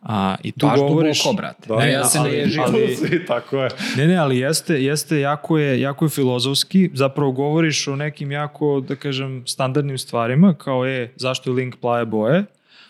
A, 0.04 0.36
I 0.44 0.52
tu 0.52 0.68
Baš 0.68 0.80
govoriš... 0.80 1.18
duboko, 1.18 1.36
brate. 1.36 1.68
Da, 1.68 1.76
Ne, 1.76 1.92
ja 1.92 2.04
se 2.06 2.20
ne 2.20 2.26
ali- 2.26 2.36
ježim. 2.36 2.62
ali- 2.62 2.96
Svi, 3.00 3.26
tako 3.26 3.58
je. 3.58 3.70
Ne, 3.98 4.08
ne, 4.08 4.16
ali 4.16 4.38
jeste, 4.38 4.84
jeste 4.84 5.20
jako, 5.20 5.58
je, 5.58 5.82
jako 5.82 6.06
je 6.06 6.10
filozofski, 6.10 6.90
zapravo 6.94 7.32
govoriš 7.32 7.88
o 7.88 7.96
nekim 7.96 8.32
jako, 8.32 8.82
da 8.82 8.96
kažem, 8.96 9.44
standardnim 9.48 9.98
stvarima, 9.98 10.54
kao 10.54 10.86
je 10.86 11.14
zašto 11.16 11.50
je 11.50 11.56
link 11.56 11.76
plave 11.76 12.06
boje, 12.06 12.44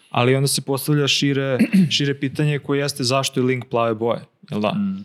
ali 0.09 0.35
onda 0.35 0.47
se 0.47 0.61
postavlja 0.61 1.07
šire, 1.07 1.57
šire 1.89 2.13
pitanje 2.15 2.59
koje 2.59 2.79
jeste 2.79 3.03
zašto 3.03 3.39
je 3.39 3.45
link 3.45 3.65
plave 3.65 3.93
boje, 3.93 4.19
jel 4.49 4.59
da? 4.59 4.67
E, 4.69 5.03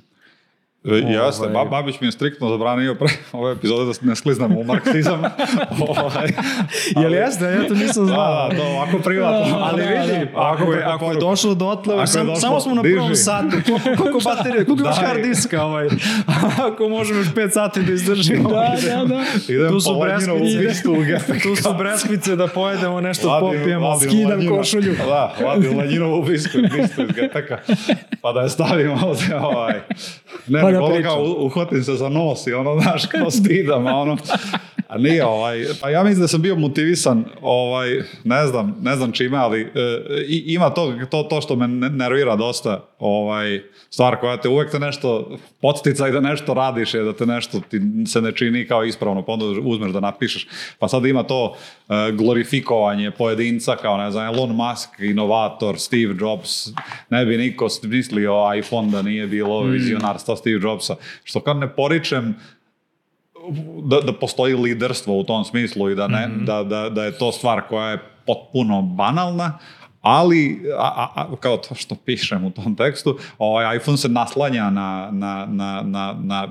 Jeste, 0.89 1.43
Ovaj- 1.43 1.53
ba, 1.55 1.65
Babić 1.67 2.01
mi 2.01 2.07
je 2.07 2.13
striktno 2.13 2.49
zabranio 2.49 2.95
pre 2.95 3.09
ove 3.33 3.53
epizode 3.53 3.85
da 3.85 3.99
ne 4.03 4.17
skliznemo 4.17 4.61
u 4.61 4.65
marksizam. 4.65 5.23
ovaj, 5.89 6.29
Jel 6.93 7.15
jeste? 7.15 7.45
Ja 7.47 7.69
to 7.69 7.75
nisam 7.77 8.07
Da, 8.07 8.09
znao. 8.09 8.49
da, 8.49 8.57
to 8.57 8.63
ovako 8.65 8.99
privatno. 8.99 9.57
Ali 9.65 9.83
vidi, 9.83 10.27
ako 10.35 10.73
je, 10.73 10.83
ako 10.85 11.05
je 11.07 11.17
došlo 11.17 11.55
do 11.55 11.67
otle, 11.67 11.95
Ako 11.95 12.01
je 12.01 12.07
sam, 12.07 12.27
došlo, 12.27 12.41
samo 12.41 12.61
smo 12.61 12.75
na 12.75 12.83
diži. 12.83 12.95
prvom 12.95 13.15
satu, 13.17 13.57
koliko, 13.67 13.89
koliko 14.03 14.19
baterije, 14.21 14.65
koliko 14.65 14.83
imaš 14.83 14.97
hard 14.99 15.23
diska, 15.23 15.63
ovaj, 15.63 15.89
ako 16.65 16.89
možemo 16.89 17.19
još 17.19 17.29
5 17.29 17.51
sati 17.51 17.83
da 17.83 17.93
izdržimo. 17.93 18.49
Da, 18.51 18.57
da, 18.87 19.05
da. 19.07 19.25
Idem 19.49 19.69
Tu 19.69 19.81
su 19.81 19.97
breskvice. 19.97 20.89
u. 20.89 20.95
Tu 21.43 21.57
su 21.57 21.75
breskvice 21.75 22.37
da 22.37 22.47
pojedemo 22.49 23.01
nešto, 23.01 23.29
Vadim- 23.29 23.59
popijemo. 23.59 23.89
vadim 23.89 24.11
skidam 24.11 24.31
Lenjinu. 24.31 24.57
košulju. 24.57 24.95
Da, 24.99 25.35
vadim 25.43 25.79
Lenjinovu 25.79 26.23
bisku, 26.23 26.59
bistu 26.63 27.03
iz 27.03 27.09
GTK. 27.09 27.51
Pa 28.23 28.33
da 28.33 28.41
je 28.41 28.49
stavimo 28.49 28.99
ovdje 29.03 29.37
ovaj. 29.39 29.75
Ne, 30.47 30.61
Pa 30.61 30.71
da 30.79 30.85
ono 30.85 31.03
kao 31.05 31.35
uhvatim 31.39 31.83
se 31.83 31.95
za 31.95 32.09
nos 32.09 32.47
i 32.47 32.53
ono, 32.53 32.77
znaš, 32.81 33.07
kao 33.07 33.31
stidam, 33.31 33.87
a 33.87 33.97
ono. 33.97 34.17
A 34.89 34.99
nije 34.99 35.25
ovaj, 35.25 35.65
pa 35.81 35.91
ja 35.91 36.03
mislim 36.03 36.21
da 36.21 36.29
sam 36.29 36.43
bio 36.43 36.57
motivisan, 36.57 37.25
ovaj, 37.43 37.89
ne 38.25 38.47
znam, 38.47 38.77
ne 38.81 38.97
znam 38.97 39.13
čime, 39.13 39.39
ali 39.39 39.61
e, 39.61 39.67
i- 40.23 40.45
ima 40.47 40.71
to, 40.71 40.95
to, 41.11 41.23
to 41.23 41.41
što 41.41 41.57
me 41.57 41.69
ne- 41.69 41.91
nervira 41.91 42.37
dosta, 42.37 42.85
ovaj, 42.99 43.61
stvar 43.91 44.17
koja 44.17 44.37
te 44.37 44.49
uvek 44.49 44.71
te 44.71 44.79
nešto 44.79 45.31
podsticaj 45.61 46.11
da 46.11 46.21
nešto 46.21 46.55
radiš 46.55 46.95
je 46.95 47.03
da 47.03 47.13
te 47.13 47.27
nešto 47.27 47.61
ti 47.61 47.81
se 48.07 48.21
ne 48.21 48.33
čini 48.33 48.67
kao 48.67 48.85
ispravno, 48.85 49.23
pa 49.23 49.33
onda 49.33 49.45
uzmeš 49.63 49.93
da 49.93 50.01
napišeš. 50.01 50.47
Pa 50.79 50.89
sad 50.89 51.07
ima 51.07 51.23
to 51.23 51.57
e, 51.89 52.13
glorifikovanje 52.13 53.11
pojedinca 53.11 53.77
kao 53.77 53.97
ne 53.97 54.11
znam, 54.11 54.25
Elon 54.27 54.51
Musk, 54.51 54.89
inovator, 55.01 55.79
Steve 55.79 56.15
Jobs, 56.21 56.67
ne 57.11 57.25
bi 57.27 57.37
niko 57.37 57.69
mislio 57.83 58.35
iPhone 58.59 58.91
da 58.91 59.03
nije 59.03 59.27
bilo 59.27 59.63
vizionarstva 59.63 60.37
Steve 60.37 60.61
Jobsa. 60.69 60.97
Što 61.25 61.41
kad 61.41 61.57
ne 61.57 61.69
poričem 61.69 62.35
da, 63.83 64.01
da 64.01 64.13
postoji 64.13 64.55
liderstvo 64.55 65.19
u 65.19 65.25
tom 65.25 65.45
smislu 65.45 65.91
i 65.91 65.95
da, 65.95 66.09
ne, 66.09 66.29
da, 66.47 66.63
da, 66.63 66.89
da 66.89 67.05
je 67.05 67.19
to 67.19 67.33
stvar 67.33 67.63
koja 67.69 67.91
je 67.91 67.99
potpuno 68.27 68.83
banalna, 68.83 69.59
ali 70.01 70.63
a, 70.79 70.93
a, 70.97 71.09
a, 71.15 71.37
kao 71.37 71.57
to 71.57 71.75
što 71.75 71.95
pišem 71.95 72.45
u 72.45 72.51
tom 72.51 72.77
tekstu, 72.77 73.19
ovaj 73.39 73.77
iPhone 73.77 73.97
se 73.97 74.09
naslanja 74.09 74.71
na, 74.71 75.09
na, 75.13 75.47
na, 75.51 75.83
na, 75.83 76.17
na 76.23 76.49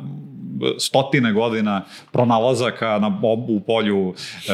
stotine 0.80 1.34
godina 1.34 1.86
pronalazaka 2.12 2.99
na, 2.99 3.20
u 3.47 3.60
polju 3.60 4.14
e, 4.49 4.53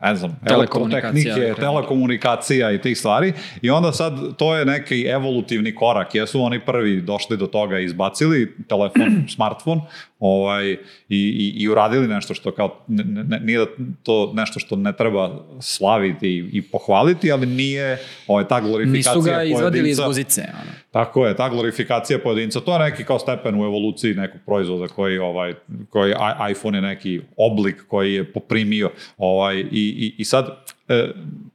ne 0.00 0.16
znam, 0.16 0.40
elektrotehnike, 0.50 1.54
telekomunikacija 1.56 2.72
i 2.72 2.80
tih 2.80 2.98
stvari 2.98 3.32
i 3.62 3.70
onda 3.70 3.92
sad 3.92 4.36
to 4.36 4.56
je 4.56 4.64
neki 4.64 5.06
evolutivni 5.06 5.74
korak. 5.74 6.14
Jesu 6.14 6.42
oni 6.42 6.60
prvi 6.60 7.00
došli 7.00 7.36
do 7.36 7.46
toga 7.46 7.78
i 7.78 7.84
izbacili 7.84 8.56
telefon, 8.68 9.24
smartfon 9.34 9.80
ovaj, 10.18 10.70
i, 10.72 10.76
i, 11.08 11.52
i 11.56 11.68
uradili 11.68 12.08
nešto 12.08 12.34
što 12.34 12.52
kao, 12.52 12.76
ne, 12.88 13.04
ne, 13.04 13.40
nije 13.40 13.58
da 13.58 13.66
to 14.02 14.32
nešto 14.34 14.60
što 14.60 14.76
ne 14.76 14.92
treba 14.92 15.44
slaviti 15.60 16.28
i, 16.28 16.48
i 16.52 16.62
pohvaliti, 16.62 17.32
ali 17.32 17.46
nije 17.46 17.98
ovaj, 18.26 18.48
ta 18.48 18.60
glorifikacija 18.60 19.14
Nisu 19.14 19.30
ga 19.30 19.42
izvadili 19.42 19.90
iz 19.90 20.00
guzice. 20.00 20.42
Ono. 20.42 20.81
Tako 20.92 21.26
je, 21.26 21.36
ta 21.36 21.48
glorifikacija 21.48 22.18
pojedinca, 22.18 22.60
to 22.60 22.72
je 22.72 22.90
neki 22.90 23.04
kao 23.04 23.18
stepen 23.18 23.60
u 23.60 23.64
evoluciji 23.64 24.14
nekog 24.14 24.40
proizvoda 24.46 24.88
koji, 24.88 25.18
ovaj, 25.18 25.54
koji 25.90 26.14
iPhone 26.50 26.78
je 26.78 26.82
neki 26.82 27.20
oblik 27.36 27.84
koji 27.88 28.14
je 28.14 28.32
poprimio. 28.32 28.90
Ovaj, 29.16 29.56
i, 29.56 29.64
i, 29.70 30.14
I 30.18 30.24
sad, 30.24 30.46
e, 30.88 31.08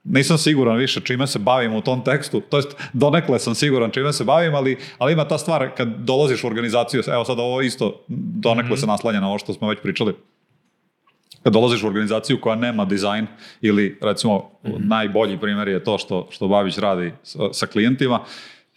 nisam 0.04 0.38
siguran 0.38 0.78
više 0.78 1.02
čime 1.02 1.28
se 1.28 1.40
bavim 1.40 1.74
u 1.74 1.82
tom 1.82 2.04
tekstu, 2.04 2.42
to 2.50 2.58
jest 2.58 2.76
donekle 2.94 3.40
sam 3.40 3.56
siguran 3.56 3.92
čime 3.92 4.14
se 4.14 4.24
bavim, 4.24 4.56
ali, 4.56 4.78
ali 4.98 5.14
ima 5.14 5.28
ta 5.28 5.38
stvar 5.38 5.70
kad 5.78 5.88
dolaziš 5.88 6.44
u 6.44 6.48
organizaciju, 6.48 7.04
evo 7.08 7.26
sad 7.26 7.40
ovo 7.40 7.62
isto 7.62 8.04
donekle 8.42 8.78
se 8.78 8.88
naslanja 8.88 9.20
na 9.20 9.28
ovo 9.28 9.38
što 9.38 9.54
smo 9.54 9.70
već 9.70 9.80
pričali, 9.82 10.14
kad 11.44 11.54
dolaziš 11.54 11.84
u 11.84 11.88
organizaciju 11.88 12.42
koja 12.42 12.56
nema 12.56 12.86
dizajn 12.86 13.28
ili 13.62 14.00
recimo 14.02 14.52
najbolji 14.78 15.38
primjer 15.38 15.68
je 15.68 15.84
to 15.84 15.98
što, 15.98 16.28
što 16.32 16.48
Babić 16.48 16.78
radi 16.78 17.14
sa, 17.24 17.40
sa 17.54 17.68
klijentima, 17.68 18.20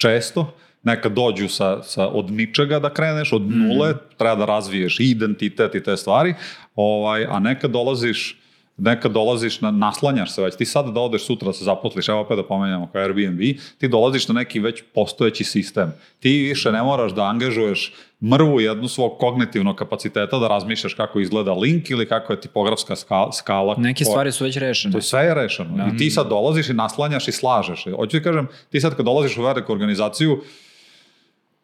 često 0.01 0.55
nekad 0.83 1.13
dođu 1.13 1.49
sa, 1.49 1.83
sa 1.83 2.09
od 2.09 2.31
ničega 2.31 2.79
da 2.79 2.95
kreneš, 2.95 3.33
od 3.33 3.51
nule, 3.51 3.95
treba 4.17 4.35
da 4.35 4.45
razviješ 4.45 5.01
i 5.01 5.11
identitet 5.11 5.75
i 5.75 5.83
te 5.83 5.97
stvari, 5.97 6.35
ovaj, 6.75 7.27
a 7.31 7.39
nekad 7.39 7.71
dolaziš 7.71 8.37
nekad 8.81 9.13
dolaziš 9.13 9.61
na, 9.61 9.71
naslanjaš 9.71 10.35
se 10.35 10.43
već, 10.43 10.57
ti 10.57 10.65
sad 10.65 10.93
da 10.95 11.01
odeš 11.01 11.27
sutra 11.27 11.47
da 11.47 11.53
se 11.53 11.65
zaposliš, 11.65 12.09
evo 12.09 12.21
opet 12.21 12.37
da 12.37 12.47
pomenjamo 12.47 12.89
kao 12.93 13.03
Airbnb, 13.03 13.41
ti 13.79 13.89
dolaziš 13.89 14.29
na 14.29 14.35
neki 14.35 14.61
već 14.61 14.83
postojeći 14.95 15.45
sistem. 15.45 15.93
Ti 16.21 16.31
više 16.31 16.73
ne 16.73 16.83
moraš 16.83 17.13
da 17.13 17.25
angažuješ 17.25 17.93
mrvu 18.23 18.61
jednu 18.61 18.89
svog 18.89 19.19
kognitivnog 19.19 19.77
kapaciteta 19.77 20.39
da 20.39 20.49
razmišljaš 20.49 20.95
kako 20.95 21.21
izgleda 21.21 21.53
link 21.53 21.91
ili 21.91 22.09
kako 22.09 22.33
je 22.33 22.41
tipografska 22.41 22.97
skala. 22.97 23.33
skala 23.33 23.75
Neke 23.79 24.05
koja- 24.05 24.11
stvari 24.13 24.33
su 24.33 24.45
već 24.45 24.57
rešene. 24.57 24.93
To 24.93 24.99
je 24.99 25.03
sve 25.03 25.25
je 25.25 25.35
rešeno. 25.35 25.77
Da. 25.77 25.91
I 25.95 25.99
ti 25.99 26.11
sad 26.11 26.29
dolaziš 26.29 26.69
i 26.69 26.73
naslanjaš 26.73 27.29
i 27.29 27.33
slažeš. 27.33 27.85
Hoću 27.97 28.19
ti 28.19 28.25
kažem, 28.25 28.49
ti 28.71 28.81
sad 28.81 28.97
kad 28.97 29.05
dolaziš 29.05 29.37
u 29.37 29.43
veliku 29.43 29.73
organizaciju, 29.73 30.43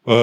uh, 0.05 0.13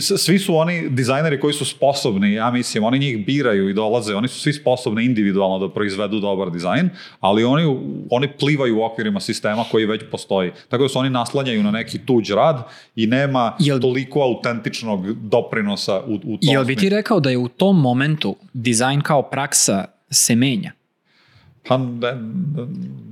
svi 0.00 0.38
su 0.38 0.56
oni 0.56 0.88
dizajneri 0.88 1.40
koji 1.40 1.54
su 1.54 1.64
sposobni, 1.64 2.32
ja 2.32 2.50
mislim, 2.50 2.84
oni 2.84 2.98
njih 2.98 3.26
biraju 3.26 3.68
i 3.68 3.74
dolaze, 3.74 4.14
oni 4.14 4.28
su 4.28 4.40
svi 4.40 4.52
sposobni 4.52 5.04
individualno 5.04 5.66
da 5.66 5.74
proizvedu 5.74 6.20
dobar 6.20 6.50
dizajn, 6.50 6.90
ali 7.20 7.44
oni, 7.44 7.76
oni 8.10 8.28
plivaju 8.38 8.78
u 8.78 8.82
okvirima 8.82 9.20
sistema 9.20 9.64
koji 9.70 9.86
već 9.86 10.02
postoji. 10.10 10.50
Tako 10.68 10.82
da 10.82 10.88
se 10.88 10.98
oni 10.98 11.10
naslanjaju 11.10 11.62
na 11.62 11.70
neki 11.70 11.98
tuđ 12.06 12.30
rad 12.30 12.62
i 12.96 13.06
nema 13.06 13.56
Jel- 13.58 13.80
toliko 13.80 14.20
autentičnog 14.20 15.12
doprinosa 15.12 16.00
u, 16.00 16.14
u 16.14 16.18
tom 16.18 16.38
Jel 16.40 16.64
bi 16.64 16.76
ti 16.76 16.88
rekao 16.88 17.20
da 17.20 17.30
je 17.30 17.38
u 17.38 17.48
tom 17.48 17.80
momentu 17.80 18.36
dizajn 18.52 19.00
kao 19.00 19.22
praksa 19.22 19.84
se 20.10 20.34
menja? 20.36 20.72
Pa, 21.68 21.78
ne, 21.78 22.12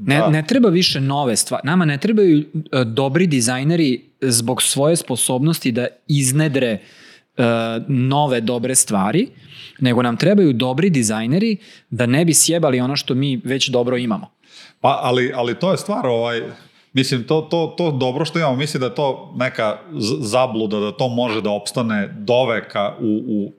Ne, 0.07 0.19
da. 0.19 0.31
ne 0.31 0.47
treba 0.47 0.69
više 0.69 1.01
nove 1.01 1.37
stvari. 1.37 1.63
Nama 1.65 1.85
ne 1.85 1.99
trebaju 1.99 2.39
e, 2.39 2.45
dobri 2.85 3.27
dizajneri 3.27 4.01
zbog 4.21 4.63
svoje 4.63 4.97
sposobnosti 4.97 5.73
da 5.73 5.87
iznedre 6.07 6.67
e, 6.67 6.81
nove 7.89 8.41
dobre 8.41 8.75
stvari, 8.75 9.29
nego 9.81 10.03
nam 10.03 10.17
trebaju 10.17 10.53
dobri 10.53 10.91
dizajneri 10.91 11.57
da 11.91 12.07
ne 12.07 12.25
bi 12.25 12.35
sjebali 12.35 12.81
ono 12.81 12.97
što 12.97 13.15
mi 13.15 13.41
već 13.45 13.69
dobro 13.69 13.97
imamo. 13.97 14.31
Pa, 14.81 15.01
ali, 15.03 15.33
ali 15.35 15.55
to 15.55 15.71
je 15.71 15.77
stvar, 15.77 16.07
ovaj, 16.07 16.43
mislim, 16.93 17.25
to, 17.25 17.41
to, 17.41 17.75
to 17.79 17.91
dobro 17.91 18.25
što 18.25 18.39
imamo, 18.39 18.57
mislim 18.57 18.81
da 18.81 18.87
je 18.87 18.95
to 18.95 19.33
neka 19.37 19.79
zabluda, 20.21 20.79
da 20.79 20.93
to 20.93 21.09
može 21.09 21.41
da 21.41 21.51
opstane 21.51 22.15
doveka 22.19 22.95
u, 23.01 23.23
u 23.29 23.53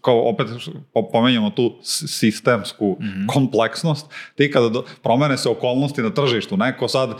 kao 0.00 0.28
opet 0.28 0.46
po- 0.92 1.08
pomenjamo 1.12 1.50
tu 1.50 1.78
sistemsku 1.82 2.96
kompleksnost, 3.34 4.06
ti 4.34 4.50
kada 4.50 4.68
do, 4.68 4.84
promene 5.02 5.36
se 5.36 5.48
okolnosti 5.48 6.02
na 6.02 6.10
tržištu, 6.10 6.56
neko 6.56 6.88
sad 6.88 7.10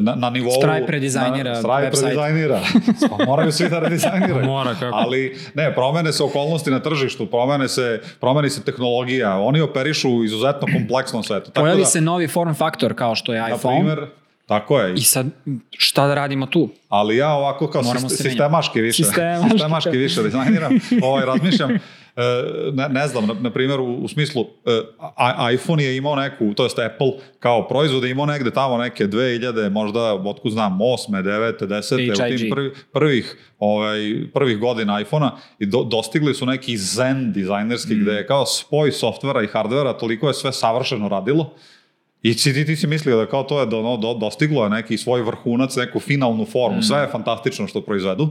na, 0.00 0.14
na 0.14 0.30
nivou... 0.30 0.50
Stripe 0.52 0.92
redizajnira 0.92 1.50
na- 1.50 1.56
Stripe 1.56 1.72
website. 1.72 2.02
redizajnira. 2.04 2.60
Pa 3.10 3.24
moraju 3.24 3.52
svi 3.52 3.68
da 3.68 3.78
redizajniraju. 3.78 4.46
Mora, 4.54 4.74
kako. 4.74 4.96
Ali 4.96 5.36
ne, 5.54 5.74
promene 5.74 6.12
se 6.12 6.22
okolnosti 6.22 6.70
na 6.70 6.80
tržištu, 6.80 7.26
promene 7.26 7.68
se, 7.68 8.00
promeni 8.20 8.50
se 8.50 8.62
tehnologija, 8.62 9.36
oni 9.36 9.60
operišu 9.60 10.10
u 10.10 10.24
izuzetno 10.24 10.68
kompleksnom 10.72 11.22
svetu. 11.22 11.50
Tako 11.50 11.60
Pojavi 11.60 11.80
da, 11.80 11.86
se 11.86 12.00
novi 12.00 12.28
form 12.28 12.54
faktor 12.54 12.94
kao 12.94 13.14
što 13.14 13.34
je 13.34 13.40
na 13.40 13.48
iPhone 13.48 13.76
primer, 13.76 14.06
tako 14.46 14.80
je. 14.80 14.94
i 14.94 15.00
sad 15.00 15.26
šta 15.70 16.06
da 16.06 16.14
radimo 16.14 16.46
tu? 16.46 16.68
Ali 16.88 17.16
ja 17.16 17.28
ovako 17.30 17.66
kao 17.66 17.82
Moramo 17.82 18.08
sistemaški 18.08 18.80
više, 18.80 19.04
Sistemaški. 19.04 19.50
sistemaški 19.50 19.90
više 19.90 20.22
dizajniram, 20.22 20.72
ovaj, 21.02 21.26
razmišljam, 21.26 21.70
e, 21.70 21.78
ne, 22.72 22.88
ne 22.88 23.06
znam, 23.06 23.26
na, 23.26 23.34
na 23.34 23.50
primjer 23.50 23.80
u, 23.80 23.94
u 23.94 24.08
smislu 24.08 24.46
e, 24.66 24.80
a- 25.16 25.52
iPhone 25.52 25.84
je 25.84 25.96
imao 25.96 26.16
neku, 26.16 26.54
to 26.54 26.62
jest 26.62 26.78
Apple 26.78 27.10
kao 27.38 27.68
proizvod 27.68 28.04
je 28.04 28.10
imao 28.10 28.26
negde 28.26 28.50
tamo 28.50 28.78
neke 28.78 29.06
2000, 29.06 29.70
možda, 29.70 30.00
otkud 30.14 30.52
znam, 30.52 30.78
8, 30.78 30.84
9, 31.12 31.60
10, 31.60 31.94
u 31.94 32.28
HIG. 32.28 32.38
tim 32.38 32.50
prvi, 32.50 32.72
prvih, 32.92 33.36
ovaj, 33.58 33.98
prvih 34.34 34.58
godina 34.58 35.00
iPhona 35.00 35.36
i 35.58 35.66
do, 35.66 35.82
dostigli 35.82 36.34
su 36.34 36.46
neki 36.46 36.76
zen 36.76 37.32
dizajnerski 37.32 37.94
Mm. 37.94 38.00
gde 38.00 38.12
je 38.12 38.26
kao 38.26 38.46
spoj 38.46 38.92
softvera 38.92 39.42
i 39.42 39.46
hardvera, 39.46 39.92
toliko 39.92 40.28
je 40.28 40.34
sve 40.34 40.52
savršeno 40.52 41.08
radilo 41.08 41.54
I 42.22 42.34
ti, 42.34 42.52
ti, 42.52 42.64
ti 42.64 42.76
si 42.76 42.86
mislio 42.86 43.16
da 43.16 43.26
kao 43.26 43.42
to 43.42 43.60
je 43.60 43.66
do, 43.66 43.96
do, 43.96 44.14
dostiglo 44.14 44.64
je 44.64 44.70
neki 44.70 44.98
svoj 44.98 45.22
vrhunac, 45.22 45.76
neku 45.76 46.00
finalnu 46.00 46.44
formu, 46.44 46.82
sve 46.82 46.98
je 46.98 47.08
fantastično 47.08 47.66
što 47.66 47.80
proizvedu. 47.80 48.28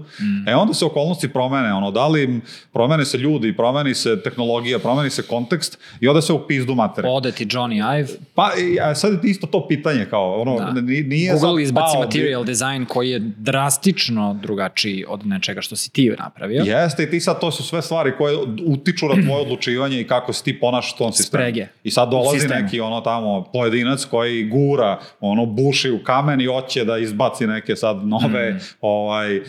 E 0.48 0.56
onda 0.56 0.74
se 0.74 0.86
okolnosti 0.86 1.28
promene, 1.30 1.74
ono, 1.74 1.92
da 1.92 2.08
li 2.08 2.42
promene 2.74 3.06
se 3.06 3.18
ljudi, 3.18 3.56
promeni 3.56 3.96
se 3.96 4.22
tehnologija, 4.24 4.80
promeni 4.80 5.10
se 5.10 5.22
kontekst 5.24 5.78
i 6.00 6.08
onda 6.08 6.22
se 6.22 6.34
u 6.34 6.40
pizdu 6.40 6.76
materije. 6.76 7.12
Ode 7.12 7.32
ti 7.32 7.46
Johnny 7.46 8.00
Ive, 8.00 8.08
Pa 8.36 8.50
i, 8.56 8.80
a 8.82 8.96
sad 8.96 9.24
je 9.24 9.30
isto 9.32 9.48
to 9.48 9.68
pitanje, 9.68 10.06
kao, 10.06 10.42
ono, 10.42 10.56
Da. 10.58 10.72
ni- 10.74 11.04
nije 11.04 11.32
Google 11.32 11.50
sad 11.50 11.60
izbaci 11.60 11.94
pao- 11.94 12.00
material 12.00 12.44
design 12.44 12.86
koji 12.86 13.10
je 13.10 13.20
drastično 13.38 14.34
drugačiji 14.34 15.06
od 15.08 15.28
nečega 15.28 15.62
što 15.62 15.76
si 15.76 15.92
ti 15.92 16.12
napravio. 16.20 16.64
Jeste 16.64 17.04
i 17.04 17.10
ti 17.10 17.20
sad 17.20 17.40
to 17.40 17.52
su 17.52 17.64
sve 17.64 17.82
stvari 17.82 18.12
koje 18.18 18.38
utiču 18.66 19.06
na 19.08 19.24
tvoje 19.24 19.42
odlučivanje 19.46 20.02
i 20.02 20.08
kako 20.08 20.34
se 20.34 20.44
ti 20.44 20.60
ponašaš 20.60 20.94
u 20.94 20.98
tom 20.98 21.14
sistemu. 21.14 21.42
Sprege. 21.42 21.68
I 21.84 21.92
sad 21.92 22.10
dolazi 22.10 22.48
neki 22.50 22.80
ono 22.80 23.02
tamo 23.02 23.46
pojedinac 23.78 24.06
koji 24.06 24.44
gura, 24.44 25.00
ono 25.20 25.46
buši 25.46 25.92
u 25.92 26.04
kamen 26.04 26.42
i 26.42 26.46
hoće 26.46 26.86
da 26.86 26.98
izbaci 26.98 27.48
neke 27.48 27.76
sad 27.76 28.08
nove 28.08 28.54
Mm. 28.54 28.60
ovaj 28.82 29.42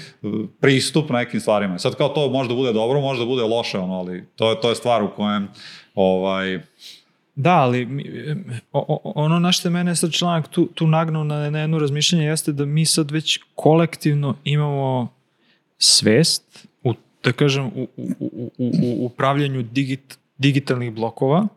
pristup 0.61 1.11
nekim 1.11 1.41
stvarima. 1.41 1.79
Sad 1.79 1.95
kao 1.95 2.09
to 2.09 2.31
možda 2.31 2.55
bude 2.55 2.73
dobro, 2.73 3.01
možda 3.01 3.25
bude 3.25 3.43
loše, 3.43 3.79
ono, 3.79 3.95
ali 3.95 4.25
to 4.37 4.51
je 4.51 4.61
to 4.61 4.69
je 4.69 4.75
stvar 4.75 5.03
u 5.03 5.11
kojem 5.17 5.49
ovaj 5.95 6.61
Da, 7.35 7.55
ali 7.55 7.89
ono 9.03 9.39
na 9.39 9.53
što 9.53 9.71
mene 9.71 9.97
sad 9.97 10.13
članak 10.13 10.49
tu, 10.49 10.67
tu 10.75 10.87
nagnuo 10.87 11.25
na, 11.25 11.51
na 11.51 11.61
jedno 11.61 11.79
razmišljanje 11.79 12.25
jeste 12.27 12.53
da 12.53 12.65
mi 12.65 12.85
sad 12.85 13.11
već 13.11 13.39
kolektivno 13.55 14.35
imamo 14.45 15.09
svest 15.79 16.67
u, 16.85 16.95
da 17.25 17.33
kažem, 17.33 17.65
u, 17.65 17.89
u, 17.97 18.13
u, 18.19 18.51
u, 18.59 18.71
u 18.83 19.07
upravljanju 19.07 19.63
digit, 19.63 20.19
digitalnih 20.39 20.93
blokova, 20.93 21.49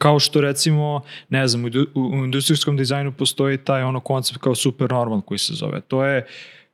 kao 0.00 0.18
što 0.18 0.40
recimo, 0.40 1.02
ne 1.28 1.48
znam, 1.48 1.64
u, 1.64 1.68
indu- 1.68 1.86
u 1.94 2.24
industrijskom 2.24 2.76
dizajnu 2.76 3.12
postoji 3.12 3.58
taj 3.58 3.82
ono 3.82 4.00
koncept 4.00 4.40
kao 4.40 4.54
super 4.54 4.90
normal 4.90 5.20
koji 5.20 5.38
se 5.38 5.54
zove. 5.54 5.80
To 5.80 6.04
je, 6.04 6.26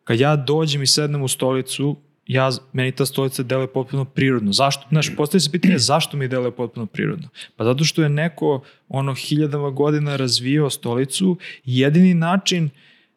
kad 0.05 0.21
ja 0.21 0.37
dođem 0.37 0.83
i 0.83 0.87
sednem 0.87 1.23
u 1.23 1.29
stolicu, 1.29 1.97
ja, 2.27 2.51
meni 2.73 2.93
ta 2.93 3.07
stolica 3.07 3.43
deluje 3.43 3.67
potpuno 3.73 4.05
prirodno. 4.05 4.53
Zašto? 4.53 4.87
Znaš, 4.89 5.17
postoji 5.17 5.41
se 5.41 5.51
pitanje 5.51 5.79
zašto 5.91 6.17
mi 6.17 6.29
deluje 6.29 6.51
potpuno 6.51 6.87
prirodno. 6.87 7.29
Pa 7.57 7.65
zato 7.65 7.85
što 7.85 8.03
je 8.03 8.09
neko 8.09 8.63
ono 8.89 9.15
hiljadama 9.15 9.71
godina 9.71 10.17
razvijao 10.17 10.71
stolicu 10.71 11.37
i 11.65 11.79
jedini 11.81 12.15
način 12.15 12.71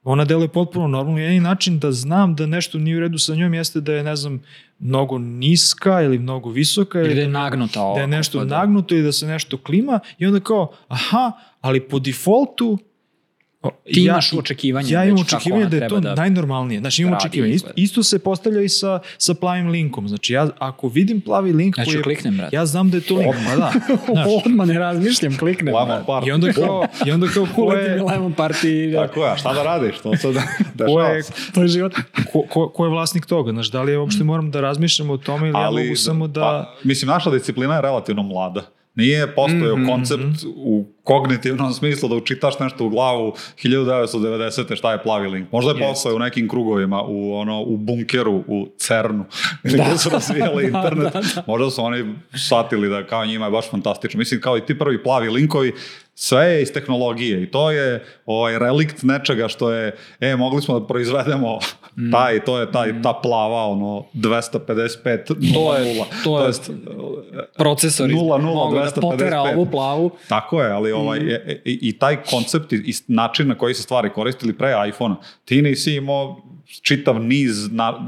ona 0.03 0.25
deluje 0.25 0.47
potpuno 0.47 0.87
normalno. 0.87 1.19
Jedini 1.19 1.39
način 1.39 1.79
da 1.79 1.91
znam 1.91 2.35
da 2.35 2.45
nešto 2.45 2.77
nije 2.77 2.97
u 2.97 2.99
redu 2.99 3.17
sa 3.17 3.35
njom 3.35 3.53
jeste 3.53 3.81
da 3.81 3.93
je, 3.93 4.03
ne 4.03 4.15
znam, 4.15 4.41
mnogo 4.79 5.17
niska 5.17 6.01
ili 6.01 6.19
mnogo 6.19 6.49
visoka 6.49 6.99
Ili 7.01 7.15
da 7.15 7.21
je 7.21 7.27
nagnuta 7.27 7.81
ovako. 7.81 7.95
da 7.95 8.01
je 8.01 8.07
nešto 8.07 8.37
pa 8.37 8.45
da- 8.45 8.57
nagnuto 8.57 8.95
i 8.95 9.01
da 9.01 9.11
se 9.11 9.25
nešto 9.27 9.57
klima 9.57 9.99
i 10.17 10.25
onda 10.25 10.39
kao, 10.39 10.71
aha, 10.87 11.31
ali 11.61 11.79
po 11.81 11.99
defaultu 11.99 12.77
Ti 13.61 14.01
imaš 14.01 14.33
očekivanje 14.33 14.91
Ja 14.91 15.05
imam 15.05 15.21
očekivanje 15.21 15.65
da 15.65 15.75
je 15.75 15.87
to 15.87 15.99
da 15.99 16.15
najnormalnije. 16.15 16.79
Znači 16.79 17.01
imam 17.01 17.13
očekivanje. 17.13 17.53
Isto, 17.53 17.69
isto 17.75 18.03
se 18.03 18.19
postavlja 18.19 18.61
i 18.61 18.69
sa, 18.69 18.99
sa 19.17 19.33
plavim 19.33 19.67
linkom. 19.67 20.07
Znači 20.07 20.33
ja 20.33 20.49
ako 20.59 20.87
vidim 20.87 21.21
plavi 21.21 21.53
link 21.53 21.77
Ja 21.77 21.85
ću 21.85 21.89
koji 21.89 21.97
je, 21.97 22.03
kliknem, 22.03 22.37
brate. 22.37 22.55
ja 22.55 22.65
znam 22.65 22.89
da 22.89 22.97
je 22.97 23.01
to 23.01 23.15
link. 23.15 23.35
Pa 23.45 23.55
da. 23.55 23.71
Znaš, 24.13 24.27
Odmah 24.45 24.67
ne 24.67 24.79
razmišljam, 24.79 25.37
kliknem. 25.37 25.75
Lemon 25.75 26.05
Park. 26.07 26.27
I 26.27 26.31
onda 26.31 26.53
kao, 26.53 26.85
i 27.05 27.11
onda 27.11 27.27
kao 27.27 27.47
ko 27.55 27.73
je, 27.73 28.03
Lemon 28.03 28.33
Party. 28.35 28.91
Da. 28.91 29.07
Tako 29.07 29.25
je, 29.25 29.31
a 29.31 29.37
šta 29.37 29.53
da 29.53 29.63
radiš? 29.63 29.97
To 29.97 30.17
se 30.17 30.31
da, 30.73 30.85
ko 30.85 31.01
je. 31.01 31.23
To 31.53 31.61
je 31.61 31.67
život. 31.67 31.93
ko, 32.33 32.41
ko, 32.49 32.69
ko 32.69 32.85
je 32.85 32.89
vlasnik 32.89 33.25
toga? 33.25 33.51
Znaš, 33.51 33.71
da 33.71 33.81
li 33.81 33.91
ja 33.91 33.99
uopšte 33.99 34.23
moram 34.23 34.51
da 34.51 34.61
razmišljam 34.61 35.09
o 35.09 35.17
tome 35.17 35.47
ili 35.49 35.57
ja 35.59 35.71
mogu 35.71 35.95
samo 35.95 36.27
da... 36.27 36.41
Pa, 36.41 36.75
mislim, 36.83 37.07
naša 37.09 37.29
disciplina 37.31 37.75
je 37.75 37.81
relativno 37.81 38.23
mlada. 38.23 38.61
Nije 38.95 39.35
postojao 39.35 39.77
Mhm, 39.77 39.85
koncept 39.87 40.23
u 40.55 40.85
kognitivnom 41.09 41.73
smislu 41.73 42.09
da 42.09 42.15
učitaš 42.15 42.59
nešto 42.59 42.85
u 42.85 42.89
glavu 42.89 43.33
1990. 43.57 44.75
šta 44.75 44.91
je 44.91 45.03
plavi 45.03 45.27
link. 45.27 45.51
Možda 45.51 45.71
je 45.71 45.79
postojao 45.79 46.15
u 46.15 46.19
nekim 46.19 46.49
krugovima, 46.49 47.03
u, 47.03 47.33
ono, 47.35 47.61
u 47.61 47.77
bunkeru, 47.77 48.43
u 48.47 48.67
CERN-u, 48.77 49.23
gdje 49.63 49.97
su 49.97 50.09
razvijali 50.09 50.63
internet. 50.75 51.13
Možda 51.47 51.69
su 51.69 51.83
oni 51.83 52.15
shvatili 52.37 52.89
da 52.89 53.03
kao 53.03 53.25
njima 53.25 53.45
je 53.45 53.51
baš 53.51 53.69
fantastično. 53.69 54.17
Mislim, 54.17 54.41
kao 54.41 54.57
i 54.57 54.61
ti 54.61 54.79
prvi 54.79 55.03
plavi 55.03 55.29
linkovi, 55.29 55.73
sve 56.15 56.45
je 56.45 56.61
iz 56.61 56.71
tehnologije 56.71 57.43
i 57.43 57.47
to 57.47 57.71
je 57.71 58.05
ovaj 58.25 58.59
relikt 58.59 59.03
nečega 59.03 59.47
što 59.47 59.71
je, 59.71 59.85
e, 60.19 60.35
mogli 60.35 60.61
smo 60.61 60.79
da 60.79 60.87
proizvedemo 60.87 61.59
Mm. 61.97 62.11
taj, 62.11 62.39
to 62.39 62.59
je 62.59 62.71
taj, 62.71 63.01
ta 63.01 63.13
plava, 63.13 63.65
ono, 63.65 64.05
255, 64.13 65.25
To 65.53 65.75
je- 65.75 65.95
0, 65.95 66.05
to 66.23 66.39
je- 66.39 66.47
jest, 66.47 66.69
Procesori 67.57 68.13
0, 68.13 68.37
mogu 68.39 68.75
da 68.75 68.81
255. 68.81 69.01
potera 69.01 69.41
ovu 69.43 69.65
plavu. 69.65 70.11
Tako 70.29 70.61
je, 70.61 70.71
ali 70.71 70.91
ovaj, 70.99 71.19
e, 71.19 71.43
e, 71.47 71.61
i, 71.65 71.79
i 71.81 71.93
taj 71.99 72.23
koncept 72.23 72.73
i, 72.73 72.75
i 72.75 72.93
način 73.07 73.47
na 73.47 73.55
koji 73.55 73.73
se 73.73 73.81
stvari 73.83 74.09
koristili 74.09 74.53
pre 74.53 74.73
iPhone-a, 74.89 75.15
ti 75.45 75.61
nisi 75.61 75.93
imao 75.93 76.41
čitav 76.81 77.19
niz 77.23 77.71
na, 77.71 78.07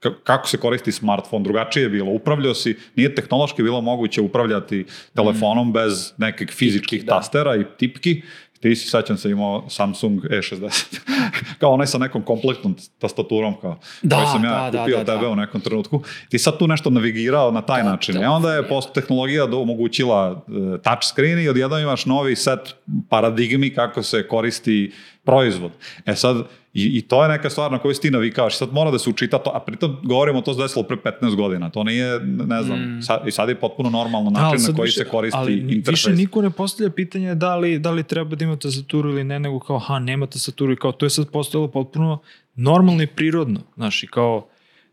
ka- 0.00 0.14
kako 0.24 0.48
se 0.48 0.56
koristi 0.56 0.92
smartfon, 0.92 1.42
drugačije 1.42 1.82
je 1.82 1.88
bilo, 1.88 2.10
upravljao 2.10 2.54
si, 2.54 2.76
nije 2.96 3.14
tehnološki 3.14 3.62
bilo 3.62 3.80
moguće 3.80 4.20
upravljati 4.20 4.84
telefonom 5.14 5.72
bez 5.72 6.12
nekih 6.16 6.50
fizičkih 6.50 7.04
da. 7.04 7.14
tastera 7.14 7.56
i 7.56 7.64
tipki, 7.78 8.22
ti 8.60 8.76
si, 8.76 8.88
sećam 8.88 9.16
se, 9.16 9.30
imao 9.30 9.64
Samsung 9.68 10.20
E60, 10.20 10.98
kao 11.60 11.70
onaj 11.70 11.86
sa 11.86 11.98
nekom 11.98 12.22
komplektnom 12.22 12.76
tastaturom, 12.98 13.54
kao, 13.60 13.78
Da, 14.02 14.16
koji 14.16 14.26
sam 14.26 14.44
ja 14.44 14.50
da, 14.50 14.70
da, 14.70 14.78
kupio 14.78 14.96
da, 14.98 15.04
tebe 15.04 15.24
da. 15.24 15.28
u 15.28 15.36
nekom 15.36 15.60
trenutku. 15.60 16.02
Ti 16.28 16.38
sad 16.38 16.58
tu 16.58 16.66
nešto 16.66 16.90
navigirao 16.90 17.50
na 17.50 17.62
taj 17.62 17.82
Da, 17.82 17.90
način. 17.90 18.14
da. 18.14 18.22
I 18.22 18.24
onda 18.24 18.54
je 18.54 18.68
post 18.68 18.92
tehnologija 18.94 19.46
do, 19.46 19.60
omogućila 19.60 20.30
uh, 20.32 20.80
touch 20.80 21.02
screen 21.12 21.38
i 21.38 21.48
odjednom 21.48 21.80
imaš 21.80 22.06
novi 22.06 22.36
set 22.36 22.60
paradigmi 23.08 23.74
kako 23.74 24.02
se 24.02 24.28
koristi 24.28 24.92
proizvod. 25.24 25.72
E 26.06 26.14
sad, 26.14 26.36
i, 26.78 26.98
i 26.98 27.02
to 27.02 27.22
je 27.22 27.28
neka 27.28 27.50
stvar 27.50 27.72
na 27.72 27.78
koju 27.78 27.94
si 27.94 28.00
ti 28.00 28.10
navikavaš. 28.10 28.56
Sad 28.56 28.72
mora 28.72 28.90
da 28.90 28.98
se 28.98 29.10
učita 29.10 29.38
to, 29.38 29.50
a 29.50 29.60
pritom 29.60 29.96
govorimo 30.02 30.40
to 30.40 30.54
se 30.54 30.60
desilo 30.60 30.82
pre 30.84 30.96
15 30.98 31.34
godina. 31.36 31.70
To 31.70 31.84
nije, 31.84 32.20
ne 32.20 32.62
znam, 32.62 32.78
Mm. 32.88 33.02
sad, 33.02 33.20
i 33.26 33.30
sad 33.30 33.48
je 33.48 33.54
potpuno 33.56 33.90
normalno 33.90 34.30
Da, 34.30 34.40
način 34.40 34.52
na 34.52 34.58
sad 34.58 34.76
koji 34.76 34.86
više- 34.86 34.96
se 34.96 35.04
koristi 35.06 35.38
ali 35.38 35.52
interfejs. 35.54 35.88
Više 35.88 36.10
niko 36.12 36.42
ne 36.42 36.50
postavlja 36.50 36.90
pitanje 36.90 37.34
da 37.36 37.56
li, 37.56 37.78
da 37.78 37.90
li 37.90 38.02
treba 38.04 38.36
da 38.36 38.44
ima 38.44 38.56
tastaturu 38.56 39.10
ili 39.10 39.24
ne, 39.24 39.38
nego 39.40 39.60
kao, 39.60 39.78
ha, 39.78 39.98
nema 40.00 40.26
tastaturu 40.26 40.72
i 40.72 40.76
kao, 40.76 40.92
to 40.92 41.06
je 41.06 41.10
sad 41.10 41.30
postojalo 41.30 41.68
potpuno 41.68 42.18
normalno 42.56 43.02
i 43.02 43.06
prirodno, 43.08 43.60
znaš, 43.76 44.02
i 44.02 44.08
kao, 44.08 44.46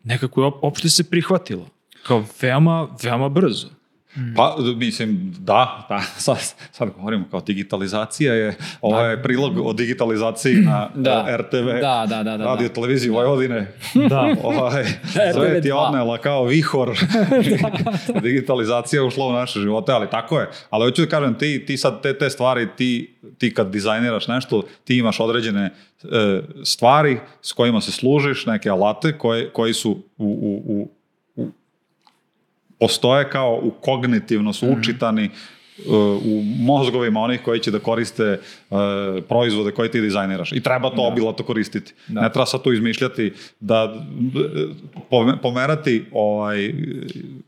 nekako 0.03 0.41
je 0.41 0.47
op, 0.47 0.63
opšte 0.63 0.89
se 0.89 1.03
prihvatilo. 1.05 1.67
Kao, 2.03 2.23
veoma, 2.41 2.87
veoma 3.03 3.29
brzo. 3.29 3.67
Pa, 4.35 4.55
mislim, 4.75 5.33
da, 5.39 5.85
da, 5.89 6.01
sad, 6.25 6.37
sad 6.71 6.89
govorimo 6.89 7.25
kao 7.31 7.41
digitalizacija 7.41 8.33
je, 8.33 8.55
ovo 8.81 9.01
je 9.01 9.23
prilog 9.23 9.57
o 9.67 9.73
digitalizaciji 9.73 10.55
na 10.55 10.89
Da. 10.95 11.25
eh, 11.29 11.37
RTV, 11.37 11.67
Da, 11.81 12.05
da, 12.09 12.23
da, 12.23 12.37
da, 12.37 12.45
radio 12.45 12.67
da. 12.67 12.73
televiziji 12.73 13.09
Vojvodine. 13.09 13.67
Da. 14.09 14.35
ovaj, 14.43 14.85
sve 15.11 15.61
ti 15.61 15.67
je 15.67 15.73
RTV2. 15.73 15.87
odnela 15.87 16.17
kao 16.17 16.43
vihor. 16.43 16.97
Digitalizacija 18.21 19.01
je 19.01 19.07
ušla 19.07 19.25
u 19.25 19.31
naše 19.33 19.59
živote, 19.59 19.91
ali 19.91 20.09
tako 20.09 20.39
je. 20.39 20.49
Ali 20.69 20.85
hoću 20.85 21.01
da 21.01 21.09
kažem, 21.09 21.33
ti, 21.37 21.65
ti 21.65 21.77
sad 21.77 22.01
te, 22.01 22.17
te 22.17 22.29
stvari, 22.29 22.67
ti, 22.77 23.15
ti 23.37 23.53
kad 23.53 23.71
dizajniraš 23.71 24.27
nešto, 24.27 24.63
ti 24.83 24.97
imaš 24.97 25.19
određene 25.19 25.65
e, 26.03 26.41
stvari 26.63 27.19
s 27.41 27.51
kojima 27.53 27.81
se 27.81 27.91
služiš, 27.91 28.45
neke 28.45 28.69
alate 28.69 29.17
koje, 29.17 29.49
koji 29.49 29.73
su 29.73 29.91
u, 29.91 30.25
u, 30.25 30.63
u 30.65 30.91
postoje 32.79 33.29
kao 33.29 33.59
u 33.63 33.71
kognitivno 33.71 34.53
su 34.53 34.67
učitani 34.69 35.29
uh, 35.79 35.93
u 36.23 36.43
mozgovima 36.57 37.19
onih 37.19 37.41
koji 37.41 37.59
će 37.59 37.71
da 37.71 37.79
koriste 37.79 38.39
uh, 38.69 38.77
proizvode 39.29 39.71
koje 39.71 39.91
ti 39.91 40.01
dizajniraš. 40.01 40.51
I 40.51 40.61
treba 40.61 40.89
to 40.89 41.01
obilato 41.03 41.43
koristiti. 41.43 41.93
Da. 42.07 42.21
Ne 42.21 42.29
treba 42.29 42.45
sad 42.45 42.61
tu 42.61 42.73
izmišljati 42.73 43.31
da 43.59 43.95
pome- 45.09 45.37
pomerati 45.37 46.05
ovaj, 46.13 46.73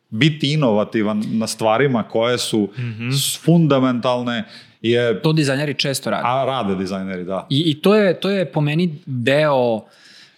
biti 0.09 0.53
inovativan 0.53 1.23
na 1.27 1.47
stvarima 1.47 2.03
koje 2.03 2.37
su 2.37 2.69
s- 3.13 3.37
fundamentalne 3.37 4.43
je 4.81 5.21
To 5.21 5.33
dizajneri 5.33 5.73
često 5.73 6.09
rade. 6.09 6.23
a 6.25 6.45
rade 6.45 6.75
dizajneri, 6.75 7.23
da. 7.23 7.47
I, 7.49 7.63
i 7.67 7.81
to, 7.81 7.95
je, 7.95 8.19
to 8.19 8.29
je 8.29 8.45
po 8.45 8.61
meni 8.61 8.95
deo 9.05 9.75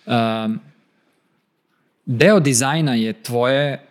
um, 0.05 0.59
deo 2.05 2.39
dizajna 2.39 2.95
je 2.95 3.13
tvoje 3.13 3.85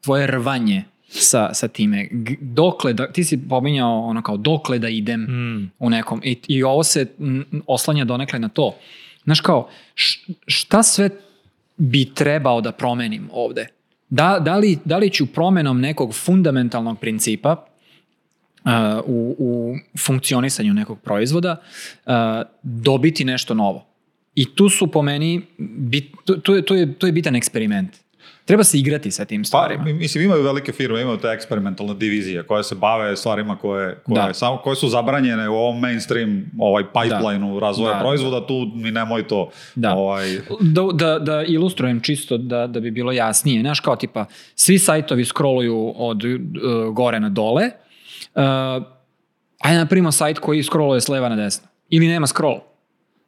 tvoje 0.00 0.26
rvanje 0.26 0.84
sa, 1.08 1.54
sa 1.54 1.68
time. 1.68 2.08
Dokle 2.40 2.92
da, 2.92 3.12
ti 3.12 3.24
si 3.24 3.48
pominjao 3.48 4.04
ono 4.04 4.22
kao 4.22 4.36
dokle 4.36 4.78
da 4.78 4.88
idem 4.88 5.20
Mm. 5.20 5.70
u 5.78 5.90
nekom 5.90 6.20
i, 6.24 6.38
i 6.48 6.62
ovo 6.62 6.82
se 6.82 7.06
oslanja 7.66 8.04
donekle 8.04 8.38
na 8.38 8.48
to. 8.48 8.76
Znaš 9.24 9.40
kao, 9.40 9.68
šta 10.46 10.82
sve 10.82 11.10
bi 11.76 12.14
trebao 12.14 12.60
da 12.60 12.72
promenim 12.72 13.28
ovde? 13.32 13.66
Da, 14.08 14.38
da, 14.40 14.56
li, 14.56 14.78
da 14.84 14.98
li 14.98 15.10
ću 15.10 15.26
promenom 15.26 15.80
nekog 15.80 16.14
fundamentalnog 16.14 16.98
principa 16.98 17.66
uh, 18.64 18.70
u, 19.06 19.36
u 19.38 19.74
funkcionisanju 19.98 20.74
nekog 20.74 21.00
proizvoda 21.00 21.56
uh, 22.06 22.12
dobiti 22.62 23.24
nešto 23.24 23.54
novo? 23.54 23.86
I 24.34 24.54
tu 24.54 24.68
su 24.68 24.86
po 24.86 25.02
meni, 25.02 25.42
bit, 25.58 26.12
to, 26.42 26.54
je, 26.54 26.62
to, 26.62 26.74
je, 26.74 26.94
to 26.94 27.06
je 27.06 27.12
bitan 27.12 27.36
eksperiment. 27.36 27.96
Treba 28.50 28.64
se 28.64 28.78
igrati 28.78 29.10
sa 29.10 29.24
tim 29.24 29.42
Pa, 29.42 29.46
stvarima. 29.46 29.84
mi- 29.84 29.92
mislim, 29.94 30.24
imaju 30.24 30.42
velike 30.42 30.72
firme, 30.72 31.02
imaju 31.02 31.16
te 31.16 31.28
eksperimentalne 31.28 31.94
divizije 31.94 32.42
koje 32.42 32.64
se 32.64 32.74
bave 32.74 33.16
stvarima 33.16 33.56
koje, 33.56 33.94
koje, 33.96 34.14
Da. 34.18 34.34
samo, 34.34 34.56
koje 34.56 34.76
su 34.76 34.88
zabranjene 34.88 35.48
u 35.48 35.54
ovom 35.54 35.80
mainstream 35.80 36.30
ovaj 36.58 36.84
pipeline-u 36.84 37.60
razvoja 37.60 37.94
Da. 37.94 38.00
proizvoda, 38.00 38.46
tu 38.46 38.70
mi 38.74 38.90
nemoj 38.90 39.22
to. 39.24 39.50
Da. 39.74 39.94
Ovaj, 39.94 40.38
Da, 40.60 40.82
da, 40.94 41.18
da 41.20 41.42
ilustrujem 41.42 42.00
čisto 42.00 42.38
da, 42.38 42.66
da 42.66 42.80
bi 42.80 42.90
bilo 42.90 43.12
jasnije. 43.12 43.60
Znaš, 43.60 43.80
kao 43.80 43.96
tipa, 43.96 44.24
svi 44.54 44.78
sajtovi 44.78 45.24
scrolluju 45.24 45.92
od 45.96 46.24
uh, 46.24 46.30
gore 46.90 47.20
na 47.20 47.28
dole. 47.28 47.70
Uh, 48.34 48.42
ajde 49.58 49.78
napravimo 49.78 50.12
sajt 50.12 50.38
koji 50.38 50.62
scrolluje 50.62 51.00
s 51.00 51.08
leva 51.08 51.28
na 51.28 51.36
desno. 51.36 51.68
Ili 51.88 52.06
nema 52.08 52.26
scroll. 52.26 52.58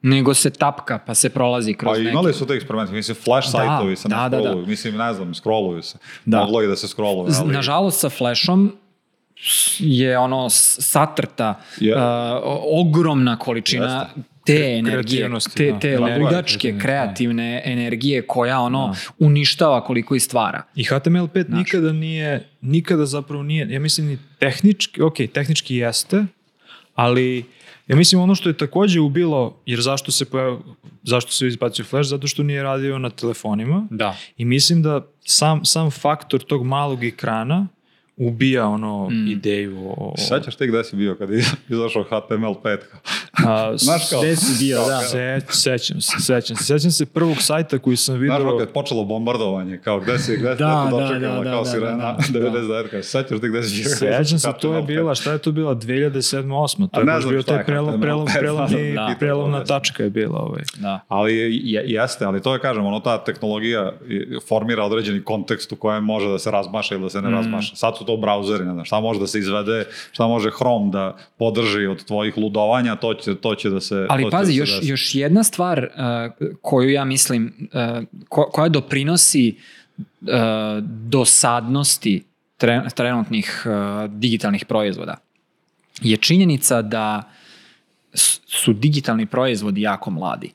Nego 0.05 0.33
se 0.33 0.49
tapka 0.49 0.97
pa 1.05 1.13
se 1.15 1.29
prolazi 1.29 1.73
kroz 1.73 1.97
pa 1.97 1.97
neki. 1.97 2.09
imali 2.11 2.33
su 2.33 2.45
te 2.47 2.53
eksperimente, 2.53 2.93
mislim, 2.93 3.15
flash 3.15 3.47
Da, 3.47 3.51
sajtovi 3.51 3.95
se 3.95 4.09
ne 4.09 4.15
da, 4.15 4.29
da, 4.29 4.37
da. 4.37 4.43
scrolluju, 4.43 4.67
mislim, 4.67 4.95
ne 4.97 5.13
znam, 5.13 5.33
scrolluju 5.35 5.81
se. 5.81 5.97
Da. 6.25 6.37
Moglo 6.39 6.61
i 6.61 6.67
da 6.67 6.75
se 6.75 6.87
scrolluju, 6.87 7.31
Z- 7.31 7.41
ali... 7.41 7.53
Nažalost 7.53 7.99
sa 7.99 8.09
flashom 8.09 8.75
je 9.79 10.17
ono 10.17 10.49
satrta 10.49 11.59
Je. 11.79 11.95
uh, 11.95 12.01
ogromna 12.71 13.39
količina 13.39 14.09
te 14.45 14.75
energije, 14.77 15.17
kreativnosti, 15.17 15.55
te, 15.57 15.71
da. 15.71 15.79
te 15.79 15.95
Tako 15.95 16.07
je, 16.07 16.17
ludačke, 16.19 16.59
kreativne, 16.59 16.81
kreativne 16.81 17.61
energije 17.65 18.27
koja 18.27 18.59
ono 18.59 18.95
uništava 19.19 19.83
koliko 19.83 20.15
i 20.15 20.19
stvara. 20.19 20.63
I 20.75 20.83
HTML5 20.83 21.49
nikada 21.49 21.91
nije, 21.91 22.49
nikada 22.61 23.05
zapravo 23.05 23.43
nije, 23.43 23.67
ja 23.69 23.79
mislim 23.79 24.07
ni 24.07 24.17
tehnički, 24.39 25.01
ok, 25.01 25.15
tehnički 25.33 25.75
jeste, 25.75 26.25
ali 26.95 27.45
ja 27.87 27.95
mislim 27.95 28.21
ono 28.21 28.35
što 28.35 28.49
je 28.49 28.57
takođe 28.57 28.99
ubilo, 28.99 29.57
jer 29.65 29.81
zašto 29.81 30.11
se 30.11 30.25
pojav, 30.25 30.59
zašto 31.03 31.31
se 31.31 31.47
izbacio 31.47 31.85
Flash, 31.85 32.09
zato 32.09 32.27
što 32.27 32.43
nije 32.43 32.63
radio 32.63 32.99
na 32.99 33.09
telefonima 33.09 33.87
Da. 33.89 34.15
i 34.37 34.45
mislim 34.45 34.83
da 34.83 35.07
sam, 35.25 35.65
sam 35.65 35.91
faktor 35.91 36.43
tog 36.43 36.65
malog 36.65 37.03
ekrana 37.03 37.67
ubija 38.17 38.67
ono 38.67 39.09
Mm. 39.09 39.27
ideju 39.27 39.77
o... 39.87 40.13
Sećaš 40.19 40.55
ti 40.55 40.67
gde 40.67 40.83
si 40.83 40.95
bio 40.95 41.15
kad 41.15 41.29
je 41.29 41.37
izašao 41.69 42.03
HTML5? 42.03 42.77
A, 43.39 43.73
Znaš 43.77 44.09
kao- 44.09 44.21
Gde 44.21 44.35
si 44.35 44.65
bio, 44.65 44.77
da. 44.79 44.99
Se, 44.99 45.39
sećam 45.51 46.01
se, 46.01 46.11
sećam 46.19 46.57
se. 46.57 46.63
Sećam 46.63 46.91
se 46.91 47.05
prvog 47.05 47.37
sajta 47.39 47.79
koji 47.79 47.97
sam 47.97 48.15
Znaš, 48.17 48.21
vidio. 48.39 48.51
kad 48.51 48.67
je 48.67 48.73
počelo 48.73 49.03
bombardovanje, 49.03 49.77
kao 49.77 49.99
gde 49.99 50.19
si, 50.19 50.31
gde 50.33 50.51
si, 50.51 50.57
Da, 50.57 50.87
da, 50.91 50.97
da, 50.97 51.03
dočekala, 51.03 51.37
da, 51.37 51.51
kao 51.51 51.59
da, 51.59 51.65
sirena, 51.65 51.97
da, 52.23 52.39
da. 52.39 52.49
99, 52.49 52.89
kao, 52.89 53.03
sećaš 53.03 53.29
ti 53.31 53.49
gde 53.49 53.63
si 53.63 53.75
bio? 53.75 53.89
Sećam 53.89 54.39
se, 54.39 54.47
to 54.51 54.67
je 54.67 54.81
HTML5? 54.81 54.85
bila, 54.87 55.15
šta 55.15 55.31
je 55.31 55.37
to 55.37 55.51
bila, 55.51 55.75
2007 55.75 56.43
8 56.43 56.89
To 56.89 56.99
je 56.99 57.05
baš 57.05 57.25
bio 57.25 57.43
taj 57.43 57.65
prelom, 57.65 57.89
HTML5, 57.91 58.01
prelom, 58.01 58.27
prelomni, 58.29 58.93
da. 58.93 59.15
prelomna 59.19 59.63
tačka 59.63 60.03
je 60.03 60.09
bila. 60.11 60.39
Ovaj. 60.39 60.61
Da. 60.75 60.99
Ali 61.07 61.35
je, 61.35 61.49
jeste, 61.85 62.25
ali 62.25 62.41
to 62.41 62.53
je, 62.53 62.59
kažem, 62.59 62.85
ono, 62.85 62.99
ta 62.99 63.23
tehnologija 63.23 63.93
formira 64.47 64.83
određeni 64.83 65.21
kontekst 65.21 65.71
u 65.71 65.77
kojem 65.77 66.03
može 66.03 66.27
da 66.27 66.39
se 66.39 66.51
razmaša 66.51 66.95
ili 66.95 67.03
da 67.03 67.09
se 67.09 67.19
Mm. 67.19 67.23
ne 67.23 67.31
razmaša. 67.31 67.75
Sad 67.75 67.93
su 68.03 68.07
to 68.07 68.17
brauzeri, 68.17 68.65
ne 68.65 68.73
znam, 68.73 68.85
šta 68.85 68.99
može 68.99 69.19
da 69.19 69.27
se 69.27 69.39
izvede, 69.39 69.85
šta 70.11 70.27
može 70.27 70.51
Chrome 70.51 70.91
da 70.91 71.17
podrži 71.37 71.87
od 71.87 72.05
tvojih 72.05 72.37
ludovanja, 72.37 72.95
to 72.95 73.13
će, 73.13 73.35
to 73.35 73.55
će 73.55 73.69
da 73.69 73.81
se 73.81 74.05
Ali 74.09 74.23
će 74.23 74.29
pazi, 74.31 74.51
da 74.51 74.53
se 74.53 74.59
još, 74.59 74.75
desi. 74.75 74.89
još 74.89 75.15
jedna 75.15 75.43
stvar 75.43 75.79
uh, 75.79 76.47
koju 76.61 76.89
ja 76.89 77.05
mislim, 77.05 77.69
uh, 77.73 78.03
ko, 78.29 78.49
koja 78.51 78.69
doprinosi 78.69 79.55
uh, 79.97 80.27
dosadnosti 80.83 82.23
tre, 82.57 82.81
trenutnih 82.95 83.65
uh, 83.65 84.11
digitalnih 84.11 84.65
proizvoda 84.65 85.17
je 86.01 86.17
činjenica 86.17 86.81
da 86.81 87.23
su 88.45 88.73
digitalni 88.73 89.25
proizvodi 89.25 89.81
jako 89.81 90.11
mladi. 90.11 90.51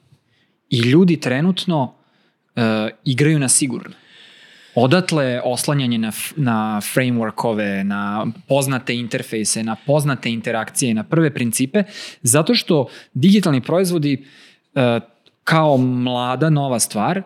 I 0.70 0.78
ljudi 0.78 1.20
trenutno 1.20 1.82
uh, 1.82 2.62
igraju 3.04 3.38
na 3.38 3.48
sigurno. 3.48 3.94
Odatle 4.80 5.40
oslanjanje 5.44 5.98
na, 5.98 6.12
na 6.36 6.80
frameworkove, 6.80 7.82
na 7.82 8.26
poznate 8.48 8.94
interfejse, 8.94 9.62
na 9.62 9.76
poznate 9.86 10.30
interakcije, 10.30 10.94
na 10.94 11.02
prve 11.02 11.34
principe, 11.34 11.82
zato 12.22 12.54
što 12.54 12.86
digitalni 13.14 13.60
proizvodi 13.60 14.24
e, 14.74 15.00
kao 15.44 15.76
mlada 15.76 16.50
nova 16.50 16.78
stvar 16.78 17.22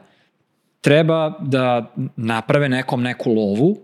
treba 0.81 1.39
da 1.41 1.93
naprave 2.17 2.69
nekom 2.69 3.03
neku 3.03 3.33
lovu 3.33 3.79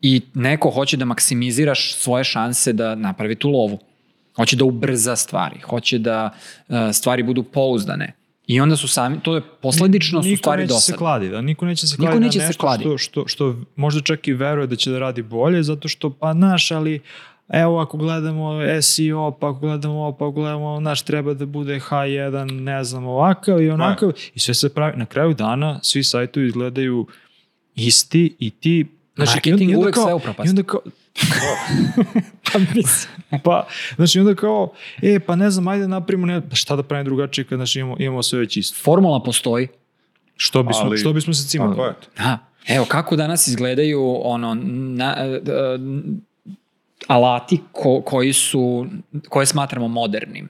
i 0.00 0.20
neko 0.34 0.70
hoće 0.70 0.96
da 0.96 1.04
maksimiziraš 1.04 1.94
svoje 1.94 2.24
šanse 2.24 2.72
da 2.72 2.94
napravi 2.94 3.34
tu 3.34 3.48
lovu. 3.50 3.78
Hoće 4.36 4.56
da 4.56 4.64
ubrza 4.64 5.16
stvari, 5.16 5.60
hoće 5.60 5.98
da 5.98 6.30
e, 6.68 6.92
stvari 6.92 7.22
budu 7.22 7.42
pouzdane. 7.42 8.17
I 8.48 8.60
onda 8.60 8.76
su 8.76 8.88
sami, 8.88 9.20
to 9.20 9.34
je 9.34 9.42
posledično 9.62 10.22
su 10.22 10.28
niko 10.28 10.38
stvari 10.38 10.62
neće 10.62 10.68
se 10.70 10.76
dosadne. 10.76 10.98
kladi, 10.98 11.28
da, 11.28 11.40
niko 11.40 11.66
neće 11.66 11.86
se 11.86 11.94
Niko 11.94 12.02
kladi 12.04 12.20
neće 12.20 12.38
na 12.38 12.46
nešto 12.46 12.60
kladi. 12.60 12.82
što, 12.82 12.98
što, 12.98 13.24
što 13.26 13.56
možda 13.76 14.00
čak 14.02 14.28
i 14.28 14.32
veruje 14.32 14.66
da 14.66 14.76
će 14.76 14.90
da 14.90 14.98
radi 14.98 15.22
bolje, 15.22 15.62
zato 15.62 15.88
što, 15.88 16.10
pa 16.10 16.32
naš, 16.32 16.70
ali 16.70 17.00
evo 17.50 17.78
ako 17.78 17.96
gledamo 17.96 18.50
SEO, 18.82 19.30
pa 19.30 19.50
ako 19.50 19.60
gledamo 19.60 19.94
ovo, 19.94 20.12
pa 20.12 20.24
ako 20.24 20.32
gledamo, 20.32 20.80
naš 20.80 21.02
treba 21.02 21.34
da 21.34 21.46
bude 21.46 21.80
H1, 21.80 22.50
ne 22.52 22.84
znam, 22.84 23.06
ovakav 23.06 23.62
i 23.62 23.70
onakav, 23.70 24.12
i 24.34 24.38
sve 24.38 24.54
se 24.54 24.68
pravi, 24.68 24.96
na 24.96 25.06
kraju 25.06 25.34
dana 25.34 25.80
svi 25.82 26.04
sajtovi 26.04 26.46
izgledaju 26.46 27.06
isti 27.76 28.36
i 28.38 28.50
ti 28.50 28.86
Znači, 29.16 29.30
Marketing 29.30 29.60
i 29.62 29.74
onda 29.74 29.78
uvek 29.78 29.94
kao- 29.94 30.04
sve 30.04 30.14
upropasti. 30.14 30.48
I 30.48 30.50
onda 30.50 30.62
kao, 30.62 30.80
pa 32.52 32.58
mislim, 32.58 33.42
pa, 33.44 33.66
znači 33.96 34.20
onda 34.20 34.34
kao, 34.34 34.72
e, 35.02 35.20
pa 35.20 35.36
ne 35.36 35.50
znam, 35.50 35.68
ajde 35.68 35.88
napravimo, 35.88 36.26
ne, 36.26 36.48
pa 36.48 36.56
šta 36.56 36.76
da 36.76 36.82
pravim 36.82 37.04
drugačije 37.04 37.44
kad 37.44 37.58
znači, 37.58 37.78
imamo, 37.78 37.96
imamo 37.98 38.22
sve 38.22 38.38
već 38.38 38.56
isto. 38.56 38.76
Formula 38.82 39.22
postoji. 39.22 39.68
Što 40.36 40.62
bismo, 40.62 40.82
Ali- 40.84 40.98
što 40.98 41.12
bismo 41.12 41.34
se 41.34 41.48
cimali? 41.48 41.70
Tako 41.70 41.84
je. 41.84 41.94
Da. 42.16 42.38
Evo, 42.68 42.84
kako 42.84 43.16
danas 43.16 43.46
izgledaju 43.46 44.20
ono, 44.24 44.54
na, 44.54 45.16
e, 45.18 45.40
alati 47.06 47.60
ko, 47.72 48.02
koji 48.02 48.32
su, 48.32 48.86
koje 49.28 49.46
smatramo 49.46 49.88
modernim. 49.88 50.48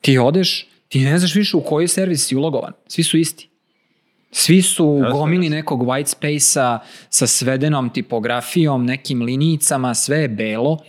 Ti 0.00 0.18
odeš, 0.18 0.66
ti 0.88 1.00
ne 1.00 1.18
znaš 1.18 1.34
više 1.34 1.56
u 1.56 1.60
koji 1.60 1.88
servis 1.88 2.26
si 2.26 2.36
ulogovan. 2.36 2.72
Svi 2.88 3.02
su 3.02 3.18
isti. 3.18 3.48
Svi 4.30 4.62
su 4.62 4.86
u 4.86 5.02
gomili 5.12 5.48
nekog 5.48 5.82
white 5.82 6.06
space-a 6.06 6.78
sa 7.08 7.26
svedenom 7.26 7.90
tipografijom, 7.90 8.86
nekim 8.86 9.22
linijicama, 9.22 9.94
sve 9.94 10.18
je 10.18 10.28
belo, 10.28 10.70
uh, 10.70 10.80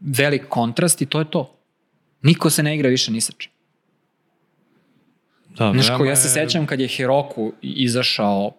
velik 0.00 0.48
kontrast 0.48 1.02
i 1.02 1.06
to 1.06 1.18
je 1.18 1.30
to. 1.30 1.54
Niko 2.22 2.50
se 2.50 2.62
ne 2.62 2.74
igra 2.74 2.88
više 2.88 3.12
ni 3.12 3.20
sa 3.20 3.32
čim. 3.38 3.52
Da, 5.48 5.72
Znaš, 5.72 5.88
veoma 5.88 5.98
ko, 5.98 6.04
ja 6.04 6.16
se 6.16 6.28
sećam 6.28 6.66
kad 6.66 6.80
je 6.80 6.88
Heroku 6.88 7.52
izašao 7.62 8.52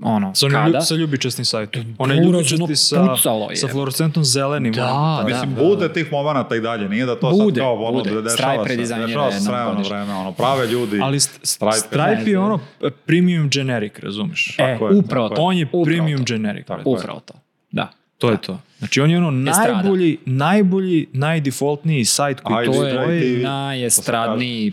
ono, 0.00 0.34
Sa, 0.34 0.48
kada? 0.48 0.66
ljub, 0.68 0.82
sa 0.82 0.94
ljubičastim 0.94 1.44
sajtom. 1.44 1.94
Onaj 1.98 2.16
Buraz, 2.16 2.32
ljubičasti 2.52 2.62
ono 2.62 2.76
sa, 2.76 3.06
pucalo 3.08 3.50
je. 3.50 3.56
sa 3.56 3.68
fluorescentnom 3.68 4.24
zelenim. 4.24 4.72
Da, 4.72 4.82
da. 4.82 5.24
Mislim, 5.26 5.54
da. 5.54 5.62
bude 5.64 5.92
tih 5.92 6.12
momenata 6.12 6.56
i 6.56 6.60
dalje, 6.60 6.88
nije 6.88 7.06
da 7.06 7.14
to 7.16 7.30
Bude, 7.30 7.38
sad 7.54 7.54
kao 7.56 7.74
ono, 7.74 7.92
bude. 7.92 8.10
da 8.12 8.30
Stripe 8.30 8.42
dešava 8.42 8.64
se, 8.64 8.68
redizajnira 8.68 9.06
dešava 9.08 9.30
se 9.30 9.38
s 9.38 9.40
jednom 9.40 9.54
vremena 9.54 9.68
na 9.68 9.74
godišnje. 9.74 9.96
vreme, 9.96 10.14
ono, 10.14 10.32
prave 10.32 10.66
ljudi. 10.66 11.00
Ali 11.00 11.18
st- 11.18 11.38
Stripe. 11.42 11.76
Stripe, 11.76 12.30
je 12.30 12.38
ono 12.38 12.58
premium 13.06 13.48
generic, 13.48 13.98
razumeš? 13.98 14.50
E, 14.50 14.56
Tako 14.56 14.88
je, 14.88 14.96
upravo 14.96 15.28
tako 15.28 15.36
to. 15.36 15.42
On 15.42 15.56
je 15.56 15.66
premium 15.84 16.24
generic. 16.24 16.66
Je. 16.68 16.76
Upravo 16.84 17.20
to. 17.20 17.34
Da. 17.70 17.88
To 18.18 18.30
je 18.30 18.36
to. 18.36 18.58
Znači 18.78 19.00
on 19.00 19.10
je 19.10 19.18
ono 19.18 19.50
Estrada. 19.50 19.72
najbolji, 19.74 20.18
najbolji, 20.26 21.06
najdefaultniji 21.12 22.04
sajt 22.04 22.40
koji 22.40 22.58
Ajde, 22.58 22.72
To 22.72 22.84
je 22.84 23.20
TV. 23.36 23.42
najestradniji 23.42 24.72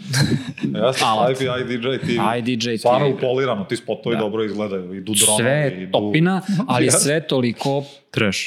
Jeste, 0.63 1.05
alat. 1.05 1.35
Stripe 1.35 1.51
i 1.63 1.75
IDJ 1.75 1.87
TV. 1.97 2.11
IDJ 2.39 2.77
Stvarno 2.77 3.07
TV. 3.07 3.15
upolirano, 3.15 3.63
ti 3.63 3.75
spotovi 3.75 4.15
Da. 4.15 4.19
dobro 4.19 4.43
izgledaju, 4.43 4.93
idu 4.93 5.13
dronovi. 5.15 5.37
sve 5.37 5.73
idu... 5.77 5.91
topina, 5.91 6.41
ali 6.67 6.85
Jeste. 6.87 6.99
sve 6.99 7.27
toliko 7.27 7.83
trash. 8.11 8.39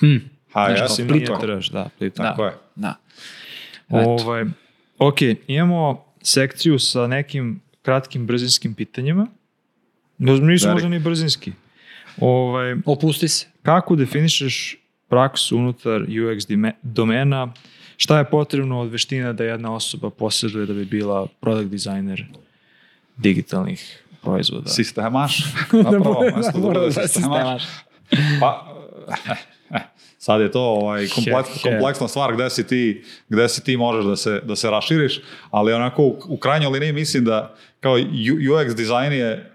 hm, 0.00 0.16
Ha, 0.52 0.66
tako 0.68 1.02
nije 1.04 1.20
je. 1.22 1.40
trash, 1.40 1.72
da, 1.72 1.88
plitko. 1.98 2.22
Tako 2.22 2.44
je. 2.44 2.52
da. 2.76 2.94
Ovaj, 3.90 4.44
ok, 4.98 5.16
imamo 5.46 6.04
sekciju 6.22 6.78
sa 6.78 7.06
nekim 7.06 7.60
kratkim 7.82 8.26
brzinskim 8.26 8.74
pitanjima. 8.74 9.26
Nisu 10.18 10.68
možda 10.68 10.88
ni 10.88 10.98
brzinski. 10.98 11.52
Ovaj, 12.18 12.76
Opusti 12.86 13.28
se. 13.28 13.46
kako 13.62 13.96
definišeš 13.96 14.76
praksu 15.12 15.56
unutar 15.56 16.00
UX 16.00 16.46
domena? 16.82 17.52
Šta 17.96 18.18
je 18.18 18.24
potrebno 18.24 18.80
od 18.80 18.90
veština 18.90 19.32
da 19.32 19.44
jedna 19.44 19.74
osoba 19.74 20.10
posjeduje 20.10 20.66
da 20.66 20.72
bi 20.72 20.84
bila 20.84 21.26
product 21.40 21.70
designer 21.70 22.24
digitalnih 23.16 24.04
proizvoda? 24.22 24.70
Sistemaš. 24.70 25.38
Na 25.84 25.90
prvo 25.90 26.24
mesto 26.36 26.52
da 26.52 26.68
bude 26.68 26.92
sistemaš. 26.92 27.62
Pa, 28.40 28.74
eh, 29.76 29.80
sad 30.18 30.40
je 30.40 30.50
to 30.50 30.60
ovaj, 30.60 31.08
kompleks, 31.08 31.62
kompleksna 31.62 32.08
stvar 32.08 32.34
gde 32.34 32.50
si 32.50 32.66
ti, 32.66 33.04
gde 33.28 33.48
si 33.48 33.64
ti 33.64 33.76
možeš 33.76 34.04
da 34.04 34.16
se, 34.16 34.40
da 34.44 34.56
se 34.56 34.70
raširiš, 34.70 35.20
ali 35.50 35.72
onako 35.72 36.02
u, 36.02 36.18
u 36.28 36.36
krajnjoj 36.36 36.70
liniji 36.70 36.92
mislim 36.92 37.24
da 37.24 37.54
kao 37.80 37.96
UX 37.96 38.74
dizajn 38.74 39.12
je 39.12 39.51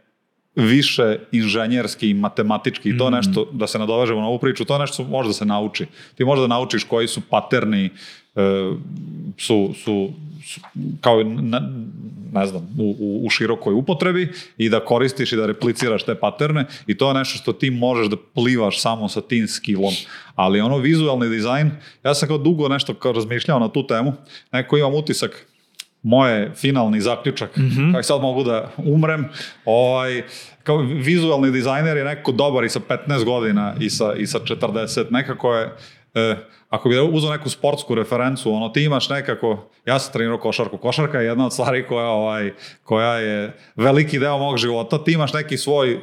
više 0.57 1.17
inženjerski 1.31 2.09
i 2.09 2.13
matematički 2.13 2.89
i 2.89 2.97
to 2.97 3.09
nešto, 3.09 3.47
da 3.51 3.67
se 3.67 3.79
nadovežemo 3.79 4.21
na 4.21 4.27
ovu 4.27 4.39
priču, 4.39 4.65
to 4.65 4.77
nešto 4.77 5.03
može 5.03 5.29
da 5.29 5.33
se 5.33 5.45
nauči. 5.45 5.85
Ti 6.15 6.25
možeš 6.25 6.41
da 6.41 6.47
naučiš 6.47 6.83
koji 6.83 7.07
su 7.07 7.21
paterni, 7.21 7.85
e, 7.85 7.91
su, 9.37 9.73
su, 9.83 10.09
su 10.45 10.61
kao 11.01 11.23
ne, 11.23 11.61
ne 12.33 12.45
znam, 12.45 12.69
u, 12.79 12.95
u, 12.99 13.25
u 13.25 13.29
širokoj 13.29 13.73
upotrebi 13.73 14.29
i 14.57 14.69
da 14.69 14.85
koristiš 14.85 15.31
i 15.31 15.35
da 15.35 15.45
repliciraš 15.45 16.03
te 16.03 16.15
paterne 16.15 16.65
i 16.87 16.97
to 16.97 17.07
je 17.07 17.13
nešto 17.13 17.37
što 17.37 17.53
ti 17.53 17.69
možeš 17.69 18.07
da 18.07 18.17
plivaš 18.33 18.81
samo 18.81 19.09
sa 19.09 19.21
tim 19.21 19.47
skillom. 19.47 19.93
Ali 20.35 20.61
ono 20.61 20.77
vizualni 20.77 21.29
dizajn, 21.29 21.71
ja 22.03 22.15
sam 22.15 22.27
kao 22.27 22.37
dugo 22.37 22.67
nešto 22.67 22.93
kao 22.93 23.11
razmišljao 23.11 23.59
na 23.59 23.69
tu 23.69 23.87
temu, 23.87 24.13
neko 24.51 24.77
imam 24.77 24.93
utisak, 24.93 25.45
moje 26.03 26.51
finalni 26.55 27.01
zaključak, 27.01 27.57
mm 27.57 27.91
kako 27.91 28.03
sad 28.03 28.21
mogu 28.21 28.43
da 28.43 28.71
umrem, 28.77 29.29
ovaj, 29.65 30.23
kao 30.63 30.77
vizualni 30.77 31.51
dizajner 31.51 31.97
je 31.97 32.03
neko 32.03 32.31
dobar 32.31 32.63
i 32.63 32.69
sa 32.69 32.79
15 33.07 33.23
godina 33.23 33.75
i 33.79 33.89
sa, 33.89 34.13
i 34.17 34.27
sa 34.27 34.39
40, 34.39 35.05
nekako 35.09 35.55
je, 35.55 35.75
e, 36.13 36.35
ako 36.69 36.89
bi 36.89 36.99
uzeo 36.99 37.31
neku 37.31 37.49
sportsku 37.49 37.95
referencu, 37.95 38.51
ono, 38.51 38.69
ti 38.69 38.83
imaš 38.83 39.09
nekako, 39.09 39.69
ja 39.85 39.99
sam 39.99 40.13
trenirao 40.13 40.37
košarku, 40.37 40.77
košarka 40.77 41.19
je 41.19 41.25
jedna 41.25 41.45
od 41.45 41.53
stvari 41.53 41.87
koja, 41.87 42.05
ovaj, 42.05 42.53
koja 42.83 43.13
je 43.13 43.57
veliki 43.75 44.19
deo 44.19 44.37
mog 44.37 44.57
života, 44.57 45.03
ti 45.03 45.11
imaš 45.11 45.33
neki 45.33 45.57
svoj 45.57 45.99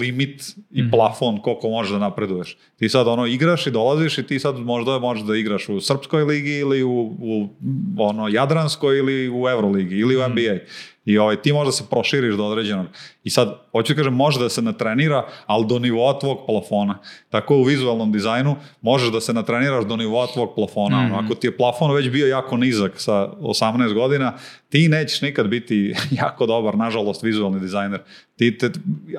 limit 0.00 0.42
i 0.70 0.90
plafon 0.90 1.42
koliko 1.42 1.68
možeš 1.68 1.92
da 1.92 1.98
napreduješ. 1.98 2.56
Ti 2.76 2.88
sad 2.88 3.08
ono 3.08 3.26
igraš 3.26 3.66
i 3.66 3.70
dolaziš 3.70 4.18
i 4.18 4.26
ti 4.26 4.38
sad 4.38 4.58
možda 4.58 4.98
možeš 4.98 5.24
da 5.24 5.36
igraš 5.36 5.68
u 5.68 5.80
srpskoj 5.80 6.24
ligi 6.24 6.52
ili 6.52 6.82
u, 6.82 7.16
u 7.20 7.48
ono 7.98 8.28
jadranskoj 8.28 8.98
ili 8.98 9.28
u 9.28 9.48
Euroligi 9.48 9.96
ili 9.96 10.16
u 10.16 10.28
NBA. 10.28 10.58
I 11.04 11.18
ovaj, 11.18 11.42
ti 11.42 11.52
možda 11.52 11.72
se 11.72 11.84
proširiš 11.90 12.34
do 12.34 12.46
određenog. 12.46 12.86
I 13.24 13.30
sad, 13.30 13.58
hoću 13.72 13.92
da 13.92 13.96
kažem, 13.96 14.14
može 14.14 14.40
da 14.40 14.48
se 14.48 14.62
natrenira, 14.62 15.26
ali 15.46 15.66
do 15.66 15.78
nivoa 15.78 16.18
tvog 16.18 16.38
plafona. 16.46 16.98
Tako 17.28 17.56
u 17.56 17.62
vizualnom 17.62 18.12
dizajnu 18.12 18.56
možeš 18.80 19.12
da 19.12 19.20
se 19.20 19.32
natreniraš 19.32 19.84
do 19.84 19.96
nivoa 19.96 20.26
tvog 20.26 20.54
plafona. 20.54 20.98
Ono, 20.98 21.18
ako 21.18 21.34
ti 21.34 21.46
je 21.46 21.56
plafon 21.56 21.94
već 21.94 22.10
bio 22.10 22.26
jako 22.26 22.56
nizak 22.56 22.92
sa 22.96 23.28
18 23.40 23.94
godina, 23.94 24.32
ti 24.68 24.88
nećeš 24.88 25.22
nikad 25.22 25.48
biti 25.48 25.94
jako 26.22 26.46
dobar, 26.46 26.76
nažalost, 26.76 27.22
vizualni 27.22 27.60
dizajner. 27.60 28.00
Ti 28.40 28.58
te, 28.58 28.70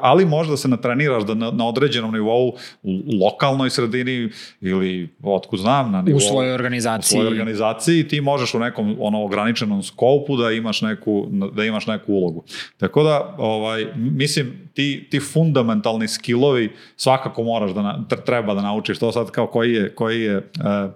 ali 0.02 0.26
možda 0.26 0.58
se 0.58 0.68
natreniraš 0.68 1.24
da 1.24 1.34
na, 1.34 1.52
na 1.52 1.68
određenom 1.68 2.14
nivou 2.14 2.48
u, 2.48 2.54
u 2.84 3.24
lokalnoj 3.24 3.70
sredini 3.70 4.30
ili 4.62 5.10
otkud 5.24 5.60
znam, 5.60 5.92
na 5.92 6.02
nivou, 6.02 6.18
U 6.18 6.20
svojoj 6.20 6.52
u 6.52 6.54
organizaciji. 6.54 7.18
svojoj 7.18 7.28
organizaciji 7.28 8.08
ti 8.08 8.22
možeš 8.22 8.54
u 8.54 8.60
nekom 8.60 8.96
ono 9.00 9.24
ograničenom 9.24 9.84
skopu 9.84 10.38
da 10.38 10.52
imaš 10.52 10.82
neku 10.82 11.28
da 11.54 11.64
imaš 11.64 11.88
neku 11.88 12.14
ulogu. 12.14 12.44
Tako 12.78 13.04
da 13.04 13.36
ovaj 13.38 13.86
mislim 13.96 14.70
ti 14.74 15.08
ti 15.12 15.20
fundamentalni 15.20 16.08
skillovi 16.08 16.72
svakako 16.96 17.44
moraš 17.44 17.72
da 17.72 17.82
na, 17.82 18.06
tr- 18.10 18.26
treba 18.26 18.54
da 18.54 18.62
naučiš 18.62 19.00
to 19.00 19.12
sad 19.12 19.32
kao 19.32 19.48
koji 19.48 19.74
je 19.74 19.96
koji 19.96 20.22
je 20.22 20.38
eh, 20.38 20.90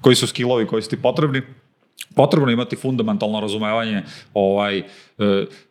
koji 0.00 0.16
su 0.16 0.26
skillovi 0.26 0.66
koji 0.66 0.82
su 0.82 0.90
ti 0.90 1.02
potrebni 1.02 1.42
potrebno 2.16 2.50
imati 2.50 2.76
fundamentalno 2.76 3.40
razumevanje 3.40 4.02
ovaj, 4.34 4.78
e, 4.78 4.82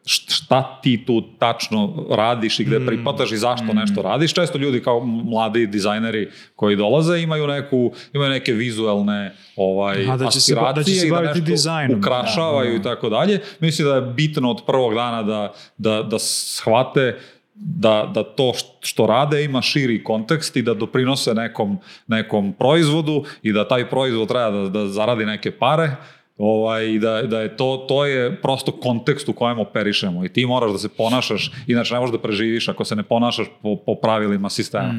št- 0.03 0.31
šta 0.33 0.79
ti 0.83 1.03
tu 1.05 1.21
tačno 1.39 2.05
radiš 2.11 2.59
i 2.59 2.63
gde 2.63 2.85
pripadaš 2.85 3.31
i 3.31 3.37
zašto 3.37 3.73
nešto 3.73 4.01
radiš. 4.01 4.33
Često 4.33 4.57
ljudi 4.57 4.81
kao 4.81 4.99
mladi 5.01 5.67
dizajneri 5.67 6.27
koji 6.55 6.75
dolaze 6.75 7.19
imaju 7.19 7.47
neku 7.47 7.91
imaju 8.13 8.29
neke 8.29 8.53
vizuelne 8.53 9.35
ovaj 9.55 10.03
Aha, 10.03 10.17
da 10.17 10.27
će 10.27 10.41
se 10.41 10.55
ba- 10.55 10.73
da 10.73 10.83
će 10.83 10.91
aspiracije 10.91 10.99
se 10.99 11.07
i 11.39 11.41
da 11.41 11.45
dizajnom. 11.45 11.99
ukrašavaju 11.99 12.75
i 12.75 12.81
tako 12.81 13.09
dalje. 13.09 13.39
Mislim 13.59 13.87
da 13.87 13.95
je 13.95 14.01
bitno 14.03 14.51
od 14.51 14.61
prvog 14.65 14.93
dana 14.93 15.23
da, 15.23 15.53
da, 15.77 16.03
da 16.03 16.19
shvate 16.19 17.17
da, 17.55 18.11
da 18.13 18.23
to 18.25 18.43
št- 18.43 18.65
što 18.81 19.07
rade 19.07 19.43
ima 19.43 19.61
širi 19.61 20.03
kontekst 20.03 20.55
i 20.55 20.61
da 20.61 20.73
doprinose 20.73 21.33
nekom, 21.33 21.77
nekom 22.07 22.53
proizvodu 22.53 23.23
i 23.41 23.53
da 23.53 23.67
taj 23.67 23.89
proizvod 23.89 24.27
treba 24.27 24.51
da, 24.51 24.69
da 24.69 24.87
zaradi 24.87 25.25
neke 25.25 25.51
pare 25.51 25.91
ovaj, 26.37 26.99
da, 26.99 27.21
da 27.21 27.41
je 27.41 27.57
to, 27.57 27.85
to 27.87 28.05
je 28.05 28.41
prosto 28.41 28.71
kontekst 28.71 29.29
u 29.29 29.33
kojem 29.33 29.59
operišemo 29.59 30.25
i 30.25 30.29
ti 30.29 30.45
moraš 30.45 30.71
da 30.71 30.77
se 30.77 30.89
ponašaš, 30.89 31.51
inače 31.67 31.93
ne 31.93 31.99
možeš 31.99 32.11
da 32.11 32.19
preživiš 32.21 32.69
ako 32.69 32.85
se 32.85 32.95
ne 32.95 33.03
ponašaš 33.03 33.47
po, 33.61 33.75
po 33.85 33.95
pravilima 33.95 34.49
sistema. 34.49 34.93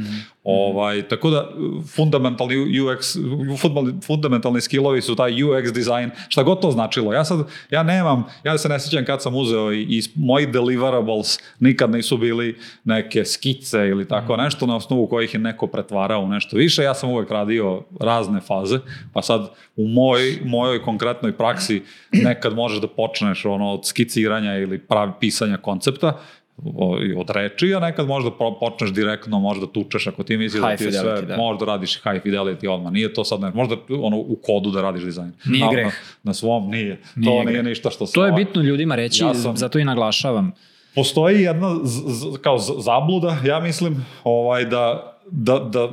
Ovaj, 0.44 1.08
tako 1.08 1.30
da 1.30 1.48
fundamentalni 1.96 2.54
UX, 2.56 3.16
fundamentalni, 3.58 4.00
fundamentalni 4.06 4.60
skillovi 4.60 5.02
su 5.02 5.16
taj 5.16 5.32
UX 5.32 5.72
dizajn, 5.72 6.10
šta 6.28 6.42
god 6.42 6.60
to 6.60 6.70
značilo. 6.70 7.12
Ja 7.12 7.24
sad, 7.24 7.38
ja 7.70 7.82
nemam, 7.82 8.24
ja 8.44 8.58
se 8.58 8.68
ne 8.68 8.80
sjećam 8.80 9.04
kad 9.04 9.22
sam 9.22 9.34
uzeo 9.34 9.72
i, 9.72 9.82
i 9.82 10.02
moji 10.14 10.46
deliverables 10.46 11.38
nikad 11.60 11.90
nisu 11.90 12.16
bili 12.16 12.58
neke 12.84 13.24
skice 13.24 13.88
ili 13.88 14.08
tako 14.08 14.36
nešto 14.36 14.66
na 14.66 14.76
osnovu 14.76 15.06
kojih 15.06 15.34
je 15.34 15.40
neko 15.40 15.66
pretvarao 15.66 16.22
u 16.22 16.28
nešto 16.28 16.56
više. 16.56 16.82
Ja 16.82 16.94
sam 16.94 17.10
uvek 17.10 17.30
radio 17.30 17.82
razne 18.00 18.40
faze, 18.40 18.78
pa 19.12 19.22
sad 19.22 19.50
u 19.76 19.88
moj, 19.88 20.38
mojoj 20.44 20.82
konkretnoj 20.82 21.23
praksi 21.32 21.82
nekad 22.12 22.54
možeš 22.54 22.80
da 22.80 22.88
počneš 22.88 23.44
ono 23.44 23.70
od 23.70 23.86
skiciranja 23.86 24.54
ili 24.54 24.78
pravi 24.78 25.12
pisanja 25.20 25.56
koncepta, 25.56 26.18
o- 26.66 26.98
i 27.02 27.14
od 27.14 27.30
reči, 27.30 27.74
a 27.74 27.80
nekad 27.80 28.06
možda 28.06 28.30
po- 28.30 28.58
počneš 28.60 28.90
direktno, 28.90 29.38
možda 29.38 29.66
tučeš 29.66 30.06
ako 30.06 30.22
ti 30.22 30.36
misliš 30.36 30.62
da 30.62 30.76
ti 30.76 30.84
je 30.84 30.92
sve, 30.92 31.00
fidelity, 31.02 31.26
da. 31.26 31.36
možda 31.36 31.64
radiš 31.64 31.94
high 31.94 32.22
fidelity 32.24 32.68
odmah, 32.68 32.92
nije 32.92 33.12
to 33.12 33.24
sad, 33.24 33.40
ne, 33.40 33.50
možda 33.50 33.76
ono 33.90 34.16
u 34.16 34.36
kodu 34.36 34.70
da 34.70 34.82
radiš 34.82 35.02
dizajn. 35.02 35.32
Nije 35.44 35.64
na, 35.64 35.70
greh. 35.72 35.84
Na, 35.84 35.92
na 36.22 36.34
svom 36.34 36.70
nije, 36.70 37.00
Nije 37.16 37.26
to 37.26 37.30
nije 37.34 37.44
greh. 37.44 37.64
ništa 37.64 37.90
što 37.90 38.06
se... 38.06 38.12
To 38.12 38.24
je 38.24 38.30
ovaj- 38.30 38.44
bitno 38.44 38.62
ljudima 38.62 38.94
reći, 38.94 39.24
Ja 39.24 39.34
sam- 39.34 39.56
zato 39.56 39.78
i 39.78 39.84
naglašavam. 39.84 40.52
Postoji 40.94 41.42
jedna 41.42 41.76
z, 41.82 42.02
z, 42.08 42.24
kao 42.38 42.58
z- 42.58 42.72
zabluda, 42.78 43.36
ja 43.44 43.60
mislim, 43.60 44.04
ovaj, 44.24 44.64
da, 44.64 45.16
da, 45.26 45.58
da 45.60 45.88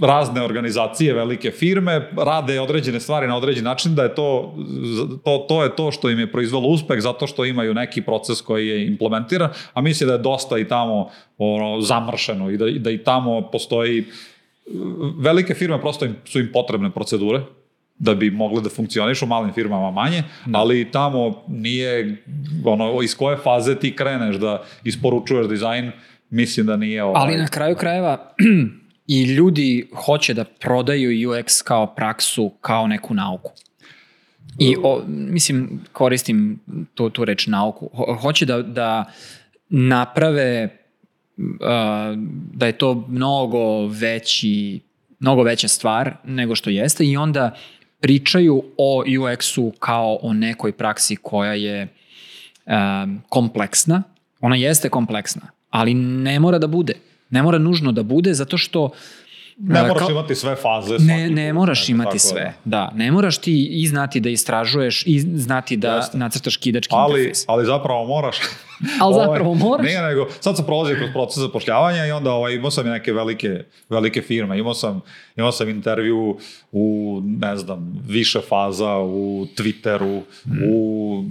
razne 0.00 0.42
organizacije, 0.42 1.14
velike 1.14 1.50
firme 1.50 2.10
rade 2.16 2.60
određene 2.60 3.00
stvari 3.00 3.26
na 3.26 3.36
određen 3.36 3.64
način, 3.64 3.94
da 3.94 4.02
je 4.02 4.14
to, 4.14 4.54
to, 5.24 5.46
to 5.48 5.62
je 5.62 5.76
to 5.76 5.92
što 5.92 6.10
im 6.10 6.18
je 6.18 6.32
proizvelo 6.32 6.68
uspeh 6.68 7.00
zato 7.00 7.26
što 7.26 7.44
imaju 7.44 7.74
neki 7.74 8.02
proces 8.02 8.40
koji 8.40 8.68
je 8.68 8.86
implementiran, 8.86 9.50
a 9.74 9.80
mislim 9.80 10.08
da 10.08 10.12
je 10.12 10.18
dosta 10.18 10.58
i 10.58 10.68
tamo 10.68 11.10
ono, 11.38 11.80
zamršeno 11.80 12.50
i 12.50 12.56
da, 12.56 12.70
da 12.70 12.90
i 12.90 12.98
tamo 12.98 13.50
postoji 13.50 14.04
velike 15.18 15.54
firme 15.54 15.80
prosto 15.80 16.04
im, 16.04 16.16
su 16.24 16.40
im 16.40 16.50
potrebne 16.52 16.90
procedure 16.90 17.40
da 17.98 18.14
bi 18.14 18.30
mogle 18.30 18.62
da 18.62 18.68
funkcionišu, 18.68 19.26
malim 19.26 19.52
firmama 19.52 19.90
manje, 19.90 20.22
ali 20.52 20.90
tamo 20.90 21.44
nije, 21.48 22.16
ono, 22.64 23.02
iz 23.02 23.16
koje 23.16 23.36
faze 23.36 23.74
ti 23.74 23.96
kreneš 23.96 24.36
da 24.36 24.62
isporučuješ 24.84 25.48
dizajn, 25.48 25.92
mislim 26.30 26.66
da 26.66 26.76
nije 26.76 27.04
ovaj... 27.04 27.22
Ali 27.22 27.36
na 27.36 27.48
kraju 27.48 27.76
krajeva 27.76 28.34
i 29.06 29.22
ljudi 29.22 29.88
hoće 29.94 30.34
da 30.34 30.44
prodaju 30.44 31.30
UX 31.30 31.62
kao 31.64 31.94
praksu, 31.94 32.50
kao 32.60 32.86
neku 32.86 33.14
nauku. 33.14 33.52
I 34.58 34.76
o, 34.82 35.02
mislim, 35.08 35.80
koristim 35.92 36.60
tu, 36.94 37.10
tu 37.10 37.24
reč 37.24 37.46
nauku. 37.46 37.90
Ho, 37.92 38.18
hoće 38.22 38.46
da, 38.46 38.62
da 38.62 39.12
naprave 39.68 40.68
uh, 41.38 41.46
da 42.52 42.66
je 42.66 42.78
to 42.78 43.06
mnogo 43.08 43.86
veći 43.86 44.80
mnogo 45.24 45.42
veća 45.42 45.68
stvar 45.68 46.16
nego 46.24 46.54
što 46.54 46.70
jeste 46.70 47.04
i 47.04 47.16
onda 47.16 47.54
pričaju 48.00 48.62
o 48.76 49.02
UX-u 49.06 49.72
kao 49.78 50.18
o 50.22 50.32
nekoj 50.32 50.72
praksi 50.72 51.16
koja 51.16 51.54
je 51.54 51.88
um, 52.66 53.22
kompleksna. 53.28 54.02
Ona 54.40 54.56
jeste 54.56 54.88
kompleksna, 54.88 55.42
ali 55.70 55.94
ne 55.94 56.40
mora 56.40 56.58
da 56.58 56.66
bude. 56.66 56.94
Ne 57.30 57.42
mora 57.42 57.58
nužno 57.58 57.92
da 57.92 58.02
bude 58.04 58.34
zato 58.34 58.58
što 58.58 58.90
Ne 59.58 59.82
uh, 59.82 59.88
moraš 59.88 59.98
kao- 59.98 60.10
imati 60.10 60.34
sve 60.34 60.56
faze. 60.56 60.96
ne, 60.98 61.30
ne 61.30 61.52
moraš 61.52 61.88
imati 61.88 62.08
tako 62.08 62.18
sve. 62.18 62.54
Da, 62.64 62.92
ne 62.94 63.12
moraš 63.12 63.38
ti 63.38 63.52
i 63.72 63.86
znati 63.86 64.20
da 64.20 64.28
istražuješ 64.30 65.02
i 65.06 65.20
znati 65.20 65.76
da 65.76 65.88
Jeste. 65.90 66.18
nacrtaš 66.18 66.56
kidački 66.56 66.94
Ali, 66.94 67.12
interfejs. 67.12 67.44
ali 67.48 67.66
zapravo 67.66 68.06
moraš. 68.06 68.36
Ali 69.00 69.14
Ovaj, 69.14 69.26
zapravo 69.26 69.54
moraš. 69.54 69.86
Nije 69.86 70.02
nego, 70.02 70.26
sad 70.40 70.56
sam 70.56 70.66
prolazio 70.66 70.96
kroz 70.96 71.10
proces 71.12 71.38
zapošljavanja 71.38 72.06
i 72.06 72.10
onda 72.10 72.32
ovaj, 72.32 72.54
imao 72.54 72.70
sam 72.70 72.86
i 72.86 72.90
neke 72.90 73.12
velike, 73.12 73.64
velike 73.88 74.22
firme. 74.22 74.58
Imao 74.58 74.74
sam, 74.74 75.00
imao 75.36 75.52
sam 75.52 75.68
intervju 75.68 76.38
u, 76.72 77.20
ne 77.24 77.56
znam, 77.56 78.02
više 78.06 78.40
faza 78.40 78.98
u 78.98 79.46
Twitteru, 79.48 80.20
u, 80.66 80.74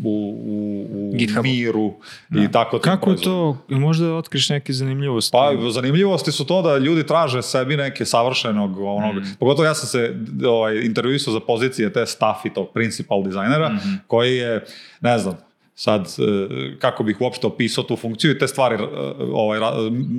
u, 0.04 0.38
u, 0.46 0.88
u 0.92 1.14
GitHubu. 1.16 1.44
Miru 1.44 1.94
i 2.38 2.52
tako. 2.52 2.80
Kako 2.80 3.12
je 3.12 3.18
to? 3.18 3.58
Možda 3.70 4.06
da 4.06 4.14
otkriš 4.14 4.50
neke 4.50 4.74
zanimljivosti? 4.74 5.32
Pa 5.32 5.52
zanimljivosti 5.72 6.32
su 6.32 6.46
to 6.46 6.62
da 6.62 6.78
ljudi 6.78 7.06
traže 7.06 7.42
sebi 7.42 7.78
neke 7.78 8.06
savršenog 8.06 8.78
onog, 8.80 9.16
Mm. 9.16 9.36
pogotovo 9.40 9.66
ja 9.66 9.74
sam 9.74 9.88
se 9.88 10.16
ovaj, 10.48 10.76
intervjuisao 10.78 11.34
za 11.34 11.40
pozicije 11.40 11.94
te 11.94 12.06
staff 12.06 12.46
i 12.46 12.54
tog 12.54 12.68
principal 12.74 13.24
dizajnera, 13.24 13.70
Mhm. 13.70 13.90
koji 14.08 14.36
je, 14.36 14.66
ne 15.02 15.18
znam, 15.20 15.38
sad 15.76 16.02
e, 16.02 16.24
kako 16.80 17.04
bih 17.04 17.22
uopšte 17.22 17.48
opisao 17.48 17.84
tu 17.84 17.96
funkciju 17.96 18.32
i 18.32 18.40
te 18.40 18.48
stvari 18.48 18.76
e, 18.76 18.88
ovaj, 19.24 19.60
ra- 19.60 19.74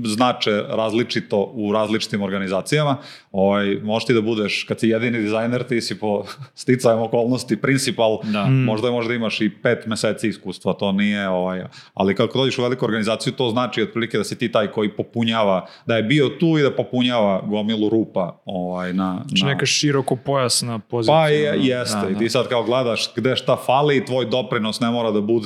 znače 0.05 0.51
različito 0.69 1.51
u 1.55 1.73
različitim 1.73 2.23
organizacijama. 2.23 2.97
Ovaj, 3.33 3.77
možeš 3.77 4.07
ti 4.07 4.15
da 4.15 4.21
budeš, 4.21 4.65
kad 4.65 4.81
si 4.81 4.89
jedini 4.89 5.19
dizajner, 5.19 5.63
ti 5.63 5.81
si 5.81 5.99
po 5.99 6.25
sticajem 6.55 6.99
okolnosti 6.99 7.57
principal, 7.57 8.19
Da. 8.25 8.45
možda 8.47 8.91
možda 8.91 9.15
imaš 9.15 9.41
i 9.41 9.51
pet 9.53 9.87
meseci 9.87 10.29
iskustva, 10.29 10.73
to 10.73 10.93
nije, 10.93 11.29
ovaj, 11.29 11.65
ali 11.95 12.15
kako 12.15 12.39
dođeš 12.39 12.59
u 12.59 12.63
veliku 12.63 12.85
organizaciju, 12.85 13.33
to 13.33 13.51
znači 13.51 13.83
otprilike 13.83 14.19
da 14.19 14.25
si 14.25 14.39
ti 14.39 14.53
taj 14.53 14.67
koji 14.67 14.89
popunjava, 14.91 15.67
da 15.87 15.97
je 15.97 16.03
bio 16.03 16.29
tu 16.31 16.59
i 16.59 16.63
da 16.63 16.71
popunjava 16.73 17.43
gomilu 17.43 17.89
rupa 17.89 18.41
ovaj, 18.45 18.93
na, 18.93 19.23
Znači 19.27 19.45
na, 19.45 19.49
neka 19.49 19.67
široko 19.67 20.17
pojasna 20.17 20.79
pozicija. 20.81 21.15
pa 21.15 21.29
je, 21.29 21.59
jeste. 21.59 21.99
Da, 21.99 22.09
I 22.09 22.13
da. 22.13 22.19
ti 22.19 22.29
sad 22.29 22.49
kao 22.49 22.63
gledaš 22.65 23.11
gde 23.17 23.37
šta 23.37 23.57
fali 23.57 23.97
i 23.97 24.05
tvoj 24.05 24.25
doprinos 24.27 24.81
ne 24.81 24.91
mora 24.91 25.11
da 25.11 25.21
bude, 25.21 25.44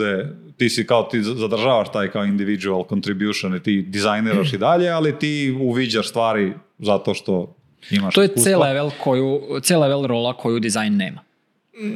ti 0.56 0.68
si 0.68 0.86
kao, 0.86 1.02
ti 1.02 1.22
zadržavaš 1.22 1.92
taj 1.92 2.10
kao 2.10 2.24
individual 2.24 2.84
contribution 2.88 3.56
i 3.56 3.62
ti 3.62 3.82
dizajniraš 3.82 4.52
i 4.52 4.58
dalje, 4.58 4.88
ali 4.90 5.18
ti 5.18 5.58
uviđaš 5.60 6.08
stvari 6.08 6.52
zato 6.78 7.14
što 7.14 7.54
imaš 7.90 8.14
To 8.14 8.22
je 8.22 8.26
iskustva. 8.26 8.52
C-level, 8.52 8.90
koju, 9.04 9.40
C-level 9.62 10.06
rola 10.06 10.32
koju 10.32 10.60
dizajn 10.60 10.96
nema. 10.96 11.27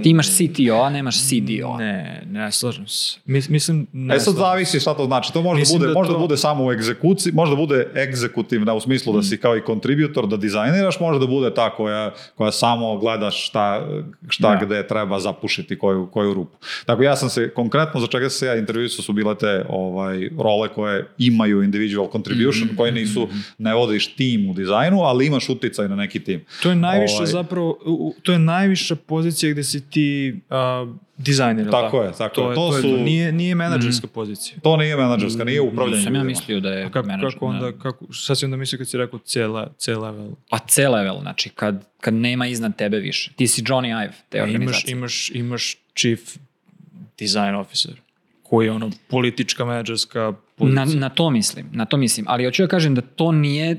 Ti 0.02 0.10
imaš 0.10 0.28
CTO, 0.28 0.74
a 0.76 0.90
nemaš 0.90 1.16
CDO. 1.20 1.76
Ne, 1.76 2.22
ne 2.26 2.52
slažem 2.52 2.86
se. 2.86 3.18
Mis, 3.26 3.48
mislim, 3.48 3.86
ne 3.92 4.16
E 4.16 4.20
sad 4.20 4.34
zavisi 4.34 4.80
šta 4.80 4.94
to 4.94 5.04
znači. 5.04 5.32
To 5.32 5.42
može 5.42 5.62
bude, 5.72 5.86
da 5.86 5.92
možda 5.92 6.14
to- 6.14 6.18
bude 6.20 6.36
samo 6.36 6.64
u 6.64 6.72
egzekuciji, 6.72 7.32
možda 7.32 7.56
bude 7.56 7.86
egzekutivna 7.98 8.74
u 8.74 8.80
smislu 8.80 9.12
Mm. 9.12 9.16
da 9.16 9.22
si 9.22 9.36
kao 9.36 9.56
i 9.56 9.62
kontributor 9.62 10.26
da 10.26 10.36
dizajniraš, 10.36 11.00
može 11.00 11.18
da 11.18 11.26
bude 11.26 11.54
ta 11.54 11.70
koja, 11.70 12.12
koja 12.34 12.52
samo 12.52 12.96
gledaš 12.96 13.48
šta, 13.48 13.86
šta 14.28 14.48
Da. 14.50 14.66
gde 14.66 14.86
treba 14.86 15.20
zapušiti 15.20 15.78
koju, 15.78 16.06
koju 16.06 16.34
rupu. 16.34 16.56
Tako 16.86 17.02
ja 17.02 17.16
sam 17.16 17.28
se 17.30 17.50
konkretno 17.50 18.00
za 18.00 18.06
čega 18.06 18.30
se 18.30 18.46
ja 18.46 18.56
intervjuisao 18.56 19.02
su 19.02 19.12
bile 19.12 19.34
te 19.34 19.64
ovaj, 19.68 20.28
role 20.38 20.68
koje 20.68 21.06
imaju 21.18 21.62
individual 21.62 22.09
contribution, 22.12 22.32
Mm, 22.64 22.76
koje 22.76 22.92
nisu, 22.92 23.28
ne 23.59 23.74
vodiš 23.74 24.06
tim 24.09 24.50
u 24.50 24.54
dizajnu, 24.54 25.00
ali 25.00 25.26
imaš 25.26 25.48
uticaj 25.48 25.88
na 25.88 25.96
neki 25.96 26.20
tim. 26.20 26.44
To 26.62 26.68
je 26.68 26.76
najviša 26.76 27.14
Ovaj- 27.14 27.26
zapravo, 27.26 27.78
to 28.22 28.32
je 28.32 28.38
najviša 28.38 28.96
pozicija 28.96 29.52
gde 29.52 29.64
si 29.73 29.81
ti 29.82 30.35
uh, 30.51 30.94
dizajner. 31.19 31.65
jel 31.65 31.73
Tako 31.73 32.03
je, 32.03 32.12
tako 32.12 32.35
to 32.35 32.51
je. 32.51 32.55
To 32.57 32.77
je, 32.77 32.82
su- 32.82 32.89
nije, 32.99 33.32
nije 33.32 33.55
menadžerska 33.55 34.07
pozicija. 34.09 34.59
To 34.61 34.77
nije 34.77 34.97
menadžerska, 34.97 35.44
nije 35.44 35.61
upravljanje. 35.62 36.03
Sam 36.03 36.15
ja 36.15 36.24
mislio 36.24 36.61
da 36.61 36.70
je 36.70 36.85
A 36.85 36.90
kako, 36.90 37.09
menadžer- 37.09 37.32
kako 37.32 37.47
onda, 37.47 37.73
kako, 37.73 38.07
šta 38.11 38.35
si 38.35 38.44
onda 38.44 38.57
mislio 38.57 38.78
kad 38.78 38.89
si 38.89 38.99
rekao 38.99 39.19
C, 39.20 39.47
le- 39.47 39.69
C 39.77 39.94
level? 39.94 40.31
Pa 40.51 40.59
C-level, 40.61 41.20
znači 41.20 41.49
kad, 41.51 41.85
kad 42.01 42.15
nema 42.15 42.47
iznad 42.47 42.77
tebe 42.77 42.99
više. 42.99 43.32
Ti 43.36 43.47
si 43.49 43.62
Johnny 43.62 44.05
Ive 44.05 44.15
te 44.28 44.39
E, 44.39 44.40
imaš, 44.40 44.51
organizacije. 44.51 44.93
imaš, 44.93 45.31
imaš 45.31 45.77
chief 45.94 46.20
design 47.19 47.55
officer, 47.57 47.94
koji 48.52 48.66
je 48.66 48.72
ono 48.72 48.90
politička 49.08 49.64
menadžerska 49.64 50.32
pozicija. 50.56 50.84
Na, 50.84 50.94
na 50.94 51.08
to 51.08 51.30
mislim, 51.30 51.66
na 51.72 51.84
to 51.84 51.96
mislim. 51.96 52.26
Ali 52.28 52.44
hoću 52.44 52.62
da 52.62 52.68
kažem 52.68 52.94
da 52.94 53.00
to 53.00 53.32
nije, 53.32 53.72
uh, 53.72 53.78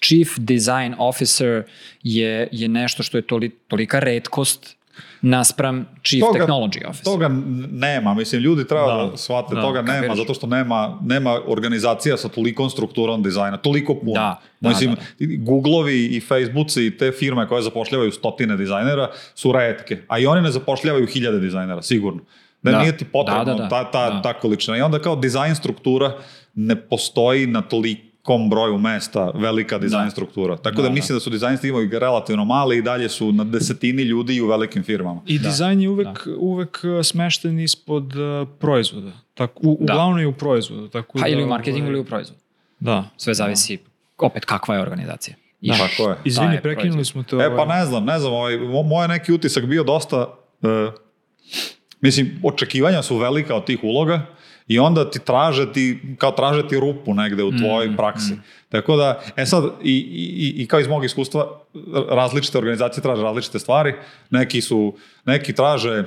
chief 0.00 0.28
design 0.36 0.94
officer 0.98 1.62
je, 2.02 2.48
je 2.52 2.68
nešto 2.68 3.02
što 3.02 3.18
je 3.18 3.22
toli, 3.22 3.50
tolika 3.68 3.98
redkost 3.98 4.76
naspram 5.22 5.86
chief 6.02 6.22
Toga- 6.22 6.38
technology 6.38 6.88
officer. 6.88 7.04
Toga 7.04 7.30
nema, 7.70 8.14
mislim, 8.14 8.42
ljudi 8.42 8.66
treba 8.68 8.86
da, 8.86 9.10
Da, 9.10 9.16
shvate, 9.16 9.54
da, 9.54 9.62
toga 9.62 9.82
nema, 9.82 10.14
zato 10.16 10.34
što 10.34 10.46
nema, 10.46 10.98
nema 11.02 11.40
organizacija 11.46 12.16
sa 12.16 12.28
tolikom 12.28 12.70
strukturom 12.70 13.22
dizajna, 13.22 13.56
toliko 13.56 13.94
puno. 13.94 14.12
Da, 14.14 14.40
da, 14.60 14.68
mislim, 14.68 14.94
da, 14.94 15.00
i 15.18 15.36
Googlovi 15.36 16.06
i 16.06 16.20
Facebooci 16.20 16.86
i 16.86 16.96
te 16.98 17.12
firme 17.12 17.48
koje 17.48 17.62
zapošljavaju 17.62 18.12
stotine 18.12 18.56
dizajnera 18.56 19.10
su 19.34 19.52
retke, 19.52 19.98
a 20.08 20.18
i 20.18 20.26
oni 20.26 20.42
ne 20.42 20.50
zapošljavaju 20.50 21.06
hiljade 21.06 21.38
dizajnera, 21.38 21.82
sigurno. 21.82 22.20
Da, 22.62 22.70
Da. 22.70 22.78
nije 22.78 22.96
ti 22.96 23.04
potrebno 23.06 23.44
Da, 23.44 23.52
da, 23.52 23.58
da. 23.58 23.68
ta, 23.68 23.84
ta, 23.84 24.10
Da. 24.10 24.22
ta 24.22 24.32
količina. 24.34 24.76
I 24.76 24.82
onda 24.82 24.98
kao 24.98 25.16
dizajn 25.16 25.54
struktura 25.54 26.16
ne 26.54 26.76
postoji 26.78 27.46
na 27.46 27.62
tolikom 27.62 28.10
broju 28.46 28.78
mesta 28.78 29.30
velika 29.30 29.78
dizajn 29.78 30.04
Da. 30.04 30.10
struktura. 30.10 30.56
Tako 30.56 30.76
da, 30.76 30.82
Da, 30.82 30.90
mislim 30.90 31.16
da 31.16 31.20
su 31.20 31.30
dizajn 31.30 31.58
timovi 31.58 31.90
relativno 31.92 32.44
mali 32.44 32.78
i 32.78 32.82
dalje 32.82 33.08
su 33.08 33.32
na 33.32 33.44
desetini 33.44 34.02
ljudi 34.02 34.34
i 34.34 34.40
u 34.40 34.46
velikim 34.46 34.82
firmama. 34.82 35.20
I 35.26 35.38
dizajn 35.38 35.80
je 35.80 35.88
uvek, 35.88 36.08
uvek 36.38 36.80
uh, 36.84 37.04
smešten 37.04 37.60
ispod 37.60 38.04
uh, 38.06 38.48
proizvoda. 38.50 39.12
Tak, 39.34 39.50
u, 39.56 39.76
Da. 39.80 39.84
uglavnom 39.84 40.18
je 40.18 40.26
u 40.26 40.32
proizvodu. 40.32 40.88
Tako 40.88 41.12
Pa 41.14 41.20
da, 41.20 41.28
ili 41.28 41.42
u 41.44 41.48
marketingu 41.48 41.80
ovaj, 41.80 41.90
ili 41.90 42.00
u 42.00 42.04
proizvodu. 42.04 42.40
Da. 42.80 43.04
Sve 43.16 43.34
zavisi 43.34 43.78
opet 44.18 44.44
kakva 44.44 44.74
je 44.74 44.80
organizacija. 44.82 45.36
I 45.60 45.68
Da. 45.68 45.76
Tako 45.78 46.10
je. 46.10 46.16
Izvini, 46.24 46.60
prekinuli 46.62 47.04
smo 47.04 47.22
to. 47.22 47.42
E 47.42 47.46
pa 47.46 47.62
ovaj, 47.62 47.78
ne 47.78 47.86
znam, 47.86 48.04
ne 48.04 48.18
znam, 48.18 48.32
ovaj, 48.32 48.54
mo- 48.54 48.82
moj 48.84 49.08
neki 49.08 49.32
utisak 49.32 49.66
bio 49.66 49.84
dosta, 49.84 50.26
e, 50.62 50.66
mislim, 52.00 52.40
očekivanja 52.42 53.02
su 53.02 53.16
velika 53.16 53.54
od 53.54 53.64
tih 53.64 53.78
uloga 53.82 54.26
i 54.68 54.78
onda 54.78 55.10
ti 55.10 55.18
traže 55.18 55.72
ti, 55.72 56.00
kao 56.18 56.30
traže 56.30 56.68
ti 56.68 56.80
rupu 56.80 57.14
negde 57.14 57.42
u 57.42 57.52
tvojoj 57.56 57.88
Mm, 57.88 57.96
praksi. 57.96 58.34
Tako 58.68 58.96
da, 58.96 59.20
e 59.36 59.46
sad, 59.46 59.64
i, 59.82 59.92
i, 59.92 60.62
i 60.62 60.66
kao 60.66 60.80
iz 60.80 60.88
mog 60.88 61.04
iskustva, 61.04 61.46
različite 62.10 62.58
organizacije 62.58 63.02
traže 63.02 63.22
različite 63.22 63.58
stvari, 63.58 63.94
neki 64.30 64.60
su, 64.60 64.94
neki 65.24 65.52
traže, 65.52 66.04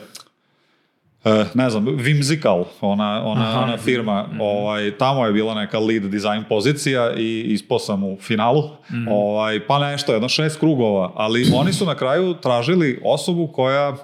e, 1.26 1.46
ne 1.54 1.70
znam, 1.70 1.86
Whimsical, 1.86 2.64
ona, 2.82 3.26
ona, 3.26 3.50
Aha. 3.50 3.60
ona 3.60 3.78
firma, 3.78 4.30
ovaj, 4.40 4.98
tamo 4.98 5.26
je 5.26 5.34
bila 5.34 5.56
neka 5.56 5.80
lead 5.80 6.04
design 6.04 6.44
pozicija 6.50 7.14
i 7.18 7.42
ispao 7.42 7.80
sam 7.80 8.04
u 8.04 8.18
finalu, 8.22 8.64
ovaj, 9.10 9.68
pa 9.68 9.80
nešto, 9.80 10.14
jedno 10.14 10.30
šest 10.30 10.60
krugova, 10.60 11.12
ali 11.16 11.52
oni 11.56 11.74
su 11.74 11.86
na 11.86 11.96
kraju 11.96 12.34
tražili 12.34 13.02
osobu 13.04 13.48
koja 13.48 13.96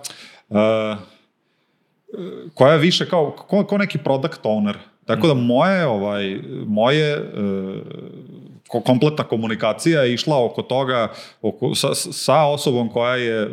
e, 0.50 0.96
koja 2.54 2.74
je 2.74 2.80
više 2.80 3.06
kao, 3.10 3.36
kao, 3.50 3.64
kao 3.64 3.78
neki 3.78 3.98
product 3.98 4.44
owner. 4.44 4.74
Tako 5.06 5.28
da 5.28 5.34
moje, 5.34 5.86
ovaj, 5.88 6.40
moje 6.68 7.12
e, 7.12 7.22
ko- 7.22 8.29
kompletna 8.70 9.24
komunikacija 9.24 10.02
je 10.02 10.14
išla 10.14 10.46
oko 10.46 10.62
toga 10.62 11.12
oko, 11.42 11.76
sa, 11.76 11.96
sa 11.96 12.46
osobom 12.46 12.90
koja 12.90 13.16
je 13.16 13.42
e, 13.42 13.50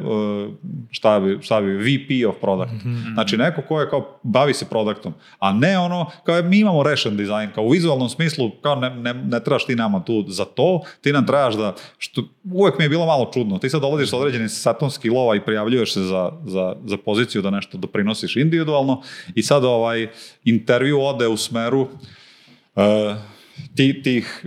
šta 0.91 1.21
bi, 1.21 1.39
šta 1.43 1.61
bi, 1.61 1.77
VP 1.77 2.29
of 2.29 2.37
product. 2.41 2.73
Znači 3.15 3.37
neko 3.37 3.63
ko 3.63 3.81
je 3.81 3.91
kao 3.91 4.19
bavi 4.23 4.55
se 4.55 4.69
produktom, 4.69 5.15
a 5.39 5.53
ne 5.53 5.79
ono 5.79 6.11
kao 6.25 6.43
mi 6.43 6.59
imamo 6.59 6.83
rešen 6.83 7.17
dizajn, 7.17 7.51
kao 7.55 7.65
u 7.65 7.71
vizualnom 7.71 8.09
smislu 8.09 8.51
kao 8.63 8.75
ne, 8.75 8.91
ne, 8.91 9.15
ne 9.15 9.45
trebaš 9.45 9.67
ti 9.67 9.75
nama 9.75 10.05
tu 10.05 10.25
za 10.29 10.45
to, 10.45 10.81
ti 11.01 11.13
nam 11.13 11.27
trebaš 11.27 11.55
da, 11.55 11.75
što 11.99 12.23
uvek 12.53 12.79
mi 12.79 12.85
je 12.85 12.89
bilo 12.89 13.07
malo 13.07 13.31
čudno, 13.35 13.59
ti 13.59 13.71
sad 13.71 13.81
dolaziš 13.81 14.11
sa 14.11 14.17
određenim 14.17 14.49
setom 14.49 14.91
skillova 14.91 15.37
i 15.37 15.45
prijavljuješ 15.45 15.93
se 15.93 16.01
za, 16.01 16.33
za, 16.47 16.77
za 16.85 16.97
poziciju 17.05 17.43
da 17.43 17.51
nešto 17.51 17.79
doprinosiš 17.79 18.37
individualno 18.37 19.03
i 19.35 19.43
sad 19.43 19.65
ovaj 19.65 20.09
intervju 20.45 21.01
ode 21.01 21.29
u 21.29 21.37
smeru 21.37 21.81
uh, 21.81 22.83
ti, 23.77 24.03
tih 24.03 24.45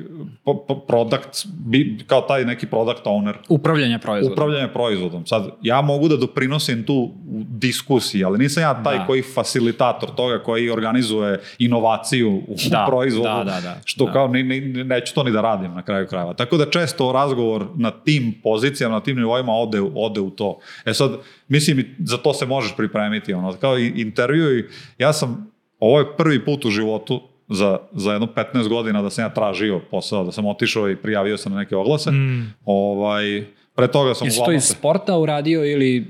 product, 0.88 1.46
bi, 1.66 1.98
kao 2.08 2.22
taj 2.22 2.46
neki 2.46 2.68
product 2.68 3.04
owner, 3.06 3.34
Upravljanje 3.50 4.00
proizvodom. 4.00 4.34
upravljanje 4.34 4.68
proizvodom. 4.68 5.26
Sad, 5.26 5.50
ja 5.62 5.82
mogu 5.82 6.08
da 6.08 6.18
doprinosim 6.18 6.84
tu 6.84 6.94
u 7.30 7.44
diskusiji, 7.50 8.24
ali 8.24 8.38
nisam 8.40 8.64
ja 8.64 8.84
taj 8.84 8.98
Da. 8.98 9.06
koji 9.06 9.22
facilitator 9.22 10.10
toga, 10.16 10.44
koji 10.44 10.70
organizuje 10.70 11.40
inovaciju 11.60 12.30
u 12.48 12.56
Da, 12.70 12.86
proizvodu, 12.90 13.30
da, 13.30 13.44
da, 13.44 13.62
da. 13.62 13.78
što 13.86 14.06
Da. 14.06 14.12
kao 14.12 14.28
ni, 14.28 14.44
ni, 14.44 14.60
neću 14.84 15.14
to 15.16 15.24
ni 15.24 15.32
da 15.32 15.42
radim 15.42 15.74
na 15.74 15.82
kraju 15.82 16.08
krajeva. 16.08 16.34
Tako 16.34 16.58
da 16.58 16.70
često 16.70 17.12
razgovor 17.12 17.66
na 17.76 17.92
tim 17.92 18.34
pozicijama, 18.44 18.96
na 18.96 19.02
tim 19.02 19.18
nivoima 19.18 19.52
ode, 19.54 19.82
ode 19.96 20.20
u 20.22 20.30
to. 20.30 20.60
E 20.86 20.94
sad, 20.94 21.12
mislim, 21.48 21.80
i 21.80 21.86
za 22.00 22.18
to 22.18 22.34
se 22.34 22.46
možeš 22.46 22.76
pripremiti. 22.78 23.34
Ono, 23.34 23.54
kao 23.54 23.80
i 23.80 23.94
intervju, 23.96 24.60
i 24.60 24.66
ja 24.98 25.14
sam, 25.14 25.52
ovo 25.80 26.00
je 26.00 26.18
prvi 26.18 26.46
put 26.46 26.66
u 26.66 26.70
životu 26.70 27.22
za, 27.50 27.78
za 27.92 28.12
jedno 28.12 28.28
15 28.36 28.68
godina 28.68 29.02
da 29.02 29.10
sam 29.10 29.24
ja 29.24 29.30
tražio 29.30 29.80
posao, 29.92 30.24
da 30.24 30.32
sam 30.32 30.46
otišao 30.46 30.90
i 30.90 30.96
prijavio 30.96 31.38
se 31.38 31.50
na 31.50 31.56
neke 31.56 31.76
oglase. 31.76 32.12
Mm. 32.12 32.54
Ovaj, 32.66 33.46
pre 33.80 33.88
toga 33.88 34.14
sam 34.16 34.28
Jesi 34.28 34.40
to 34.40 34.52
iz 34.52 34.64
sporta 34.66 35.18
uradio 35.18 35.66
ili... 35.66 36.08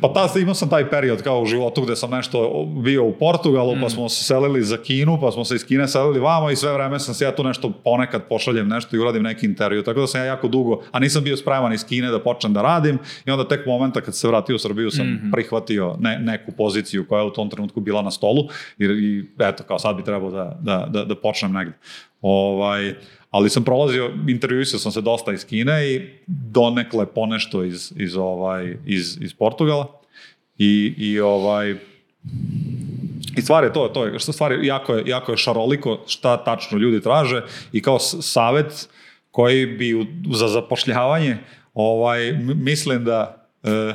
Pa 0.00 0.08
ta, 0.08 0.40
imao 0.40 0.54
sam 0.54 0.68
taj 0.68 0.90
period 0.90 1.22
kao 1.22 1.40
u 1.40 1.46
životu 1.46 1.82
gde 1.82 1.96
sam 1.96 2.10
nešto 2.10 2.50
bio 2.76 3.04
u 3.04 3.12
Portugalu, 3.12 3.76
Mm. 3.76 3.80
pa 3.80 3.90
smo 3.90 4.08
se 4.08 4.24
selili 4.24 4.62
za 4.62 4.76
Kinu, 4.76 5.18
pa 5.20 5.30
smo 5.30 5.44
se 5.44 5.54
iz 5.54 5.66
Kine 5.66 5.88
selili 5.88 6.20
vamo 6.20 6.50
i 6.50 6.56
sve 6.56 6.72
vreme 6.72 6.98
sam 7.00 7.14
se 7.14 7.24
ja 7.24 7.34
tu 7.34 7.44
nešto 7.44 7.70
ponekad 7.74 8.22
pošaljem 8.22 8.68
nešto 8.68 8.96
i 8.96 9.00
uradim 9.00 9.22
neki 9.22 9.46
intervju. 9.46 9.82
Tako 9.82 10.00
da 10.00 10.06
sam 10.06 10.20
ja 10.20 10.24
jako 10.24 10.48
dugo, 10.48 10.82
a 10.92 10.98
nisam 10.98 11.24
bio 11.24 11.36
spreman 11.36 11.72
iz 11.72 11.84
Kine 11.84 12.10
da 12.10 12.20
počnem 12.20 12.52
da 12.52 12.62
radim 12.62 12.98
i 13.26 13.30
onda 13.30 13.48
tek 13.48 13.66
momenta 13.66 14.00
kad 14.00 14.16
se 14.16 14.28
vratio 14.28 14.56
u 14.56 14.58
Srbiju 14.58 14.90
sam 14.90 15.06
Mhm. 15.06 15.30
prihvatio 15.30 15.96
ne, 16.00 16.18
neku 16.18 16.52
poziciju 16.52 17.06
koja 17.08 17.20
je 17.20 17.26
u 17.26 17.32
tom 17.32 17.50
trenutku 17.50 17.80
bila 17.80 18.02
na 18.02 18.10
stolu 18.10 18.42
i, 18.78 18.84
i 18.84 19.24
eto, 19.40 19.62
kao 19.62 19.78
sad 19.78 19.96
bi 19.96 20.04
trebao 20.04 20.30
da, 20.30 20.58
da, 20.60 20.86
da, 20.90 21.04
da 21.04 21.14
počnem 21.14 21.52
negde. 21.52 21.72
Ovaj, 22.22 22.94
ali 23.34 23.50
sam 23.50 23.64
prolazio, 23.64 24.10
intervjuisao 24.28 24.80
sam 24.80 24.92
se 24.92 25.00
dosta 25.00 25.32
iz 25.32 25.44
Kine 25.46 25.86
i 25.92 26.10
donekle 26.26 27.06
ponešto 27.06 27.64
iz, 27.64 27.92
iz, 27.96 28.16
ovaj, 28.16 28.76
iz, 28.86 29.18
iz 29.20 29.34
Portugala. 29.34 30.00
I, 30.58 30.94
i 30.96 31.20
ovaj, 31.20 31.74
i 33.36 33.42
stvar 33.42 33.64
je 33.64 33.72
to, 33.72 33.88
to 33.88 34.04
je, 34.04 34.18
što 34.18 34.32
stvar 34.32 34.52
je, 34.52 34.66
jako 34.66 34.94
je, 34.94 35.02
jako 35.06 35.32
je 35.32 35.38
šaroliko 35.38 36.04
šta 36.06 36.44
tačno 36.44 36.78
ljudi 36.78 37.00
traže 37.00 37.42
i 37.72 37.82
kao 37.82 37.98
savet 37.98 38.88
koji 39.30 39.66
bi 39.66 39.94
u, 39.94 40.06
za 40.32 40.48
zapošljavanje 40.48 41.36
ovaj, 41.74 42.32
mislim 42.54 43.04
da 43.04 43.48
e, 43.62 43.94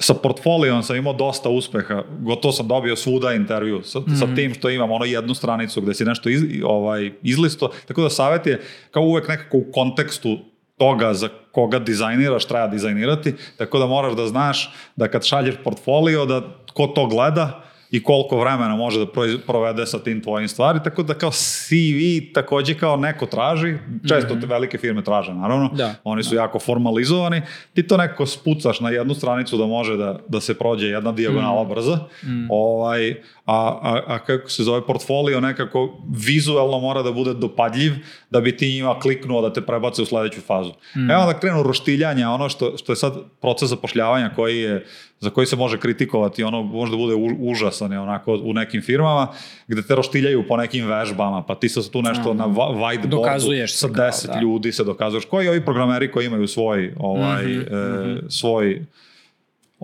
sa 0.00 0.14
portfolijom 0.14 0.82
sam 0.82 0.96
imao 0.96 1.12
dosta 1.12 1.48
uspeha, 1.48 2.02
gotovo 2.20 2.52
sam 2.52 2.68
dobio 2.68 2.96
svuda 2.96 3.32
intervju 3.32 3.82
sa, 3.84 4.00
sa 4.18 4.34
tim 4.34 4.54
što 4.54 4.70
imam 4.70 4.90
ono 4.90 5.04
jednu 5.04 5.34
stranicu 5.34 5.80
gde 5.80 5.94
si 5.94 6.04
nešto 6.04 6.28
iz, 6.28 6.42
ovaj, 6.64 7.12
izlisto, 7.22 7.70
tako 7.88 8.02
da 8.02 8.10
savjet 8.10 8.46
je 8.46 8.60
kao 8.90 9.02
uvek 9.02 9.28
nekako 9.28 9.56
u 9.56 9.64
kontekstu 9.72 10.38
toga 10.76 11.14
za 11.14 11.28
koga 11.52 11.78
dizajniraš, 11.78 12.44
treba 12.44 12.66
dizajnirati, 12.66 13.34
tako 13.56 13.78
da 13.78 13.86
moraš 13.86 14.16
da 14.16 14.26
znaš 14.26 14.72
da 14.96 15.08
kad 15.08 15.24
šalješ 15.24 15.54
portfolio, 15.64 16.26
da 16.26 16.42
ko 16.72 16.86
to 16.86 17.06
gleda 17.06 17.69
i 17.90 18.02
koliko 18.02 18.40
vremena 18.40 18.76
može 18.76 18.98
da 18.98 19.06
provede 19.46 19.86
sa 19.86 19.98
tim 19.98 20.22
tvojim 20.22 20.48
stvari, 20.48 20.78
tako 20.84 21.02
da 21.02 21.14
kao 21.14 21.30
CV 21.30 22.32
takođe 22.34 22.74
kao 22.74 22.96
neko 22.96 23.26
traži, 23.26 23.74
često 24.08 24.34
te 24.40 24.46
velike 24.46 24.78
firme 24.78 25.04
traže, 25.04 25.34
naravno, 25.34 25.70
Da. 25.74 25.94
oni 26.04 26.22
su 26.22 26.34
jako 26.34 26.58
formalizovani, 26.58 27.42
ti 27.74 27.86
to 27.86 27.96
nekako 27.96 28.26
spucaš 28.26 28.80
na 28.80 28.90
jednu 28.90 29.14
stranicu 29.14 29.56
da 29.56 29.66
može 29.66 29.96
da, 29.96 30.18
da 30.28 30.40
se 30.40 30.58
prođe 30.58 30.86
jedna 30.86 31.12
dijagonala 31.12 31.64
brza, 31.64 31.98
ovaj, 32.50 33.10
a, 33.46 33.78
a, 33.82 34.00
a 34.06 34.18
kako 34.18 34.48
se 34.48 34.62
zove 34.62 34.86
portfolio 34.86 35.40
nekako 35.40 36.02
vizuelno 36.26 36.78
mora 36.78 37.02
da 37.02 37.12
bude 37.12 37.34
dopadljiv 37.34 37.92
da 38.30 38.40
bi 38.40 38.56
ti 38.56 38.72
njima 38.74 38.98
kliknuo 39.00 39.42
da 39.42 39.52
te 39.52 39.60
prebace 39.60 40.02
u 40.02 40.06
sledeću 40.06 40.40
fazu. 40.40 40.72
Mm. 40.96 41.10
Evo 41.10 41.26
da 41.26 41.38
krenu 41.40 41.62
roštiljanja, 41.62 42.30
ono 42.30 42.48
što, 42.48 42.76
što 42.76 42.92
je 42.92 42.96
sad 42.96 43.14
proces 43.40 43.68
zapošljavanja 43.68 44.30
koji 44.36 44.58
je 44.58 44.86
za 45.20 45.30
koji 45.30 45.46
se 45.46 45.56
može 45.56 45.78
kritikovati, 45.78 46.44
ono 46.44 46.62
možda 46.62 46.96
bude 46.96 47.14
užasan 47.40 47.92
je 47.92 48.00
onako 48.00 48.34
u 48.34 48.52
nekim 48.52 48.82
firmama, 48.82 49.28
gde 49.66 49.82
te 49.82 49.94
roštiljaju 49.94 50.44
po 50.48 50.56
nekim 50.56 50.86
vežbama, 50.86 51.42
pa 51.42 51.54
ti 51.54 51.68
se 51.68 51.90
tu 51.90 52.02
nešto 52.02 52.34
na 52.34 52.46
wa- 52.46 52.74
whiteboardu 52.76 53.10
sa 53.68 53.88
10 53.88 54.26
da. 54.26 54.40
ljudi 54.40 54.72
se 54.72 54.84
dokazuješ. 54.84 55.24
Koji 55.24 55.48
ovi 55.48 55.64
programeri 55.64 56.10
koji 56.10 56.26
imaju 56.26 56.46
svoj, 56.46 56.94
ovaj, 56.98 57.44
Mhm, 57.46 57.60
e, 57.60 58.20
svoj 58.28 58.82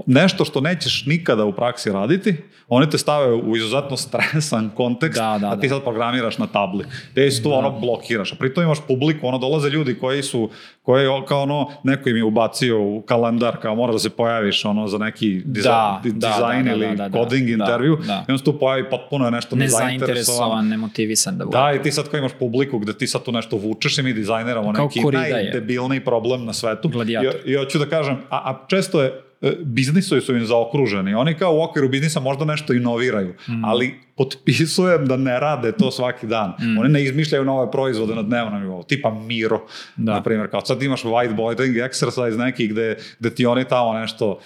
nešto 0.07 0.45
što 0.45 0.61
nećeš 0.61 1.07
nikada 1.07 1.45
u 1.45 1.53
praksi 1.53 1.93
raditi, 1.93 2.37
oni 2.69 2.91
te 2.91 2.99
stave 2.99 3.35
u 3.35 3.57
izuzetno 3.57 3.97
stresan 3.97 4.71
kontekst, 4.75 5.19
Da, 5.19 5.39
da, 5.41 5.49
a 5.49 5.61
ti 5.61 5.69
da. 5.69 5.75
sad 5.75 5.83
programiraš 5.83 6.39
na 6.39 6.47
tabli. 6.47 6.85
Te 7.15 7.31
si 7.31 7.43
tu 7.43 7.53
ono 7.53 7.71
blokiraš, 7.71 8.33
a 8.33 8.37
pritom 8.37 8.65
imaš 8.65 8.79
publiku, 8.89 9.27
ono 9.27 9.39
dolaze 9.39 9.71
ljudi 9.71 9.95
koji 9.95 10.23
su, 10.23 10.51
koji 10.83 11.07
kao 11.29 11.43
ono, 11.43 11.71
neko 11.85 12.09
im 12.09 12.17
je 12.17 12.25
ubacio 12.25 12.83
u 12.83 13.03
kalendar, 13.03 13.57
kao 13.63 13.75
mora 13.75 13.93
da 13.93 13.99
se 13.99 14.11
pojaviš 14.11 14.65
ono 14.65 14.89
za 14.89 14.99
neki 14.99 15.43
diza, 15.45 15.69
Da, 15.69 16.01
da, 16.05 16.11
dizajn 16.11 16.65
da, 16.65 16.71
da, 16.71 16.77
ili 16.77 16.97
da, 16.97 17.09
da, 17.09 17.19
coding 17.19 17.47
da, 17.47 17.53
intervju, 17.53 17.99
da. 18.07 18.25
i 18.29 18.33
on 18.33 18.39
se 18.39 18.45
tu 18.45 18.59
pojavi 18.59 18.91
potpuno 18.91 19.31
nešto 19.31 19.57
nezainteresovan. 19.57 20.69
Nemotivisan 20.69 21.39
da 21.39 21.45
bude. 21.45 21.59
Da, 21.59 21.73
i 21.73 21.83
ti 21.83 21.93
sad 21.93 22.09
kao 22.09 22.19
imaš 22.19 22.33
publiku 22.39 22.79
gde 22.79 22.93
ti 22.99 23.07
sad 23.07 23.23
tu 23.23 23.33
nešto 23.33 23.57
vučeš 23.57 23.99
i 23.99 24.03
mi 24.03 24.13
dizajneramo 24.13 24.73
neki 24.73 25.01
najdebilniji 25.13 26.05
problem 26.05 26.45
na 26.45 26.53
svetu. 26.53 26.89
Gladijator. 26.89 27.41
I, 27.45 27.53
I 27.53 27.57
hoću 27.57 27.79
da 27.79 27.87
kažem, 27.87 28.17
a, 28.31 28.37
a 28.37 28.67
često 28.69 29.03
je 29.03 29.26
biznisovi 29.63 30.21
su 30.21 30.37
im 30.37 30.47
zaokruženi. 30.47 31.15
Oni 31.15 31.35
kao 31.35 31.53
u 31.53 31.63
okviru 31.63 31.89
biznisa 31.89 32.21
možda 32.21 32.45
nešto 32.45 32.73
inoviraju, 32.73 33.35
Mm. 33.49 33.65
ali 33.65 33.95
potpisujem 34.17 35.07
da 35.07 35.17
ne 35.17 35.41
rade 35.41 35.73
to 35.73 35.91
svaki 35.91 36.27
dan. 36.27 36.53
Oni 36.81 36.89
ne 36.89 37.03
izmišljaju 37.03 37.45
nove 37.45 37.71
proizvode 37.71 38.15
na 38.15 38.23
dnevnom 38.23 38.61
nivou, 38.61 38.83
tipa 38.83 39.11
Miro, 39.11 39.61
Da. 39.97 40.13
na 40.13 40.23
primjer. 40.23 40.51
Kao 40.51 40.61
sad 40.61 40.83
imaš 40.83 41.03
whiteboarding 41.03 41.85
exercise 41.85 42.37
neki 42.37 42.69
gde, 42.69 42.97
gde 43.19 43.31
ti 43.31 43.47
oni 43.47 43.65
tamo 43.65 43.93
nešto 43.95 44.39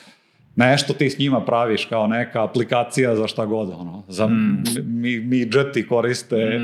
nešto 0.57 0.93
ti 0.93 1.11
s 1.11 1.19
njima 1.19 1.41
praviš 1.41 1.85
kao 1.85 2.07
neka 2.07 2.45
aplikacija 2.45 3.17
za 3.17 3.27
šta 3.27 3.47
god 3.47 3.71
ono. 3.71 4.05
Za 4.09 4.27
Mm. 4.27 4.63
mi, 4.85 5.19
midžeti 5.19 5.89
koriste 5.89 6.61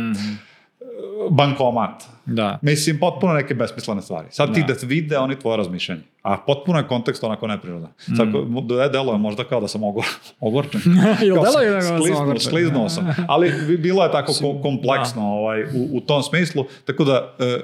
bankomat. 1.30 2.02
Da. 2.26 2.58
Mislim, 2.62 2.98
potpuno 2.98 3.32
neke 3.32 3.54
besmislene 3.54 4.02
stvari. 4.02 4.26
Sad 4.30 4.54
ti 4.54 4.60
Da. 4.60 4.74
da 4.74 4.78
vide 4.82 5.18
oni 5.18 5.36
tvoje 5.36 5.56
razmišljanje. 5.56 6.00
A 6.22 6.36
potpuno 6.38 6.78
je 6.78 6.86
kontekst 6.86 7.24
onako 7.24 7.46
neprirodan. 7.46 7.90
Sad, 8.16 8.28
mm. 8.28 8.56
delo 8.92 9.12
je 9.12 9.18
možda 9.18 9.44
kao 9.44 9.60
da 9.60 9.68
sam 9.68 9.82
ogor, 9.84 10.04
ogorčen. 10.40 10.80
Jel 11.22 11.34
Kao 11.34 11.44
deluje 11.44 11.70
da 11.70 11.80
sam 11.82 11.96
ogorčen? 11.96 12.40
skliznuo 12.40 12.88
sam. 12.88 13.14
Ali 13.28 13.52
bi- 13.68 13.76
bilo 13.78 14.04
je 14.04 14.12
tako 14.12 14.32
ko- 14.32 14.62
kompleksno 14.62 15.22
ovaj, 15.24 15.62
u, 15.64 15.88
u 15.92 16.00
tom 16.00 16.22
smislu. 16.22 16.64
Tako 16.84 17.04
da, 17.04 17.34
e, 17.38 17.44
e, 17.44 17.58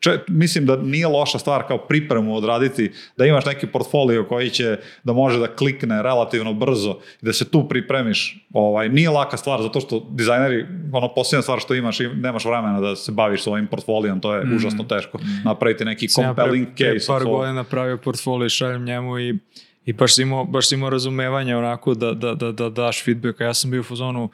če, 0.00 0.10
mislim 0.28 0.66
da 0.66 0.76
nije 0.76 1.06
loša 1.08 1.38
stvar 1.38 1.62
kao 1.62 1.78
pripremu 1.78 2.36
odraditi, 2.36 2.92
da 3.16 3.26
imaš 3.26 3.44
neki 3.46 3.66
portfolio 3.66 4.24
koji 4.24 4.50
će 4.50 4.76
da 5.04 5.12
može 5.12 5.38
da 5.38 5.46
klikne 5.48 6.02
relativno 6.02 6.54
brzo 6.54 6.90
i 7.22 7.26
da 7.26 7.32
se 7.32 7.44
tu 7.46 7.68
pripremiš. 7.68 8.46
Ovaj, 8.52 8.88
nije 8.88 9.10
laka 9.10 9.36
stvar, 9.36 9.62
zato 9.62 9.80
što 9.80 10.06
dizajneri, 10.10 10.64
ono 10.92 11.08
posljedna 11.08 11.42
stvar 11.42 11.60
što 11.60 11.74
imaš, 11.74 12.00
im- 12.00 12.12
nemaš 12.14 12.44
vremena 12.44 12.80
da 12.80 12.96
se 12.96 13.12
baviš 13.12 13.42
svojim 13.42 13.66
portfolijom, 13.80 14.20
to 14.20 14.34
je 14.34 14.54
užasno 14.56 14.84
teško. 14.84 15.18
Napraviti 15.44 15.84
neki 15.84 16.08
Sam 16.08 16.24
ja 16.24 16.34
pre- 16.34 16.36
compelling 16.36 16.68
pre 16.76 16.98
case. 16.98 17.06
par 17.06 17.24
godina 17.24 17.64
pravio 17.64 17.96
portfolio 17.96 18.46
i 18.46 18.50
šaljem 18.50 18.84
njemu 18.84 19.18
i, 19.18 19.38
i 19.84 19.92
baš 19.92 20.14
si 20.14 20.22
imao, 20.22 20.44
baš 20.44 20.68
si 20.68 20.74
imao 20.74 20.90
razumevanje 20.90 21.56
onako 21.56 21.94
da, 21.94 22.12
da, 22.12 22.34
da, 22.34 22.52
da 22.52 22.68
daš 22.68 23.04
feedback, 23.04 23.40
a 23.40 23.44
ja 23.44 23.54
sam 23.54 23.70
bio 23.70 23.80
u 23.80 23.84
fazonu 23.84 24.30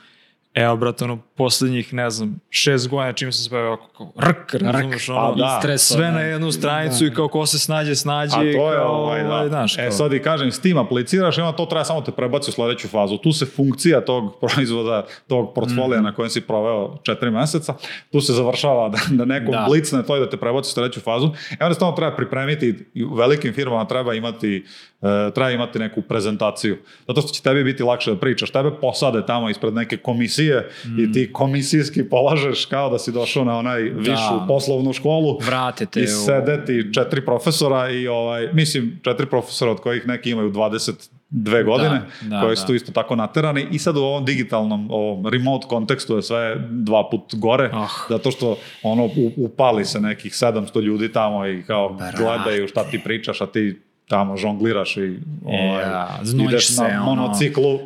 evo 0.55 0.77
brate, 0.77 1.05
ono, 1.05 1.19
poslednjih, 1.37 1.95
ne 1.95 2.11
znam, 2.11 2.41
šest 2.51 2.89
godina 2.89 3.13
čim 3.13 3.33
sam 3.33 3.45
se 3.45 3.51
bavio 3.51 3.77
kao 3.89 4.13
rk, 4.21 4.55
razumeš, 4.55 5.09
ono, 5.09 5.35
pa 5.61 5.61
da. 5.63 5.79
sve 5.79 6.11
na 6.11 6.21
jednu 6.23 6.53
stranicu 6.53 7.07
i 7.07 7.13
kao 7.13 7.29
ko 7.29 7.47
se 7.47 7.59
snađe, 7.59 7.95
snađe. 7.97 8.33
A 8.33 8.39
to 8.39 8.45
je 8.45 8.77
kao, 8.77 8.93
ovaj, 8.95 9.23
da. 9.23 9.49
znaš, 9.49 9.75
e 9.75 9.83
kao- 9.83 9.91
sad 9.93 10.13
i 10.13 10.19
kažem, 10.21 10.53
s 10.53 10.61
tim 10.61 10.79
apliciraš 10.79 11.39
i 11.39 11.41
onda 11.41 11.53
to 11.55 11.67
treba 11.67 11.85
samo 11.85 12.01
te 12.01 12.13
prebaci 12.13 12.51
u 12.51 12.55
sledeću 12.55 12.89
fazu. 12.89 13.19
Tu 13.19 13.33
se 13.33 13.47
funkcija 13.47 14.01
tog 14.01 14.35
proizvoda, 14.43 15.07
tog 15.27 15.55
portfolija 15.55 15.97
Mhm. 15.97 16.05
na 16.05 16.15
kojem 16.15 16.31
si 16.31 16.41
proveo 16.41 16.67
četiri 16.99 17.31
meseca, 17.31 17.75
tu 18.13 18.21
se 18.21 18.33
završava 18.33 18.89
da, 18.89 18.99
da 19.11 19.25
nekom 19.27 19.53
Da. 19.53 19.65
blicne 19.69 20.03
to 20.03 20.17
i 20.17 20.21
da 20.21 20.31
te 20.31 20.37
prebaci 20.37 20.69
u 20.69 20.73
sledeću 20.73 21.01
fazu. 21.01 21.27
E 21.53 21.65
onda 21.65 21.75
stalno 21.75 21.97
treba 21.97 22.17
pripremiti, 22.17 22.75
i 22.95 23.05
u 23.05 23.15
velikim 23.15 23.55
firmama 23.55 23.85
treba 23.85 24.15
imati, 24.15 24.65
e, 25.03 25.31
treba 25.31 25.51
imati 25.51 25.79
neku 25.79 26.03
prezentaciju. 26.03 26.77
Zato 27.07 27.21
što 27.21 27.29
će 27.29 27.43
tebi 27.43 27.65
biti 27.65 27.83
lakše 27.83 28.11
da 28.11 28.17
pričaš. 28.19 28.51
Tebe 28.51 28.71
posade 28.73 29.27
tamo 29.27 29.51
ispred 29.51 29.75
neke 29.75 29.97
komisije 29.97 30.71
Mm. 30.87 31.01
i 31.01 31.13
ti 31.13 31.26
komisijski 31.33 32.09
polažeš 32.09 32.65
kao 32.67 32.91
da 32.91 32.99
si 32.99 33.13
došao 33.13 33.45
na 33.45 33.59
onaj 33.59 33.83
višu 33.83 34.47
poslovnu 34.49 34.93
školu. 34.93 35.39
Vrate 35.47 35.87
te 35.87 36.01
I 36.01 36.07
sede 36.07 36.65
ti 36.67 36.91
četiri 36.95 37.25
profesora 37.25 37.91
i 37.91 38.09
ovaj, 38.09 38.49
mislim, 38.53 39.01
četiri 39.05 39.27
profesora 39.27 39.71
od 39.71 39.81
kojih 39.81 40.07
neki 40.07 40.31
imaju 40.31 40.53
22 40.53 41.65
godine, 41.65 42.03
da, 42.23 42.41
koji 42.41 42.53
da. 42.53 42.57
su 42.57 42.67
tu 42.67 42.75
isto 42.75 42.93
tako 42.93 43.17
naterani 43.17 43.67
i 43.71 43.79
sad 43.79 43.97
u 43.97 44.01
ovom 44.01 44.25
digitalnom, 44.25 44.91
ovom 44.91 45.27
remote 45.27 45.67
kontekstu 45.69 46.17
je 46.17 46.23
sve 46.23 46.57
dva 46.71 47.09
put 47.11 47.35
gore, 47.35 47.71
Ah. 47.73 47.87
zato 48.09 48.31
što 48.31 48.57
ono 48.83 49.09
upali 49.37 49.85
se 49.85 50.01
nekih 50.01 50.33
700 50.33 50.81
ljudi 50.83 51.13
tamo 51.13 51.47
i 51.47 51.63
kao 51.67 51.89
Brate. 51.93 52.17
gledaju 52.23 52.69
šta 52.69 52.85
ti 52.85 53.01
pričaš, 53.05 53.41
a 53.41 53.47
ti 53.47 53.81
tamo 54.09 54.37
žongliraš 54.37 54.97
i 54.97 55.19
ovaj, 55.45 55.83
Ja, 55.83 56.19
ideš 56.49 56.69
se, 56.69 56.83
na 56.83 56.89
ono. 56.89 57.05
monociklu 57.05 57.81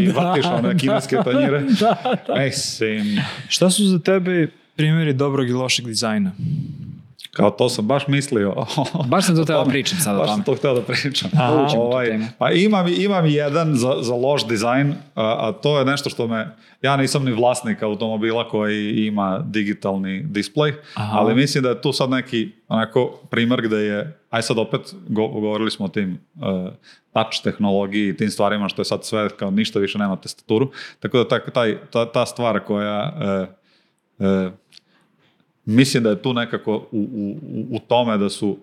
i 0.00 0.06
vrtiš 0.16 0.46
one 0.46 0.78
kineske 0.78 1.16
tanjire. 1.24 1.62
Mislim, 2.44 3.20
Šta 3.48 3.70
su 3.70 3.84
za 3.84 3.98
tebe 3.98 4.48
primjeri 4.76 5.12
dobrog 5.12 5.48
i 5.48 5.52
lošeg 5.52 5.86
dizajna? 5.86 6.32
Kao 7.34 7.50
to 7.50 7.68
sam 7.68 7.86
baš 7.86 8.06
mislio. 8.06 8.54
Baš 9.08 9.26
sam 9.26 9.36
to 9.36 9.42
O 9.42 9.44
teo 9.44 9.64
da 9.64 9.70
pričam 9.70 9.98
sad 9.98 10.16
Baš 10.16 10.30
sam 10.30 10.44
to 10.44 10.54
hteo 10.54 10.74
da 10.74 10.82
pričam. 10.82 11.30
Aha. 11.34 11.68
Ovaj, 11.76 12.18
pa 12.38 12.50
imam, 12.50 12.86
imam 12.88 13.26
jedan 13.26 13.74
za, 13.74 13.96
za 14.00 14.14
loš 14.14 14.46
dizajn, 14.46 14.94
a, 15.14 15.48
a 15.48 15.52
to 15.52 15.78
je 15.78 15.84
nešto 15.84 16.10
što 16.10 16.26
me, 16.26 16.56
ja 16.82 16.96
nisam 16.96 17.24
ni 17.24 17.32
vlasnik 17.32 17.82
automobila 17.82 18.48
koji 18.48 19.06
ima 19.06 19.44
digitalni 19.46 20.24
display, 20.24 20.72
Aha. 20.94 21.18
ali 21.18 21.34
mislim 21.34 21.62
da 21.62 21.68
je 21.68 21.82
tu 21.82 21.92
sad 21.92 22.10
neki 22.10 22.52
onako 22.68 23.20
primer 23.30 23.62
gde 23.62 23.76
je, 23.76 24.18
aj 24.30 24.42
sad 24.42 24.58
opet 24.58 24.94
go, 25.08 25.28
govorili 25.28 25.70
smo 25.70 25.86
o 25.86 25.88
tim 25.88 26.18
uh, 26.34 26.42
touch 27.12 27.42
tehnologiji 27.44 28.08
i 28.08 28.16
tim 28.16 28.30
stvarima 28.30 28.68
što 28.68 28.80
je 28.80 28.84
sad 28.84 29.04
sve 29.04 29.28
kao 29.28 29.50
ništa 29.50 29.78
više 29.78 29.98
nema 29.98 30.16
tastaturu, 30.16 30.70
tako 31.00 31.18
da 31.18 31.28
ta, 31.28 31.50
taj, 31.50 31.78
ta, 31.90 32.12
ta 32.12 32.26
stvar 32.26 32.60
koja 32.60 33.12
uh, 34.18 34.26
uh, 34.26 34.52
mislim 35.66 36.02
da 36.02 36.10
je 36.10 36.22
tu 36.22 36.32
nekako 36.32 36.76
u, 36.92 36.98
u, 37.12 37.36
u- 37.70 37.78
tome 37.78 38.18
da 38.18 38.28
su 38.28 38.48
uh, 38.48 38.56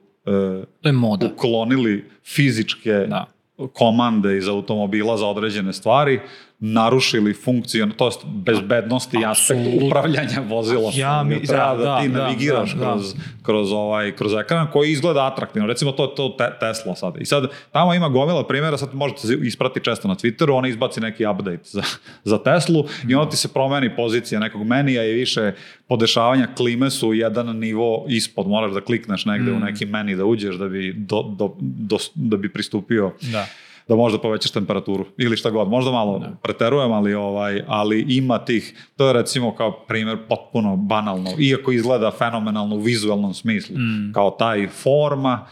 To 0.81 0.89
je 0.89 0.93
moda. 0.93 1.25
uklonili 1.27 2.05
fizičke 2.25 2.91
Da. 2.91 3.25
komande 3.67 4.37
iz 4.37 4.47
automobila 4.47 5.17
za 5.17 5.27
određene 5.27 5.73
stvari, 5.73 6.19
narušili 6.63 7.33
funkciju, 7.33 7.89
to 7.97 8.05
jest 8.05 8.25
bezbednosti 8.25 9.17
i 9.21 9.25
aspekt 9.25 9.61
upravljanja 9.81 10.41
vozilom. 10.47 10.91
Ja 10.95 11.23
mi- 11.23 11.43
treba 11.43 11.75
da, 11.75 11.83
da, 11.83 12.01
ti 12.01 12.09
da, 12.09 12.17
navigiraš 12.23 12.73
da, 12.73 12.79
da. 12.79 12.91
kroz, 12.91 13.15
kroz, 13.43 13.71
ovaj, 13.71 14.11
kroz 14.15 14.33
ekran 14.33 14.67
koji 14.71 14.91
izgleda 14.91 15.27
atraktivno. 15.27 15.67
Recimo 15.67 15.91
to, 15.91 16.07
to 16.07 16.29
te, 16.29 16.49
Tesla 16.59 16.95
sad. 16.95 17.13
I 17.19 17.25
sad 17.25 17.43
tamo 17.71 17.93
ima 17.93 18.09
gomila 18.09 18.47
primjera, 18.47 18.77
sad 18.77 18.95
možete 18.95 19.21
se 19.21 19.37
isprati 19.43 19.79
često 19.79 20.07
na 20.07 20.15
Twitteru, 20.15 20.57
on 20.57 20.65
izbaci 20.65 20.99
neki 20.99 21.25
update 21.25 21.63
za, 21.63 21.83
za 22.23 22.43
Teslu 22.43 22.85
i 23.07 23.15
onda 23.15 23.29
ti 23.29 23.37
se 23.37 23.47
promeni 23.47 23.95
pozicija 23.95 24.39
nekog 24.39 24.63
menija 24.63 25.05
i 25.05 25.13
više 25.13 25.51
podešavanja 25.87 26.47
klime 26.57 26.89
su 26.89 27.13
jedan 27.13 27.57
nivo 27.57 28.05
ispod. 28.09 28.47
Moraš 28.47 28.71
da 28.71 28.81
klikneš 28.81 29.25
negde 29.25 29.51
u 29.51 29.59
neki 29.59 29.85
meni 29.85 30.15
da 30.15 30.25
uđeš 30.25 30.55
da 30.55 30.67
bi, 30.67 30.93
do, 30.97 31.23
do, 31.37 31.55
do, 31.61 31.97
da 32.15 32.37
bi 32.37 32.53
pristupio 32.53 33.11
Da. 33.31 33.45
Da 33.91 33.95
možda 33.95 34.19
povećaš 34.19 34.51
temperaturu 34.51 35.05
ili 35.17 35.37
šta 35.37 35.49
god. 35.49 35.67
Možda 35.67 35.91
malo 35.91 36.23
preterujem, 36.43 36.91
ali, 36.91 37.13
ovaj, 37.13 37.63
ali 37.67 38.05
ima 38.09 38.45
tih, 38.45 38.87
to 38.97 39.07
je 39.07 39.13
recimo 39.13 39.55
kao 39.55 39.71
primjer 39.87 40.17
potpuno 40.29 40.75
banalno, 40.75 41.29
iako 41.39 41.71
izgleda 41.71 42.11
fenomenalno 42.11 42.75
u 42.75 42.79
vizualnom 42.79 43.33
smislu. 43.33 43.75
Kao 44.13 44.31
taj 44.31 44.67
forma 44.67 45.45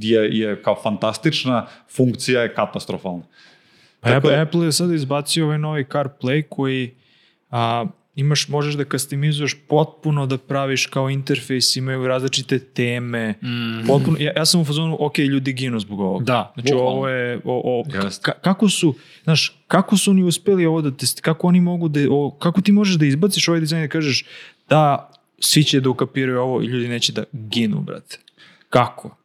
je, 0.00 0.38
je 0.38 0.62
kao 0.62 0.76
fantastična, 0.82 1.66
funkcija 1.96 2.42
je 2.42 2.54
katastrofalna. 2.54 3.22
Pa 4.00 4.08
Tako 4.08 4.16
Apple, 4.16 4.36
da- 4.36 4.42
Apple 4.42 4.64
je 4.64 4.72
sad 4.72 4.92
izbacio 4.92 5.44
ovaj 5.44 5.58
novi 5.58 5.84
CarPlay 5.84 6.42
koji 6.48 6.94
a, 7.50 7.86
imaš, 8.16 8.48
možeš 8.48 8.74
da 8.74 8.84
kastimizuješ 8.84 9.56
potpuno 9.68 10.26
da 10.26 10.38
praviš 10.38 10.86
kao 10.86 11.10
interfejs, 11.10 11.76
imaju 11.76 12.06
različite 12.06 12.58
teme. 12.58 13.34
Potpuno, 13.86 14.16
ja, 14.20 14.32
ja 14.36 14.46
sam 14.46 14.60
u 14.60 14.64
fazonu, 14.64 14.96
ok, 15.00 15.18
ljudi 15.18 15.52
ginu 15.52 15.80
zbog 15.80 16.00
ovoga. 16.00 16.24
Da, 16.24 16.52
Znači 16.54 16.72
bukvalno. 16.72 16.90
ovo 16.92 17.08
je, 17.08 17.40
o, 17.44 17.80
o, 17.80 17.84
ka, 18.22 18.32
kako 18.32 18.68
su, 18.68 18.94
znaš, 19.24 19.62
kako 19.68 19.96
su 19.96 20.10
oni 20.10 20.22
uspeli 20.22 20.66
ovo 20.66 20.80
da 20.82 20.90
testi, 20.90 21.22
kako 21.22 21.48
oni 21.48 21.60
mogu 21.60 21.88
da, 21.88 22.00
o, 22.10 22.36
kako 22.38 22.60
ti 22.60 22.72
možeš 22.72 22.94
da 22.94 23.06
izbaciš 23.06 23.48
ovaj 23.48 23.60
dizajn 23.60 23.82
i 23.82 23.86
da 23.86 23.92
kažeš 23.92 24.24
da 24.68 25.10
svi 25.38 25.64
će 25.64 25.80
da 25.80 25.90
ukapiraju 25.90 26.40
ovo 26.40 26.62
i 26.62 26.66
ljudi 26.66 26.88
neće 26.88 27.12
da 27.12 27.24
ginu, 27.32 27.80
brate. 27.80 28.18
Kako? 28.70 29.16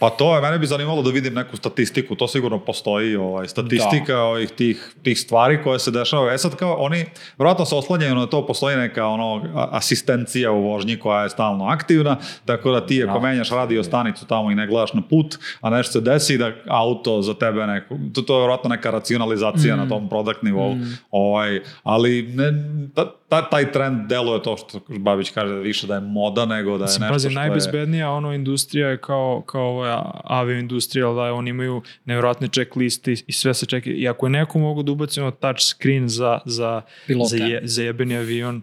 Pa 0.00 0.10
to 0.10 0.34
je, 0.34 0.42
mene 0.42 0.58
bi 0.58 0.66
zanimalo 0.66 1.02
da 1.02 1.10
vidim 1.10 1.34
neku 1.34 1.56
statistiku, 1.56 2.14
to 2.14 2.28
sigurno 2.28 2.58
postoji, 2.58 3.16
ovaj, 3.16 3.48
statistika 3.48 4.22
ovih 4.22 4.50
tih, 4.50 4.94
tih 5.02 5.18
stvari 5.18 5.62
koje 5.62 5.78
se 5.78 5.90
dešavaju. 5.90 6.34
E 6.34 6.38
sad 6.38 6.56
kao 6.56 6.74
oni, 6.74 7.04
vjerojatno 7.38 7.64
se 7.64 7.74
oslanjaju 7.74 8.14
na 8.14 8.26
to, 8.26 8.46
postoji 8.46 8.76
neka 8.76 9.06
ono, 9.06 9.42
asistencija 9.54 10.52
u 10.52 10.62
vožnji 10.62 10.96
koja 10.96 11.22
je 11.22 11.30
stalno 11.30 11.66
aktivna, 11.66 12.16
tako 12.44 12.70
da 12.70 12.86
ti 12.86 13.04
ako 13.04 13.20
menjaš 13.20 13.50
radio 13.50 13.84
stanicu 13.84 14.26
tamo 14.26 14.50
i 14.50 14.54
ne 14.54 14.66
gledaš 14.66 14.92
na 14.92 15.02
put, 15.10 15.38
a 15.60 15.70
nešto 15.70 15.92
se 15.92 16.00
desi 16.00 16.38
da 16.38 16.52
auto 16.68 17.22
za 17.22 17.34
tebe 17.34 17.66
neko, 17.66 17.96
to, 18.14 18.22
to 18.22 18.34
je 18.34 18.40
vjerojatno 18.40 18.70
neka 18.70 18.90
racionalizacija 18.90 19.76
na 19.76 19.88
tom 19.88 20.08
product 20.08 20.42
nivou, 20.42 20.76
ovaj, 21.10 21.60
ali 21.82 22.22
ne, 22.22 22.52
ta, 22.94 23.12
ta, 23.28 23.50
taj 23.50 23.72
trend 23.72 24.08
deluje 24.08 24.42
to 24.42 24.56
što 24.56 24.80
Babić 24.88 25.30
kaže 25.30 25.54
da 25.54 25.60
više 25.60 25.86
da 25.86 25.94
je 25.94 26.00
moda 26.00 26.46
nego 26.46 26.78
da 26.78 26.84
je 26.84 26.88
Mislim, 26.88 27.02
nešto 27.02 27.14
pazi, 27.14 27.30
što 27.30 27.40
je... 27.40 27.46
najbezbednija 27.46 28.10
ono 28.10 28.34
industrija 28.34 28.88
je 28.88 28.96
kao, 28.96 29.42
kao 29.46 29.67
ova 29.68 30.20
avioindustrija, 30.24 31.08
ali 31.08 31.16
da, 31.16 31.34
oni 31.34 31.50
imaju 31.50 31.82
nevjerojatne 32.04 32.48
checkliste 32.48 33.12
i 33.26 33.32
sve 33.32 33.54
se 33.54 33.66
čeka. 33.66 33.90
I 33.90 34.08
ako 34.08 34.26
je 34.26 34.30
neko 34.30 34.58
mogu 34.58 34.82
da 34.82 34.92
ubaci 34.92 35.20
ono 35.20 35.30
touch 35.30 35.60
screen 35.60 36.08
za, 36.08 36.38
za, 36.44 36.82
Pilota. 37.06 37.28
za, 37.28 37.44
je, 37.44 37.60
za 37.64 37.82
jebeni 37.82 38.16
avion, 38.16 38.62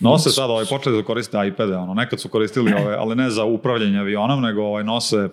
Nose 0.00 0.30
sad, 0.30 0.50
ovaj, 0.50 0.64
počeli 0.64 0.96
da 0.96 1.02
koriste 1.02 1.38
iPade, 1.48 1.76
ono, 1.76 1.94
nekad 1.94 2.20
su 2.20 2.28
koristili, 2.28 2.72
ove, 2.82 2.94
ali 2.94 3.16
ne 3.16 3.30
za 3.30 3.44
upravljanje 3.44 3.98
avionom, 3.98 4.42
nego 4.42 4.62
ovaj, 4.62 4.84
nose, 4.84 5.28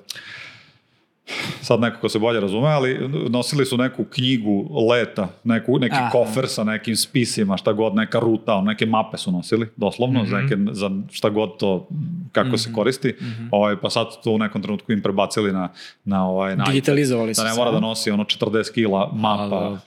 sad 1.61 1.79
neko 1.79 1.99
ko 1.99 2.09
se 2.09 2.19
bolje 2.19 2.39
razume, 2.39 2.67
ali 2.67 3.09
nosili 3.29 3.65
su 3.65 3.77
neku 3.77 4.03
knjigu 4.03 4.69
leta, 4.89 5.27
neku, 5.43 5.79
neki 5.79 5.95
Aha. 5.95 6.09
kofer 6.09 6.47
sa 6.47 6.63
nekim 6.63 6.95
spisima, 6.95 7.57
šta 7.57 7.73
god, 7.73 7.95
neka 7.95 8.19
ruta, 8.19 8.61
neke 8.61 8.85
mape 8.85 9.17
su 9.17 9.31
nosili, 9.31 9.69
doslovno, 9.75 10.25
za, 10.25 10.37
neke, 10.37 10.55
za 10.71 10.91
šta 11.11 11.29
god 11.29 11.57
to, 11.57 11.87
kako 12.31 12.57
se 12.57 12.73
koristi, 12.73 13.13
ovaj, 13.51 13.75
pa 13.81 13.89
sad 13.89 14.07
to 14.23 14.31
u 14.31 14.37
nekom 14.37 14.61
trenutku 14.61 14.91
im 14.91 15.01
prebacili 15.01 15.51
na, 15.53 15.69
na, 16.05 16.27
ovaj, 16.29 16.55
na. 16.55 16.63
Digitalizovali 16.63 17.35
su 17.35 17.41
Da 17.41 17.47
ne 17.47 17.53
se, 17.53 17.59
mora 17.59 17.69
a? 17.69 17.73
da 17.73 17.79
nosi 17.79 18.11
ono 18.11 18.23
40 18.23 18.73
kila 18.73 19.11
mapa, 19.13 19.47
dobro. 19.59 19.79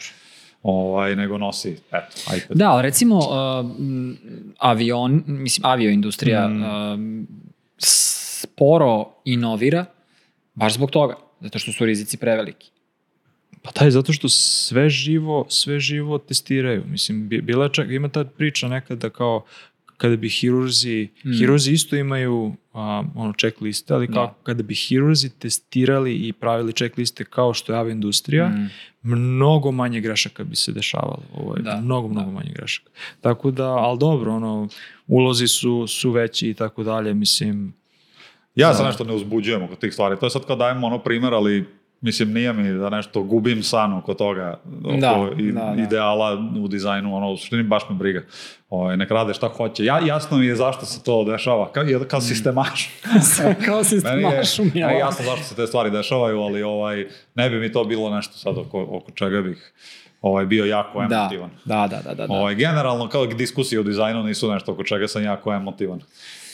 ovaj, 0.63 1.17
nego 1.17 1.39
nosi, 1.39 1.77
eto, 1.93 2.37
iPad. 2.37 2.57
Da, 2.57 2.81
recimo 2.81 3.19
uh, 3.19 3.25
avion, 4.59 5.23
mislim 5.27 5.67
avioindustrija 5.67 6.49
Mm. 6.49 6.63
um, 6.95 7.27
sporo 7.79 9.05
inovira 9.25 9.85
baš 10.55 10.75
zbog 10.75 10.91
toga, 10.91 11.15
zato 11.41 11.59
što 11.59 11.73
su 11.73 11.85
rizici 11.87 12.17
preveliki. 12.17 12.71
Pa 13.63 13.71
taj, 13.71 13.91
zato 13.91 14.13
što 14.13 14.29
sve 14.29 14.91
živo, 14.91 15.47
sve 15.49 15.81
živo 15.81 16.19
testiraju. 16.19 16.85
Mislim, 16.87 17.29
bi- 17.29 17.41
bila 17.41 17.69
čak, 17.69 17.91
ima 17.91 18.09
ta 18.09 18.25
priča 18.25 18.69
nekada 18.69 19.11
kao 19.11 19.45
kada 19.97 20.17
bi 20.17 20.29
hirurzi, 20.31 21.09
hirurzi 21.39 21.73
isto 21.73 21.97
imaju 21.97 22.53
a, 22.73 23.03
ono 23.15 23.33
checkliste, 23.33 23.95
ali 23.95 24.07
kao 24.07 24.27
Da. 24.27 24.35
kada 24.43 24.63
bi 24.63 24.75
hirurzi 24.75 25.31
testirali 25.31 26.15
i 26.15 26.33
pravili 26.33 26.73
checkliste 26.73 27.25
kao 27.25 27.55
što 27.55 27.73
je 27.73 27.79
avindustrija, 27.79 28.53
mnogo 29.03 29.73
manje 29.73 30.01
grešaka 30.01 30.45
bi 30.45 30.57
se 30.57 30.73
dešavalo. 30.73 31.23
Ovo 31.35 31.57
je 31.57 31.63
Da, 31.63 31.81
mnogo, 31.81 32.09
mnogo 32.09 32.31
manje 32.31 32.51
grešaka. 32.51 32.91
Tako 33.21 33.51
da, 33.51 33.65
ali 33.67 33.99
dobro, 33.99 34.35
ono, 34.35 34.69
ulozi 35.07 35.49
su, 35.49 35.87
su 35.87 36.11
veći 36.11 36.49
i 36.49 36.55
tako 36.55 36.83
dalje, 36.83 37.15
mislim, 37.15 37.73
Ja 38.57 38.75
se 38.75 38.83
nešto 38.85 39.05
ne 39.05 39.13
uzbuđujem 39.13 39.63
oko 39.63 39.75
tih 39.75 39.93
stvari. 39.93 40.17
To 40.17 40.27
je 40.27 40.31
sad 40.31 40.45
kao 40.45 40.57
dajem 40.57 40.85
ono 40.85 40.99
primjer, 40.99 41.35
ali 41.35 41.65
mislim 42.01 42.33
nije 42.33 42.53
mi 42.53 42.71
da 42.71 42.91
nešto 42.91 43.23
gubim 43.23 43.63
san 43.63 43.93
oko 43.93 44.15
toga, 44.15 44.61
oko 44.85 44.97
Da, 44.97 45.29
i- 45.39 45.53
da, 45.53 45.61
da. 45.67 45.83
ideala 45.83 46.33
u 46.57 46.69
dizajnu, 46.69 47.17
ono, 47.17 47.31
u 47.31 47.37
suštini 47.37 47.63
baš 47.63 47.83
me 47.91 47.97
briga. 47.97 48.23
Ovaj, 48.71 48.97
nek 48.97 49.11
rade 49.11 49.35
šta 49.35 49.49
hoće. 49.49 49.85
Ja, 49.85 49.99
jasno 50.01 50.39
mi 50.39 50.47
je 50.47 50.57
zašto 50.57 50.87
se 50.87 51.03
to 51.03 51.25
dešava, 51.25 51.73
kao, 51.73 51.83
jer 51.83 52.07
kao 52.09 52.21
sistemaš. 52.21 52.89
Kao 53.65 53.85
se 53.85 54.01
Meni 54.05 54.23
je, 54.23 54.43
mi 54.65 54.81
meni 54.83 54.99
jasno 54.99 55.25
zašto 55.25 55.45
se 55.45 55.55
te 55.55 55.67
stvari 55.67 55.91
dešavaju, 55.91 56.41
ali 56.41 56.63
ovaj, 56.63 57.07
ne 57.35 57.51
bi 57.51 57.59
mi 57.59 57.73
to 57.73 57.85
bilo 57.85 58.11
nešto 58.11 58.33
sad 58.35 58.59
oko, 58.59 58.87
oko 58.91 59.11
čega 59.11 59.41
bih 59.41 59.73
ovaj, 60.23 60.47
bio 60.47 60.65
jako 60.65 60.99
Da, 61.01 61.17
emotivan. 61.17 61.51
da, 61.65 61.87
da, 61.87 62.01
da, 62.03 62.15
da. 62.15 62.27
da. 62.27 62.35
Ovaj, 62.35 62.55
generalno, 62.55 63.09
kao 63.09 63.27
diskusije 63.27 63.81
o 63.81 63.85
dizajnu 63.85 64.23
nisu 64.23 64.53
nešto 64.53 64.73
oko 64.73 64.85
čega 64.85 65.09
sam 65.09 65.25
jako 65.25 65.53
emotivan. 65.53 66.01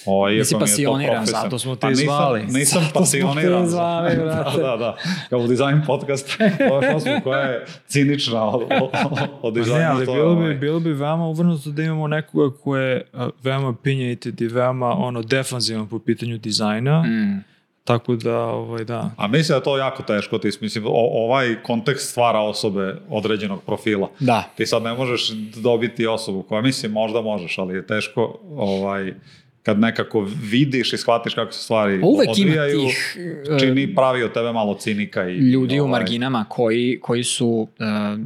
Ovaj, 0.07 0.35
Nisi 0.35 0.55
pasioniran, 0.61 1.27
zato 1.27 1.59
smo 1.59 1.75
te 1.75 1.81
Pa 1.81 1.89
nisam- 1.89 2.05
zvali. 2.05 2.43
Nisam 2.43 2.83
Zato 2.83 3.05
smo 3.05 3.21
te 3.21 3.23
pasioniran. 3.23 3.67
zvali, 3.67 4.17
brate. 4.25 4.57
da, 4.57 4.63
da, 4.63 4.77
da. 4.77 4.97
Kao 5.31 5.47
dizajn 5.47 5.83
podcast, 5.87 6.39
ovo 6.71 6.83
je 6.83 6.95
osoba 6.95 7.21
koja 7.21 7.41
je 7.41 7.65
cinična 7.87 8.45
od, 8.47 8.63
od, 8.63 8.91
od 9.13 9.29
Pa 9.43 9.51
dizajna. 9.51 9.79
ne, 9.79 9.87
ali 9.87 10.07
bilo 10.07 10.35
bi, 10.35 10.43
ovaj, 10.43 10.55
bilo 10.55 10.81
bi 10.81 10.93
veoma 10.93 11.27
uvrnuto 11.27 11.71
da 11.71 11.83
imamo 11.83 12.09
nekoga 12.09 12.57
ko 12.57 12.77
je 12.77 13.05
veoma 13.43 13.69
opinionated 13.69 14.41
i 14.41 14.47
veoma 14.47 14.87
ono, 14.89 15.23
defanzivan 15.23 15.89
po 15.89 15.99
pitanju 15.99 16.39
dizajna, 16.39 17.03
Mm. 17.03 17.45
tako 17.85 18.17
da, 18.17 18.39
ovaj, 18.39 18.85
da. 18.85 19.11
A 19.17 19.27
mislim 19.27 19.49
da 19.49 19.57
je 19.57 19.63
to 19.63 19.77
jako 19.79 20.03
teško, 20.05 20.39
ti, 20.39 20.51
mislim, 20.61 20.85
o, 20.87 20.91
ovaj 21.25 21.63
kontekst 21.63 22.11
stvara 22.11 22.41
osobe 22.41 22.95
određenog 23.09 23.63
profila. 23.63 24.09
Da. 24.21 24.43
Ti 24.57 24.67
sad 24.67 24.83
ne 24.83 24.95
možeš 24.95 25.29
dobiti 25.57 26.07
osobu 26.07 26.43
koja, 26.43 26.63
mislim, 26.63 26.93
možda 26.93 27.21
možeš, 27.21 27.59
ali 27.59 27.75
je 27.75 27.87
teško 27.87 28.39
ovaj, 28.51 29.15
kad 29.63 29.79
nekako 29.79 30.29
vidiš 30.43 30.93
i 30.93 30.97
shvatiš 30.97 31.35
kako 31.35 31.53
se 31.53 31.63
stvari 31.63 32.01
Pa 32.01 32.07
uvek 32.07 32.39
ima 32.39 32.49
odvijaju, 32.49 32.81
tih, 32.81 33.17
e, 33.51 33.59
čini 33.59 33.95
pravi 33.95 34.23
od 34.23 34.33
tebe 34.33 34.53
malo 34.53 34.75
cinika 34.75 35.29
i 35.29 35.37
ljudi 35.37 35.81
u 35.81 35.83
ovaj, 35.83 35.91
marginama 35.91 36.45
koji, 36.49 36.99
koji 37.03 37.25
su 37.25 37.49
uh, 37.49 38.21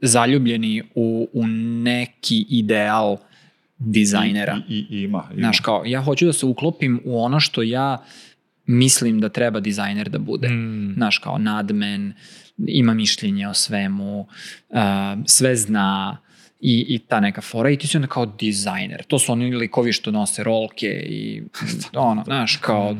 zaljubljeni 0.00 0.82
u, 0.94 1.28
u 1.32 1.46
neki 1.82 2.46
ideal 2.48 3.16
dizajnera. 3.78 4.58
I, 4.68 4.74
i, 4.74 4.86
i 4.90 5.02
ima, 5.02 5.24
ima. 5.30 5.40
Znaš, 5.40 5.60
kao, 5.60 5.82
ja 5.86 6.02
hoću 6.02 6.26
da 6.26 6.32
se 6.32 6.46
uklopim 6.46 7.00
u 7.04 7.22
ono 7.22 7.40
što 7.40 7.62
ja 7.62 8.04
mislim 8.66 9.20
da 9.20 9.28
treba 9.28 9.60
dizajner 9.60 10.08
da 10.08 10.18
bude. 10.18 10.48
Mm. 10.48 10.94
Znaš, 10.94 11.18
kao 11.18 11.38
nadmen, 11.38 12.12
ima 12.66 12.94
mišljenje 12.94 13.48
o 13.48 13.54
svemu, 13.54 14.20
uh, 14.20 14.78
sve 15.26 15.56
zna 15.56 16.16
i, 16.66 16.86
i 16.88 16.98
ta 16.98 17.20
neka 17.20 17.40
fora 17.40 17.70
i 17.70 17.76
ti 17.78 17.86
si 17.86 17.96
onda 17.96 18.06
kao 18.08 18.26
dizajner. 18.26 19.02
To 19.08 19.18
su 19.18 19.32
oni 19.32 19.56
likovi 19.56 19.92
što 19.92 20.10
nose 20.10 20.44
rolke 20.44 20.86
i 21.06 21.42
ono, 21.94 22.24
znaš, 22.24 22.56
kao 22.56 22.96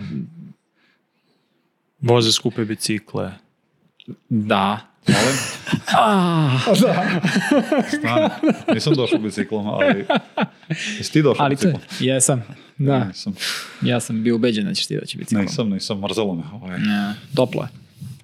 Voze 2.01 2.32
skupe 2.32 2.65
bicikle. 2.65 3.32
da. 4.28 4.81
Molim? 5.09 5.36
Ah, 5.99 6.59
Stani. 7.89 8.31
Nisam 8.74 8.95
došao 8.95 9.19
biciklom, 9.19 9.66
ali... 9.69 10.05
Jesi 10.99 11.12
ti 11.12 11.23
došao 11.23 11.45
ali 11.45 11.55
biciklom? 11.55 11.82
jesam. 12.01 12.43
Da, 12.78 13.05
Nisam, 13.05 13.35
ja 13.82 14.01
sam 14.01 14.23
bio 14.23 14.36
ubeđen 14.36 14.65
da 14.65 14.74
ćeš 14.74 14.86
ti 14.86 14.97
doći 15.01 15.19
biciklom. 15.19 15.43
nisam, 15.45 15.70
nisam, 15.70 16.01
mrzelo 16.01 16.35
me. 16.35 16.43
Ovaj. 16.53 16.78
Ne, 16.78 17.15
toplo 17.36 17.62
je. 17.62 17.69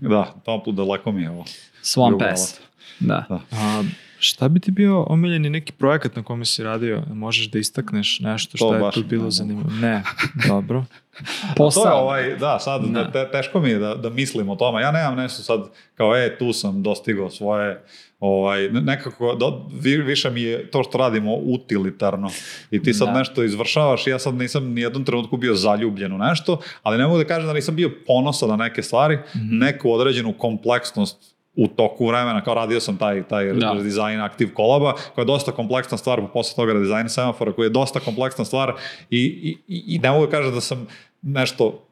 Da, 0.09 0.35
toplo 0.45 0.73
daleko 0.73 1.13
mi 1.13 1.23
je 1.23 1.31
ovo. 1.31 1.45
Swamp 1.83 2.19
Pass. 2.31 2.55
Da. 3.01 3.27
Da. 3.29 3.41
A, 3.53 3.85
šta 4.21 4.49
bi 4.49 4.61
ti 4.61 4.71
bio 4.71 5.03
omiljeni 5.03 5.51
neki 5.51 5.73
projekat 5.73 6.17
na 6.17 6.23
kome 6.23 6.45
si 6.45 6.63
radio? 6.63 7.03
Možeš 7.09 7.47
da 7.47 7.59
istakneš 7.59 8.21
nešto 8.21 8.51
To 8.51 8.57
što 8.59 8.75
je 8.77 8.91
tu 8.93 9.01
ne 9.01 9.07
bilo 9.07 9.21
mogu. 9.21 9.31
zanimljivo? 9.31 9.71
Ne, 9.73 10.03
dobro. 10.49 10.85
Posao. 11.57 11.83
To 11.83 11.89
je 11.89 11.95
ovaj, 11.95 12.37
da, 12.37 12.59
sad 12.59 12.83
da. 12.85 13.11
Te, 13.13 13.29
teško 13.33 13.61
mi 13.61 13.71
je 13.71 13.79
da, 13.79 13.95
da 13.95 14.11
mislim 14.11 14.49
o 14.49 14.57
tome. 14.57 14.83
Ja 14.83 14.91
nemam 14.93 15.17
nešto 15.17 15.43
sad 15.43 15.61
kao, 15.95 16.17
e, 16.17 16.39
tu 16.39 16.53
sam 16.53 16.83
dostigao 16.83 17.31
svoje, 17.31 17.83
ovaj, 18.21 18.63
ne- 18.63 18.81
nekako, 18.83 19.35
do, 19.35 19.53
vi- 19.75 19.97
više 19.97 20.31
mi 20.31 20.43
je 20.43 20.67
to 20.67 20.83
što 20.83 20.99
radimo 20.99 21.35
utilitarno. 21.35 22.31
I 22.71 22.83
ti 22.83 22.95
sad 22.95 23.09
Da. 23.09 23.15
nešto 23.15 23.43
izvršavaš, 23.45 24.07
ja 24.07 24.19
sad 24.19 24.35
nisam 24.35 24.65
ni 24.65 24.81
jednom 24.81 25.05
trenutku 25.05 25.37
bio 25.37 25.55
zaljubljen 25.55 26.13
u 26.13 26.19
nešto, 26.19 26.61
ali 26.83 26.99
ne 26.99 27.07
mogu 27.07 27.19
da 27.19 27.25
kažem 27.25 27.47
da 27.47 27.53
nisam 27.53 27.77
bio 27.77 27.91
ponosan 28.07 28.49
na 28.49 28.57
neke 28.57 28.83
stvari, 28.83 29.19
Mhm. 29.37 29.59
neku 29.59 29.91
određenu 29.91 30.33
kompleksnost 30.33 31.40
u 31.57 31.67
toku 31.69 32.07
vremena, 32.07 32.45
kao 32.45 32.55
radio 32.55 32.81
sam 32.81 32.97
taj, 32.97 33.23
taj 33.23 33.53
Da. 33.53 33.75
dizajn 33.83 34.21
aktiv 34.21 34.55
kolaba, 34.55 34.93
koja 35.15 35.23
je 35.23 35.27
dosta 35.27 35.53
kompleksna 35.53 35.99
stvar, 35.99 36.21
pa 36.21 36.27
posle 36.27 36.57
toga 36.57 36.79
dizajn 36.81 37.09
semafora, 37.09 37.53
koja 37.53 37.67
je 37.67 37.71
dosta 37.71 38.01
kompleksna 38.01 38.45
stvar 38.45 38.73
i, 39.11 39.19
i, 39.21 39.57
i 39.69 39.95
i 39.95 39.99
ne 39.99 40.11
mogu 40.11 40.27
da 40.27 40.31
kažem 40.31 40.55
da 40.55 40.61
sam 40.61 40.87
nešto 41.23 41.83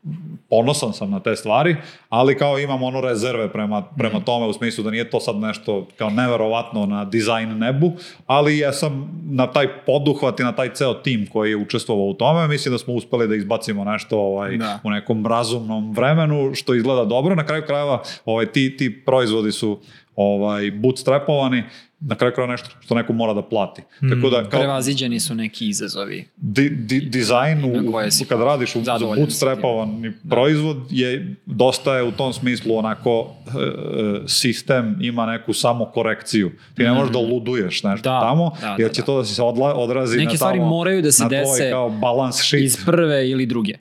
ponosan 0.50 0.92
sam 0.92 1.10
na 1.10 1.20
te 1.20 1.36
stvari, 1.36 1.76
ali 2.08 2.38
kao 2.38 2.58
imam 2.58 2.82
ono 2.82 3.00
rezerve 3.00 3.52
prema, 3.52 3.82
prema 3.82 4.20
tome 4.20 4.46
u 4.46 4.52
smislu 4.52 4.84
da 4.84 4.90
nije 4.90 5.10
to 5.10 5.20
sad 5.20 5.36
nešto 5.36 5.86
kao 5.96 6.10
neverovatno 6.10 6.86
na 6.86 7.04
dizajn 7.04 7.58
nebu, 7.58 7.92
ali 8.26 8.58
ja 8.58 8.72
sam 8.72 9.22
na 9.30 9.46
taj 9.46 9.68
poduhvat 9.86 10.40
i 10.40 10.42
na 10.42 10.52
taj 10.52 10.74
ceo 10.74 10.94
tim 10.94 11.26
koji 11.32 11.50
je 11.50 11.56
učestvovao 11.56 12.06
u 12.06 12.14
tome, 12.14 12.48
mislim 12.48 12.74
da 12.74 12.78
smo 12.78 12.94
uspeli 12.94 13.28
da 13.28 13.34
izbacimo 13.34 13.84
nešto 13.84 14.18
ovaj, 14.18 14.56
Da. 14.56 14.78
u 14.84 14.90
nekom 14.90 15.26
razumnom 15.26 15.92
vremenu, 15.92 16.54
što 16.54 16.74
izgleda 16.74 17.04
dobro. 17.04 17.34
Na 17.34 17.46
kraju 17.46 17.62
krajeva 17.66 18.02
ovaj, 18.24 18.46
ti, 18.46 18.76
ti 18.76 19.04
proizvodi 19.04 19.52
su 19.52 19.78
ovaj, 20.16 20.70
bootstrapovani, 20.70 21.64
na 22.00 22.14
kraju 22.14 22.32
krajeva 22.34 22.52
nešto 22.52 22.68
što 22.80 22.94
neko 22.94 23.12
mora 23.12 23.34
da 23.34 23.42
plati. 23.42 23.82
Tako 24.00 24.30
da, 24.30 24.48
kao, 24.50 24.60
Prevaziđeni 24.60 25.20
su 25.20 25.34
neki 25.34 25.68
izazovi. 25.68 26.28
di, 26.36 26.68
di, 26.68 27.00
dizajn, 27.00 27.64
u, 27.64 27.92
kad 28.28 28.40
radiš 28.40 28.76
u 28.76 28.84
zadovoljan 28.84 29.24
bootstrapovani 29.24 30.12
proizvod, 30.30 30.76
je, 30.90 31.36
dosta 31.46 31.96
je 31.96 32.02
u 32.02 32.12
tom 32.12 32.32
smislu 32.32 32.76
onako 32.76 33.34
e, 33.46 33.50
e, 33.50 34.28
sistem 34.28 34.98
ima 35.00 35.26
neku 35.26 35.52
samokorekciju. 35.52 36.50
Ti 36.74 36.82
ne 36.82 36.92
možeš 36.92 37.12
da 37.12 37.18
luduješ 37.18 37.82
nešto 37.82 38.10
Da, 38.10 38.20
tamo, 38.20 38.52
da, 38.60 38.76
jer 38.78 38.88
da, 38.88 38.94
će 38.94 39.02
da. 39.02 39.06
to 39.06 39.16
da 39.16 39.24
se 39.24 39.42
odla, 39.42 39.74
odrazi 39.74 40.16
Neke 40.16 40.30
na 40.30 40.36
stvari 40.36 40.58
tamo, 40.58 40.68
moraju 40.68 41.02
da 41.02 41.12
se 41.12 41.22
na 41.22 41.28
dese 41.28 41.70
kao 41.70 41.90
balance 41.90 42.42
sheet. 42.42 42.62
Iz 42.62 42.84
prve 42.86 43.28
ili 43.30 43.46
druge. 43.46 43.74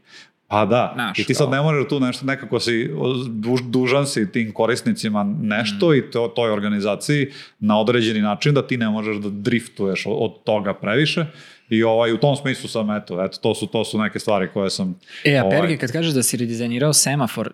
Pa 0.49 0.65
da, 0.65 0.91
Znaš, 0.95 1.19
i 1.19 1.23
ti 1.23 1.33
sad 1.33 1.45
kao- 1.45 1.51
ne 1.51 1.61
možeš 1.61 1.87
tu 1.89 1.99
nešto, 1.99 2.25
nekako 2.25 2.59
si 2.59 2.89
duž, 3.29 3.61
dužan 3.61 4.07
si 4.07 4.31
tim 4.31 4.53
korisnicima 4.53 5.23
nešto 5.35 5.89
Mm. 5.89 5.93
i 5.93 6.11
to, 6.11 6.27
toj 6.27 6.51
organizaciji 6.51 7.27
na 7.59 7.79
određeni 7.79 8.21
način 8.21 8.53
da 8.53 8.67
ti 8.67 8.77
ne 8.77 8.89
možeš 8.89 9.17
da 9.17 9.29
driftuješ 9.31 10.05
od, 10.05 10.15
od 10.15 10.43
toga 10.43 10.73
previše. 10.73 11.25
I 11.69 11.83
ovaj, 11.83 12.13
u 12.13 12.17
tom 12.17 12.35
smislu 12.35 12.69
sam, 12.69 12.91
eto, 12.91 13.25
eto 13.25 13.37
to, 13.37 13.55
su, 13.55 13.67
to 13.67 13.85
su 13.85 13.97
neke 13.97 14.19
stvari 14.19 14.47
koje 14.53 14.69
sam... 14.69 14.99
E, 15.23 15.35
a 15.35 15.43
ovaj, 15.45 15.57
Perge, 15.57 15.77
kad 15.77 15.91
kažeš 15.91 16.13
da 16.13 16.23
si 16.23 16.37
redizajnirao 16.37 16.93
semafor, 16.93 17.53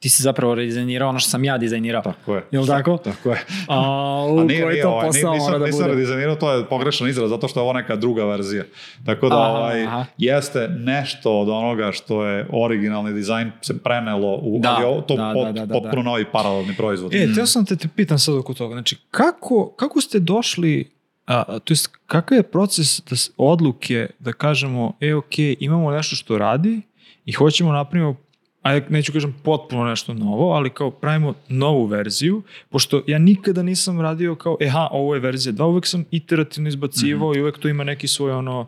ti 0.00 0.08
si 0.08 0.22
zapravo 0.22 0.54
redizajnirao 0.54 1.08
ono 1.08 1.18
što 1.18 1.30
sam 1.30 1.44
ja 1.44 1.58
dizajnirao. 1.58 2.02
Tako 2.02 2.34
je. 2.34 2.44
Jel 2.50 2.66
tako? 2.66 2.96
Tako 2.96 3.30
je. 3.30 3.44
A, 3.68 3.78
A 3.78 4.26
u 4.26 4.40
nije, 4.40 4.62
koji 4.62 4.72
nije, 4.72 4.82
to 4.82 4.88
ovaj, 4.88 5.06
posao 5.06 5.32
nisam, 5.32 5.46
mora 5.46 5.58
da 5.58 5.66
nisam 5.66 5.80
bude? 5.80 5.90
redizajnirao, 5.90 6.34
to 6.36 6.52
je 6.52 6.64
pogrešan 6.64 7.08
izraz, 7.08 7.30
zato 7.30 7.48
što 7.48 7.60
je 7.60 7.64
ovo 7.64 7.72
neka 7.72 7.96
druga 7.96 8.24
verzija. 8.24 8.64
Tako 9.06 9.28
da 9.28 9.40
Aha, 9.40 9.50
ovaj, 9.50 9.84
aha. 9.84 10.04
jeste 10.18 10.68
nešto 10.68 11.32
od 11.32 11.48
onoga 11.48 11.92
što 11.92 12.24
je 12.24 12.46
originalni 12.52 13.12
dizajn 13.12 13.52
se 13.62 13.78
prenelo 13.78 14.34
u 14.34 14.58
Da, 14.60 14.70
ali 14.70 14.84
ovo- 14.84 15.00
to 15.00 15.16
da, 15.16 15.22
pot- 15.36 15.44
da, 15.44 15.52
da, 15.52 15.66
da, 15.66 15.74
potpuno 15.74 16.02
novi 16.02 16.24
paralelni 16.24 16.74
proizvod. 16.76 17.14
E, 17.14 17.28
teo 17.34 17.46
sam 17.46 17.66
te, 17.66 17.76
te 17.76 17.88
pitam 17.88 18.18
sad 18.18 18.34
oko 18.34 18.54
toga. 18.54 18.74
Znači, 18.74 18.96
kako, 19.10 19.70
kako 19.70 20.00
ste 20.00 20.18
došli, 20.18 20.90
a, 21.26 21.58
to 21.58 21.72
jest, 21.72 21.90
kakav 22.06 22.36
je 22.36 22.42
proces 22.42 23.00
da, 23.00 23.16
odluke 23.36 24.06
da 24.18 24.32
kažemo, 24.32 24.92
e, 25.00 25.14
ok, 25.14 25.32
imamo 25.58 25.90
nešto 25.90 26.16
što 26.16 26.38
radi 26.38 26.80
i 27.24 27.32
hoćemo 27.32 27.72
napravimo 27.72 28.16
ajde, 28.62 28.86
neću 28.88 29.12
kažem 29.12 29.34
potpuno 29.44 29.84
nešto 29.84 30.14
novo, 30.14 30.52
ali 30.52 30.70
kao 30.70 30.90
pravimo 30.90 31.34
novu 31.48 31.84
verziju, 31.84 32.42
pošto 32.70 33.02
ja 33.06 33.18
nikada 33.18 33.62
nisam 33.62 34.00
radio 34.00 34.34
kao, 34.34 34.56
e, 34.60 34.68
ha, 34.68 34.88
ovo 34.90 35.14
je 35.14 35.20
verzija 35.20 35.52
2, 35.52 35.64
uvek 35.64 35.86
sam 35.86 36.04
iterativno 36.10 36.68
izbacivao 36.68 37.34
i 37.36 37.40
uvek 37.40 37.58
to 37.58 37.68
ima 37.68 37.84
neki 37.84 38.08
svoj 38.08 38.32
ono, 38.32 38.66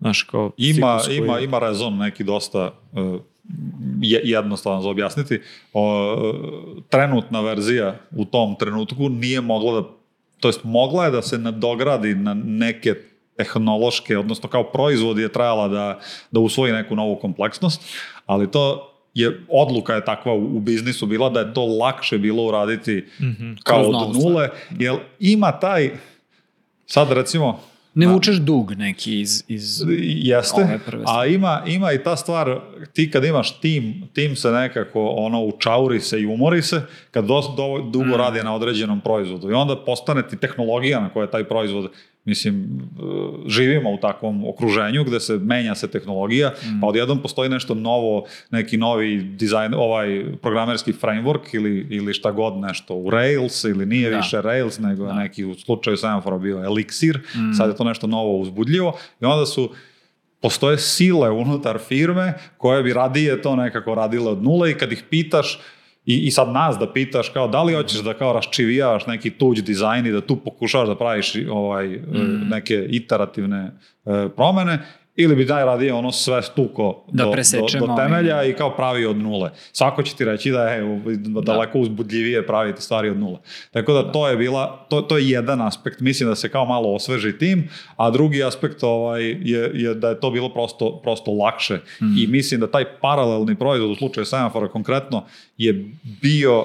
znaš, 0.00 0.22
kao 0.22 0.50
Ima, 0.56 1.00
koji- 1.04 1.16
ima, 1.16 1.40
ima 1.40 1.58
rezon 1.58 1.96
neki 1.96 2.24
dosta 2.24 2.72
uh, 2.92 3.20
je, 4.00 4.20
jednostavan 4.24 4.82
za 4.82 4.88
objasniti. 4.88 5.40
O, 5.72 6.16
trenutna 6.88 7.40
verzija 7.40 7.96
u 8.10 8.24
tom 8.24 8.56
trenutku 8.58 9.08
nije 9.08 9.40
mogla 9.40 9.80
da, 9.80 9.88
to 10.40 10.48
jest 10.48 10.64
mogla 10.64 11.04
je 11.04 11.10
da 11.10 11.22
se 11.22 11.38
nadogradi 11.38 12.14
na 12.14 12.34
neke 12.34 12.94
tehnološke, 13.36 14.18
odnosno 14.18 14.48
kao 14.48 14.64
proizvod 14.64 15.18
je 15.18 15.32
trajala 15.32 15.68
da, 15.68 16.00
da 16.30 16.40
usvoji 16.40 16.72
neku 16.72 16.96
novu 16.96 17.16
kompleksnost, 17.16 17.82
ali 18.26 18.50
to 18.50 18.87
je, 19.18 19.40
odluka 19.48 19.94
je 19.94 20.04
takva 20.04 20.32
u, 20.32 20.56
u 20.56 20.60
biznisu 20.60 21.06
bila 21.06 21.30
da 21.30 21.40
je 21.40 21.54
to 21.54 21.66
lakše 21.66 22.18
bilo 22.18 22.42
uraditi 22.42 23.04
Mhm. 23.20 23.52
kao 23.64 23.82
Kroz 23.82 23.94
od 23.96 24.22
nule, 24.22 24.48
jer 24.78 24.94
ima 25.20 25.52
taj, 25.52 25.90
sad 26.86 27.12
recimo, 27.12 27.60
Ne 27.94 28.06
vučeš 28.06 28.36
dug 28.36 28.72
neki 28.72 29.20
iz... 29.20 29.44
iz... 29.48 29.82
Jeste, 30.22 30.60
Ove 30.62 30.78
prve 30.86 31.04
a 31.06 31.26
ima, 31.26 31.62
ima 31.66 31.92
i 31.92 32.02
ta 32.02 32.16
stvar, 32.16 32.60
ti 32.92 33.10
kad 33.10 33.24
imaš 33.24 33.60
tim, 33.60 34.08
tim 34.12 34.36
se 34.36 34.50
nekako 34.50 35.06
ono 35.06 35.42
učauri 35.42 36.00
se 36.00 36.20
i 36.20 36.26
umori 36.26 36.62
se, 36.62 36.80
kad 37.10 37.24
dosta 37.24 37.52
do, 37.52 37.90
dugo 37.90 38.04
Mm. 38.06 38.18
radi 38.18 38.42
na 38.42 38.54
određenom 38.54 39.00
proizvodu 39.00 39.50
i 39.50 39.54
onda 39.54 39.76
postane 39.76 40.28
ti 40.28 40.36
tehnologija 40.36 41.00
na 41.00 41.08
kojoj 41.08 41.26
je 41.26 41.30
taj 41.30 41.44
proizvod 41.44 41.90
mislim, 42.28 42.54
e, 42.54 43.02
živimo 43.46 43.90
u 43.90 43.98
takvom 43.98 44.44
okruženju 44.44 45.04
gde 45.04 45.20
se 45.20 45.34
menja 45.34 45.74
se 45.74 45.88
tehnologija, 45.88 46.48
Mm. 46.64 46.80
pa 46.80 46.86
odjednom 46.86 47.22
postoji 47.22 47.48
nešto 47.50 47.74
novo, 47.74 48.24
neki 48.50 48.76
novi 48.76 49.22
dizajn, 49.22 49.74
ovaj 49.74 50.08
programerski 50.42 50.92
framework 50.92 51.54
ili, 51.54 51.86
ili 51.90 52.14
šta 52.14 52.30
god 52.30 52.56
nešto 52.56 52.94
u 52.94 53.10
Rails 53.10 53.64
ili 53.64 53.86
nije 53.86 54.10
Da. 54.10 54.16
više 54.16 54.42
Rails, 54.42 54.78
nego 54.78 55.06
je 55.06 55.14
neki 55.14 55.44
u 55.44 55.54
slučaju 55.54 55.96
semafora 55.96 56.38
bio 56.38 56.58
Elixir, 56.58 57.18
Mm. 57.18 57.52
sad 57.52 57.68
je 57.68 57.76
to 57.76 57.84
nešto 57.84 58.06
novo 58.06 58.38
uzbudljivo 58.38 58.92
i 59.20 59.24
onda 59.24 59.46
su 59.46 59.70
postoje 60.40 60.78
sile 60.78 61.30
unutar 61.30 61.78
firme 61.78 62.32
koje 62.56 62.82
bi 62.82 62.92
radije 62.92 63.42
to 63.42 63.56
nekako 63.56 63.94
radile 63.94 64.30
od 64.30 64.42
nule 64.42 64.70
i 64.70 64.74
kad 64.74 64.92
ih 64.92 65.02
pitaš 65.10 65.60
I, 66.08 66.26
I 66.26 66.30
sad 66.30 66.48
nas 66.52 66.76
da 66.78 66.92
pitaš 66.92 67.28
kao 67.28 67.48
da 67.48 67.62
li 67.62 67.74
hoćeš 67.74 68.00
da 68.00 68.14
kao 68.14 68.32
raščivijavaš 68.32 69.06
neki 69.06 69.30
tuđ 69.30 69.60
dizajn 69.60 70.06
i 70.06 70.12
da 70.12 70.20
tu 70.20 70.36
pokušavaš 70.36 70.88
da 70.88 70.96
praviš 70.96 71.36
ovaj, 71.50 71.86
mm. 71.88 72.48
neke 72.50 72.86
iterativne 72.90 73.58
e, 74.06 74.28
promene 74.36 74.78
ili 75.20 75.36
bi 75.36 75.44
najradije 75.44 75.92
ono 75.92 76.12
sve 76.12 76.42
stuko 76.42 77.04
Da 77.12 77.24
do, 77.24 77.30
do, 77.80 77.86
do 77.86 77.94
temelja 77.96 78.44
i 78.44 78.52
kao 78.52 78.76
pravi 78.76 79.06
od 79.06 79.16
nule. 79.16 79.50
Svako 79.72 80.02
će 80.02 80.14
ti 80.16 80.24
reći 80.24 80.50
da 80.50 80.68
je 80.68 81.00
daleko 81.42 81.78
uzbudljivije 81.78 82.46
praviti 82.46 82.82
stvari 82.82 83.10
od 83.10 83.16
nule. 83.16 83.38
Tako 83.70 83.92
da, 83.92 84.12
to 84.12 84.28
je 84.28 84.36
bila, 84.36 84.86
to, 84.90 85.00
to 85.00 85.18
je 85.18 85.30
jedan 85.30 85.60
aspekt, 85.60 86.00
mislim 86.00 86.28
da 86.28 86.34
se 86.34 86.48
kao 86.48 86.66
malo 86.66 86.94
osveži 86.94 87.38
tim, 87.38 87.68
a 87.96 88.10
drugi 88.10 88.44
aspekt 88.44 88.82
ovaj, 88.82 89.22
je, 89.24 89.70
je 89.74 89.94
da 89.94 90.08
je 90.08 90.20
to 90.20 90.30
bilo 90.30 90.48
prosto, 90.48 91.00
prosto 91.02 91.32
lakše. 91.32 91.78
I 92.18 92.26
mislim 92.26 92.60
da 92.60 92.70
taj 92.70 92.84
paralelni 93.00 93.56
proizvod 93.56 93.90
u 93.90 93.94
slučaju 93.94 94.24
semafora 94.24 94.68
konkretno 94.68 95.24
je 95.56 95.90
bio 96.22 96.64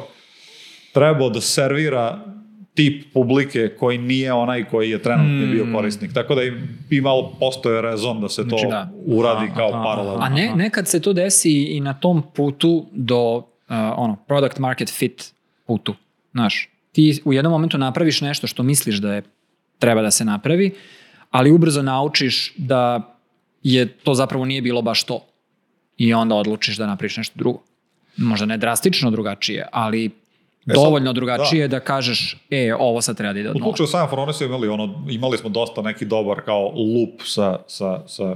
trebao 0.93 1.29
da 1.29 1.41
servira 1.41 2.32
tip 2.73 3.13
publike 3.13 3.69
koji 3.79 3.97
nije 3.97 4.33
onaj 4.33 4.63
koji 4.63 4.89
je 4.89 5.01
trenutno 5.01 5.51
bio 5.51 5.67
korisnik. 5.73 6.13
Tako 6.13 6.35
da 6.35 6.43
im 6.43 6.79
imalo 6.89 7.35
postoje 7.39 7.81
rezon 7.81 8.21
da 8.21 8.29
se 8.29 8.43
to 8.43 8.49
Znači, 8.49 8.67
da. 8.69 8.91
uradi 9.05 9.51
kao 9.55 9.69
aha, 9.73 9.83
paralelno. 9.83 10.19
A 10.21 10.29
ne, 10.29 10.51
nekad 10.55 10.87
se 10.87 11.01
to 11.01 11.13
desi 11.13 11.63
i 11.63 11.79
na 11.79 11.93
tom 11.93 12.23
putu 12.35 12.85
do 12.91 13.35
uh, 13.35 13.43
ono, 13.95 14.15
product 14.27 14.59
market 14.59 14.89
fit 14.89 15.33
putu. 15.67 15.95
Znaš, 16.31 16.69
ti 16.91 17.21
u 17.25 17.33
jednom 17.33 17.51
momentu 17.51 17.77
napraviš 17.77 18.21
nešto 18.21 18.47
što 18.47 18.63
misliš 18.63 18.95
da 18.95 19.13
je 19.13 19.23
treba 19.79 20.01
da 20.01 20.11
se 20.11 20.25
napravi, 20.25 20.71
ali 21.31 21.51
ubrzo 21.51 21.81
naučiš 21.81 22.53
da 22.57 23.09
je 23.63 23.87
to 23.87 24.13
zapravo 24.13 24.45
nije 24.45 24.61
bilo 24.61 24.81
baš 24.81 25.03
to. 25.03 25.25
I 25.97 26.13
onda 26.13 26.35
odlučiš 26.35 26.77
da 26.77 26.87
napraviš 26.87 27.17
nešto 27.17 27.33
drugo. 27.37 27.61
Možda 28.17 28.45
ne 28.45 28.57
drastično 28.57 29.11
drugačije, 29.11 29.67
ali 29.71 30.09
sad, 30.65 30.83
dovoljno 30.83 31.13
drugačije 31.13 31.67
da. 31.67 31.79
kažeš, 31.79 32.37
e, 32.49 32.73
ovo 32.79 33.01
sad 33.01 33.17
treba 33.17 33.33
da 33.33 33.39
ide 33.39 33.49
od 33.49 33.55
U 33.55 33.59
nula. 33.59 33.75
slučaju 33.75 33.87
oni 34.11 34.33
su 34.33 34.43
imali, 34.43 34.67
ono, 34.67 35.05
imali 35.09 35.37
smo 35.37 35.49
dosta 35.49 35.81
neki 35.81 36.05
dobar 36.05 36.41
kao 36.41 36.61
loop 36.75 37.21
sa, 37.25 37.59
sa, 37.67 38.07
sa 38.07 38.35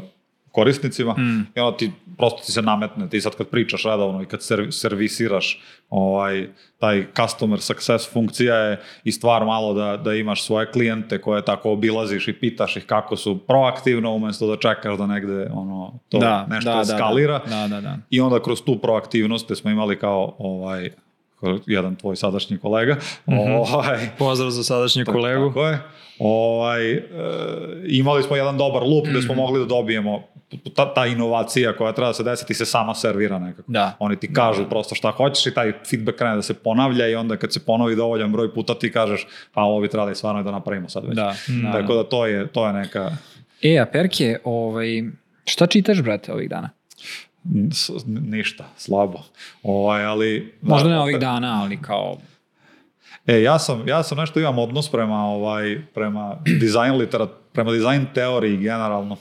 korisnicima 0.58 1.14
Mm. 1.18 1.48
i 1.56 1.60
ono 1.60 1.72
ti, 1.72 1.92
prosto 2.18 2.40
ti 2.46 2.52
se 2.52 2.62
nametne, 2.62 3.10
ti 3.10 3.22
sad 3.22 3.36
kad 3.36 3.48
pričaš 3.48 3.84
redovno 3.84 4.22
i 4.22 4.26
kad 4.26 4.44
serv, 4.44 4.70
servisiraš 4.72 5.62
ovaj, 5.90 6.48
taj 6.80 7.06
customer 7.16 7.60
success 7.60 8.14
funkcija 8.14 8.56
je 8.56 8.82
i 9.04 9.12
stvar 9.12 9.46
malo 9.46 9.74
da, 9.74 9.98
da 9.98 10.14
imaš 10.14 10.46
svoje 10.46 10.72
klijente 10.72 11.22
koje 11.22 11.46
tako 11.46 11.72
obilaziš 11.72 12.28
i 12.28 12.34
pitaš 12.34 12.78
ih 12.78 12.86
kako 12.86 13.16
su 13.16 13.38
proaktivno 13.38 14.14
umjesto 14.14 14.48
da 14.48 14.56
čekaš 14.56 14.98
da 14.98 15.08
negde 15.08 15.50
ono, 15.54 16.00
to 16.10 16.20
nešto 16.50 16.82
eskalira. 16.82 17.42
Da, 17.50 17.68
da, 17.68 17.68
da. 17.68 17.82
da. 17.82 17.98
I 18.10 18.22
onda 18.22 18.44
kroz 18.44 18.62
tu 18.62 18.80
proaktivnost 18.80 19.52
smo 19.56 19.70
imali 19.70 20.00
kao 20.00 20.36
ovaj, 20.38 20.90
jedan 21.66 21.96
tvoj 21.96 22.16
sadašnji 22.16 22.58
kolega, 22.58 22.96
ovaj, 23.28 24.10
Pozdrav 24.18 24.50
za 24.50 24.64
sadašnji 24.64 25.06
kolegu. 25.06 25.48
tako 25.48 25.68
je. 25.68 25.80
Ovaj, 26.20 26.92
e, 26.92 27.02
imali 27.86 28.24
smo 28.24 28.36
jedan 28.36 28.58
dobar 28.58 28.82
loop 28.84 29.04
gde 29.04 29.12
Mhm. 29.12 29.22
smo 29.22 29.34
mogli 29.36 29.60
da 29.60 29.66
dobijemo 29.66 30.24
ta, 30.76 30.94
ta 30.94 31.06
inovacija 31.06 31.74
koja 31.74 31.92
treba 31.92 32.10
da 32.10 32.14
se 32.14 32.24
desiti 32.24 32.54
se 32.54 32.66
sama 32.66 32.94
servira 32.96 33.40
nekako. 33.40 33.72
Da. 33.72 33.96
Oni 34.00 34.16
ti 34.16 34.34
kažu 34.34 34.66
prosto 34.66 34.96
šta 34.96 35.12
hoćeš 35.12 35.46
i 35.46 35.54
taj 35.54 35.74
feedback 35.84 36.18
krene 36.18 36.36
da 36.36 36.42
se 36.42 36.54
ponavlja 36.54 37.08
i 37.08 37.16
onda 37.16 37.38
kad 37.38 37.54
se 37.54 37.60
ponovi 37.62 37.96
dovoljan 37.96 38.32
broj 38.32 38.54
puta 38.54 38.74
ti 38.76 38.92
kažeš 38.92 39.28
pa 39.54 39.62
ovo 39.62 39.82
bi 39.82 39.88
trebali 39.88 40.16
stvarno 40.16 40.44
da 40.44 40.52
napravimo 40.52 40.90
sad 40.90 41.06
već. 41.06 41.16
Da, 41.16 41.36
da, 41.64 41.72
Tako 41.72 41.94
da 41.94 42.04
to 42.04 42.26
je, 42.26 42.48
to 42.48 42.68
je 42.68 42.74
neka 42.74 43.12
E, 43.64 43.78
a 43.78 43.86
Perke, 43.86 44.38
ovaj, 44.44 45.04
šta 45.46 45.68
čitaš, 45.68 46.02
brate, 46.02 46.34
ovih 46.34 46.50
dana? 46.50 46.70
Ništa, 48.06 48.66
slabo. 48.78 49.20
Ovaj, 49.64 50.06
ali, 50.06 50.54
Možda 50.62 50.90
da, 50.90 50.96
ne 50.96 51.02
ovih 51.02 51.20
dana, 51.20 51.62
ali 51.64 51.82
kao... 51.82 52.18
E, 53.28 53.42
ja 53.42 53.60
sam, 53.60 53.88
ja 53.88 54.04
sam 54.04 54.18
nešto 54.18 54.40
imam 54.40 54.58
odnos 54.60 54.92
prema, 54.92 55.26
ovaj, 55.26 55.82
prema 55.94 56.36
dizajn 56.60 56.96
literat, 56.96 57.30
prema 57.54 57.72
dizajn 57.72 58.06
teoriji 58.14 58.58
generalno. 58.58 59.18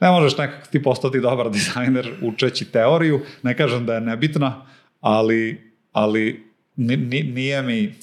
Ne 0.00 0.10
možeš 0.10 0.38
nekako 0.38 0.66
ti 0.66 0.82
postati 0.82 1.20
dobar 1.20 1.50
dizajner 1.56 2.12
učeći 2.22 2.64
teoriju, 2.64 3.20
ne 3.42 3.56
kažem 3.56 3.86
da 3.86 3.94
je 3.94 4.00
nebitna, 4.00 4.66
ali, 5.00 5.70
ali 5.92 6.46
ni- 6.76 6.96
ni- 6.96 7.22
nije 7.22 7.62
mi 7.62 7.94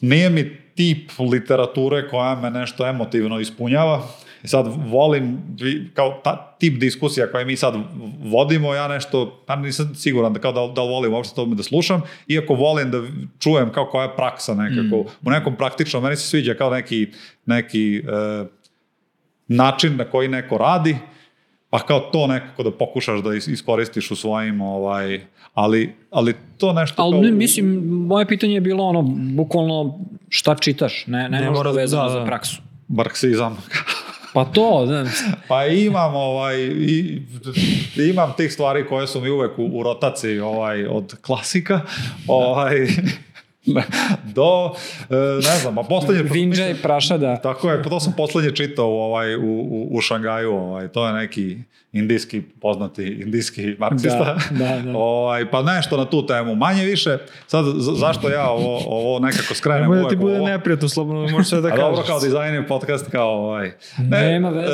nije 0.00 0.30
mi 0.30 0.56
tip 0.74 1.10
literature 1.18 2.08
koja 2.08 2.34
me 2.34 2.50
nešto 2.50 2.86
emotivno 2.86 3.40
ispunjava. 3.40 4.02
Sad 4.44 4.66
volim, 4.86 5.38
kao 5.94 6.20
ta, 6.24 6.56
tip 6.58 6.80
diskusija 6.80 7.26
koje 7.26 7.44
mi 7.44 7.56
sad 7.56 7.74
vodimo, 8.22 8.74
ja 8.74 8.88
nešto, 8.88 9.42
pa 9.46 9.56
nisam 9.56 9.94
siguran 9.94 10.32
da, 10.32 10.40
kao 10.40 10.52
da, 10.52 10.72
da 10.74 10.82
li 10.82 10.88
volim 10.88 11.12
uopšte 11.12 11.34
to 11.34 11.46
da 11.46 11.62
slušam, 11.62 12.02
iako 12.28 12.54
volim 12.54 12.90
da 12.90 13.02
čujem 13.38 13.72
kao 13.72 13.86
koja 13.86 14.02
je 14.02 14.16
praksa 14.16 14.54
nekako, 14.54 14.96
u 15.22 15.30
nekom 15.30 15.56
praktičnom, 15.56 16.02
meni 16.02 16.16
se 16.16 16.28
sviđa 16.28 16.54
kao 16.54 16.70
neki, 16.70 17.08
neki 17.46 17.96
e, 17.98 18.02
način 19.48 19.96
na 19.96 20.04
koji 20.04 20.28
neko 20.28 20.58
radi, 20.58 20.96
pa 21.70 21.78
kao 21.78 22.00
to 22.00 22.26
nekako 22.26 22.62
da 22.62 22.70
pokušaš 22.70 23.20
da 23.20 23.30
is- 23.30 23.48
iskoristiš 23.48 24.10
u 24.10 24.16
svojim, 24.16 24.60
ovaj, 24.60 25.20
ali, 25.54 25.94
ali 26.10 26.34
to 26.58 26.72
nešto 26.72 27.02
Ali 27.02 27.12
kao... 27.12 27.20
ne, 27.20 27.30
mislim, 27.30 27.66
moje 27.86 28.26
pitanje 28.26 28.54
je 28.54 28.60
bilo 28.60 28.84
ono, 28.84 29.02
bukvalno 29.34 29.98
šta 30.28 30.54
čitaš, 30.54 31.06
ne, 31.06 31.22
ne, 31.22 31.28
Ne 31.30 31.40
mora- 31.40 31.52
mora 31.52 31.70
vezano 31.70 32.02
da, 32.02 32.08
za 32.08 32.18
da. 32.18 32.24
praksu. 32.24 32.62
Marksizam. 32.88 33.56
Pa 34.34 34.44
to, 34.44 34.86
da, 34.86 35.04
Pa 35.48 35.66
imam 35.66 36.14
ovaj 36.14 36.60
i, 36.62 37.22
imam 38.10 38.32
tih 38.36 38.52
stvari 38.52 38.88
koje 38.88 39.06
su 39.06 39.20
mi 39.20 39.30
uvek 39.30 39.58
u, 39.58 39.64
u 39.64 39.82
rotaciji 39.82 40.40
ovaj 40.40 40.86
od 40.86 41.16
klasika 41.22 41.80
ovaj 42.28 42.86
do 44.36 44.70
e, 45.10 45.14
ne 45.34 45.58
znam, 45.60 45.78
a 45.78 45.82
poslednje 45.82 46.22
Vinđa 46.22 46.68
i 46.68 46.74
Prašada. 46.74 47.36
Tako 47.36 47.70
je, 47.70 47.82
to 47.82 48.00
sam 48.00 48.12
poslednje 48.16 48.50
čitao 48.50 48.88
u, 48.88 48.92
ovaj, 48.94 49.36
u, 49.36 49.40
u, 49.42 49.88
u 49.90 50.00
Šangaju, 50.00 50.52
ovaj, 50.52 50.88
to 50.88 51.06
je 51.06 51.12
neki 51.12 51.58
indijski, 51.92 52.42
poznati 52.60 53.02
indijski 53.04 53.76
marksista. 53.78 54.36
Da, 54.50 54.64
da, 54.64 54.82
da. 54.82 54.98
Ovaj, 54.98 55.50
pa 55.50 55.62
nešto 55.62 55.96
na 55.96 56.04
tu 56.04 56.26
temu. 56.26 56.54
Manje 56.54 56.84
više, 56.84 57.18
sad 57.46 57.64
za- 57.64 57.92
zašto 57.92 58.28
ja 58.28 58.48
ovo, 58.50 58.80
ovo 58.86 59.18
nekako 59.18 59.54
skrenem 59.54 59.82
Nemoj 59.82 59.96
da 59.96 60.02
uvek 60.02 60.10
ti 60.10 60.16
bude 60.16 60.36
ovo? 60.36 60.46
neprijatno, 60.46 60.88
slobodno 60.88 61.28
možeš 61.28 61.48
sve 61.48 61.60
da 61.60 61.68
A 61.68 61.70
kažeš. 61.70 61.84
dobro, 61.84 62.02
kao 62.06 62.20
dizajner 62.20 62.68
podcast, 62.68 63.10
kao 63.10 63.28
ovaj... 63.30 63.72
Nema 63.98 64.48
veze, 64.50 64.72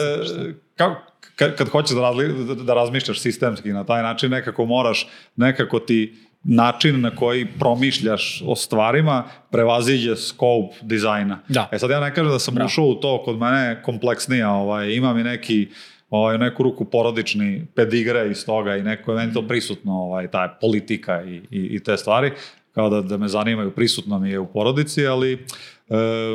e, 0.49 0.55
kao, 0.77 0.95
kad, 1.37 1.57
kad 1.57 1.69
hoćeš 1.69 1.95
da, 1.95 2.01
razli, 2.03 2.45
da, 2.45 2.55
da 2.55 2.75
razmišljaš 2.75 3.21
sistemski 3.21 3.69
na 3.69 3.85
taj 3.85 4.03
način, 4.03 4.31
nekako 4.31 4.65
moraš, 4.67 5.09
nekako 5.37 5.79
ti 5.79 6.15
način 6.43 7.01
na 7.01 7.17
koji 7.17 7.47
promišljaš 7.59 8.43
o 8.47 8.57
stvarima 8.57 9.25
prevaziđe 9.51 10.17
scope 10.17 10.75
dizajna. 10.83 11.39
Da. 11.49 11.69
E 11.73 11.79
sad 11.79 11.91
ja 11.91 12.01
ne 12.01 12.15
kažem 12.15 12.33
da 12.33 12.39
sam 12.39 12.65
ušao 12.65 12.85
u 12.85 12.95
to, 12.95 13.23
kod 13.25 13.39
mene 13.39 13.59
je 13.59 13.83
kompleksnija, 13.83 14.51
ovaj, 14.51 14.95
imam 14.95 15.19
i 15.19 15.25
neki 15.25 15.69
ovaj, 16.11 16.39
neku 16.39 16.63
ruku 16.63 16.85
porodični 16.85 17.67
pedigre 17.75 18.31
iz 18.31 18.47
toga 18.47 18.77
i 18.77 18.83
neko 18.83 19.13
je 19.13 19.19
meni 19.19 19.33
to 19.33 19.49
prisutno, 19.49 19.93
ovaj, 19.93 20.29
ta 20.29 20.59
politika 20.61 21.23
i, 21.23 21.35
i, 21.37 21.43
i 21.51 21.83
te 21.83 21.97
stvari, 21.97 22.33
kao 22.75 22.91
da, 22.91 23.01
da 23.01 23.17
me 23.17 23.29
zanimaju, 23.29 23.71
prisutno 23.71 24.19
mi 24.19 24.31
je 24.31 24.39
u 24.39 24.47
porodici, 24.47 25.07
ali 25.07 25.47
e, 25.91 25.95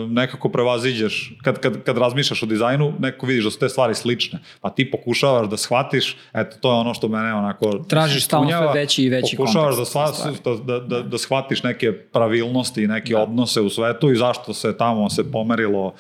nekako 0.09 0.49
prevaziđeš, 0.49 1.33
kad, 1.43 1.59
kad, 1.59 1.83
kad 1.83 1.97
razmišljaš 1.97 2.43
o 2.43 2.45
dizajnu, 2.45 2.93
neko 2.99 3.25
vidiš 3.25 3.43
da 3.43 3.51
su 3.51 3.59
te 3.59 3.69
stvari 3.69 3.95
slične, 3.95 4.39
pa 4.61 4.69
ti 4.69 4.91
pokušavaš 4.91 5.49
da 5.49 5.57
shvatiš, 5.57 6.17
eto, 6.33 6.57
to 6.61 6.71
je 6.71 6.75
ono 6.75 6.93
što 6.93 7.07
mene 7.07 7.33
onako 7.33 7.79
Tražiš 7.89 8.25
stalno 8.25 8.49
sve 8.49 8.81
veći 8.81 9.03
i 9.03 9.09
veći 9.09 9.37
Pokušavaš 9.37 9.75
da, 9.75 9.75
kontekst 9.75 9.91
sva, 9.91 10.07
stvari. 10.07 10.35
da, 10.43 10.79
da, 10.79 10.79
da, 10.79 11.01
da 11.01 11.17
shvatiš 11.17 11.63
neke 11.63 11.93
pravilnosti 11.93 12.83
i 12.83 12.87
neke 12.87 13.17
odnose 13.17 13.61
u 13.61 13.69
svetu 13.69 14.11
i 14.11 14.15
zašto 14.15 14.53
se 14.53 14.77
tamo 14.77 15.09
se 15.09 15.31
pomerilo 15.31 15.93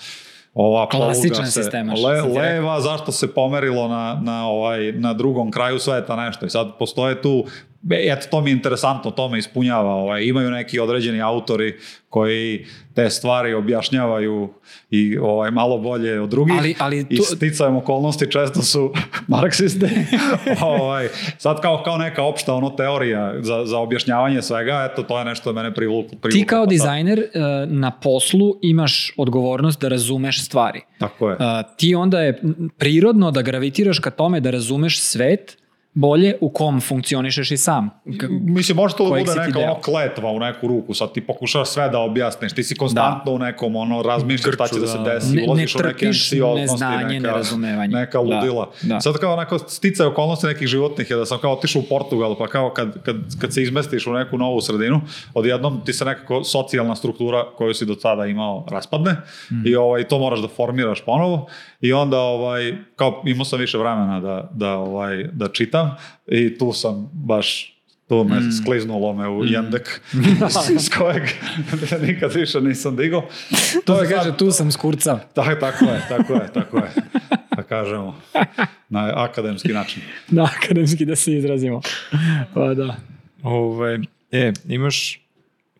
ova 0.55 0.89
Klasičan 0.89 1.45
se 1.45 1.63
sistem, 1.63 1.91
što 1.95 2.07
le, 2.07 2.21
leva, 2.21 2.81
zašto 2.81 3.11
se 3.11 3.33
pomerilo 3.33 3.87
na, 3.87 4.19
na, 4.23 4.47
ovaj, 4.47 4.91
na 4.91 5.13
drugom 5.13 5.51
kraju 5.51 5.79
sveta 5.79 6.15
nešto. 6.15 6.45
I 6.45 6.49
sad 6.49 6.77
postoje 6.79 7.21
tu 7.21 7.45
eto, 7.91 8.27
to 8.31 8.41
mi 8.41 8.49
je 8.49 8.53
interesantno, 8.53 9.11
to 9.11 9.29
me 9.29 9.39
ispunjava. 9.39 9.93
Ovaj, 9.93 10.23
imaju 10.23 10.51
neki 10.51 10.79
određeni 10.79 11.21
autori 11.21 11.75
koji 12.09 12.65
te 12.93 13.09
stvari 13.09 13.53
objašnjavaju 13.53 14.49
i 14.91 15.17
ovaj, 15.17 15.51
malo 15.51 15.77
bolje 15.77 16.21
od 16.21 16.29
drugih. 16.29 16.55
Ali- 16.59 16.75
ali 16.79 17.05
I 17.09 17.17
to- 17.17 17.23
sticajem 17.23 17.75
okolnosti 17.75 18.31
često 18.31 18.61
su 18.61 18.93
marksisti. 19.27 19.85
ovaj, 20.61 21.07
sad 21.37 21.61
kao, 21.61 21.81
kao 21.85 21.97
neka 21.97 22.23
opšta 22.23 22.53
ono 22.53 22.69
teorija 22.69 23.33
za, 23.41 23.65
za 23.65 23.77
objašnjavanje 23.77 24.41
svega, 24.41 24.89
eto, 24.91 25.03
to 25.03 25.19
je 25.19 25.25
nešto 25.25 25.53
da 25.53 25.61
mene 25.61 25.75
privuklo. 25.75 26.09
Ti 26.09 26.17
privuklo, 26.21 26.47
kao 26.49 26.63
pa 26.65 26.69
dizajner 26.69 27.19
e, 27.19 27.25
na 27.67 27.91
poslu 27.91 28.59
imaš 28.61 29.13
odgovornost 29.17 29.81
da 29.81 29.87
razumeš 29.87 30.45
stvari. 30.45 30.81
Tako 30.99 31.29
je. 31.29 31.35
E, 31.35 31.37
ti 31.77 31.95
onda 31.95 32.21
je 32.21 32.41
prirodno 32.77 33.31
da 33.31 33.41
gravitiraš 33.41 33.99
ka 33.99 34.11
tome 34.11 34.39
da 34.39 34.51
razumeš 34.51 34.99
svet 35.01 35.57
bolje, 35.95 36.35
u 36.41 36.49
kom 36.49 36.81
funkcionišeš 36.81 37.51
i 37.51 37.57
sam. 37.57 37.89
K- 38.11 38.27
Mislim, 38.31 38.75
može 38.75 38.95
to 38.95 39.03
da 39.05 39.09
bude 39.11 39.31
neka 39.37 39.59
ono 39.61 39.75
kletva 39.75 40.31
u 40.31 40.39
neku 40.39 40.67
ruku, 40.67 40.93
sad 40.93 41.11
ti 41.11 41.21
pokušaš 41.21 41.67
sve 41.67 41.89
da 41.89 41.99
objasniš, 41.99 42.53
ti 42.53 42.63
si 42.63 42.75
konstantno 42.75 43.31
u 43.31 43.39
nekom, 43.39 43.75
ono, 43.75 44.01
razmišljaš 44.01 44.55
šta 44.55 44.67
će 44.67 44.71
Grču, 44.71 44.81
da 44.81 44.87
se 44.87 44.97
da. 44.97 45.03
desi, 45.05 45.27
Ne- 45.27 45.41
ne 45.41 45.47
ulaziš 45.47 45.75
u 45.75 45.79
neke 45.79 46.07
anksioznosti, 46.07 46.61
neznanje, 46.73 47.03
neka, 47.09 47.27
nerazumevanje. 47.27 47.95
neka 47.95 48.11
Da, 48.13 48.19
ludila. 48.21 48.69
da. 48.81 49.01
Sad 49.01 49.13
kao 49.15 49.33
onako 49.33 49.59
sticaj 49.59 50.05
okolnosti 50.05 50.47
nekih 50.47 50.67
životnih 50.67 51.09
je 51.09 51.15
da 51.15 51.25
sam 51.25 51.39
kao 51.39 51.53
otišao 51.53 51.79
u 51.79 51.85
Portugal, 51.85 52.37
pa 52.37 52.47
kao 52.47 52.69
kad, 52.69 53.03
kad, 53.03 53.15
kad 53.39 53.53
se 53.53 53.63
izmestiš 53.63 54.07
u 54.07 54.13
neku 54.13 54.37
novu 54.37 54.61
sredinu, 54.61 55.01
odjednom 55.33 55.81
ti 55.81 55.93
se 55.93 56.05
nekako 56.05 56.43
socijalna 56.45 56.95
struktura 56.95 57.15
koju 57.47 57.73
si 57.73 57.85
do 57.85 57.95
tada 57.95 58.25
imao 58.25 58.65
raspadne 58.67 59.15
Mhm. 59.47 59.61
i 59.65 59.75
ovaj, 59.75 60.03
to 60.03 60.19
moraš 60.19 60.39
da 60.39 60.47
formiraš 60.47 61.01
ponovo 61.01 61.47
i 61.87 61.93
onda 61.93 62.19
ovaj, 62.19 62.73
kao 62.95 63.23
imao 63.25 63.45
sam 63.45 63.59
više 63.59 63.77
vremena 63.77 64.19
da, 64.19 64.49
da, 64.53 64.71
ovaj, 64.71 65.23
da 65.23 65.47
čitam 65.47 65.95
i 66.27 66.57
tu 66.57 66.73
sam 66.73 67.09
baš 67.13 67.71
tu 68.07 68.23
me 68.23 68.39
Mhm. 68.39 68.49
skliznulo 68.53 69.13
me 69.13 69.29
u 69.29 69.45
jendek 69.45 70.01
iz 70.77 70.89
kojeg 70.89 71.23
nikad 72.07 72.33
više 72.33 72.61
nisam 72.61 72.95
digao. 72.95 73.25
To 73.85 74.01
je 74.01 74.09
kaže, 74.09 74.37
tu 74.37 74.51
sam 74.51 74.71
skurcao. 74.71 75.19
tak, 75.33 75.59
tako 75.59 75.85
je, 75.85 76.01
tako 76.09 76.33
je, 76.33 76.53
tako 76.53 76.77
je. 76.77 76.91
Da 77.55 77.63
kažemo, 77.63 78.15
na 78.89 79.11
akademski 79.15 79.73
način. 79.73 80.01
Da, 80.27 80.49
akademski 80.57 81.05
da 81.05 81.15
se 81.15 81.33
izrazimo. 81.33 81.81
Pa 82.53 82.73
da. 82.73 82.95
Ovaj, 83.43 83.97
e, 84.31 84.53
imaš 84.67 85.24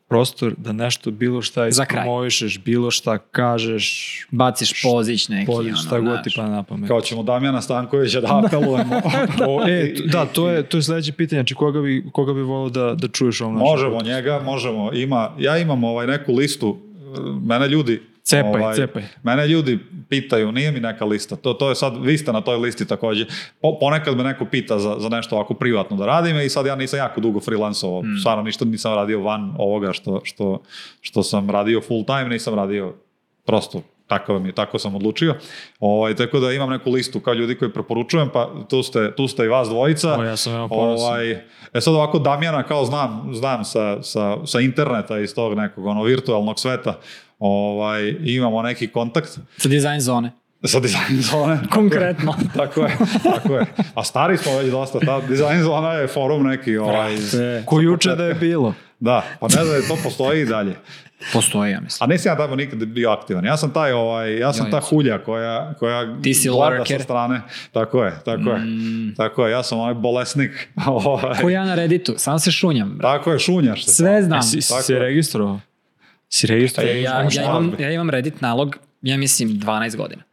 prostor 0.07 0.53
da 0.57 0.71
nešto, 0.71 1.11
bilo 1.11 1.41
šta 1.41 1.67
ispromovišeš, 1.67 2.59
bilo 2.59 2.91
šta 2.91 3.17
kažeš, 3.17 4.27
Baciš 4.31 4.83
pozić 4.83 5.29
neki. 5.29 5.45
podiš 5.45 5.73
ono, 5.73 5.81
šta 5.81 5.99
god 5.99 6.23
ti 6.23 6.33
pa 6.35 6.47
na 6.47 6.63
pamet. 6.63 6.87
Kao 6.87 7.01
ćemo 7.01 7.23
Damjana 7.23 7.61
Stankovića 7.61 8.21
da 8.21 8.41
apelujemo. 8.45 9.01
O, 9.47 9.67
e, 9.67 9.93
da, 10.05 10.25
to 10.25 10.49
je, 10.49 10.63
to 10.63 10.77
je 10.77 10.83
sledeće 10.83 11.11
pitanje. 11.11 11.39
Znači, 11.39 11.55
koga 11.55 11.81
bi, 11.81 12.05
koga 12.11 12.33
bi 12.33 12.41
volao 12.41 12.69
da, 12.69 12.95
da 12.95 13.07
čuješ 13.07 13.41
ovom 13.41 13.53
našem 13.53 13.69
možemo 13.69 14.01
njega, 14.01 14.41
možemo. 14.45 14.93
Ima, 14.93 15.31
ja 15.39 15.57
imam 15.57 15.83
ovaj 15.83 16.07
neku 16.07 16.33
listu, 16.33 16.77
mene 17.41 17.67
ljudi 17.67 18.01
Cepaj, 18.25 18.61
ovaj, 18.61 18.75
cepaj. 18.75 19.03
Mene 19.23 19.47
ljudi 19.47 19.79
pitaju, 20.09 20.51
nije 20.51 20.71
mi 20.71 20.79
neka 20.79 21.05
lista, 21.05 21.35
to, 21.35 21.53
to 21.53 21.69
je 21.69 21.75
sad, 21.75 22.05
vi 22.05 22.17
ste 22.17 22.33
na 22.33 22.41
toj 22.41 22.57
listi 22.57 22.87
takođe. 22.87 23.25
Po, 23.61 23.79
ponekad 23.79 24.17
me 24.17 24.23
neko 24.23 24.45
pita 24.45 24.79
za, 24.79 24.95
za 24.99 25.09
nešto 25.09 25.35
ovako 25.35 25.53
privatno 25.53 25.97
da 25.97 26.05
radim 26.05 26.39
i 26.39 26.49
sad 26.49 26.65
ja 26.65 26.75
nisam 26.75 26.99
jako 26.99 27.21
dugo 27.21 27.39
freelancovao, 27.39 28.01
Hmm. 28.01 28.17
stvarno 28.19 28.43
ništa 28.43 28.65
nisam 28.65 28.95
radio 28.95 29.21
van 29.21 29.55
ovoga 29.57 29.93
što, 29.93 30.21
što, 30.23 30.61
što 31.01 31.23
sam 31.23 31.49
radio 31.49 31.81
full 31.81 32.05
time, 32.05 32.29
nisam 32.29 32.55
radio 32.55 32.93
prosto 33.45 33.81
tako 34.07 34.39
mi 34.39 34.49
je, 34.49 34.55
tako 34.55 34.79
sam 34.79 34.95
odlučio. 34.95 35.35
Ovaj, 35.79 36.15
tako 36.15 36.39
da 36.39 36.51
imam 36.51 36.69
neku 36.69 36.91
listu 36.91 37.19
kao 37.19 37.33
ljudi 37.33 37.55
koji 37.55 37.73
preporučujem, 37.73 38.29
pa 38.33 38.49
tu 38.69 38.83
ste, 38.83 39.15
tu 39.15 39.27
ste 39.27 39.45
i 39.45 39.47
vas 39.47 39.69
dvojica. 39.69 40.19
O, 40.19 40.23
ja 40.23 40.35
sam 40.35 40.53
veoma 40.53 40.69
ponosan. 40.69 41.07
Ovaj, 41.07 41.31
e 41.73 41.81
sad 41.81 41.93
ovako 41.93 42.19
Damjana 42.19 42.63
kao 42.63 42.85
znam, 42.85 43.29
znam 43.33 43.65
sa, 43.65 44.03
sa, 44.03 44.37
sa 44.45 44.59
interneta 44.59 45.19
iz 45.19 45.35
tog 45.35 45.53
nekog 45.57 45.85
ono, 45.85 46.03
virtualnog 46.03 46.59
sveta, 46.59 46.99
ovaj, 47.39 48.15
imamo 48.21 48.61
neki 48.61 48.87
kontakt 48.87 49.29
Sa 49.57 49.69
dizajn 49.69 50.01
zone. 50.01 50.31
sa 50.63 50.79
dizajn 50.79 51.21
zone. 51.21 51.59
Konkretno. 51.73 52.33
tako 52.57 52.81
je, 52.81 52.97
tako 53.23 53.57
je. 53.57 53.65
A 53.95 54.03
stari 54.03 54.37
smo 54.37 54.57
već 54.57 54.71
dosta, 54.71 54.99
ta 54.99 55.21
dizajn 55.21 55.63
zona 55.63 55.91
je 55.91 56.07
forum 56.07 56.43
neki, 56.43 56.77
ovaj, 56.77 57.15
Ko 57.65 57.79
juče 57.81 58.09
da 58.09 58.25
je 58.25 58.33
bilo. 58.33 58.73
da, 58.99 59.23
pa 59.39 59.47
ne 59.47 59.65
znam, 59.65 59.81
to 59.89 60.03
postoji 60.03 60.41
i 60.41 60.45
dalje. 60.45 60.75
Postoji, 61.33 61.71
ja 61.71 61.79
mislim. 61.81 62.09
A 62.09 62.13
nisam 62.13 62.31
ja 62.31 62.37
tamo 62.37 62.55
nikad 62.55 62.79
bio 62.79 63.09
aktivan. 63.11 63.45
Ja 63.45 63.57
sam 63.57 63.73
taj, 63.73 63.91
ovaj, 63.91 64.37
ja 64.37 64.53
sam 64.53 64.71
ta 64.71 64.79
hulja 64.79 65.17
koja, 65.17 65.73
koja 65.73 66.21
Ti 66.21 66.33
si 66.33 66.49
gleda 66.49 66.69
lurker. 66.69 66.97
sa 66.97 67.03
strane. 67.03 67.41
Tako 67.71 68.03
je, 68.03 68.13
tako 68.25 68.49
je. 68.49 68.61
Tako 69.17 69.45
je, 69.45 69.51
ja 69.51 69.63
sam 69.63 69.79
onaj 69.79 69.93
bolesnik. 69.93 70.69
Ovaj, 70.87 71.41
Ko 71.41 71.49
ja 71.49 71.65
na 71.65 71.75
Redditu, 71.75 72.13
sam 72.17 72.39
se 72.39 72.51
šunjam. 72.51 72.89
brate. 72.89 73.17
Tako 73.17 73.31
je, 73.31 73.39
šunjaš 73.39 73.85
se. 73.85 73.91
Sve 73.91 74.23
znam. 74.23 74.39
E, 74.39 74.41
si, 74.41 74.61
si 74.61 74.73
se 74.81 74.99
registrovao? 74.99 75.59
Si? 76.29 76.53
E, 76.77 77.01
Ja, 77.01 77.21
imaš 77.21 77.35
ja, 77.35 77.43
imam, 77.43 77.75
ja 77.79 77.91
imam 77.91 78.09
Reddit 78.09 78.41
nalog, 78.41 78.75
ja 79.01 79.17
mislim 79.17 79.49
12 79.49 79.95
godina. 79.95 80.23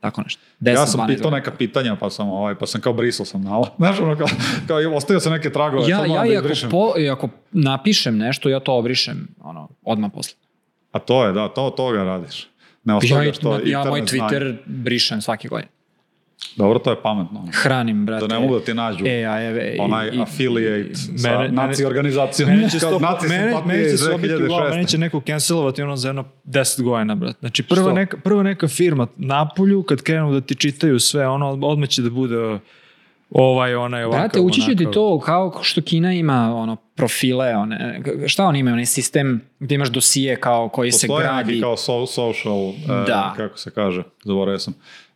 Tako 0.00 0.22
nešto. 0.22 0.42
10, 0.60 0.74
Ja 0.74 0.86
sam 0.86 1.00
12 1.00 1.06
pitao 1.06 1.22
godina. 1.22 1.36
neka 1.36 1.50
pitanja, 1.50 1.96
pa 2.00 2.10
sam, 2.10 2.28
ovaj, 2.30 2.54
pa 2.54 2.66
sam 2.66 2.80
kao 2.80 2.92
brisao 2.92 3.26
sam 3.26 3.42
nalog. 3.42 3.68
Znaš, 3.78 4.00
ono 4.00 4.16
kao, 4.16 4.26
kao 4.66 4.78
ostavio 4.94 5.20
sam 5.20 5.32
neke 5.32 5.52
tragove. 5.52 5.88
Ja, 5.88 6.06
ja 6.06 6.26
i 6.26 6.32
da 6.32 6.38
ako, 6.38 6.70
po, 6.70 6.94
i 6.98 7.10
ako 7.10 7.28
napišem 7.52 8.16
nešto, 8.18 8.48
ja 8.48 8.60
to 8.60 8.74
obrišem 8.74 9.28
ono, 9.40 9.68
odmah 9.82 10.10
posle. 10.14 10.36
A 10.92 10.98
to 10.98 11.26
je, 11.26 11.32
da, 11.32 11.48
to 11.48 11.70
toga 11.70 12.02
radiš. 12.04 12.48
Ne 12.84 12.92
Ja, 12.92 12.96
ostavljaš 12.96 13.38
to. 13.38 13.60
ja 13.64 13.84
moj 13.84 13.98
internet 13.98 14.08
znanje. 14.08 14.30
Twitter 14.30 14.56
brišem 14.66 15.22
svake 15.22 15.48
godine. 15.48 15.68
Dobro, 16.56 16.78
to 16.78 16.90
je 16.90 17.02
pametno. 17.02 17.44
Hranim, 17.52 18.06
brate. 18.06 18.26
Da 18.26 18.34
ne 18.34 18.40
mogu 18.40 18.54
da 18.54 18.64
ti 18.64 18.74
nađu. 18.74 19.04
E, 19.06 19.24
a, 19.24 19.40
e, 19.40 19.46
e, 19.46 19.76
onaj 19.80 20.08
i- 20.08 20.20
affiliate 20.20 20.94
sa 20.94 21.30
mene- 21.30 21.48
naci 21.50 21.84
organizacijom. 21.84 22.50
Mene 22.50 22.70
će, 22.70 22.78
Kao 22.78 22.90
sto, 22.90 22.98
naci 23.00 23.28
mene, 23.28 23.54
mene 23.66 23.84
će 23.84 23.96
se 23.96 24.10
obiti 24.10 24.34
u 24.34 24.38
glavu, 24.38 24.50
2006. 24.62 24.70
mene 24.70 24.84
će 24.84 24.98
neko 24.98 25.20
cancelovati 25.20 25.82
ono 25.82 25.96
za 25.96 26.08
jedno 26.08 26.24
10 26.44 26.82
godina, 26.82 27.14
brat. 27.14 27.36
Znači, 27.40 27.62
prva 27.62 27.82
Što? 27.82 27.92
neka, 27.92 28.16
prva 28.16 28.42
neka 28.42 28.68
firma 28.68 29.06
napolju, 29.16 29.82
kad 29.82 30.02
krenu 30.02 30.32
da 30.32 30.40
ti 30.40 30.54
čitaju 30.54 30.98
sve, 31.00 31.28
ono, 31.28 31.58
odmah 31.62 31.88
će 31.88 32.02
da 32.02 32.10
bude 32.10 32.58
ovaj, 33.30 33.74
onaj, 33.74 34.04
ovakav, 34.04 34.20
Brate, 34.22 34.40
ući 34.40 34.60
će 34.60 34.76
ti 34.76 34.86
to 34.92 35.20
kao 35.20 35.58
što 35.62 35.82
Kina 35.82 36.12
ima 36.12 36.54
ono 36.54 36.76
profile, 36.76 37.56
one, 37.56 38.00
šta 38.26 38.44
oni 38.44 38.58
imaju, 38.58 38.74
onaj 38.74 38.86
sistem 38.86 39.40
gdje 39.60 39.74
imaš 39.74 39.88
dosije 39.88 40.36
kao 40.36 40.68
koji 40.68 40.92
se 40.92 41.06
Postoje 41.06 41.24
gradi. 41.24 41.48
neki 41.48 41.60
kao 41.60 41.76
so, 41.76 42.06
social, 42.06 42.68
e, 42.68 43.04
Da. 43.06 43.34
kako 43.36 43.58
se 43.58 43.70
kaže, 43.70 44.02
zaboravio 44.24 44.58
sam. 44.58 44.74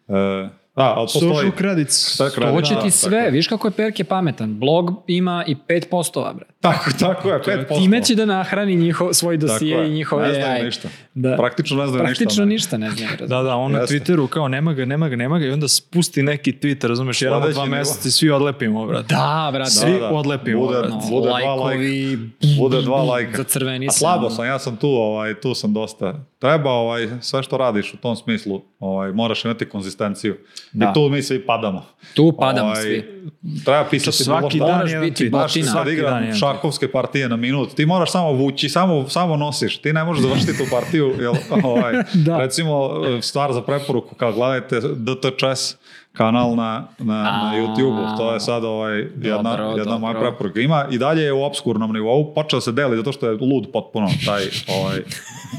E, 0.09 0.49
a, 0.81 0.95
ali 0.97 1.07
postoji... 1.07 1.35
Social 1.35 1.53
credits. 1.59 2.17
To 2.17 2.63
će 2.63 2.75
da, 2.75 2.81
ti 2.81 2.91
sve, 2.91 3.19
tako. 3.19 3.33
viš 3.33 3.49
kako 3.49 3.69
je 3.69 3.71
Perke 3.71 4.05
pametan. 4.05 4.59
Blog 4.59 5.03
ima 5.07 5.45
i 5.47 5.57
5%, 5.69 6.35
brate. 6.35 6.50
Tako, 6.61 6.91
tako 6.99 7.29
je, 7.29 7.41
5%. 7.41 7.83
Time 7.83 8.05
će 8.05 8.15
da 8.15 8.25
nahrani 8.25 8.77
njihov, 8.77 9.13
svoj 9.13 9.37
dosije 9.37 9.79
je. 9.79 9.89
i 9.89 9.91
njihove 9.91 10.29
Ne 10.29 10.35
znaju 10.35 10.53
AI. 10.53 10.65
ništa. 10.65 10.89
Da. 11.15 11.37
Praktično 11.37 11.77
ne 11.77 11.87
znaju 11.87 12.05
ništa. 12.05 12.19
Praktično 12.19 12.45
ništa 12.45 12.79
ne 12.79 12.91
znaju. 12.91 13.11
Da, 13.29 13.43
da, 13.43 13.57
on 13.57 13.73
na. 13.73 13.79
Twitteru 13.79 14.27
kao 14.29 14.49
nema 14.49 14.73
ga, 14.73 14.85
nema 14.85 15.09
ga, 15.09 15.17
nema 15.17 15.39
ga 15.39 15.47
i 15.47 15.51
onda 15.51 15.69
spusti 15.69 16.23
neki 16.23 16.53
tweet, 16.53 16.89
razumeš, 16.89 17.23
jedan 17.23 17.43
od 17.43 17.53
dva 17.53 17.67
meseca 17.67 18.09
i 18.09 18.11
svi 18.11 18.31
odlepimo, 18.31 18.87
brate. 18.87 19.15
Da, 19.15 19.51
brate. 19.53 19.71
Svi 19.71 19.93
Da, 19.93 19.99
da. 19.99 20.09
odlepimo, 20.09 20.67
Bude, 20.67 20.79
brate. 20.79 20.95
bude 21.11 21.29
dva 21.29 21.33
lajkovi, 21.33 22.07
lajka. 22.07 22.59
Bude 22.59 22.83
dva 22.83 23.03
lajka. 23.03 23.37
Za 23.37 23.45
crveni 23.45 23.89
A 23.89 23.93
slabo 23.93 24.31
sam, 24.31 24.45
ja 24.47 24.59
sam 24.59 24.77
tu, 24.77 24.89
ovaj, 24.89 25.41
tu 25.41 25.55
sam 25.55 25.73
dosta. 25.75 26.15
Treba 26.39 26.71
ovaj, 26.71 27.09
sve 27.21 27.43
što 27.43 27.57
radiš 27.57 27.95
u 27.95 27.97
tom 27.97 28.17
smislu, 28.17 28.63
ovaj, 28.79 29.13
moraš 29.13 29.45
imati 29.45 29.69
konzistenciju. 29.69 30.37
Da. 30.73 30.91
I 30.91 30.95
tu 30.95 31.09
mi 31.09 31.23
svi 31.23 31.47
padamo. 31.47 31.87
Tu 32.15 32.33
padamo 32.39 32.69
Ovaj, 32.69 32.83
svi. 32.83 33.31
Treba 33.65 33.85
pisati 33.91 34.17
Svaki 34.17 34.59
dan 34.59 34.89
jedan 34.89 35.05
biti 35.09 35.31
tweet. 35.31 35.71
Svaki 35.73 36.03
dan 36.03 36.25
jedan 36.25 36.35
šahovske 36.55 36.93
partije 36.93 37.29
na 37.29 37.37
minut, 37.37 37.75
ti 37.75 37.87
moraš 37.87 38.13
samo 38.13 38.33
vući, 38.33 38.69
samo, 38.69 39.09
samo 39.09 39.37
nosiš, 39.37 39.79
ti 39.79 39.93
ne 39.93 40.05
možeš 40.05 40.23
završiti 40.23 40.59
tu 40.59 40.65
partiju, 40.71 41.15
jel, 41.21 41.35
ovaj, 41.65 41.93
Da. 42.15 42.39
recimo 42.39 42.91
stvar 43.23 43.53
za 43.53 43.63
preporuku, 43.63 44.15
kao 44.15 44.33
gledajte 44.33 44.81
DTČS 44.81 45.77
kanal 46.13 46.55
na, 46.55 46.89
na, 46.99 47.23
na 47.23 47.51
A. 47.53 47.57
YouTube-u, 47.57 48.17
to 48.17 48.35
je 48.35 48.41
sad 48.41 48.65
ovaj, 48.65 48.99
jedna, 48.99 49.57
Dobro, 49.57 49.75
jedna 49.77 49.99
moja 49.99 50.13
dobro. 50.13 50.31
preporuka. 50.31 50.61
Ima 50.61 50.87
i 50.91 50.99
dalje 50.99 51.23
je 51.23 51.33
u 51.33 51.43
obskurnom 51.43 51.93
nivou, 51.93 52.35
počeo 52.35 52.57
da 52.57 52.61
se 52.61 52.73
deli 52.73 52.97
zato 52.97 53.13
što 53.13 53.27
je 53.27 53.33
lud 53.33 53.69
potpuno 53.73 54.09
taj 54.27 54.43
ovaj, 54.69 54.99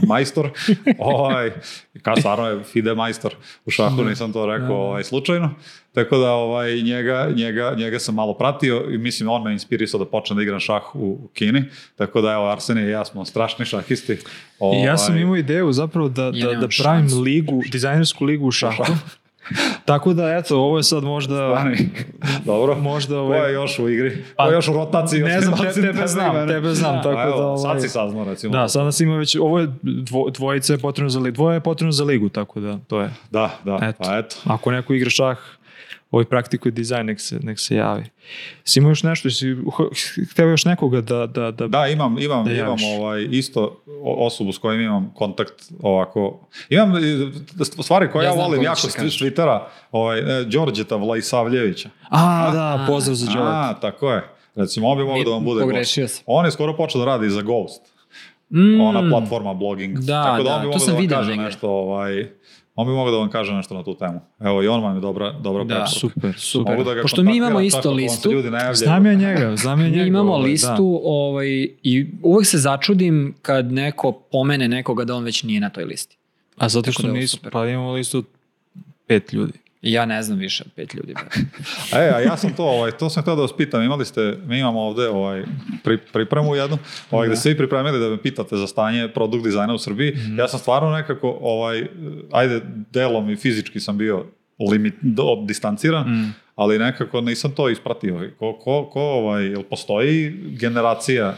majstor, 0.07 0.49
ovaj, 0.99 1.51
kao 2.01 2.15
stvarno 2.15 2.47
je 2.47 2.63
Fide 2.63 2.95
majstor 2.95 3.35
u 3.65 3.71
šahu, 3.71 4.03
nisam 4.03 4.33
to 4.33 4.45
rekao 4.45 4.75
ovaj, 4.75 5.03
slučajno. 5.03 5.49
Tako 5.93 6.17
da 6.17 6.31
ovaj, 6.31 6.81
njega, 6.81 7.29
njega, 7.35 7.73
njega 7.77 7.99
sam 7.99 8.15
malo 8.15 8.33
pratio 8.33 8.85
i 8.91 8.97
mislim 8.97 9.29
on 9.29 9.43
me 9.43 9.51
inspirisao 9.51 9.99
da 9.99 10.05
počnem 10.05 10.37
da 10.37 10.43
igram 10.43 10.59
šah 10.59 10.95
u, 10.95 11.29
Kini. 11.33 11.63
Tako 11.95 12.21
da 12.21 12.31
evo 12.31 12.49
Arsenije 12.51 12.87
i 12.87 12.91
ja 12.91 13.05
smo 13.05 13.25
strašni 13.25 13.65
šahisti. 13.65 14.13
I 14.73 14.83
ja 14.85 14.97
sam 14.97 15.11
Ovaj, 15.13 15.21
imao 15.21 15.35
ideju 15.35 15.71
zapravo 15.71 16.09
da, 16.09 16.23
da, 16.23 16.31
nemam 16.31 16.61
da 16.61 16.67
pravim 16.83 17.01
šansu. 17.09 17.21
ligu, 17.21 17.61
dizajnersku 17.71 18.25
ligu 18.25 18.47
u 18.47 18.51
šahu. 18.51 18.83
Tako 19.85 20.13
da, 20.13 20.37
eto, 20.37 20.57
ovo 20.57 20.77
je 20.77 20.83
sad 20.83 21.03
možda... 21.03 21.55
Stani. 21.55 21.89
Dobro. 22.45 22.75
Možda 22.75 23.15
Ko 23.15 23.19
ovaj- 23.21 23.49
je 23.49 23.53
još 23.53 23.79
u 23.79 23.89
igri? 23.89 24.15
Ko 24.15 24.21
Pa, 24.37 24.45
je 24.47 24.53
još 24.53 24.67
u 24.67 24.73
rotaciji? 24.73 25.21
Ne 25.23 25.41
znam, 25.41 25.57
te, 25.59 25.81
tebe 25.81 26.07
znam, 26.07 26.47
tebe 26.47 26.73
znam, 26.73 27.03
tako 27.03 27.19
A 27.19 27.23
evo, 27.23 27.37
da... 27.37 27.45
Ovaj, 27.45 27.57
Sad 27.57 27.81
si 27.81 27.89
saznao 27.89 28.23
recimo. 28.25 28.53
Da, 28.53 28.67
sada 28.67 28.85
nas 28.85 28.99
ima 28.99 29.17
već, 29.17 29.35
ovo 29.35 29.59
je 29.59 29.67
dvo, 29.81 30.29
dvojica 30.29 30.73
je 30.73 30.79
potrebno 30.79 31.09
za 31.09 31.19
ligu, 31.19 31.35
dvoje 31.35 31.55
je 31.55 31.59
potrebno 31.59 31.91
za 31.91 32.03
ligu, 32.03 32.29
tako 32.29 32.59
da 32.59 32.77
to 32.87 33.01
je. 33.01 33.09
Da, 33.31 33.49
da, 33.65 33.79
Eto. 33.81 34.03
pa 34.03 34.17
eto. 34.17 34.35
Ako 34.45 34.71
neko 34.71 34.93
igra 34.93 35.09
šah, 35.09 35.37
ovaj 36.11 36.25
praktikuje 36.25 36.71
dizajn, 36.71 37.05
nek 37.05 37.19
se, 37.21 37.39
nek 37.43 37.59
se 37.59 37.75
javi. 37.75 38.03
Si 38.63 38.79
imao 38.79 38.89
još 38.89 39.03
nešto, 39.03 39.29
si 39.29 39.55
htio 40.31 40.45
još 40.45 40.65
nekoga 40.65 41.01
da, 41.01 41.27
da, 41.27 41.51
da, 41.51 41.67
Da, 41.67 41.87
imam, 41.87 42.17
imam, 42.19 42.45
Da 42.45 42.51
imam 42.51 42.77
ovaj, 42.97 43.27
isto 43.31 43.83
osobu 44.03 44.51
s 44.51 44.57
kojim 44.57 44.81
imam 44.81 45.11
kontakt 45.15 45.71
ovako. 45.81 46.47
Imam 46.69 46.95
e, 46.95 47.01
stvari 47.83 48.11
koje 48.11 48.25
Ja 48.25 48.31
ja, 48.31 48.35
volim 48.35 48.63
jako 48.63 48.79
s. 48.79 48.95
Twittera, 48.97 49.59
ovaj, 49.91 50.19
e, 50.19 50.43
Đorđeta 50.45 50.95
Vlajsavljevića. 50.95 51.89
A, 52.09 52.51
da, 52.51 52.85
pozdrav 52.87 53.15
za 53.15 53.25
Đorđe. 53.25 53.39
A, 53.41 53.73
tako 53.81 54.11
je. 54.11 54.23
Recimo, 54.55 54.87
on 54.87 54.97
bi 54.97 55.03
mogao 55.03 55.23
da 55.23 55.29
vam 55.29 55.43
bude 55.43 55.61
Pogrešio 55.61 56.03
gost. 56.03 56.23
On 56.25 56.45
je 56.45 56.51
skoro 56.51 56.77
počeo 56.77 56.99
da 56.99 57.05
radi 57.05 57.29
za 57.29 57.41
Ghost. 57.41 57.81
Mm, 58.49 58.81
Ona 58.81 59.09
platforma 59.09 59.53
blogging. 59.53 59.97
Da, 59.97 60.23
Tako 60.23 60.43
da, 60.43 60.49
da, 60.49 60.55
on 60.55 60.61
bi 60.61 60.65
to 60.65 60.67
mogao 60.67 60.79
sam 60.79 61.07
da 61.07 61.15
vam 61.15 61.25
kaže 61.25 61.35
nešto, 61.35 61.69
ovaj, 61.69 62.27
on 62.81 62.87
bi 62.87 62.93
mogao 62.93 63.11
da 63.11 63.17
vam 63.17 63.29
kaže 63.29 63.53
nešto 63.53 63.73
na 63.73 63.83
tu 63.83 63.95
temu. 63.95 64.21
Evo, 64.39 64.63
i 64.63 64.67
on 64.67 64.83
vam 64.83 64.95
je 64.95 65.01
dobra, 65.01 65.31
dobra 65.31 65.63
Da. 65.63 65.67
preporuka. 65.67 65.99
Super, 65.99 66.33
super. 66.37 66.71
Mogu 66.73 66.89
da 66.89 66.93
ga 66.93 67.01
Pošto 67.01 67.23
mi 67.23 67.37
imamo 67.37 67.61
isto 67.61 67.77
čak 67.77 67.85
ako 67.85 67.89
vam 67.89 67.99
se 67.99 68.03
listu, 68.03 68.31
ljudi. 68.31 68.49
Znam 68.73 69.05
ja 69.05 69.13
njega, 69.13 69.55
znam 69.55 69.81
ja 69.81 69.87
njega. 69.89 70.01
Mi 70.01 70.07
imamo 70.07 70.33
ovaj, 70.33 70.51
listu 70.51 71.01
ovaj, 71.03 71.47
i 71.83 72.07
uvek 72.23 72.47
se 72.47 72.57
začudim 72.57 73.35
kad 73.41 73.71
neko 73.71 74.11
pomene 74.11 74.67
nekoga 74.67 75.05
da 75.05 75.15
on 75.15 75.23
već 75.23 75.43
nije 75.43 75.59
na 75.59 75.69
toj 75.69 75.83
listi. 75.83 76.17
Da. 76.57 76.65
A 76.65 76.69
zato 76.69 76.81
Tako 76.81 76.91
što 76.93 77.07
da 77.07 77.13
nisu, 77.13 77.37
pa 77.51 77.67
imamo 77.67 77.91
listu 77.93 78.23
pet 79.07 79.33
ljudi. 79.33 79.53
Ja 79.81 80.05
ne 80.05 80.23
znam 80.23 80.37
više 80.37 80.63
od 80.65 80.71
pet 80.71 80.93
ljudi. 80.93 81.13
E, 81.93 82.09
a 82.09 82.19
ja 82.21 82.37
sam 82.37 82.53
to, 82.53 82.63
ovaj, 82.65 82.91
to 82.91 83.09
sam 83.09 83.23
htio 83.23 83.35
da 83.35 83.41
vas 83.41 83.51
pitam, 83.53 83.83
imali 83.83 84.05
ste, 84.05 84.37
mi 84.45 84.59
imamo 84.59 84.81
ovde 84.81 85.07
ovaj, 85.07 85.43
pri, 85.83 85.97
pripremu 86.13 86.55
jednu, 86.55 86.77
ovaj, 87.11 87.27
gde 87.27 87.35
ste 87.35 87.49
vi 87.49 87.57
pripremili 87.57 87.99
da 87.99 88.09
me 88.09 88.21
pitate 88.21 88.55
za 88.55 88.67
stanje 88.67 89.07
produkt 89.07 89.43
dizajna 89.43 89.73
u 89.73 89.77
Srbiji. 89.77 90.13
Ja 90.37 90.47
sam 90.47 90.59
stvarno 90.59 90.91
nekako, 90.91 91.37
ovaj, 91.41 91.87
ajde, 92.31 92.61
delom 92.91 93.29
i 93.29 93.35
fizički 93.35 93.79
sam 93.79 93.97
bio 93.97 94.25
limit, 94.61 94.93
do, 95.01 95.23
distanciran, 95.41 96.31
ali 96.55 96.79
nekako 96.79 97.21
nisam 97.21 97.51
to 97.51 97.69
ispratio. 97.69 98.29
Ko, 98.39 98.53
ko, 98.55 98.85
ko 98.85 99.01
ovaj, 99.01 99.45
jel 99.45 99.63
postoji 99.63 100.29
generacija, 100.49 101.35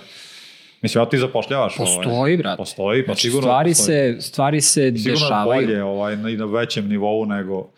mislim, 0.81 1.01
ja 1.01 1.09
ti 1.09 1.17
zapošljavaš? 1.17 1.79
Ovaj, 1.79 1.95
Postoji, 1.95 2.37
brate. 2.37 2.57
Postoji, 2.57 3.01
pa 3.01 3.05
Znači, 3.05 3.21
sigurno 3.21 3.41
stvari, 3.43 3.69
postoji. 3.71 4.13
se, 4.15 4.21
stvari 4.21 4.61
se 4.61 4.93
Sigurno 4.93 5.19
dešavaju. 5.19 5.61
bolje 5.61 5.83
ovaj, 5.83 6.17
na- 6.17 6.29
i 6.29 6.37
na 6.37 6.45
većem 6.45 6.87
nivou 6.87 7.25
nego... 7.25 7.69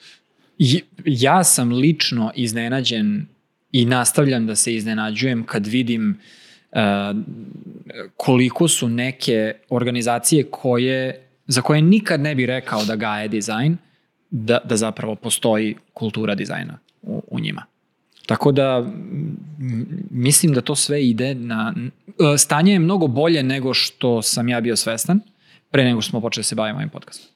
Ja 1.06 1.44
sam 1.44 1.72
lično 1.72 2.32
iznenađen 2.36 3.26
i 3.72 3.86
nastavljam 3.86 4.48
da 4.48 4.56
se 4.56 4.76
iznenađujem 4.76 5.44
kad 5.44 5.68
vidim 5.68 6.20
uh, 6.72 6.80
koliko 8.18 8.68
su 8.68 8.90
neke 8.90 9.54
organizacije 9.70 10.44
koje, 10.44 11.28
za 11.48 11.62
koje 11.62 11.82
nikad 11.82 12.22
ne 12.22 12.36
bi 12.36 12.46
rekao 12.46 12.86
da 12.86 12.96
gaje 12.96 13.28
dizajn, 13.28 13.78
da, 14.30 14.60
da 14.64 14.78
zapravo 14.78 15.16
postoji 15.16 15.76
kultura 15.94 16.36
dizajna 16.36 16.80
u, 17.02 17.24
u 17.28 17.40
njima. 17.40 17.66
Tako 18.26 18.52
da 18.52 18.92
mislim 20.12 20.54
da 20.54 20.62
to 20.62 20.76
sve 20.76 21.08
ide 21.08 21.36
na... 21.36 21.74
e, 22.34 22.38
Stanje 22.38 22.74
je 22.74 22.80
mnogo 22.80 23.08
bolje 23.08 23.44
nego 23.44 23.74
što 23.74 24.22
sam 24.22 24.50
ja 24.50 24.62
bio 24.62 24.76
svestan 24.76 25.20
pre 25.72 25.84
nego 25.84 26.02
što 26.02 26.10
smo 26.10 26.22
počeli 26.22 26.40
da 26.42 26.48
se 26.48 26.56
bavimo 26.56 26.78
ovim 26.78 26.90
podcastom. 26.90 27.35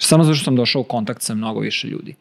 Samo 0.00 0.24
zato 0.24 0.34
što 0.34 0.44
sam 0.44 0.56
došao 0.56 0.80
u 0.80 0.86
kontakt 0.86 1.22
sa 1.22 1.34
mnogo 1.34 1.60
više 1.60 1.88
ljudi. 1.88 2.14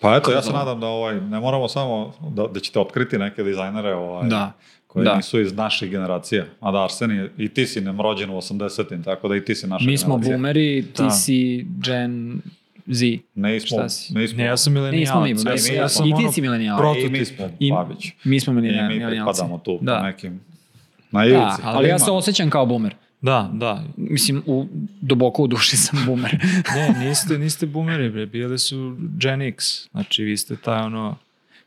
Pa 0.00 0.16
eto, 0.16 0.32
ja 0.32 0.42
se 0.42 0.52
nadam 0.52 0.80
da 0.80 0.86
ovaj, 0.86 1.20
ne 1.20 1.40
moramo 1.40 1.68
samo 1.68 2.12
da, 2.26 2.46
da 2.46 2.60
ćete 2.60 2.78
otkriti 2.78 3.18
neke 3.18 3.42
dizajnere 3.42 3.94
ovaj, 3.94 4.28
Da. 4.28 4.52
koji 4.86 5.04
Da. 5.04 5.16
nisu 5.16 5.40
iz 5.40 5.52
naših 5.54 5.90
generacija. 5.90 6.44
A 6.60 6.70
da, 6.70 6.84
Arsen 6.84 7.10
je, 7.10 7.32
i 7.38 7.48
ti 7.48 7.66
si 7.66 7.80
nem 7.80 8.00
rođen 8.00 8.30
u 8.30 8.34
80-im, 8.34 9.02
tako 9.02 9.28
da 9.28 9.36
i 9.36 9.44
ti 9.44 9.54
si 9.54 9.66
naša 9.66 9.86
Mi 9.86 9.98
smo 9.98 10.08
generacija. 10.08 10.32
boomeri, 10.32 10.84
ti 10.86 11.02
Da. 11.02 11.10
si 11.10 11.66
Gen 11.78 12.40
Z. 12.86 13.04
Nismo, 13.34 13.66
Šta 13.68 13.88
si? 13.88 14.14
nismo. 14.14 14.38
Ne, 14.38 14.44
ja 14.44 14.56
sam 14.56 14.72
milenijalac. 14.72 15.14
mi, 15.18 15.34
Ne, 15.34 15.50
mi, 15.52 15.70
mi- 15.70 15.76
ja 15.76 15.88
sam 15.88 16.06
i 16.06 16.14
ti 16.16 16.32
si 16.32 16.40
milenijalac. 16.40 16.80
pro- 16.80 16.94
I 16.96 17.08
mi 17.10 17.24
smo 17.24 17.48
I- 17.58 17.72
Babić. 17.72 18.12
Mi 18.24 18.40
smo 18.40 18.52
I 18.52 18.56
mi 18.56 19.06
pripadamo 19.06 19.58
tu 19.58 19.78
Da. 19.82 19.96
po 19.96 20.02
nekim 20.02 20.40
na 21.10 21.24
ivici. 21.24 21.38
Da, 21.38 21.56
ali 21.64 21.84
ja 21.84 21.90
ima- 21.90 21.98
se 21.98 22.10
osjećam 22.10 22.50
kao 22.50 22.66
boomer. 22.66 22.94
Da, 23.20 23.50
da. 23.52 23.82
Mislim, 23.96 24.42
u, 24.46 24.66
duboko 25.00 25.42
u 25.42 25.46
duši 25.46 25.76
sam 25.76 26.02
boomer. 26.06 26.38
Ne, 26.74 26.94
niste, 27.04 27.38
niste 27.38 27.66
boomeri, 27.66 28.10
bre. 28.10 28.26
Bili 28.26 28.58
su 28.58 28.96
Gen 28.98 29.42
X. 29.42 29.90
Znači, 29.90 30.22
vi 30.22 30.36
ste 30.36 30.56
taj 30.56 30.80
ono, 30.80 31.16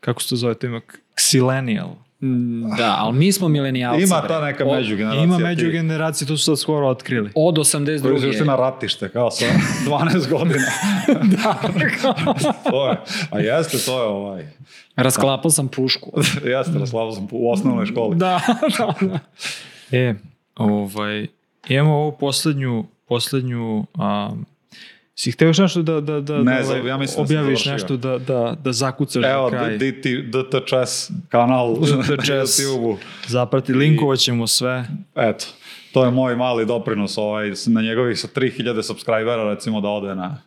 kako 0.00 0.22
se 0.22 0.28
to 0.28 0.36
zove, 0.36 0.54
to 0.54 0.66
ima 0.66 0.80
Xillennial. 1.16 1.90
Mm, 2.22 2.76
da, 2.76 2.96
ali 2.98 3.18
mi 3.18 3.32
smo 3.32 3.48
milenijalci. 3.48 4.02
Ima 4.02 4.26
ta 4.28 4.40
neka 4.40 4.64
međugeneracija. 4.66 5.24
Ima 5.24 5.36
ti- 5.36 5.42
među 5.42 5.70
generacije, 5.70 6.28
to 6.28 6.36
su 6.36 6.44
sad 6.44 6.58
skoro 6.58 6.88
otkrili. 6.88 7.30
Od 7.34 7.54
Koji 7.54 7.64
su 7.64 7.78
82. 7.78 8.44
na 8.44 8.56
ratište, 8.56 9.08
kao 9.08 9.30
sa 9.30 9.44
12 9.86 10.28
godina. 10.30 10.64
da, 11.36 11.54
to 12.70 12.88
je, 12.88 12.96
a 13.30 13.38
jeste, 13.38 13.78
to 13.78 14.02
je 14.02 14.06
ovaj, 14.06 14.46
Rasklapao 14.96 15.50
sam 15.50 15.68
pušku. 15.68 16.10
jeste, 16.44 16.78
raslavao 16.78 17.12
sam 17.12 17.28
u 17.30 17.52
osnovnoj 17.52 17.86
školi. 17.86 18.16
da, 18.16 18.40
da, 18.78 18.94
da. 19.06 19.18
E, 19.92 20.14
ovaj, 20.56 21.26
imamo 21.68 21.94
ovu 21.94 22.12
poslednju, 22.20 22.84
poslednju, 23.08 23.78
um, 23.78 24.46
si 25.14 25.32
hteo 25.32 25.48
još 25.48 25.58
nešto 25.58 25.82
da, 25.82 26.00
da, 26.00 26.20
da, 26.20 26.42
Ne, 26.42 26.62
da 26.62 26.68
ovaj, 26.68 26.88
ja 26.88 26.96
mislim 26.96 27.16
da 27.16 27.22
objaviš 27.22 27.64
završio. 27.64 27.72
nešto, 27.72 27.96
da, 27.96 28.18
da, 28.18 28.56
da 28.64 28.72
zakucaš 28.72 29.24
Evo, 29.24 29.50
na 29.50 29.58
kraj. 29.58 29.76
DT, 29.78 30.06
DTČS 30.06 31.10
kanal 31.28 31.68
na. 31.80 32.02
YouTube-u. 32.02 32.96
Zaprati, 33.26 33.72
linkovat 33.72 34.18
ćemo 34.18 34.46
sve. 34.46 34.84
Eto, 35.14 35.46
to 35.92 36.04
je 36.04 36.10
moj 36.10 36.36
mali 36.36 36.66
doprinos 36.66 37.18
ovaj, 37.18 37.52
na 37.66 37.82
njegovih 37.82 38.18
sa 38.18 38.28
3000 38.28 38.82
subscribera 38.82 39.44
recimo 39.54 39.80
da 39.80 39.88
ode 39.88 40.14
na, 40.14 40.38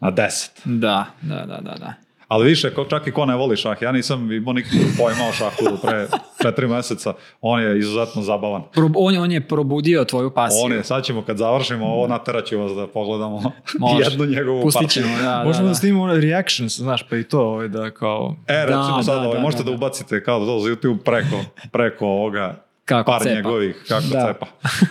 na 0.00 0.12
10. 0.12 0.48
Da, 0.64 1.06
da, 1.22 1.34
da, 1.34 1.60
da, 1.60 1.74
da. 1.78 1.94
Ali 2.34 2.48
više, 2.48 2.70
čak 2.90 3.06
i 3.06 3.12
ko 3.12 3.26
ne 3.26 3.36
voli 3.36 3.56
šah, 3.56 3.82
ja 3.82 3.92
nisam 3.92 4.32
imao 4.32 4.52
nikakvog 4.52 4.82
pojma 4.98 5.28
o 5.28 5.32
šahu 5.32 5.64
do 5.70 5.76
pre 5.82 6.06
četiri 6.42 6.66
meseca, 6.68 7.12
on 7.40 7.60
je 7.62 7.78
izuzetno 7.78 8.22
zabavan. 8.22 8.62
Pro, 8.72 8.90
on, 8.96 9.16
on 9.18 9.32
je 9.32 9.40
probudio 9.40 10.04
tvoju 10.04 10.30
pasiju. 10.30 10.64
On 10.64 10.72
je, 10.72 10.84
sad 10.84 11.04
ćemo 11.04 11.22
kad 11.22 11.36
završimo 11.38 11.86
ovo, 11.86 12.06
nateraću 12.06 12.58
vas 12.58 12.72
da 12.72 12.86
pogledamo 12.86 13.42
Može. 13.78 14.10
jednu 14.10 14.26
njegovu 14.26 14.62
Pustit 14.62 14.82
partiju. 14.82 15.02
ćemo, 15.02 15.16
da, 15.16 15.22
da, 15.22 15.44
Možemo 15.44 15.64
da, 15.64 15.68
da. 15.68 15.74
snimimo 15.74 16.02
ono 16.02 16.14
reactions, 16.16 16.76
znaš, 16.78 17.08
pa 17.08 17.16
i 17.16 17.22
to, 17.24 17.40
ovaj, 17.40 17.68
da 17.68 17.90
kao... 17.90 18.36
E, 18.46 18.62
recimo 18.66 18.96
Da, 18.96 19.02
sad, 19.02 19.14
da, 19.14 19.28
ovaj, 19.28 19.36
da, 19.36 19.42
možete 19.42 19.62
da, 19.62 19.64
da, 19.64 19.70
da. 19.70 19.76
ubacite 19.76 20.24
kao 20.24 20.38
to 20.46 20.60
za 20.60 20.68
YouTube 20.68 20.98
preko, 21.04 21.36
preko 21.72 22.06
ovoga 22.06 22.64
Kako 22.84 23.10
par 23.12 23.22
cepa. 23.22 23.34
njegovih, 23.34 23.84
kako 23.88 24.06
Da. 24.12 24.26
cepa. 24.26 24.46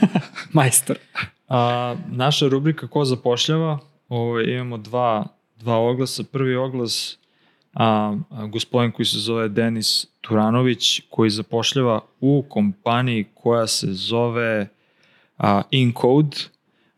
Majstor. 0.53 0.97
A, 1.49 1.95
naša 2.11 2.47
rubrika 2.47 2.87
Ko 2.87 3.05
zapošljava, 3.05 3.79
ovaj, 4.09 4.43
imamo 4.43 4.77
dva, 4.77 5.25
dva 5.57 5.77
oglasa. 5.77 6.23
Prvi 6.31 6.55
oglas, 6.55 7.17
a, 7.73 8.17
a, 8.29 8.45
gospodin 8.45 8.91
koji 8.91 9.05
se 9.05 9.17
zove 9.17 9.49
Denis 9.49 10.07
Turanović, 10.21 11.01
koji 11.09 11.29
zapošljava 11.29 11.99
u 12.21 12.43
kompaniji 12.49 13.25
koja 13.33 13.67
se 13.67 13.87
zove 13.89 14.67
a, 15.37 15.61
Incode. 15.71 16.37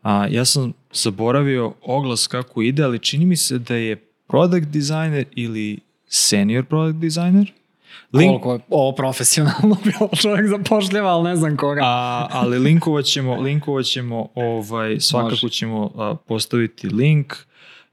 A, 0.02 0.26
ja 0.30 0.44
sam 0.44 0.72
zaboravio 0.92 1.72
oglas 1.82 2.26
kako 2.26 2.62
ide, 2.62 2.82
ali 2.82 2.98
čini 2.98 3.26
mi 3.26 3.36
se 3.36 3.58
da 3.58 3.74
je 3.74 3.96
product 4.26 4.66
designer 4.66 5.24
ili 5.34 5.78
senior 6.08 6.64
product 6.64 6.98
designer. 6.98 7.52
Link, 8.12 8.30
Koliko 8.30 8.52
je 8.52 8.60
ovo 8.70 8.92
profesionalno 8.92 9.76
bilo 9.84 10.10
čovjek 10.22 10.46
zapošljava, 10.48 11.10
ali 11.10 11.24
ne 11.24 11.36
znam 11.36 11.56
koga. 11.56 11.80
A, 11.84 12.28
ali 12.30 12.58
linkovat 12.58 13.04
ćemo, 13.04 13.36
linkovat 13.36 13.84
ćemo 13.84 14.28
ovaj, 14.34 15.00
svakako 15.00 15.30
Može. 15.42 15.48
ćemo 15.48 15.90
a, 15.96 16.14
postaviti 16.26 16.88
link 16.88 17.34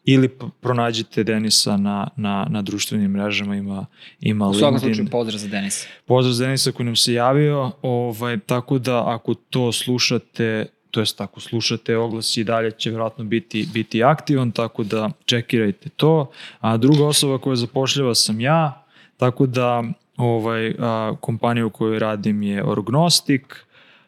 ili 0.06 0.30
pronađite 0.62 1.24
Denisa 1.24 1.78
na, 1.78 2.08
na, 2.16 2.48
na 2.50 2.62
društvenim 2.62 3.12
mrežama, 3.12 3.56
ima, 3.56 3.86
ima 4.20 4.48
U 4.48 4.54
svakom 4.54 4.74
LinkedIn. 4.74 4.96
slučaju 4.96 5.12
pozdrav 5.12 5.40
za 5.40 5.48
Denisa. 5.48 5.88
Pozdrav 6.06 6.34
za 6.34 6.46
Denisa 6.46 6.72
koji 6.72 6.86
nam 6.86 6.96
se 6.96 7.14
javio, 7.14 7.72
ovaj, 7.82 8.40
tako 8.40 8.80
da 8.80 9.04
ako 9.16 9.34
to 9.34 9.72
slušate, 9.72 10.66
to 10.92 11.00
jest 11.00 11.22
ako 11.22 11.40
slušate 11.40 11.98
oglas 11.98 12.38
i 12.38 12.44
dalje 12.44 12.72
će 12.72 12.90
vjerojatno 12.90 13.24
biti, 13.24 13.68
biti 13.74 14.04
aktivan, 14.04 14.52
tako 14.52 14.84
da 14.84 15.12
čekirajte 15.26 15.90
to. 15.90 16.32
A 16.60 16.78
druga 16.78 17.06
osoba 17.06 17.38
koja 17.38 17.56
zapošljava 17.56 18.16
sam 18.16 18.42
ja, 18.42 18.86
tako 19.18 19.46
da 19.46 19.84
ovaj, 20.18 20.76
a, 20.80 21.16
kompanija 21.22 21.66
u 21.66 21.70
kojoj 21.70 22.00
radim 22.00 22.44
je 22.44 22.64
Orgnostik, 22.64 23.66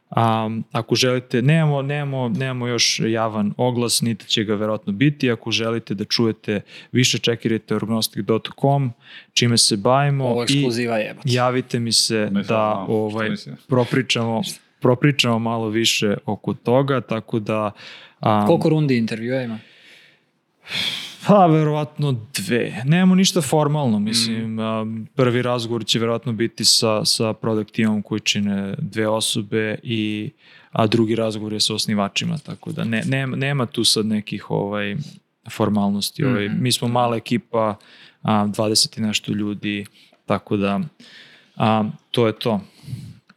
A, 0.09 0.49
ako 0.71 0.95
želite, 0.95 1.41
nemamo, 1.41 1.81
nemamo, 1.81 2.29
nemamo 2.29 2.67
još 2.67 3.01
javan 3.01 3.53
oglas, 3.57 4.01
niti 4.01 4.27
će 4.27 4.43
ga 4.43 4.55
verovatno 4.55 4.93
biti. 4.93 5.31
Ako 5.31 5.51
želite 5.51 5.93
da 5.93 6.05
čujete 6.05 6.61
više, 6.91 7.17
čekirajte 7.17 7.75
orgnostic.com, 7.75 8.93
čime 9.33 9.57
se 9.57 9.77
bavimo. 9.77 10.25
Ovo 10.25 10.41
je 10.41 10.47
i- 10.49 10.53
ekskluziva 10.53 10.97
jebać. 10.97 11.23
javite 11.25 11.79
mi 11.79 11.91
se 11.91 12.15
Nisam 12.21 12.33
da 12.33 12.43
što 12.43 12.85
ovaj 12.87 13.29
propričamo 13.67 14.41
propričamo 14.79 15.39
malo 15.39 15.69
više 15.69 16.15
oko 16.25 16.53
toga, 16.53 17.01
tako 17.01 17.39
da 17.39 17.71
a, 18.19 18.45
Koliko 18.47 18.69
rundi 18.69 18.97
intervjua 18.97 19.41
ima? 19.41 19.59
Pa 21.27 21.45
verovatno 21.45 22.15
dve. 22.33 22.81
Nemamo 22.85 23.15
ništa 23.15 23.41
formalno, 23.41 23.99
mislim, 23.99 24.59
a, 24.59 24.85
prvi 25.15 25.41
razgovor 25.41 25.85
će 25.85 25.99
verovatno 25.99 26.33
biti 26.33 26.65
sa, 26.65 27.05
sa 27.05 27.33
product 27.33 27.71
timom 27.71 28.01
koji 28.01 28.19
čine 28.19 28.75
dve 28.77 29.07
osobe 29.07 29.79
i 29.83 30.31
a 30.71 30.87
drugi 30.87 31.15
razgovor 31.15 31.53
je 31.53 31.59
sa 31.59 31.73
osnivačima, 31.73 32.37
tako 32.37 32.71
da 32.71 32.83
ne, 32.83 33.03
nema, 33.05 33.35
nema 33.37 33.65
tu 33.65 33.83
sad 33.83 34.05
nekih 34.05 34.51
ovaj 34.51 34.95
formalnosti. 35.51 36.25
Ovaj, 36.25 36.49
Mhm. 36.49 36.63
mi 36.63 36.71
smo 36.71 36.87
mala 36.87 37.15
ekipa, 37.17 37.75
a, 38.21 38.45
20 38.47 38.97
i 38.97 39.01
nešto 39.01 39.31
ljudi, 39.31 39.85
tako 40.25 40.57
da 40.57 40.79
a, 41.55 41.83
to 42.11 42.27
je 42.27 42.33
to. 42.39 42.61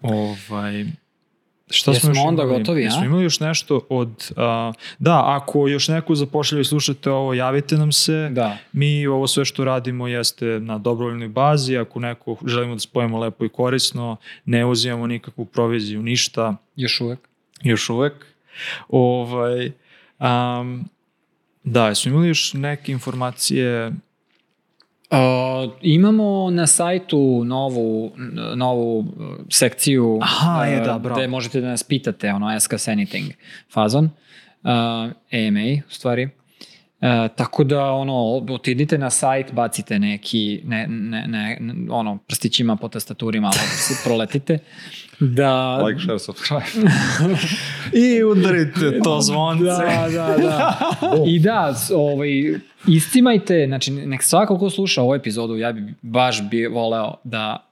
Ovaj, 0.03 0.85
Šta 1.71 1.91
Jesmo 1.91 2.01
smo 2.15 2.21
još 2.21 2.29
onda 2.29 2.43
imali? 2.43 2.59
gotovi, 2.59 2.81
a? 2.81 2.85
Jesmo 2.85 3.05
imali 3.05 3.23
još 3.23 3.41
nešto 3.41 3.81
od... 3.89 4.33
a, 4.37 4.73
da, 4.99 5.23
ako 5.27 5.69
još 5.69 5.89
neko 5.89 6.15
zapošljava 6.15 6.61
i 6.61 6.65
slušate 6.65 7.11
ovo, 7.11 7.35
javite 7.35 7.77
nam 7.77 7.93
se. 7.93 8.29
Da. 8.33 8.57
Mi 8.73 9.07
ovo 9.07 9.27
sve 9.27 9.45
što 9.45 9.65
radimo 9.65 10.09
jeste 10.09 10.45
na 10.47 10.79
dobrovoljnoj 10.79 11.29
bazi. 11.29 11.77
Ako 11.77 12.01
neko 12.01 12.37
želimo 12.47 12.75
da 12.75 12.81
spojimo 12.81 13.19
lepo 13.19 13.45
i 13.45 13.49
korisno, 13.49 14.17
ne 14.45 14.67
uzimamo 14.67 15.07
nikakvu 15.07 15.45
proviziju, 15.45 16.03
ništa 16.03 16.57
Još 16.77 17.01
uvek. 17.01 17.19
još 17.63 17.91
uvek. 17.91 18.13
Ovaj, 18.89 19.73
um, 20.21 20.89
Da, 21.65 21.89
jesmo 21.89 22.13
imali 22.13 22.29
još 22.29 22.53
neke 22.55 22.93
informacije 22.93 23.93
Uh, 25.11 25.73
imamo 25.81 26.51
na 26.51 26.67
sajtu 26.67 27.45
novu, 27.45 28.13
novu 28.57 28.99
uh, 28.99 29.07
sekciju 29.51 30.19
Aha, 30.23 30.65
je, 30.65 30.81
uh, 30.81 30.87
da, 30.87 30.99
bravo. 30.99 31.21
gde 31.21 31.29
možete 31.29 31.61
da 31.61 31.69
nas 31.69 31.83
pitate, 31.83 32.33
ono, 32.33 32.47
ask 32.49 32.73
us 32.73 32.89
anything 32.89 33.33
fazon, 33.73 34.05
uh, 34.05 34.71
AMA 35.33 35.83
u 35.89 35.91
stvari. 35.91 36.29
Uh, 37.01 37.37
tako 37.37 37.65
da, 37.65 37.85
ono, 37.85 38.47
otidite 38.51 38.99
na 38.99 39.11
sajt, 39.11 39.53
bacite 39.53 39.99
neki, 39.99 40.61
ne, 40.65 40.87
ne, 40.89 41.27
ne, 41.27 41.59
ono, 41.91 42.19
prstićima 42.27 42.77
po 42.77 42.89
tastaturi 42.89 43.41
malo 43.41 43.53
se 43.53 43.95
proletite. 44.05 44.59
Da, 45.21 45.77
Like, 45.77 46.01
share, 46.01 46.19
subscribe. 46.19 46.91
i 48.07 48.25
udarite 48.25 49.01
to 49.05 49.21
zvonce. 49.21 49.65
Da, 49.65 50.09
da, 50.13 50.37
da. 50.37 50.79
I 51.27 51.39
da, 51.39 51.75
ovaj, 51.95 52.31
iscimajte, 52.87 53.65
znači 53.67 53.91
nek 53.91 54.23
svako 54.23 54.59
ko 54.59 54.71
sluša 54.71 55.03
ovu 55.03 55.15
epizodu, 55.15 55.57
ja 55.57 55.73
bi 55.73 55.95
baš 56.03 56.43
bi 56.51 56.67
voleo 56.67 57.15
da 57.25 57.69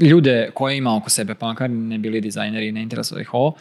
ljude 0.00 0.50
koje 0.54 0.76
ima 0.76 0.96
oko 0.96 1.10
sebe, 1.10 1.34
pa 1.34 1.46
makar 1.46 1.70
ne 1.70 1.98
bili 1.98 2.20
dizajneri, 2.20 2.72
ne 2.72 2.82
interesuje 2.82 3.22
ih 3.22 3.34
ovo, 3.34 3.54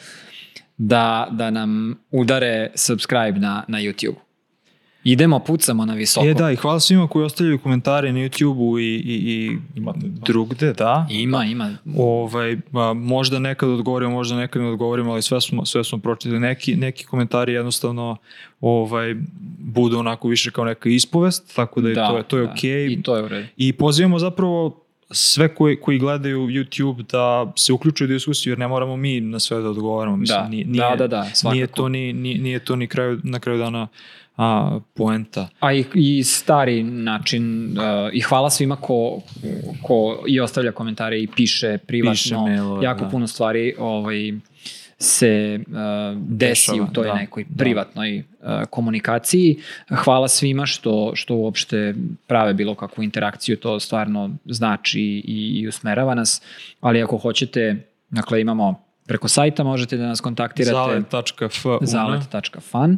da, 0.78 1.28
da 1.32 1.50
nam 1.50 2.00
udare 2.12 2.72
subscribe 2.76 3.40
na, 3.40 3.64
na 3.68 3.78
YouTube. 3.78 4.31
Idemo, 5.04 5.40
pucamo 5.40 5.86
na 5.86 5.94
visoko. 5.94 6.26
E 6.26 6.34
da, 6.34 6.52
i 6.52 6.56
hvala 6.56 6.80
svima 6.80 7.08
koji 7.08 7.26
ostavljaju 7.26 7.60
komentare 7.60 8.14
na 8.14 8.20
YouTube-u 8.20 8.80
i, 8.80 8.84
i, 8.86 9.14
i 9.16 9.58
Imate, 9.76 10.00
da. 10.02 10.22
drugde, 10.22 10.74
da. 10.74 11.08
Ima, 11.12 11.46
ima. 11.46 11.78
Ovaj, 11.98 12.58
a, 12.74 12.94
možda 12.94 13.40
nekad 13.40 13.70
odgovorimo, 13.70 14.12
možda 14.12 14.36
nekad 14.36 14.62
ne 14.62 14.68
odgovorimo, 14.68 15.12
ali 15.12 15.22
sve 15.22 15.42
smo, 15.42 15.66
sve 15.66 15.84
smo 15.84 15.98
pročitali. 15.98 16.40
Neki, 16.40 16.76
neki 16.76 17.06
komentari 17.06 17.54
jednostavno 17.54 18.18
ovaj, 18.62 19.16
budu 19.60 20.00
onako 20.00 20.28
više 20.28 20.52
kao 20.52 20.66
neka 20.66 20.90
ispovest, 20.90 21.56
tako 21.56 21.82
da, 21.82 21.90
je 21.90 21.96
to, 21.96 22.18
je- 22.18 22.24
to 22.24 22.38
je 22.38 22.46
da. 22.46 22.52
okej. 22.52 22.88
I 22.88 23.02
to 23.02 23.18
je 23.18 23.24
u 23.24 23.28
redu. 23.28 23.48
I 23.58 23.74
pozivamo 23.74 24.20
zapravo 24.20 24.78
sve 25.12 25.56
koji, 25.56 25.76
koji 25.76 26.00
gledaju 26.00 26.40
YouTube 26.42 27.04
da 27.04 27.54
se 27.56 27.74
uključuju 27.74 28.06
u 28.06 28.10
diskusiju, 28.10 28.52
jer 28.52 28.60
ne 28.60 28.68
moramo 28.68 28.98
mi 28.98 29.22
na 29.22 29.40
sve 29.40 29.62
da 29.62 29.70
odgovaramo. 29.70 30.18
Mislim, 30.18 30.40
Da, 30.40 30.48
nije, 30.48 30.64
da, 30.66 30.72
nije, 30.72 30.96
da, 30.98 31.08
da, 31.08 31.24
svakako. 31.26 31.54
nije 31.54 31.68
to 31.68 31.90
ni, 31.90 32.14
nije, 32.14 32.38
nije 32.38 32.60
to 32.60 32.76
ni 32.76 32.88
kraju, 32.88 33.20
na 33.24 33.40
kraju 33.40 33.60
dana 33.60 33.88
a, 34.38 34.80
poenta. 34.94 35.48
A 35.60 35.74
i, 35.74 35.86
i 35.94 36.24
stari 36.24 36.84
način, 36.84 37.78
uh, 37.78 38.10
i 38.14 38.22
hvala 38.22 38.50
svima 38.50 38.76
ko, 38.76 39.22
ko 39.84 40.24
i 40.28 40.40
ostavlja 40.40 40.72
komentare 40.72 41.22
i 41.22 41.28
piše 41.28 41.78
privatno. 41.88 42.12
Piše 42.12 42.36
mailove, 42.36 42.86
jako 42.86 43.04
da. 43.04 43.10
puno 43.10 43.28
stvari 43.28 43.76
ovaj, 43.80 44.32
se 44.98 45.60
uh, 45.68 45.74
desi 46.22 46.72
Dešava, 46.72 46.90
u 46.90 46.94
toj 46.94 47.08
da, 47.08 47.14
nekoj 47.14 47.46
da. 47.50 47.64
privatnoj 47.64 48.18
uh, 48.18 48.24
komunikaciji. 48.70 49.58
Hvala 49.90 50.28
svima 50.28 50.66
što, 50.66 51.12
što 51.16 51.36
uopšte 51.36 51.96
prave 52.28 52.54
bilo 52.54 52.76
kakvu 52.76 53.04
interakciju, 53.04 53.58
to 53.58 53.80
stvarno 53.80 54.30
znači 54.46 55.02
i, 55.26 55.60
i 55.62 55.68
usmerava 55.68 56.16
nas, 56.16 56.42
ali 56.82 57.02
ako 57.02 57.18
hoćete, 57.18 57.88
dakle 58.10 58.42
imamo 58.42 58.91
preko 59.08 59.28
sajta 59.28 59.64
možete 59.64 59.98
da 59.98 60.08
nas 60.08 60.22
kontaktirate 60.22 60.72
Zalet.f 60.72 61.66
zalet.fan. 61.82 62.92
Um, 62.92 62.98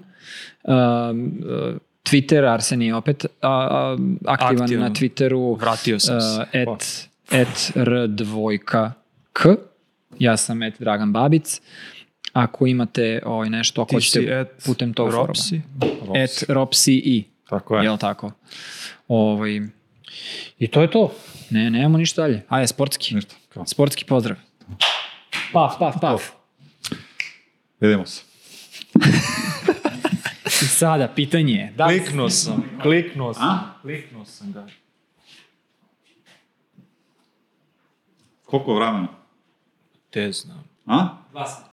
uh, 0.71 1.77
Twitter, 2.03 2.45
Arsen 2.45 2.81
je 2.81 2.95
opet 2.95 3.25
a, 3.25 3.49
a, 3.49 3.97
aktivan, 4.25 4.63
Aktivan. 4.63 4.84
na 4.84 4.89
Twitteru. 4.89 5.59
Vratio 5.59 5.99
sam 5.99 6.21
se. 6.21 6.41
Uh, 6.41 6.47
et, 6.53 7.09
et 7.31 7.71
r 7.75 8.07
dvojka 8.07 8.91
k. 9.34 9.55
Ja 10.19 10.38
sam 10.38 10.63
et 10.63 10.80
Dragan 10.80 11.13
Babic. 11.13 11.61
Ako 12.34 12.67
imate 12.67 13.21
ovaj, 13.25 13.49
nešto, 13.49 13.81
ako 13.81 13.95
hoćete 13.95 14.39
et 14.41 14.63
putem 14.65 14.93
tog 14.93 15.11
foruma. 15.11 15.27
Ropsi. 15.27 15.61
Et 16.15 16.43
Ropsi 16.49 16.93
i. 16.93 17.23
Tako 17.49 17.77
je. 17.77 17.84
Jel 17.84 17.97
tako? 17.97 18.31
Ovaj, 19.07 19.61
I 20.59 20.67
to 20.67 20.81
je 20.81 20.91
to. 20.91 21.11
Ne, 21.49 21.69
nemamo 21.69 21.97
ništa 21.97 22.21
dalje. 22.21 22.41
Ajde, 22.49 22.67
sportski. 22.67 23.15
Ništa. 23.15 23.35
Kao. 23.49 23.65
Sportski 23.65 24.05
pozdrav. 24.05 24.38
Paf, 25.53 25.77
paf, 25.80 25.95
paf. 26.01 26.21
Vidimo 27.80 28.05
se. 28.05 28.23
I 30.45 30.67
sada, 30.67 31.07
pitanje 31.07 31.53
je. 31.53 31.71
Da 31.71 31.85
li- 31.85 31.99
Kliknuo 31.99 32.30
sam, 32.30 32.63
kliknuo 32.81 33.34
sam, 33.34 33.73
kliknuo 33.81 34.25
sam 34.25 34.51
ga. 34.51 34.67
Koliko 38.43 38.75
vremena? 38.75 39.07
Te 40.09 40.31
znam. 40.31 40.63
A? 40.85 41.07
Dva 41.31 41.45
sata. 41.45 41.69